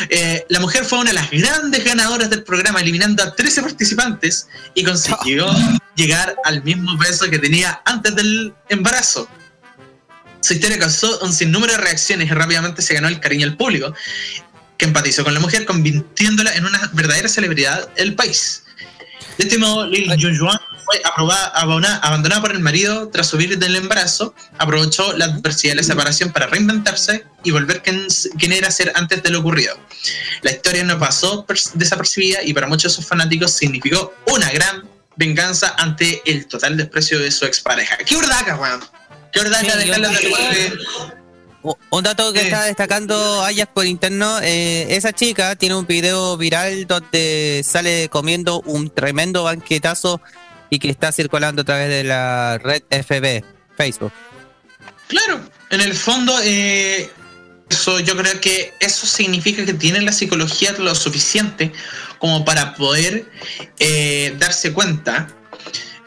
Eh, 0.09 0.45
la 0.49 0.59
mujer 0.59 0.85
fue 0.85 0.99
una 0.99 1.11
de 1.11 1.15
las 1.15 1.31
grandes 1.31 1.85
ganadoras 1.85 2.29
del 2.29 2.43
programa, 2.43 2.81
eliminando 2.81 3.23
a 3.23 3.33
13 3.37 3.63
participantes 3.63 4.49
y 4.75 4.83
consiguió 4.83 5.47
llegar 5.95 6.35
al 6.45 6.65
mismo 6.65 6.99
peso 6.99 7.31
que 7.31 7.39
tenía 7.39 7.81
antes 7.85 8.17
del 8.17 8.55
embarazo. 8.69 9.29
Su 10.41 10.55
historia 10.55 10.81
causó 10.81 11.21
un 11.21 11.33
sinnúmero 11.33 11.75
de 11.75 11.79
reacciones 11.79 12.29
y 12.29 12.35
rápidamente 12.35 12.83
se 12.83 12.93
ganó 12.95 13.07
el 13.07 13.21
cariño 13.21 13.47
del 13.47 13.57
público, 13.57 13.95
que 14.77 14.87
empatizó 14.87 15.23
con 15.23 15.33
la 15.33 15.39
mujer, 15.39 15.65
convirtiéndola 15.65 16.57
en 16.57 16.65
una 16.67 16.91
verdadera 16.93 17.29
celebridad 17.29 17.89
del 17.95 18.17
país. 18.17 18.65
De 19.39 19.45
este 19.45 19.59
modo, 19.59 19.87
Lil 19.87 20.11
Junjuan 20.21 20.59
fue 20.91 21.01
aprobada, 21.05 21.47
abandonada 21.47 22.41
por 22.41 22.53
el 22.53 22.61
marido 22.61 23.09
tras 23.09 23.29
subir 23.29 23.59
del 23.59 23.77
embarazo, 23.77 24.35
aprovechó 24.59 25.17
la 25.17 25.27
adversidad 25.27 25.73
de 25.73 25.77
la 25.77 25.83
separación 25.83 26.33
para 26.33 26.47
reinventarse 26.47 27.25
y 27.45 27.51
volver 27.51 27.83
quien, 27.83 28.07
quien 28.39 28.53
era 28.53 28.71
ser 28.71 28.93
antes 28.97 29.23
de 29.23 29.31
lo 29.31 29.41
ocurrido. 29.41 29.79
La 30.43 30.51
historia 30.51 30.83
no 30.85 30.99
pasó 30.99 31.47
desapercibida 31.75 32.43
y 32.43 32.53
para 32.53 32.67
muchos 32.67 32.93
de 32.93 32.97
sus 32.97 33.07
fanáticos 33.07 33.53
significó 33.53 34.15
una 34.27 34.51
gran 34.51 34.89
venganza 35.17 35.75
ante 35.79 36.23
el 36.25 36.47
total 36.47 36.77
desprecio 36.77 37.19
de 37.21 37.31
su 37.31 37.45
expareja. 37.45 37.97
¡Qué 37.99 38.17
hordaca, 38.17 38.57
weón! 38.57 38.81
¡Qué 39.33 39.41
hordaca 39.41 39.73
Sí, 39.73 39.79
dejarla 39.79 40.09
de 40.09 40.79
Un 41.91 42.03
dato 42.03 42.33
que 42.33 42.41
está 42.41 42.65
destacando 42.65 43.45
Ajax 43.45 43.71
por 43.73 43.87
interno, 43.87 44.41
eh, 44.41 44.87
esa 44.97 45.13
chica 45.13 45.55
tiene 45.57 45.75
un 45.77 45.87
video 45.87 46.37
viral 46.37 46.87
donde 46.87 47.63
sale 47.65 48.09
comiendo 48.09 48.61
un 48.63 48.91
tremendo 48.91 49.45
banquetazo 49.45 50.21
y 50.71 50.79
que 50.79 50.89
está 50.89 51.13
circulando 51.13 51.63
a 51.63 51.65
través 51.65 51.89
de 51.89 52.05
la 52.05 52.59
red 52.59 52.83
FB, 52.89 53.45
Facebook. 53.77 54.13
Claro, 55.09 55.41
en 55.71 55.81
el 55.81 55.93
fondo, 55.95 56.39
eh, 56.45 57.11
eso 57.69 57.99
yo 57.99 58.17
creo 58.17 58.41
que 58.41 58.73
eso 58.79 59.07
significa 59.07 59.65
que 59.65 59.75
tienen 59.75 60.05
la 60.05 60.13
psicología 60.13 60.73
lo 60.79 60.95
suficiente 60.95 61.73
como 62.19 62.45
para 62.45 62.75
poder 62.75 63.27
eh, 63.81 64.35
darse 64.39 64.73
cuenta 64.73 65.29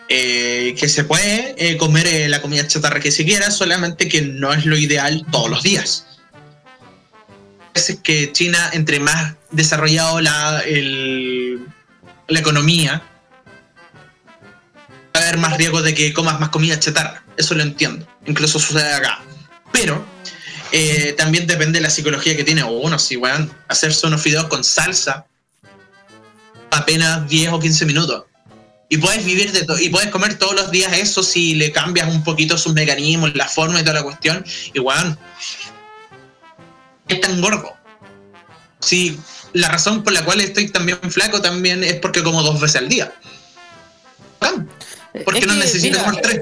eh, 0.07 0.73
que 0.79 0.87
se 0.87 1.03
puede 1.03 1.77
comer 1.77 2.29
la 2.29 2.41
comida 2.41 2.65
chatarra 2.65 3.01
que 3.01 3.11
se 3.11 3.25
quiera, 3.25 3.51
solamente 3.51 4.07
que 4.07 4.21
no 4.21 4.53
es 4.53 4.65
lo 4.65 4.77
ideal 4.77 5.25
todos 5.31 5.49
los 5.49 5.63
días. 5.63 6.05
Es 7.73 7.97
que 8.03 8.31
China, 8.31 8.69
entre 8.71 8.99
más 8.99 9.33
desarrollado 9.51 10.21
la, 10.21 10.63
la 12.27 12.39
economía, 12.39 13.01
va 15.15 15.19
a 15.19 15.23
haber 15.23 15.37
más 15.37 15.57
riesgo 15.57 15.81
de 15.81 15.93
que 15.93 16.13
comas 16.13 16.39
más 16.39 16.49
comida 16.49 16.79
chatarra. 16.79 17.23
Eso 17.37 17.55
lo 17.55 17.63
entiendo. 17.63 18.07
Incluso 18.25 18.59
sucede 18.59 18.93
acá. 18.93 19.21
Pero 19.71 20.03
eh, 20.71 21.13
también 21.17 21.45
depende 21.45 21.79
de 21.79 21.83
la 21.83 21.89
psicología 21.89 22.35
que 22.35 22.43
tiene 22.43 22.63
uno. 22.63 22.97
Si 22.97 23.15
weón, 23.15 23.51
hacerse 23.67 24.07
unos 24.07 24.21
fideos 24.21 24.45
con 24.45 24.63
salsa 24.63 25.25
apenas 26.71 27.27
10 27.29 27.53
o 27.53 27.59
15 27.59 27.85
minutos. 27.85 28.23
Y 28.89 28.97
puedes 28.97 29.25
vivir 29.25 29.51
de 29.51 29.63
todo, 29.63 29.79
y 29.79 29.89
puedes 29.89 30.09
comer 30.09 30.37
todos 30.37 30.55
los 30.55 30.69
días 30.69 30.93
eso 30.93 31.23
si 31.23 31.55
le 31.55 31.71
cambias 31.71 32.07
un 32.07 32.23
poquito 32.23 32.57
sus 32.57 32.73
mecanismos, 32.73 33.33
la 33.33 33.47
forma 33.47 33.79
y 33.79 33.83
toda 33.83 33.95
la 33.95 34.03
cuestión. 34.03 34.43
Y 34.73 34.79
weón, 34.79 35.17
es 37.07 37.21
tan 37.21 37.41
gordo. 37.41 37.75
Sí, 38.79 39.17
la 39.53 39.69
razón 39.69 40.03
por 40.03 40.13
la 40.13 40.25
cual 40.25 40.41
estoy 40.41 40.69
también 40.69 40.99
flaco 41.09 41.41
también 41.41 41.83
es 41.83 41.95
porque 41.95 42.23
como 42.23 42.43
dos 42.43 42.59
veces 42.59 42.81
al 42.81 42.89
día. 42.89 43.13
Porque 45.25 45.39
Es 45.39 45.47
no 45.47 45.55
necesito 45.55 45.99
mira, 46.09 46.21
tres. 46.21 46.41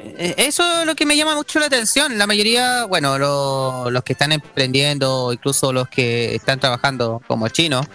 Eh, 0.00 0.34
Eso 0.38 0.80
es 0.80 0.86
lo 0.86 0.94
que 0.96 1.06
me 1.06 1.16
llama 1.16 1.34
mucho 1.34 1.58
la 1.60 1.66
atención. 1.66 2.18
La 2.18 2.26
mayoría, 2.26 2.84
bueno, 2.84 3.18
lo- 3.18 3.90
los 3.90 4.02
que 4.02 4.12
están 4.14 4.32
emprendiendo, 4.32 5.32
incluso 5.32 5.72
los 5.72 5.88
que 5.88 6.34
están 6.34 6.58
trabajando 6.58 7.22
como 7.28 7.48
chinos, 7.48 7.86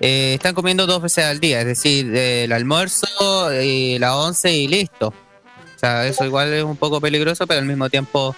eh, 0.00 0.34
están 0.34 0.54
comiendo 0.54 0.86
dos 0.86 1.02
veces 1.02 1.24
al 1.26 1.38
día, 1.40 1.60
es 1.60 1.66
decir, 1.66 2.10
eh, 2.16 2.44
el 2.44 2.52
almuerzo, 2.52 3.52
y 3.62 3.98
la 3.98 4.16
once 4.16 4.52
y 4.52 4.66
listo. 4.66 5.08
O 5.08 5.78
sea, 5.78 6.06
eso 6.06 6.24
igual 6.24 6.52
es 6.52 6.64
un 6.64 6.76
poco 6.76 7.00
peligroso, 7.00 7.46
pero 7.46 7.60
al 7.60 7.66
mismo 7.66 7.88
tiempo 7.88 8.34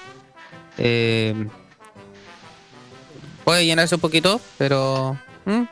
eh, 0.79 1.35
puede 3.45 3.65
llenarse 3.67 3.95
un 3.95 4.01
poquito, 4.01 4.41
pero... 4.59 5.17
¿mm? 5.45 5.63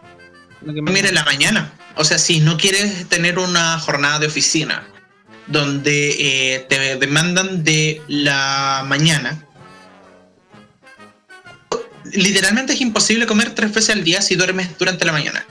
Me- 0.62 0.82
Mira, 0.92 1.08
en 1.08 1.14
la 1.14 1.24
mañana. 1.24 1.72
O 1.96 2.04
sea, 2.04 2.18
si 2.18 2.40
no 2.40 2.56
quieres 2.56 3.08
tener 3.08 3.38
una 3.38 3.78
jornada 3.78 4.18
de 4.18 4.26
oficina 4.26 4.86
donde 5.46 6.54
eh, 6.54 6.66
te 6.68 6.96
demandan 6.96 7.64
de 7.64 8.00
la 8.08 8.84
mañana, 8.86 9.44
literalmente 12.12 12.72
es 12.72 12.80
imposible 12.80 13.26
comer 13.26 13.54
tres 13.54 13.72
veces 13.72 13.94
al 13.94 14.04
día 14.04 14.22
si 14.22 14.36
duermes 14.36 14.76
durante 14.78 15.04
la 15.04 15.12
mañana. 15.12 15.44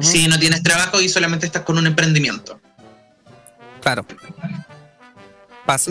Si 0.00 0.26
no 0.26 0.38
tienes 0.38 0.62
trabajo 0.62 1.00
y 1.00 1.08
solamente 1.08 1.46
estás 1.46 1.62
con 1.62 1.78
un 1.78 1.86
emprendimiento. 1.86 2.60
Claro. 3.80 4.04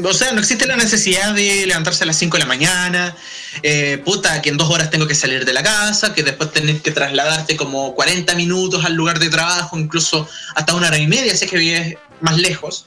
O 0.04 0.14
sea, 0.14 0.32
no 0.34 0.40
existe 0.40 0.68
la 0.68 0.76
necesidad 0.76 1.34
de 1.34 1.66
levantarse 1.66 2.04
a 2.04 2.08
las 2.08 2.18
5 2.18 2.38
de 2.38 2.44
la 2.44 2.48
mañana, 2.48 3.16
eh, 3.64 4.00
puta, 4.06 4.40
que 4.42 4.50
en 4.50 4.58
dos 4.58 4.70
horas 4.70 4.92
tengo 4.92 5.08
que 5.08 5.16
salir 5.16 5.46
de 5.46 5.54
la 5.54 5.64
casa, 5.64 6.14
que 6.14 6.22
después 6.22 6.52
tenés 6.52 6.82
que 6.82 6.92
trasladarte 6.92 7.56
como 7.58 7.96
40 7.96 8.36
minutos 8.36 8.86
al 8.86 8.94
lugar 8.94 9.18
de 9.20 9.30
trabajo, 9.30 9.78
incluso 9.78 10.28
hasta 10.56 10.76
una 10.76 10.88
hora 10.88 10.98
y 11.00 11.08
media, 11.08 11.36
si 11.36 11.46
es 11.46 11.52
que 11.52 11.58
vives 11.58 11.98
más 12.22 12.38
lejos. 12.38 12.86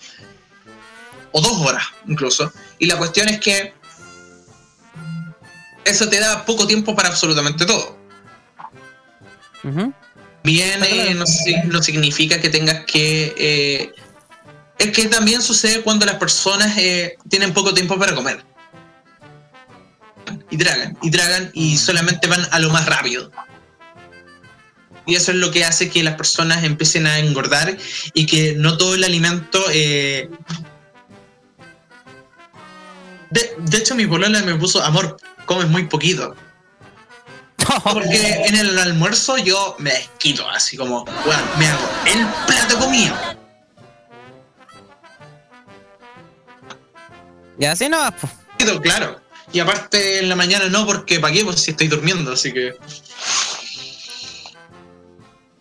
o 1.33 1.41
dos 1.41 1.59
horas 1.67 1.85
incluso. 2.07 2.53
Y 2.79 2.87
la 2.87 2.97
cuestión 2.97 3.29
es 3.29 3.41
que 3.41 3.75
eso 5.85 6.09
te 6.09 6.19
da 6.21 6.45
poco 6.45 6.67
tiempo 6.67 6.95
para 6.95 7.09
absolutamente 7.09 7.67
todo. 7.67 7.99
Ujú. 9.65 9.93
Bien, 10.45 10.83
eh, 10.85 11.15
no 11.15 11.83
significa 11.83 12.41
que 12.41 12.49
tengas 12.49 12.85
que... 12.85 13.35
eh, 13.37 13.93
es 14.79 14.91
que 14.93 15.07
también 15.07 15.43
sucede 15.43 15.83
cuando 15.83 16.07
las 16.07 16.17
personas 16.17 16.77
eh, 16.79 17.17
tienen 17.29 17.53
poco 17.53 17.73
tiempo 17.73 17.99
para 17.99 18.15
comer. 18.15 18.45
Y 20.51 20.59
tragan, 20.59 20.97
y 21.03 21.11
tragan, 21.11 21.51
y 21.55 21.77
solamente 21.77 22.29
van 22.29 22.47
a 22.51 22.59
lo 22.59 22.71
más 22.71 22.87
rápido. 22.87 23.31
Y 25.07 25.15
eso 25.15 25.31
es 25.31 25.37
lo 25.37 25.51
que 25.51 25.65
hace 25.65 25.89
que 25.89 26.03
las 26.03 26.15
personas 26.17 26.65
empiecen 26.65 27.07
a 27.07 27.19
engordar 27.19 27.77
y 28.13 28.27
que 28.27 28.55
no 28.57 28.77
todo 28.77 28.95
el 28.95 29.05
alimento... 29.05 29.65
eh, 29.73 30.29
De, 33.31 33.55
de 33.59 33.79
hecho, 33.79 33.95
mi 33.95 34.07
polola 34.07 34.41
me 34.43 34.55
puso, 34.55 34.83
amor, 34.83 35.17
comes 35.47 35.69
muy 35.69 35.87
poquito. 35.87 36.35
Porque 37.83 38.43
en 38.47 38.57
el 38.57 38.79
almuerzo 38.79 39.37
yo 39.39 39.77
me 39.79 39.91
desquito, 39.93 40.49
así 40.49 40.77
como, 40.77 41.05
bueno, 41.05 41.43
me 41.59 41.67
hago 41.67 41.89
el 42.07 42.27
plato 42.47 42.79
comido. 42.79 43.36
Y 47.59 47.65
así 47.65 47.89
no 47.89 47.99
vas. 47.99 48.15
Quedo 48.59 48.81
Claro. 48.81 49.21
Y 49.53 49.61
aparte 49.61 50.19
en 50.19 50.29
la 50.29 50.35
mañana 50.37 50.69
no, 50.69 50.85
porque 50.85 51.21
¿para 51.21 51.33
qué? 51.33 51.45
Pues 51.45 51.61
si 51.61 51.71
estoy 51.71 51.87
durmiendo, 51.89 52.33
así 52.33 52.53
que. 52.53 52.75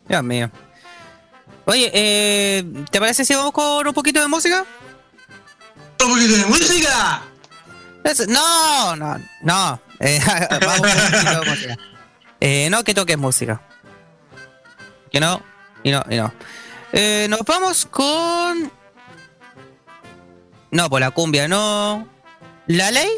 Dios 0.08 0.24
mío. 0.24 0.52
Oye, 1.66 1.90
eh, 1.94 2.64
¿te 2.92 3.00
parece 3.00 3.26
si 3.26 3.34
vamos 3.34 3.52
con 3.52 3.88
un 3.88 3.94
poquito 3.94 4.20
de 4.22 4.28
música? 4.28 4.66
¡Un 6.04 6.10
poquito 6.12 6.36
de 6.36 6.46
música! 6.46 7.22
Es- 8.04 8.28
no, 8.28 8.96
no, 8.96 9.20
no. 9.42 9.82
Eh, 10.00 10.20
vamos 10.62 10.80
con 10.82 10.90
un 10.90 11.12
poquito 11.12 11.40
de 11.42 11.50
música. 11.50 11.78
Eh, 12.40 12.68
no 12.70 12.84
que 12.84 12.94
toques 12.94 13.18
música. 13.18 13.62
Que 15.12 15.20
no, 15.20 15.42
y 15.84 15.92
no, 15.92 16.04
y 16.10 16.16
no. 16.18 16.34
Eh, 16.92 17.28
nos 17.30 17.40
vamos 17.42 17.88
con. 17.90 18.72
No, 20.76 20.90
por 20.90 21.00
la 21.00 21.10
cumbia, 21.12 21.48
no. 21.48 22.06
¿La 22.68 22.92
ley? 22.92 23.10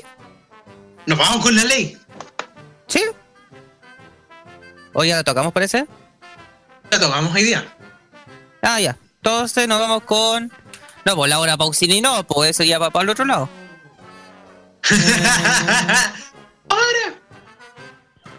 Nos 1.08 1.18
vamos 1.18 1.44
con 1.44 1.56
la 1.56 1.64
ley. 1.64 1.98
¿Sí? 2.86 3.02
¿O 4.94 5.04
ya 5.04 5.16
la 5.16 5.24
tocamos, 5.24 5.52
parece? 5.52 5.88
La 6.92 7.00
tocamos 7.00 7.34
hoy 7.34 7.42
día. 7.42 7.66
Ah, 8.62 8.80
ya. 8.80 8.96
Entonces 9.16 9.68
nos 9.68 9.80
vamos 9.80 10.04
con. 10.04 10.54
No, 11.04 11.16
pues 11.16 11.32
Laura 11.32 11.58
Pausini 11.58 12.00
no, 12.00 12.28
pues 12.28 12.52
eso 12.52 12.64
ya 12.64 12.78
va 12.78 12.92
para 12.92 13.06
el 13.06 13.10
otro 13.10 13.26
lado. 13.26 13.50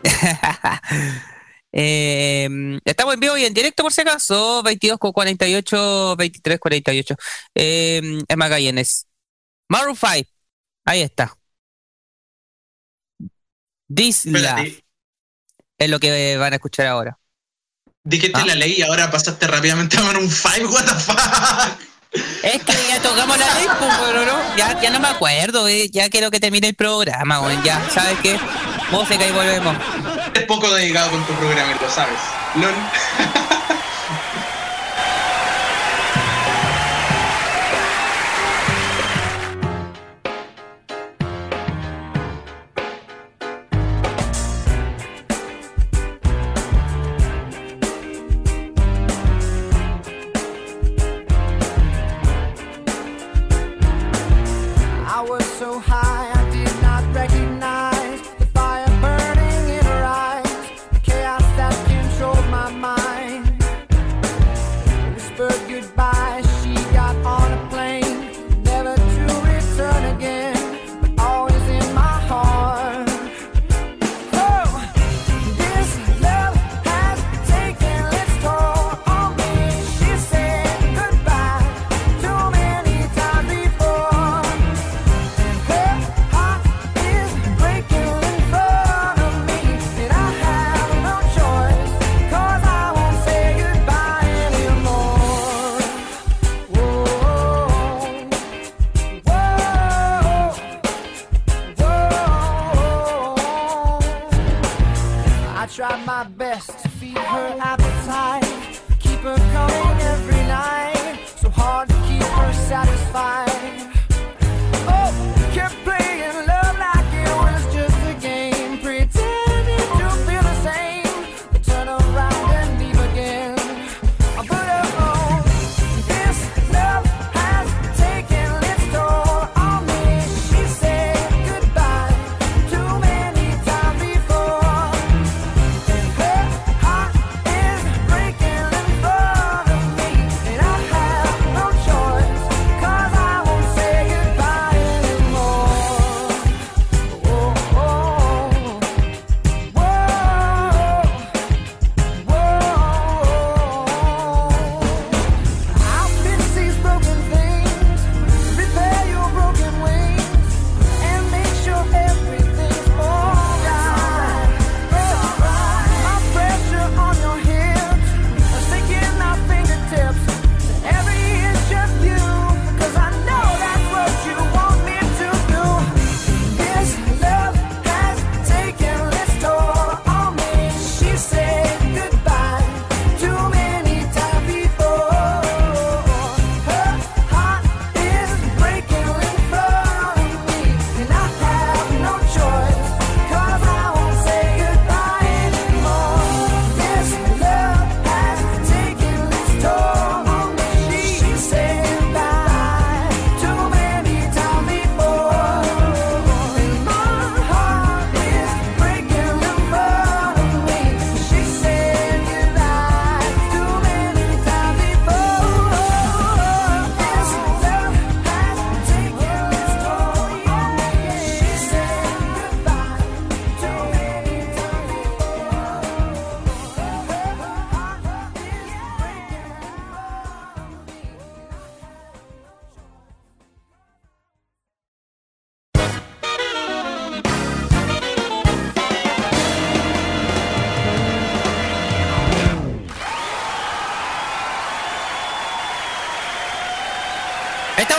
Eh, 1.72 2.48
estamos 2.84 3.14
en 3.14 3.20
vivo 3.20 3.36
y 3.36 3.44
en 3.44 3.54
directo 3.54 3.82
por 3.82 3.92
si 3.92 4.00
acaso, 4.00 4.62
22 4.62 4.98
con 4.98 5.12
48, 5.12 6.16
23 6.16 6.58
48. 6.58 7.16
Eh, 7.54 8.18
es 8.26 8.36
Magallanes. 8.36 9.06
Maroon 9.68 9.96
5, 9.96 10.28
ahí 10.84 11.02
está. 11.02 11.34
This 13.94 14.26
Love 14.26 14.82
es 15.78 15.88
lo 15.88 16.00
que 16.00 16.36
van 16.36 16.52
a 16.52 16.56
escuchar 16.56 16.86
ahora. 16.86 17.18
dijiste 18.04 18.38
¿Ah? 18.40 18.46
la 18.46 18.54
ley 18.54 18.74
y 18.78 18.82
ahora 18.82 19.10
pasaste 19.10 19.46
rápidamente 19.46 19.96
a 19.96 20.02
un 20.02 20.30
5, 20.30 20.70
what 20.70 20.84
the 20.84 20.94
fuck. 20.94 21.88
Es 22.42 22.62
que 22.64 22.72
ya 22.88 23.02
tocamos 23.02 23.38
la 23.38 23.54
ley, 23.54 23.66
pues, 23.78 23.94
pero 24.00 24.24
no, 24.24 24.56
ya, 24.56 24.80
ya 24.80 24.90
no 24.90 24.98
me 24.98 25.08
acuerdo, 25.08 25.68
eh, 25.68 25.90
ya 25.90 26.08
quiero 26.08 26.30
que 26.30 26.40
termine 26.40 26.68
el 26.68 26.74
programa, 26.74 27.40
ya, 27.62 27.86
¿sabes 27.90 28.18
qué? 28.22 28.38
Música 28.90 29.26
y 29.26 29.32
volvemos. 29.32 29.76
Poco 30.46 30.72
dedicado 30.72 31.10
con 31.10 31.24
tu 31.26 31.32
programa, 31.34 31.74
lo 31.80 31.90
sabes. 31.90 32.18
LOL. 32.54 32.74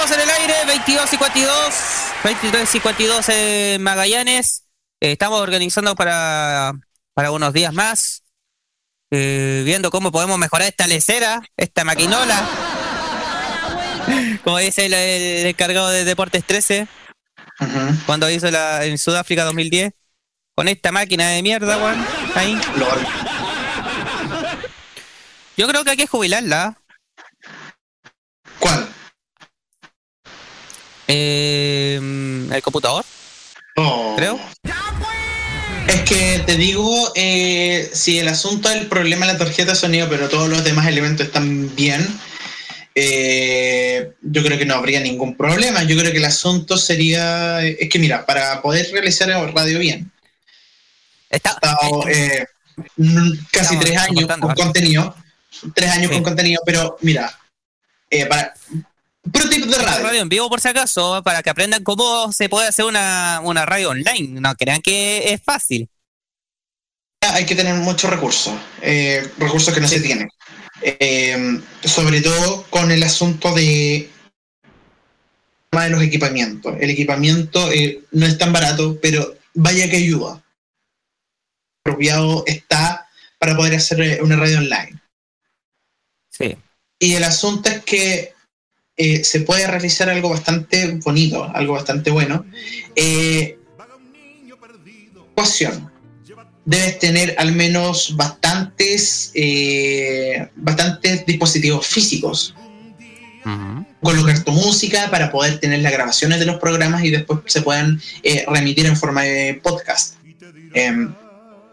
Estamos 0.10 0.26
en 0.26 0.30
el 0.30 0.42
aire, 0.42 0.66
22 0.66 1.06
y 1.06 1.10
52, 1.10 1.54
23 2.24 2.64
y 2.64 2.66
52 2.66 3.30
en 3.30 3.84
Magallanes. 3.84 4.64
Eh, 5.00 5.12
estamos 5.12 5.40
organizando 5.40 5.94
para, 5.94 6.72
para 7.14 7.30
unos 7.30 7.54
días 7.54 7.72
más, 7.74 8.24
eh, 9.12 9.62
viendo 9.66 9.92
cómo 9.92 10.12
podemos 10.12 10.40
mejorar 10.40 10.68
esta 10.68 10.88
lecera, 10.88 11.44
esta 11.58 11.84
maquinola. 11.84 12.44
Como 14.44 14.58
dice 14.58 14.88
el, 14.88 14.96
el 14.96 15.46
encargado 15.46 15.90
de 15.92 16.04
Deportes 16.04 16.44
13, 16.44 16.88
cuando 18.08 18.32
hizo 18.32 18.50
la, 18.50 18.86
en 18.86 18.98
Sudáfrica 18.98 19.44
2010, 19.44 19.94
con 20.56 20.68
esta 20.70 20.92
máquina 20.92 21.30
de 21.30 21.44
mierda, 21.44 21.78
weón, 21.78 22.04
ahí. 22.34 22.60
Yo 25.56 25.68
creo 25.68 25.84
que 25.84 25.92
hay 25.92 25.98
que 25.98 26.08
jubilarla. 26.08 26.79
Eh, 31.10 32.00
el 32.52 32.62
computador. 32.62 33.04
Creo. 34.16 34.40
Es 35.88 36.02
que 36.02 36.44
te 36.46 36.56
digo, 36.56 37.12
eh, 37.16 37.90
si 37.94 38.20
el 38.20 38.28
asunto 38.28 38.70
del 38.70 38.88
problema 38.88 39.26
de 39.26 39.34
la 39.34 39.40
tarjeta 39.40 39.72
de 39.72 39.76
sonido, 39.76 40.08
pero 40.08 40.30
todos 40.30 40.48
los 40.48 40.64
demás 40.64 40.88
elementos 40.88 41.26
están 41.26 41.76
bien, 41.76 42.06
eh, 42.94 44.12
yo 44.22 44.44
creo 44.44 44.58
que 44.60 44.66
no 44.66 44.76
habría 44.76 45.00
ningún 45.00 45.36
problema. 45.36 45.84
Yo 45.84 45.98
creo 45.98 46.12
que 46.12 46.20
el 46.20 46.26
asunto 46.26 46.78
sería, 46.78 47.66
es 47.66 47.90
que 47.90 47.98
mira, 47.98 48.26
para 48.26 48.62
poder 48.62 48.88
realizar 48.92 49.30
radio 49.30 49.80
bien, 49.80 50.12
he 51.32 51.38
estado 51.38 52.08
eh, 52.08 52.46
casi 53.52 53.80
tres 53.80 53.98
años 53.98 54.28
con 54.40 54.54
contenido, 54.54 55.16
tres 55.74 55.90
años 55.90 56.12
con 56.12 56.24
contenido, 56.24 56.62
pero 56.66 56.98
mira, 57.02 57.36
eh, 58.10 58.26
para 58.26 58.54
puro 59.32 59.50
tipo 59.50 59.66
de 59.68 59.78
radio. 59.78 60.04
radio 60.04 60.22
en 60.22 60.30
vivo 60.30 60.50
por 60.50 60.62
si 60.62 60.68
acaso, 60.68 61.22
para 61.24 61.42
que 61.44 61.50
aprendan 61.50 61.84
cómo 61.84 62.32
se 62.32 62.50
puede 62.50 62.68
hacer 62.68 62.86
una, 62.86 63.42
una 63.44 63.66
radio 63.66 63.90
online. 63.90 64.40
No 64.40 64.56
crean 64.56 64.82
que 64.82 65.34
es 65.34 65.42
fácil. 65.44 65.90
hay 67.22 67.46
que 67.46 67.56
tener 67.56 67.76
muchos 67.76 68.10
recursos, 68.10 68.54
eh, 68.82 69.30
recursos 69.38 69.74
que 69.74 69.82
no 69.82 69.88
se 69.88 70.00
tienen. 70.00 70.30
Eh, 70.82 71.62
sobre 71.84 72.22
todo 72.22 72.66
con 72.70 72.92
el 72.92 73.04
asunto 73.04 73.54
de, 73.54 74.10
de 75.72 75.90
los 75.90 76.02
equipamientos. 76.02 76.76
El 76.80 76.90
equipamiento 76.90 77.72
eh, 77.72 78.04
no 78.12 78.26
es 78.26 78.38
tan 78.38 78.54
barato, 78.54 78.98
pero 79.02 79.36
vaya 79.54 79.90
que 79.90 79.98
ayuda. 79.98 80.44
Apropiado 81.84 82.44
está 82.46 83.08
para 83.38 83.56
poder 83.56 83.76
hacer 83.76 84.02
eh, 84.02 84.20
una 84.22 84.36
radio 84.36 84.60
online. 84.60 85.02
Sí. 86.30 86.58
Y 87.00 87.16
el 87.16 87.24
asunto 87.24 87.70
es 87.70 87.84
que 87.84 88.34
eh, 89.00 89.24
se 89.24 89.40
puede 89.40 89.66
realizar 89.66 90.10
algo 90.10 90.30
bastante 90.30 91.00
bonito, 91.04 91.50
algo 91.56 91.74
bastante 91.74 92.12
bueno. 92.12 92.46
Eh, 92.96 93.58
ecuación. 95.40 95.90
Debes 96.66 97.00
tener 97.00 97.36
al 97.38 97.54
menos 97.54 98.16
bastantes, 98.16 99.32
eh, 99.34 100.50
bastantes 100.56 101.26
dispositivos 101.26 101.88
físicos. 101.88 102.54
Colocar 104.02 104.44
tu 104.44 104.52
música 104.52 105.10
para 105.10 105.32
poder 105.32 105.60
tener 105.60 105.80
las 105.80 105.92
grabaciones 105.92 106.40
de 106.40 106.46
los 106.46 106.58
programas 106.58 107.04
y 107.04 107.10
después 107.10 107.40
se 107.48 107.62
puedan 107.62 108.00
eh, 108.22 108.46
remitir 108.48 108.86
en 108.86 108.96
forma 108.96 109.24
de 109.24 109.60
podcast. 109.64 110.16
Em, 110.74 111.12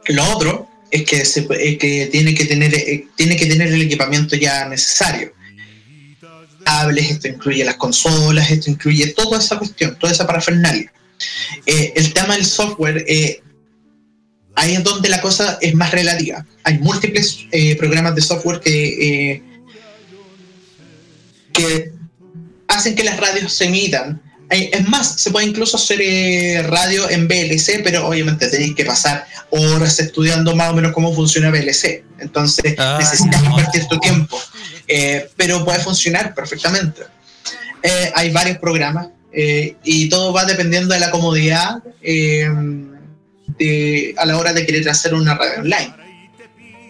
lo 0.07 0.25
otro 0.33 0.69
es 0.91 1.05
que, 1.05 1.25
se, 1.25 1.47
es 1.51 1.79
que 1.79 2.09
tiene 2.11 2.35
que 2.35 2.47
tener 2.47 2.73
eh, 2.75 3.07
tiene 3.17 3.37
que 3.37 3.47
tener 3.47 3.69
el 3.69 3.83
equipamiento 3.83 4.37
ya 4.37 4.67
necesario. 4.69 5.33
Cables, 6.67 7.11
esto 7.13 7.29
incluye 7.29 7.65
las 7.65 7.77
consolas, 7.77 8.51
esto 8.51 8.71
incluye 8.71 9.07
toda 9.13 9.39
esa 9.39 9.57
cuestión, 9.57 9.97
toda 10.01 10.13
esa 10.13 10.27
parafernalia. 10.27 10.93
Eh, 11.65 11.93
el 11.95 12.13
tema 12.13 12.35
del 12.35 12.45
software, 12.45 13.05
eh, 13.07 13.41
ahí 14.57 14.75
es 14.75 14.83
donde 14.83 15.09
la 15.09 15.21
cosa 15.21 15.59
es 15.61 15.75
más 15.75 15.93
relativa. 15.93 16.45
Hay 16.65 16.79
múltiples 16.79 17.47
eh, 17.53 17.77
programas 17.77 18.17
de 18.17 18.23
software 18.23 18.59
que, 18.59 19.33
eh, 19.33 19.43
que 21.53 21.93
hacen 22.67 22.97
que 22.97 23.05
las 23.05 23.21
radios 23.21 23.53
se 23.53 23.67
emitan. 23.67 24.21
Eh, 24.51 24.71
Es 24.73 24.89
más, 24.89 25.21
se 25.21 25.31
puede 25.31 25.47
incluso 25.47 25.77
hacer 25.77 26.01
eh, 26.01 26.63
radio 26.69 27.09
en 27.11 27.27
VLC, 27.27 27.83
pero 27.83 28.07
obviamente 28.07 28.47
tenéis 28.49 28.75
que 28.75 28.85
pasar 28.85 29.27
horas 29.51 29.99
estudiando 29.99 30.55
más 30.55 30.71
o 30.71 30.75
menos 30.75 30.93
cómo 30.93 31.15
funciona 31.15 31.51
VLC. 31.51 32.05
Entonces 32.21 32.75
Ah. 32.79 32.97
necesitas 33.01 33.43
invertir 33.45 33.87
tu 33.89 33.99
tiempo. 33.99 34.41
Eh, 34.89 35.29
pero 35.37 35.65
puede 35.65 35.81
funcionar 35.81 36.35
perfectamente. 36.35 37.03
Eh, 37.83 38.13
hay 38.15 38.31
varios 38.31 38.59
programas 38.59 39.09
y 39.85 40.09
todo 40.09 40.33
va 40.33 40.47
dependiendo 40.47 40.95
de 40.95 41.01
la 41.01 41.11
comodidad 41.11 41.83
de- 42.01 42.49
a 44.17 44.25
la 44.27 44.39
hora 44.39 44.53
de 44.55 44.65
querer 44.65 44.89
hacer 44.89 45.13
una 45.15 45.35
radio 45.35 45.61
online. 45.61 45.95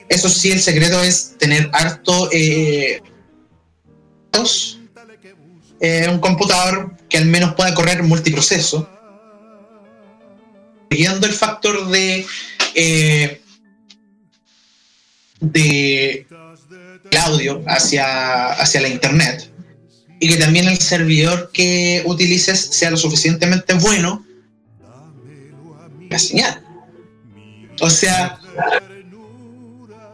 Eso 0.09 0.29
sí, 0.29 0.53
el 0.53 0.61
secreto 0.61 1.03
es 1.03 1.37
tener 1.39 1.69
harto 1.73 2.29
eh, 2.33 3.01
eh, 5.81 6.09
un 6.09 6.21
computador 6.21 6.95
que 7.09 7.19
al 7.19 7.27
menos 7.27 7.55
pueda 7.55 7.75
correr 7.75 8.03
multiproceso, 8.03 8.89
siguiendo 10.91 11.27
el 11.27 11.33
factor 11.33 11.89
de 11.89 12.27
eh, 12.75 13.41
de 15.41 16.27
el 17.11 17.17
audio 17.19 17.63
hacia, 17.67 18.53
hacia 18.53 18.81
la 18.81 18.89
internet 18.89 19.51
y 20.19 20.29
que 20.29 20.37
también 20.37 20.67
el 20.67 20.79
servidor 20.79 21.51
que 21.53 22.03
utilices 22.07 22.59
sea 22.59 22.91
lo 22.91 22.97
suficientemente 22.97 23.75
bueno 23.75 24.25
la 26.09 26.19
señal. 26.19 26.63
O 27.81 27.91
sea, 27.91 28.39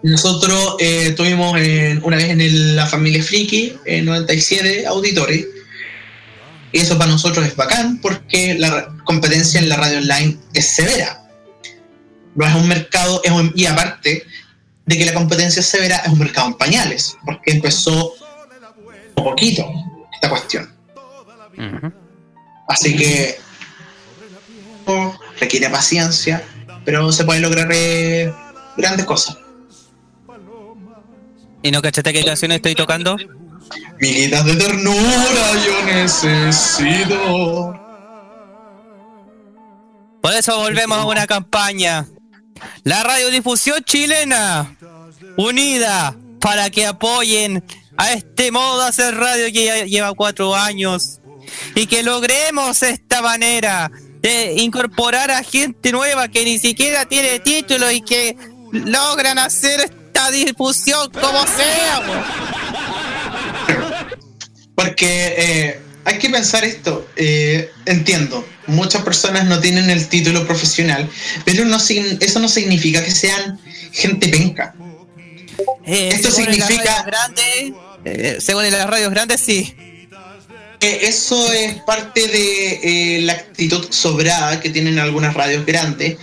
nosotros 0.03 0.77
eh, 0.81 1.12
tuvimos 1.16 1.59
en- 1.61 2.03
una 2.05 2.16
vez 2.16 2.31
en 2.31 2.41
el- 2.41 2.77
la 2.77 2.87
familia 2.87 3.23
Friki 3.23 3.74
en 3.85 4.05
97 4.07 4.87
auditores 4.87 5.47
y 6.73 6.79
eso 6.81 6.99
para 6.99 7.11
nosotros 7.11 7.47
es 7.47 7.55
bacán 7.55 8.01
porque 8.01 8.55
la 8.59 8.95
competencia 9.05 9.61
en 9.61 9.69
la 9.69 9.77
radio 9.77 9.99
online 9.99 10.39
es 10.55 10.66
severa. 10.69 11.19
No 12.35 12.47
es 12.47 12.55
un 12.55 12.66
mercado, 12.66 13.20
es 13.24 13.31
un- 13.31 13.53
y 13.55 13.66
aparte 13.66 14.24
de 14.87 14.99
que 14.99 15.05
la 15.05 15.15
competencia 15.15 15.61
es 15.61 15.66
severa, 15.66 15.99
es 15.99 16.11
un 16.12 16.19
mercado 16.19 16.49
en 16.49 16.55
pañales, 16.55 17.16
porque 17.24 17.53
empezó 17.53 18.15
un 19.16 19.24
poquito 19.24 19.70
esta 20.15 20.29
cuestión. 20.31 20.73
Así 22.69 22.97
que 22.97 23.39
requiere 25.39 25.69
paciencia, 25.70 26.43
pero 26.85 27.12
se 27.12 27.24
puede 27.24 27.41
lograr 27.41 27.69
eh, 27.73 28.33
grandes 28.77 29.05
cosas. 29.07 29.37
¿Y 31.62 31.70
no 31.70 31.80
cachaste 31.80 32.12
qué 32.12 32.24
canción 32.24 32.52
estoy 32.52 32.74
tocando? 32.74 33.16
Miguitas 34.01 34.44
de 34.44 34.56
ternura 34.56 35.52
yo 35.64 35.84
necesito. 35.84 37.78
Por 40.20 40.32
eso 40.34 40.59
volvemos 40.59 40.98
a 40.98 41.05
una 41.05 41.26
campaña. 41.26 42.06
La 42.84 43.02
radiodifusión 43.02 43.82
chilena, 43.84 44.76
unida 45.36 46.16
para 46.40 46.70
que 46.70 46.86
apoyen 46.86 47.64
a 47.97 48.12
este 48.12 48.51
modo 48.51 48.82
de 48.82 48.89
hacer 48.89 49.14
radio 49.16 49.52
que 49.52 49.64
ya 49.64 49.84
lleva 49.84 50.14
cuatro 50.14 50.55
años 50.55 51.20
y 51.74 51.86
que 51.86 52.02
logremos 52.02 52.82
esta 52.82 53.22
manera 53.22 53.90
de 54.20 54.55
incorporar 54.59 55.30
a 55.30 55.43
gente 55.43 55.93
nueva 55.93 56.28
que 56.28 56.44
ni 56.44 56.59
siquiera 56.59 57.05
tiene 57.06 57.40
título 57.40 57.90
y 57.90 58.01
que 58.01 58.36
logran 58.72 59.39
hacer 59.39 60.02
esta 60.23 60.31
difusión 60.31 61.11
como 61.11 61.47
sea. 61.47 62.03
Porque 64.74 65.35
eh, 65.36 65.81
hay 66.05 66.19
que 66.19 66.31
pensar 66.31 66.65
esto. 66.65 67.07
eh, 67.16 67.70
entiendo, 67.86 68.47
muchas 68.66 69.03
personas 69.03 69.44
no 69.47 69.61
tienen 69.61 69.90
el 69.90 70.09
título 70.09 70.47
profesional, 70.47 71.09
pero 71.44 71.65
no, 71.65 71.77
eso 71.77 72.40
no 72.40 72.49
significa 72.49 73.03
que 73.05 73.11
sean 73.11 73.61
gente 73.93 74.28
penca. 74.28 74.74
Eh, 75.85 76.11
Esto 76.12 76.31
significa- 76.31 77.05
grandes, 77.05 78.43
según 78.43 78.69
las 78.70 78.86
radios 78.89 79.11
grandes, 79.11 79.40
sí. 79.40 79.74
Eso 80.81 81.53
es 81.53 81.74
parte 81.82 82.27
de 82.27 83.19
eh, 83.19 83.20
la 83.23 83.35
actitud 83.35 83.86
sobrada 83.90 84.61
que 84.61 84.69
tienen 84.70 84.99
algunas 84.99 85.32
radios 85.35 85.65
grandes. 85.65 86.16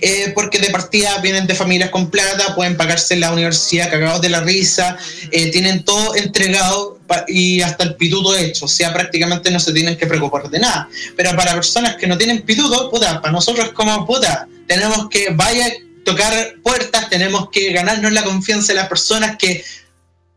Eh, 0.00 0.32
porque 0.34 0.58
de 0.58 0.70
partida 0.70 1.18
vienen 1.18 1.46
de 1.46 1.54
familias 1.54 1.90
con 1.90 2.10
plata, 2.10 2.54
pueden 2.54 2.76
pagarse 2.76 3.16
la 3.16 3.32
universidad 3.32 3.90
cagados 3.90 4.20
de 4.20 4.28
la 4.28 4.40
risa, 4.40 4.96
eh, 5.30 5.50
tienen 5.50 5.84
todo 5.84 6.14
entregado 6.14 6.98
y 7.28 7.62
hasta 7.62 7.84
el 7.84 7.96
pituto 7.96 8.34
hecho, 8.36 8.64
o 8.64 8.68
sea, 8.68 8.92
prácticamente 8.92 9.50
no 9.50 9.60
se 9.60 9.72
tienen 9.72 9.96
que 9.96 10.06
preocupar 10.06 10.48
de 10.50 10.58
nada. 10.58 10.88
Pero 11.16 11.34
para 11.36 11.54
personas 11.54 11.96
que 11.96 12.06
no 12.06 12.18
tienen 12.18 12.42
pituto, 12.42 12.90
puta, 12.90 13.20
para 13.20 13.32
nosotros 13.32 13.66
es 13.66 13.72
como, 13.72 14.06
puta, 14.06 14.48
tenemos 14.66 15.08
que 15.08 15.30
vaya 15.30 15.66
a 15.66 15.70
tocar 16.04 16.56
puertas, 16.62 17.08
tenemos 17.08 17.48
que 17.50 17.72
ganarnos 17.72 18.12
la 18.12 18.24
confianza 18.24 18.72
de 18.72 18.80
las 18.80 18.88
personas 18.88 19.36
que 19.36 19.64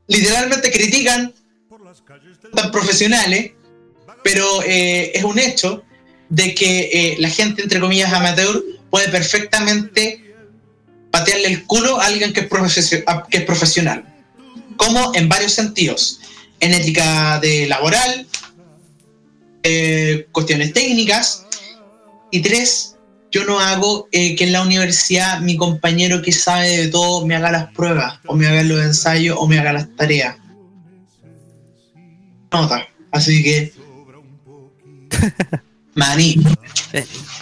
literalmente 0.07 0.71
critican 0.71 1.33
tan 2.53 2.71
profesionales, 2.71 3.51
pero 4.23 4.45
eh, 4.63 5.11
es 5.13 5.23
un 5.23 5.39
hecho 5.39 5.83
de 6.29 6.53
que 6.53 6.89
eh, 6.91 7.15
la 7.19 7.29
gente, 7.29 7.61
entre 7.61 7.79
comillas, 7.79 8.11
amateur, 8.11 8.63
puede 8.89 9.09
perfectamente 9.09 10.35
patearle 11.11 11.47
el 11.47 11.65
culo 11.65 11.99
a 11.99 12.05
alguien 12.05 12.33
que 12.33 12.41
es, 12.41 13.03
que 13.29 13.37
es 13.37 13.43
profesional. 13.43 14.05
Como 14.77 15.13
en 15.15 15.27
varios 15.29 15.53
sentidos. 15.53 16.19
En 16.59 16.73
ética 16.73 17.39
de 17.39 17.67
laboral, 17.67 18.27
eh, 19.63 20.27
cuestiones 20.31 20.73
técnicas. 20.73 21.45
Y 22.31 22.41
tres, 22.41 22.95
yo 23.31 23.43
no 23.45 23.59
hago 23.59 24.07
eh, 24.11 24.35
que 24.35 24.45
en 24.45 24.53
la 24.53 24.61
universidad 24.61 25.39
mi 25.41 25.57
compañero 25.57 26.21
que 26.21 26.31
sabe 26.31 26.77
de 26.77 26.87
todo 26.87 27.25
me 27.25 27.35
haga 27.35 27.51
las 27.51 27.71
pruebas, 27.73 28.19
o 28.25 28.35
me 28.35 28.47
haga 28.47 28.63
los 28.63 28.81
ensayos, 28.83 29.37
o 29.39 29.47
me 29.47 29.59
haga 29.59 29.73
las 29.73 29.95
tareas. 29.95 30.37
Nota. 32.51 32.87
Así 33.11 33.43
que. 33.43 33.73
Maní. 35.97 36.37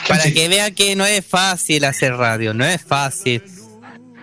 Para 0.08 0.32
que 0.32 0.48
vean 0.48 0.74
que 0.74 0.96
no 0.96 1.06
es 1.06 1.26
fácil 1.26 1.84
hacer 1.84 2.14
radio, 2.16 2.54
no 2.54 2.66
es 2.66 2.82
fácil. 2.82 3.44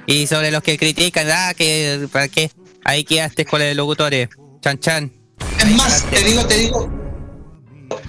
Y 0.06 0.26
sobre 0.26 0.50
los 0.50 0.62
que 0.62 0.78
critican, 0.78 1.28
ah, 1.30 1.52
que 1.54 2.08
para 2.10 2.28
qué, 2.28 2.50
ahí 2.84 3.04
quedaste 3.04 3.44
con 3.44 3.60
los 3.60 3.76
locutores, 3.76 4.28
chan 4.60 4.78
chan. 4.80 5.12
Es 5.58 5.70
más, 5.72 6.04
te 6.10 6.24
digo, 6.24 6.46
te 6.46 6.56
digo, 6.56 6.90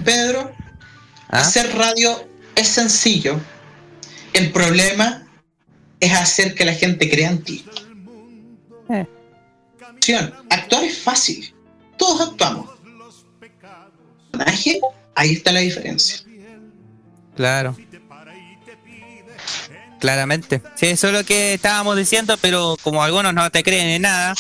Pedro, 0.06 0.52
¿Ah? 1.30 1.40
hacer 1.40 1.76
radio 1.76 2.28
es 2.56 2.70
sencillo. 2.70 3.40
El 4.32 4.52
problema 4.52 5.28
es 6.00 6.14
hacer 6.14 6.56
que 6.56 6.66
la 6.66 6.74
gente 6.74 7.10
crea 7.10 7.30
en 7.30 7.44
ti. 7.44 7.66
Eh. 8.90 9.06
Actuar 10.50 10.84
es 10.86 10.98
fácil. 10.98 11.54
Todos 11.98 12.30
actuamos. 12.30 12.70
Personaje, 14.32 14.80
Ahí 15.16 15.34
está 15.34 15.52
la 15.52 15.60
diferencia. 15.60 16.18
Claro. 17.36 17.76
Claramente. 20.00 20.62
Sí, 20.76 20.88
eso 20.88 21.08
es 21.08 21.14
lo 21.14 21.24
que 21.24 21.54
estábamos 21.54 21.96
diciendo, 21.96 22.38
pero 22.42 22.76
como 22.82 23.04
algunos 23.04 23.34
no 23.34 23.50
te 23.52 23.64
creen 23.64 23.88
en 23.88 24.02
nada, 24.02 24.36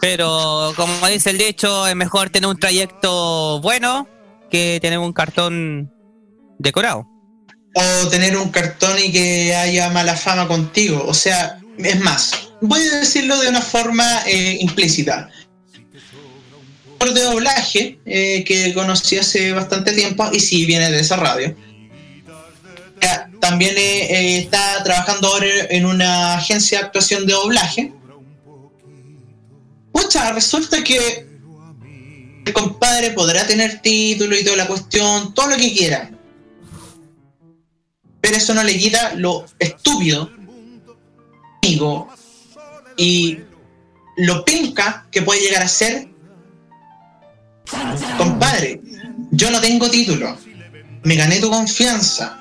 pero 0.00 0.72
como 0.74 1.06
dice 1.06 1.30
el 1.30 1.38
dicho, 1.38 1.86
es 1.86 1.94
mejor 1.94 2.30
tener 2.30 2.50
un 2.50 2.58
trayecto 2.58 3.60
bueno 3.60 4.08
que 4.50 4.80
tener 4.82 4.98
un 4.98 5.12
cartón 5.12 5.92
decorado. 6.58 7.06
O 7.74 8.08
tener 8.08 8.36
un 8.36 8.50
cartón 8.50 8.98
y 8.98 9.12
que 9.12 9.54
haya 9.54 9.90
mala 9.90 10.16
fama 10.16 10.48
contigo. 10.48 11.04
O 11.06 11.14
sea, 11.14 11.60
es 11.78 12.00
más, 12.00 12.32
voy 12.60 12.80
a 12.80 12.96
decirlo 12.96 13.38
de 13.38 13.48
una 13.48 13.60
forma 13.60 14.22
eh, 14.26 14.58
implícita. 14.60 15.30
De 16.98 17.22
doblaje 17.22 17.98
eh, 18.04 18.44
que 18.44 18.74
conocí 18.74 19.16
hace 19.16 19.52
bastante 19.52 19.92
tiempo 19.92 20.28
y 20.32 20.40
sí 20.40 20.66
viene 20.66 20.90
de 20.90 21.00
esa 21.00 21.16
radio. 21.16 21.54
También 23.40 23.76
eh, 23.76 24.06
eh, 24.10 24.38
está 24.38 24.82
trabajando 24.82 25.28
ahora 25.28 25.46
en 25.70 25.86
una 25.86 26.34
agencia 26.34 26.78
de 26.78 26.84
actuación 26.86 27.26
de 27.26 27.32
doblaje. 27.32 27.92
Pucha, 29.92 30.32
resulta 30.32 30.82
que 30.82 31.26
el 32.44 32.52
compadre 32.52 33.10
podrá 33.12 33.46
tener 33.46 33.80
título 33.80 34.36
y 34.36 34.44
toda 34.44 34.56
la 34.56 34.66
cuestión, 34.66 35.32
todo 35.32 35.48
lo 35.48 35.56
que 35.56 35.72
quiera. 35.72 36.10
Pero 38.20 38.36
eso 38.36 38.52
no 38.52 38.64
le 38.64 38.76
quita 38.76 39.14
lo 39.14 39.46
estúpido, 39.58 40.30
amigo, 41.62 42.08
y 42.96 43.38
lo 44.16 44.44
penca 44.44 45.06
que 45.10 45.22
puede 45.22 45.40
llegar 45.40 45.62
a 45.62 45.68
ser. 45.68 46.08
Compadre, 48.16 48.80
yo 49.30 49.50
no 49.50 49.60
tengo 49.60 49.90
título. 49.90 50.36
Me 51.02 51.16
gané 51.16 51.40
tu 51.40 51.50
confianza. 51.50 52.40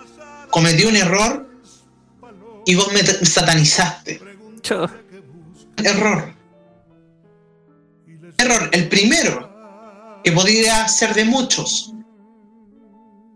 Cometí 0.49 0.85
un 0.85 0.95
error 0.95 1.49
y 2.65 2.75
vos 2.75 2.91
me 2.93 3.03
satanizaste. 3.03 4.21
Error. 5.83 6.33
Error, 8.37 8.69
el 8.71 8.87
primero, 8.89 10.21
que 10.23 10.31
podría 10.31 10.87
ser 10.87 11.13
de 11.13 11.25
muchos. 11.25 11.91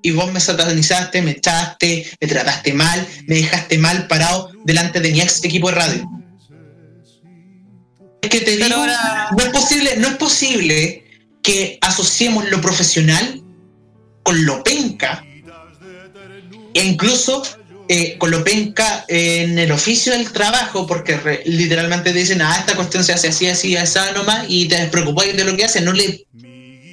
Y 0.01 0.11
vos 0.11 0.31
me 0.31 0.39
satanizaste, 0.39 1.21
me 1.21 1.31
echaste, 1.31 2.09
me 2.21 2.27
trataste 2.27 2.73
mal, 2.73 3.05
me 3.27 3.35
dejaste 3.35 3.77
mal 3.77 4.07
parado 4.07 4.51
delante 4.63 4.99
de 5.01 5.11
mi 5.11 5.21
ex 5.21 5.43
equipo 5.43 5.69
de 5.69 5.75
radio. 5.75 6.09
Es 8.21 8.29
que 8.29 8.41
te 8.41 8.57
digo, 8.57 8.67
no 8.69 9.43
es 9.43 9.49
posible, 9.49 9.97
no 9.97 10.07
es 10.07 10.15
posible 10.15 11.08
que 11.41 11.77
asociemos 11.81 12.49
lo 12.49 12.61
profesional 12.61 13.41
con 14.23 14.45
lo 14.45 14.63
penca 14.63 15.23
e 16.73 16.83
incluso 16.83 17.41
eh, 17.87 18.17
con 18.19 18.29
lo 18.29 18.43
penca 18.43 19.05
en 19.07 19.57
el 19.57 19.71
oficio 19.71 20.13
del 20.13 20.31
trabajo, 20.31 20.85
porque 20.85 21.17
re- 21.17 21.41
literalmente 21.45 22.13
te 22.13 22.19
dicen, 22.19 22.41
ah, 22.41 22.55
esta 22.59 22.75
cuestión 22.75 23.03
se 23.03 23.13
hace 23.13 23.29
así, 23.29 23.47
así, 23.47 23.75
así 23.75 23.99
nomás, 24.13 24.45
y 24.47 24.67
te 24.67 24.75
despreocupáis 24.75 25.35
de 25.35 25.43
lo 25.43 25.57
que 25.57 25.65
haces, 25.65 25.81
no 25.81 25.91
le 25.93 26.27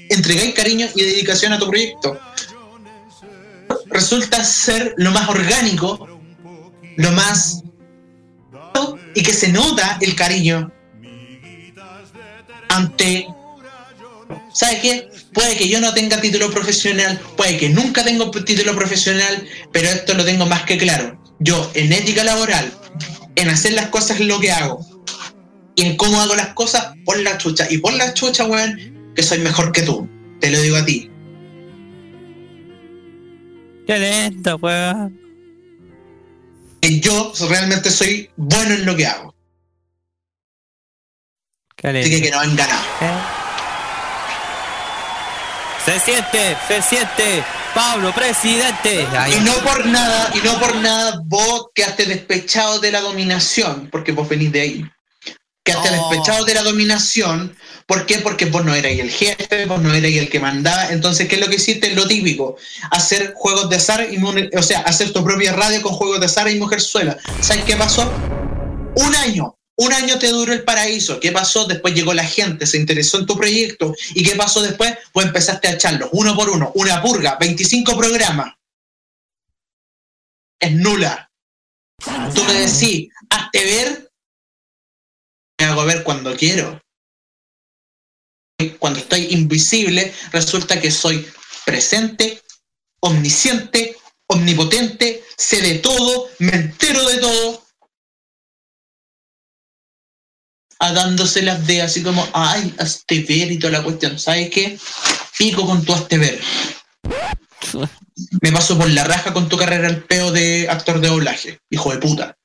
entregáis 0.09 0.55
cariño 0.55 0.89
y 0.95 1.03
dedicación 1.03 1.53
a 1.53 1.59
tu 1.59 1.69
proyecto. 1.69 2.19
Resulta 3.87 4.43
ser 4.43 4.95
lo 4.97 5.11
más 5.11 5.29
orgánico, 5.29 6.09
lo 6.97 7.13
más... 7.13 7.63
y 9.15 9.23
que 9.23 9.33
se 9.35 9.49
nota 9.49 9.99
el 10.01 10.15
cariño 10.15 10.73
ante 12.69 13.27
¿Sabes 14.53 14.81
qué? 14.81 15.09
Puede 15.33 15.57
que 15.57 15.69
yo 15.69 15.81
no 15.81 15.93
tenga 15.93 16.21
título 16.21 16.51
profesional, 16.51 17.21
puede 17.37 17.59
que 17.59 17.69
nunca 17.69 18.05
tengo 18.05 18.31
título 18.31 18.75
profesional, 18.75 19.47
pero 19.73 19.89
esto 19.89 20.15
lo 20.15 20.25
tengo 20.25 20.47
más 20.47 20.63
que 20.63 20.79
claro. 20.79 21.21
Yo, 21.39 21.71
en 21.75 21.93
ética 21.93 22.25
laboral, 22.25 22.73
en 23.35 23.51
hacer 23.51 23.75
las 23.75 23.89
cosas 23.89 24.21
lo 24.21 24.41
que 24.41 24.51
hago, 24.51 24.81
y 25.77 25.83
en 25.83 25.97
cómo 25.97 26.21
hago 26.21 26.35
las 26.35 26.55
cosas, 26.55 26.95
por 27.05 27.19
la 27.21 27.37
chucha. 27.37 27.67
Y 27.71 27.79
por 27.79 27.93
la 27.93 28.15
chucha, 28.15 28.47
weón, 28.47 29.13
que 29.15 29.23
soy 29.23 29.39
mejor 29.41 29.73
que 29.73 29.83
tú. 29.83 30.09
Te 30.41 30.51
lo 30.51 30.61
digo 30.61 30.77
a 30.77 30.85
ti. 30.85 31.11
Qué 33.87 33.99
lento, 33.99 34.57
weón. 34.57 35.21
Que 36.81 36.99
yo 36.99 37.33
realmente 37.49 37.91
soy 37.91 38.31
bueno 38.37 38.75
en 38.75 38.87
lo 38.87 38.97
que 38.97 39.07
hago. 39.07 39.35
Qué 41.77 41.89
Así 41.89 42.11
que 42.11 42.23
que 42.23 42.31
no 42.31 42.41
han 42.41 42.57
ganado. 42.57 43.36
Se 45.87 46.01
siente, 46.01 46.57
se 46.69 46.83
siente. 46.83 47.45
Pablo, 47.75 48.13
presidente. 48.13 49.07
Ahí. 49.17 49.35
Y 49.35 49.41
no 49.41 49.53
por 49.59 49.87
nada, 49.87 50.33
y 50.35 50.45
no 50.45 50.59
por 50.59 50.75
nada 50.77 51.21
vos 51.25 51.67
quedaste 51.75 52.07
despechado 52.07 52.81
de 52.81 52.91
la 52.91 53.01
dominación, 53.01 53.89
porque 53.93 54.13
vos 54.13 54.29
venís 54.29 54.51
de 54.51 54.61
ahí. 54.61 54.85
Quedaste 55.65 55.91
Oh. 55.91 56.11
despechado 56.11 56.45
de 56.45 56.55
la 56.55 56.63
dominación. 56.63 57.57
¿Por 57.87 58.05
qué? 58.05 58.19
Porque 58.19 58.47
vos 58.47 58.65
no 58.65 58.75
erais 58.75 58.99
el 58.99 59.11
jefe, 59.11 59.67
vos 59.67 59.81
no 59.81 59.95
erais 59.95 60.17
el 60.17 60.29
que 60.29 60.41
mandaba. 60.41 60.89
Entonces, 60.91 61.29
¿qué 61.29 61.37
es 61.37 61.41
lo 61.41 61.49
que 61.49 61.57
hiciste? 61.57 61.95
Lo 61.95 62.09
típico. 62.09 62.57
Hacer 62.91 63.33
juegos 63.37 63.69
de 63.71 63.77
azar 63.77 64.09
y 64.11 64.19
o 64.57 64.63
sea, 64.63 64.81
hacer 64.81 65.13
tu 65.13 65.23
propia 65.25 65.53
radio 65.53 65.83
con 65.83 65.93
juegos 65.93 66.19
de 66.19 66.27
azar 66.27 66.51
y 66.51 66.59
mujerzuela. 66.59 67.17
¿Sabes 67.41 67.65
qué 67.65 67.77
pasó? 67.77 68.11
Un 68.97 69.15
año. 69.17 69.57
Un 69.79 69.93
año 69.93 70.19
te 70.19 70.29
duró 70.29 70.53
el 70.53 70.65
paraíso. 70.65 71.21
¿Qué 71.21 71.33
pasó? 71.33 71.67
Después 71.67 71.95
llegó 71.95 72.15
la 72.15 72.25
gente, 72.25 72.67
se 72.67 72.79
interesó 72.79 73.19
en 73.19 73.27
tu 73.27 73.37
proyecto. 73.37 73.95
¿Y 74.15 74.23
qué 74.23 74.35
pasó 74.35 74.63
después? 74.63 74.97
Pues 75.13 75.27
empezaste 75.27 75.69
a 75.69 75.73
echarlos 75.73 76.09
uno 76.13 76.35
por 76.35 76.49
uno. 76.49 76.73
Una 76.75 77.03
purga, 77.03 77.37
25 77.39 77.97
programas 77.97 78.57
es 80.61 80.73
nula. 80.73 81.31
Tú 82.35 82.45
me 82.45 82.55
decís, 82.55 83.09
hazte 83.31 83.65
ver, 83.65 84.13
me 85.59 85.67
hago 85.67 85.85
ver 85.85 86.03
cuando 86.03 86.37
quiero. 86.37 86.81
Cuando 88.79 89.01
estoy 89.01 89.27
invisible, 89.33 90.15
resulta 90.33 90.81
que 90.81 90.91
soy 90.91 91.27
presente, 91.65 92.43
omnisciente, 93.01 93.97
omnipotente, 94.29 95.25
sé 95.37 95.61
de 95.61 95.79
todo, 95.79 96.31
me 96.39 96.55
entero 96.55 97.07
de 97.09 97.19
todo. 97.19 97.66
A 100.79 100.93
dándoselas 100.93 101.67
de 101.67 101.83
así 101.83 102.03
como, 102.03 102.27
ay, 102.35 102.75
hazte 102.79 103.21
ver 103.29 103.51
y 103.51 103.59
toda 103.59 103.73
la 103.73 103.83
cuestión. 103.83 104.19
¿Sabes 104.19 104.51
qué? 104.51 104.79
Pico 105.39 105.67
con 105.67 105.85
tu 105.85 105.95
hazte 105.95 106.19
ver. 106.19 106.41
Me 108.43 108.53
paso 108.53 108.77
por 108.79 108.89
la 108.91 109.05
raja 109.05 109.33
con 109.33 109.49
tu 109.49 109.57
carrera 109.57 109.89
al 109.89 110.03
peo 110.05 110.31
de 110.33 110.67
actor 110.69 111.01
de 111.01 111.09
doblaje, 111.09 111.59
hijo 111.71 111.93
de 111.93 111.99
puta. 111.99 112.37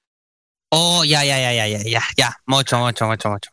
Oh, 0.70 1.04
ya, 1.04 1.24
ya, 1.26 1.40
ya, 1.40 1.54
ya, 1.54 1.68
ya, 1.68 1.84
ya, 1.84 2.04
ya. 2.18 2.38
Mucho, 2.46 2.78
mucho, 2.80 3.06
mucho, 3.06 3.30
mucho. 3.30 3.52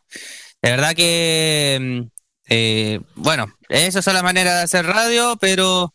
De 0.63 0.71
verdad 0.71 0.95
que, 0.95 1.79
mm, 1.81 2.01
eh, 2.49 3.01
bueno, 3.17 3.53
eso 3.69 3.99
es 3.99 4.07
la 4.07 4.23
manera 4.23 4.57
de 4.59 4.63
hacer 4.63 4.87
radio, 4.87 5.37
pero 5.41 5.93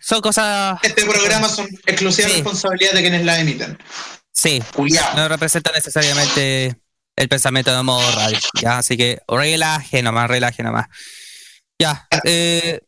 son 0.00 0.20
cosas... 0.20 0.78
Este 0.82 1.04
programa 1.04 1.48
son 1.48 1.68
exclusiva 1.86 2.28
Sí. 2.28 2.34
responsabilidad 2.34 2.92
de 2.92 3.00
quienes 3.02 3.24
la 3.24 3.38
emiten. 3.38 3.78
Sí, 4.32 4.62
no 5.16 5.28
representa 5.28 5.70
necesariamente 5.72 6.76
el 7.16 7.28
pensamiento 7.28 7.74
de 7.76 7.82
modo 7.82 8.10
radio, 8.12 8.38
¿ya? 8.60 8.78
Así 8.78 8.96
que 8.96 9.20
relaje 9.28 10.02
nomás, 10.02 10.28
relaje 10.28 10.62
nomás. 10.62 10.86
Ya, 11.78 12.06
eh, 12.24 12.80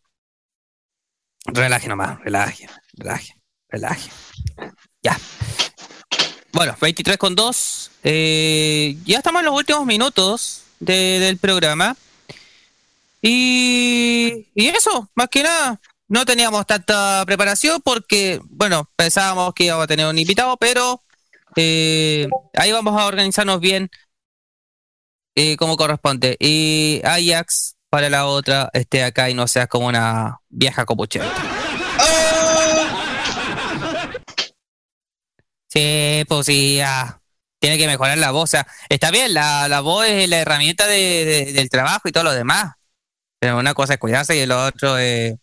relaje 1.47 1.89
nomás, 1.89 2.19
relaje, 2.21 2.67
relaje, 2.95 3.35
relaje. 3.69 4.11
Ya. 5.03 5.19
Bueno, 6.53 6.77
23 6.81 7.17
con 7.19 7.35
2. 7.35 7.91
eh, 8.05 8.97
ya 9.05 9.19
estamos 9.19 9.41
en 9.41 9.47
los 9.47 9.55
últimos 9.57 9.87
minutos 9.87 10.63
de- 10.81 11.19
del 11.21 11.39
programa. 11.39 11.97
Y, 13.21 14.49
y 14.55 14.69
eso, 14.69 15.09
más 15.15 15.29
que 15.29 15.43
nada, 15.43 15.81
no 16.09 16.25
teníamos 16.25 16.67
tanta 16.67 17.23
preparación 17.27 17.81
porque, 17.83 18.41
bueno, 18.45 18.91
pensábamos 18.97 19.55
que 19.55 19.65
íbamos 19.65 19.85
a 19.85 19.87
tener 19.87 20.07
un 20.07 20.19
invitado, 20.19 20.57
pero 20.57 21.03
eh, 21.57 22.29
ahí 22.55 22.73
vamos 22.73 23.01
a 23.01 23.07
organizarnos 23.07 23.61
bien 23.61 23.91
eh, 25.35 25.57
como 25.57 25.77
corresponde. 25.77 26.37
Y 26.39 27.01
Ajax, 27.05 27.75
para 27.91 28.09
la 28.11 28.27
otra, 28.27 28.71
esté 28.73 29.03
acá 29.05 29.29
y 29.31 29.35
no 29.35 29.47
seas 29.49 29.67
como 29.69 29.87
una 29.89 30.39
vieja 30.49 30.85
copuchenta. 30.85 31.33
Sí, 35.69 36.25
pues 36.29 36.47
sí. 36.47 36.81
Tiene 37.61 37.79
que 37.79 37.87
mejorar 37.87 38.19
la 38.19 38.31
voz. 38.33 38.45
O 38.45 38.47
sea, 38.49 38.67
está 38.89 39.11
bien, 39.11 39.33
la, 39.35 39.69
la 39.69 39.81
voz 39.81 40.07
es 40.07 40.29
la 40.29 40.39
herramienta 40.39 40.87
de- 40.87 41.25
de- 41.47 41.53
del 41.53 41.71
trabajo 41.71 42.09
y 42.09 42.13
todo 42.13 42.25
lo 42.25 42.33
demás. 42.33 42.73
Pero 43.39 43.59
una 43.59 43.75
cosa 43.75 43.95
es 43.95 43.99
cuidarse 44.01 44.37
y 44.37 44.47
lo 44.47 44.65
otro 44.67 44.99
es 44.99 45.35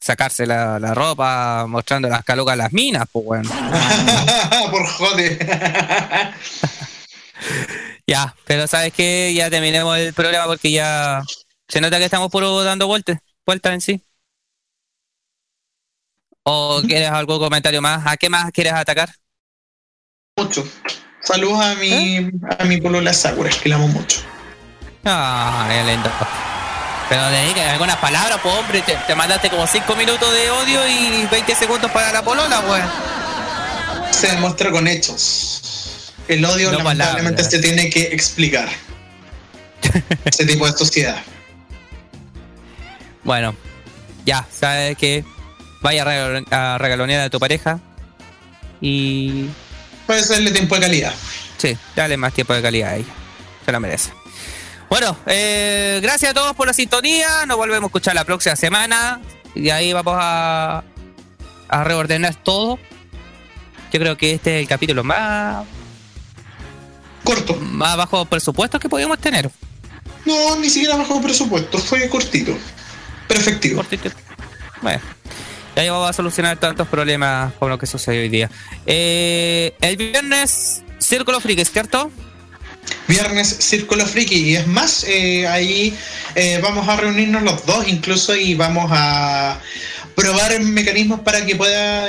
sacarse 0.00 0.46
la, 0.46 0.78
la 0.78 0.94
ropa 0.94 1.66
mostrando 1.68 2.08
las 2.08 2.24
calucas 2.24 2.54
a 2.54 2.56
las 2.56 2.72
minas, 2.72 3.04
pues 3.12 3.24
bueno. 3.24 3.50
Por 4.70 4.86
jode. 4.86 5.38
Ya, 8.08 8.34
pero 8.46 8.66
sabes 8.66 8.94
que 8.94 9.34
ya 9.34 9.50
terminemos 9.50 9.98
el 9.98 10.14
programa 10.14 10.46
porque 10.46 10.70
ya 10.70 11.22
se 11.68 11.78
nota 11.78 11.98
que 11.98 12.06
estamos 12.06 12.30
puro 12.30 12.64
dando 12.64 12.86
vueltas, 12.86 13.18
vueltas 13.44 13.74
en 13.74 13.80
sí. 13.82 14.02
¿O 16.42 16.80
quieres 16.86 17.10
algún 17.10 17.38
comentario 17.38 17.82
más? 17.82 18.06
¿A 18.06 18.16
qué 18.16 18.30
más 18.30 18.50
quieres 18.50 18.72
atacar? 18.72 19.10
Mucho. 20.38 20.66
Saludos 21.22 21.62
a 21.62 21.74
mi, 21.74 22.30
a 22.58 22.64
mi 22.64 22.80
polola 22.80 23.12
Sakura, 23.12 23.50
que 23.50 23.68
la 23.68 23.76
amo 23.76 23.88
mucho. 23.88 24.22
Ah, 25.04 25.66
qué 25.68 25.84
lindo. 25.84 26.10
Pero 27.10 27.28
dedique 27.28 27.60
algunas 27.60 27.96
palabras, 27.96 28.38
pues 28.42 28.54
hombre, 28.54 28.80
te, 28.80 28.96
te 29.06 29.14
mandaste 29.14 29.50
como 29.50 29.66
5 29.66 29.94
minutos 29.96 30.32
de 30.32 30.50
odio 30.50 30.88
y 30.88 31.26
20 31.26 31.54
segundos 31.54 31.90
para 31.90 32.10
la 32.10 32.22
polola, 32.22 32.62
pues. 32.62 32.84
Se 34.16 34.28
demuestra 34.28 34.70
con 34.70 34.88
hechos. 34.88 35.67
El 36.28 36.44
odio 36.44 36.70
No 36.70 36.78
lamentablemente 36.78 37.42
se 37.44 37.58
tiene 37.58 37.88
que 37.90 38.02
explicar. 38.12 38.68
Ese 40.24 40.44
tipo 40.46 40.66
de 40.66 40.72
sociedad. 40.76 41.16
Bueno, 43.24 43.54
ya, 44.24 44.46
sabes 44.50 44.96
que 44.96 45.24
vaya 45.82 46.02
a 46.02 46.06
regal- 46.06 46.46
a 46.50 46.78
regalonear 46.78 47.20
a 47.22 47.30
tu 47.30 47.38
pareja 47.38 47.80
y 48.80 49.46
Puede 50.06 50.22
serle 50.22 50.50
tiempo 50.52 50.74
de 50.76 50.80
calidad. 50.82 51.14
Sí, 51.58 51.76
dale 51.96 52.16
más 52.16 52.32
tiempo 52.32 52.54
de 52.54 52.62
calidad 52.62 52.90
a 52.90 52.96
ella. 52.96 53.12
Se 53.66 53.72
lo 53.72 53.80
merece. 53.80 54.10
Bueno, 54.88 55.16
eh, 55.26 55.98
gracias 56.02 56.30
a 56.30 56.34
todos 56.34 56.54
por 56.56 56.66
la 56.66 56.72
sintonía. 56.72 57.44
Nos 57.46 57.56
volvemos 57.58 57.84
a 57.84 57.86
escuchar 57.88 58.14
la 58.14 58.24
próxima 58.24 58.56
semana. 58.56 59.20
Y 59.54 59.68
ahí 59.68 59.92
vamos 59.92 60.16
a, 60.18 60.82
a 61.68 61.84
reordenar 61.84 62.34
todo. 62.36 62.78
Yo 63.92 64.00
creo 64.00 64.16
que 64.16 64.32
este 64.32 64.56
es 64.56 64.62
el 64.62 64.68
capítulo 64.68 65.04
más. 65.04 65.66
Corto. 67.28 67.56
Más 67.56 67.94
bajo 67.94 68.24
presupuesto 68.24 68.80
que 68.80 68.88
podíamos 68.88 69.18
tener. 69.18 69.50
No, 70.24 70.56
ni 70.56 70.70
siquiera 70.70 70.96
bajo 70.96 71.20
presupuesto, 71.20 71.76
fue 71.76 72.08
cortito. 72.08 72.56
Pero 73.26 73.38
efectivo. 73.38 73.76
Cortito. 73.76 74.08
Bueno. 74.80 75.02
Y 75.76 75.80
ahí 75.80 75.90
vamos 75.90 76.08
a 76.08 76.14
solucionar 76.14 76.58
tantos 76.58 76.88
problemas 76.88 77.52
como 77.58 77.68
lo 77.68 77.78
que 77.78 77.86
sucedió 77.86 78.22
hoy 78.22 78.30
día. 78.30 78.50
Eh, 78.86 79.74
el 79.82 79.98
viernes, 79.98 80.82
Círculo 81.00 81.38
Freak, 81.38 81.62
¿cierto? 81.70 82.10
Viernes 83.06 83.46
Círculo 83.58 84.06
Friki. 84.06 84.34
Y 84.34 84.56
es 84.56 84.66
más, 84.66 85.04
eh, 85.06 85.46
ahí 85.46 85.94
eh, 86.34 86.58
vamos 86.62 86.88
a 86.88 86.96
reunirnos 86.96 87.42
los 87.42 87.66
dos 87.66 87.86
incluso 87.88 88.34
y 88.34 88.54
vamos 88.54 88.90
a 88.90 89.60
probar 90.14 90.58
mecanismos 90.60 91.20
para 91.20 91.44
que 91.44 91.56
pueda 91.56 92.08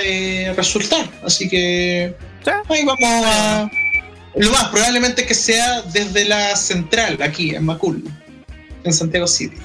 resultar. 0.55 1.11
Así 1.25 1.49
que 1.49 2.15
ahí 2.69 2.85
vamos 2.85 3.03
a... 3.03 3.69
Lo 4.35 4.51
más 4.51 4.65
probablemente 4.69 5.25
que 5.25 5.33
sea 5.33 5.81
desde 5.81 6.25
la 6.25 6.55
central, 6.55 7.19
aquí 7.21 7.55
en 7.55 7.65
Macul, 7.65 8.03
en 8.83 8.93
Santiago 8.93 9.27
City. 9.27 9.57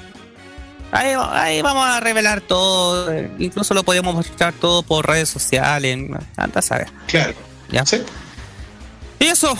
Ahí, 0.91 1.13
ahí 1.31 1.61
vamos 1.61 1.85
a 1.85 1.99
revelar 1.99 2.41
todo. 2.41 3.11
eh, 3.11 3.29
Incluso 3.39 3.73
lo 3.73 3.83
podemos 3.83 4.15
mostrar 4.15 4.53
todo 4.53 4.81
por 4.83 5.05
redes 5.07 5.29
sociales. 5.29 5.97
Anda 6.37 6.61
saber. 6.61 6.87
Claro. 7.07 7.33
¿Ya? 7.69 7.83
Y 9.19 9.25
eso. 9.25 9.57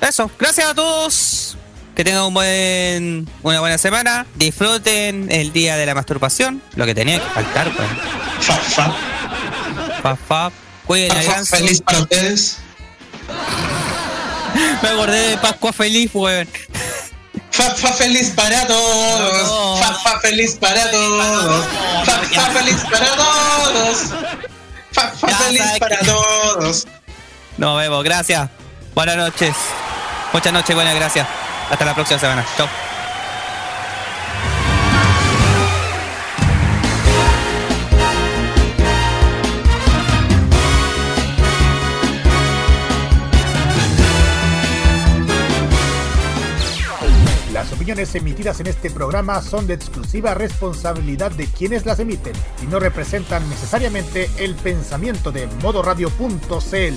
Eso. 0.00 0.30
Gracias 0.38 0.68
a 0.68 0.74
todos. 0.74 1.56
Que 1.94 2.04
tengan 2.04 2.24
un 2.24 2.34
buen, 2.34 3.28
una 3.42 3.60
buena 3.60 3.78
semana. 3.78 4.26
Disfruten 4.34 5.30
el 5.30 5.52
día 5.52 5.76
de 5.76 5.86
la 5.86 5.94
masturbación. 5.94 6.60
Lo 6.74 6.84
que 6.84 6.94
tenía 6.94 7.20
que 7.20 7.30
faltar, 7.30 7.72
pues. 7.74 7.88
Fa, 8.40 8.54
fa. 8.54 8.94
Fa, 10.02 10.16
fa. 10.16 10.52
Cuiden 10.84 11.10
Fa, 11.22 11.44
feliz 11.44 11.80
para 11.80 12.00
ustedes. 12.00 12.58
Me 14.82 14.88
acordé 14.88 15.30
de 15.30 15.38
Pascua 15.38 15.72
Feliz, 15.72 16.10
weón. 16.14 16.48
Fa, 17.50 17.70
fa 17.70 17.92
feliz 17.92 18.30
para 18.30 18.66
todos. 18.66 19.78
Fa, 19.80 19.94
fa 19.94 20.20
feliz 20.20 20.56
para 20.56 20.90
todos. 20.90 21.66
Fa, 22.04 22.12
fa 22.12 22.50
feliz 22.50 22.84
para 22.90 23.06
todos. 23.06 23.98
Fa, 24.90 25.08
fa 25.10 25.28
feliz 25.28 25.60
¿sabes 25.60 25.78
para 25.78 25.98
todos. 26.00 26.86
Nos 27.56 27.78
vemos. 27.78 28.02
Gracias. 28.02 28.50
Buenas 28.94 29.16
noches. 29.16 29.54
Muchas 30.32 30.52
noches, 30.52 30.74
buenas 30.74 30.94
gracias. 30.96 31.28
Hasta 31.70 31.84
la 31.84 31.94
próxima 31.94 32.18
semana. 32.18 32.44
Chau. 32.56 32.66
Opiniones 47.84 48.14
emitidas 48.14 48.60
en 48.60 48.66
este 48.68 48.90
programa 48.90 49.42
son 49.42 49.66
de 49.66 49.74
exclusiva 49.74 50.32
responsabilidad 50.32 51.30
de 51.32 51.46
quienes 51.46 51.84
las 51.84 51.98
emiten 51.98 52.32
y 52.62 52.66
no 52.66 52.80
representan 52.80 53.46
necesariamente 53.50 54.30
el 54.38 54.54
pensamiento 54.54 55.30
de 55.30 55.46
modoradio.cl. 55.62 56.94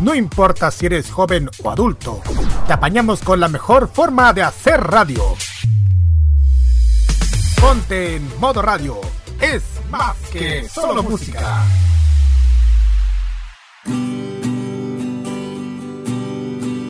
No 0.00 0.14
importa 0.14 0.70
si 0.70 0.86
eres 0.86 1.10
joven 1.10 1.50
o 1.62 1.70
adulto, 1.70 2.22
te 2.66 2.72
apañamos 2.72 3.20
con 3.20 3.38
la 3.38 3.48
mejor 3.48 3.86
forma 3.86 4.32
de 4.32 4.44
hacer 4.44 4.80
radio. 4.80 5.22
Ponte 7.60 8.16
en 8.16 8.40
modo 8.40 8.62
radio. 8.62 8.98
Es 9.42 9.62
más 9.90 10.16
que 10.32 10.66
solo 10.66 11.02
música. 11.02 11.66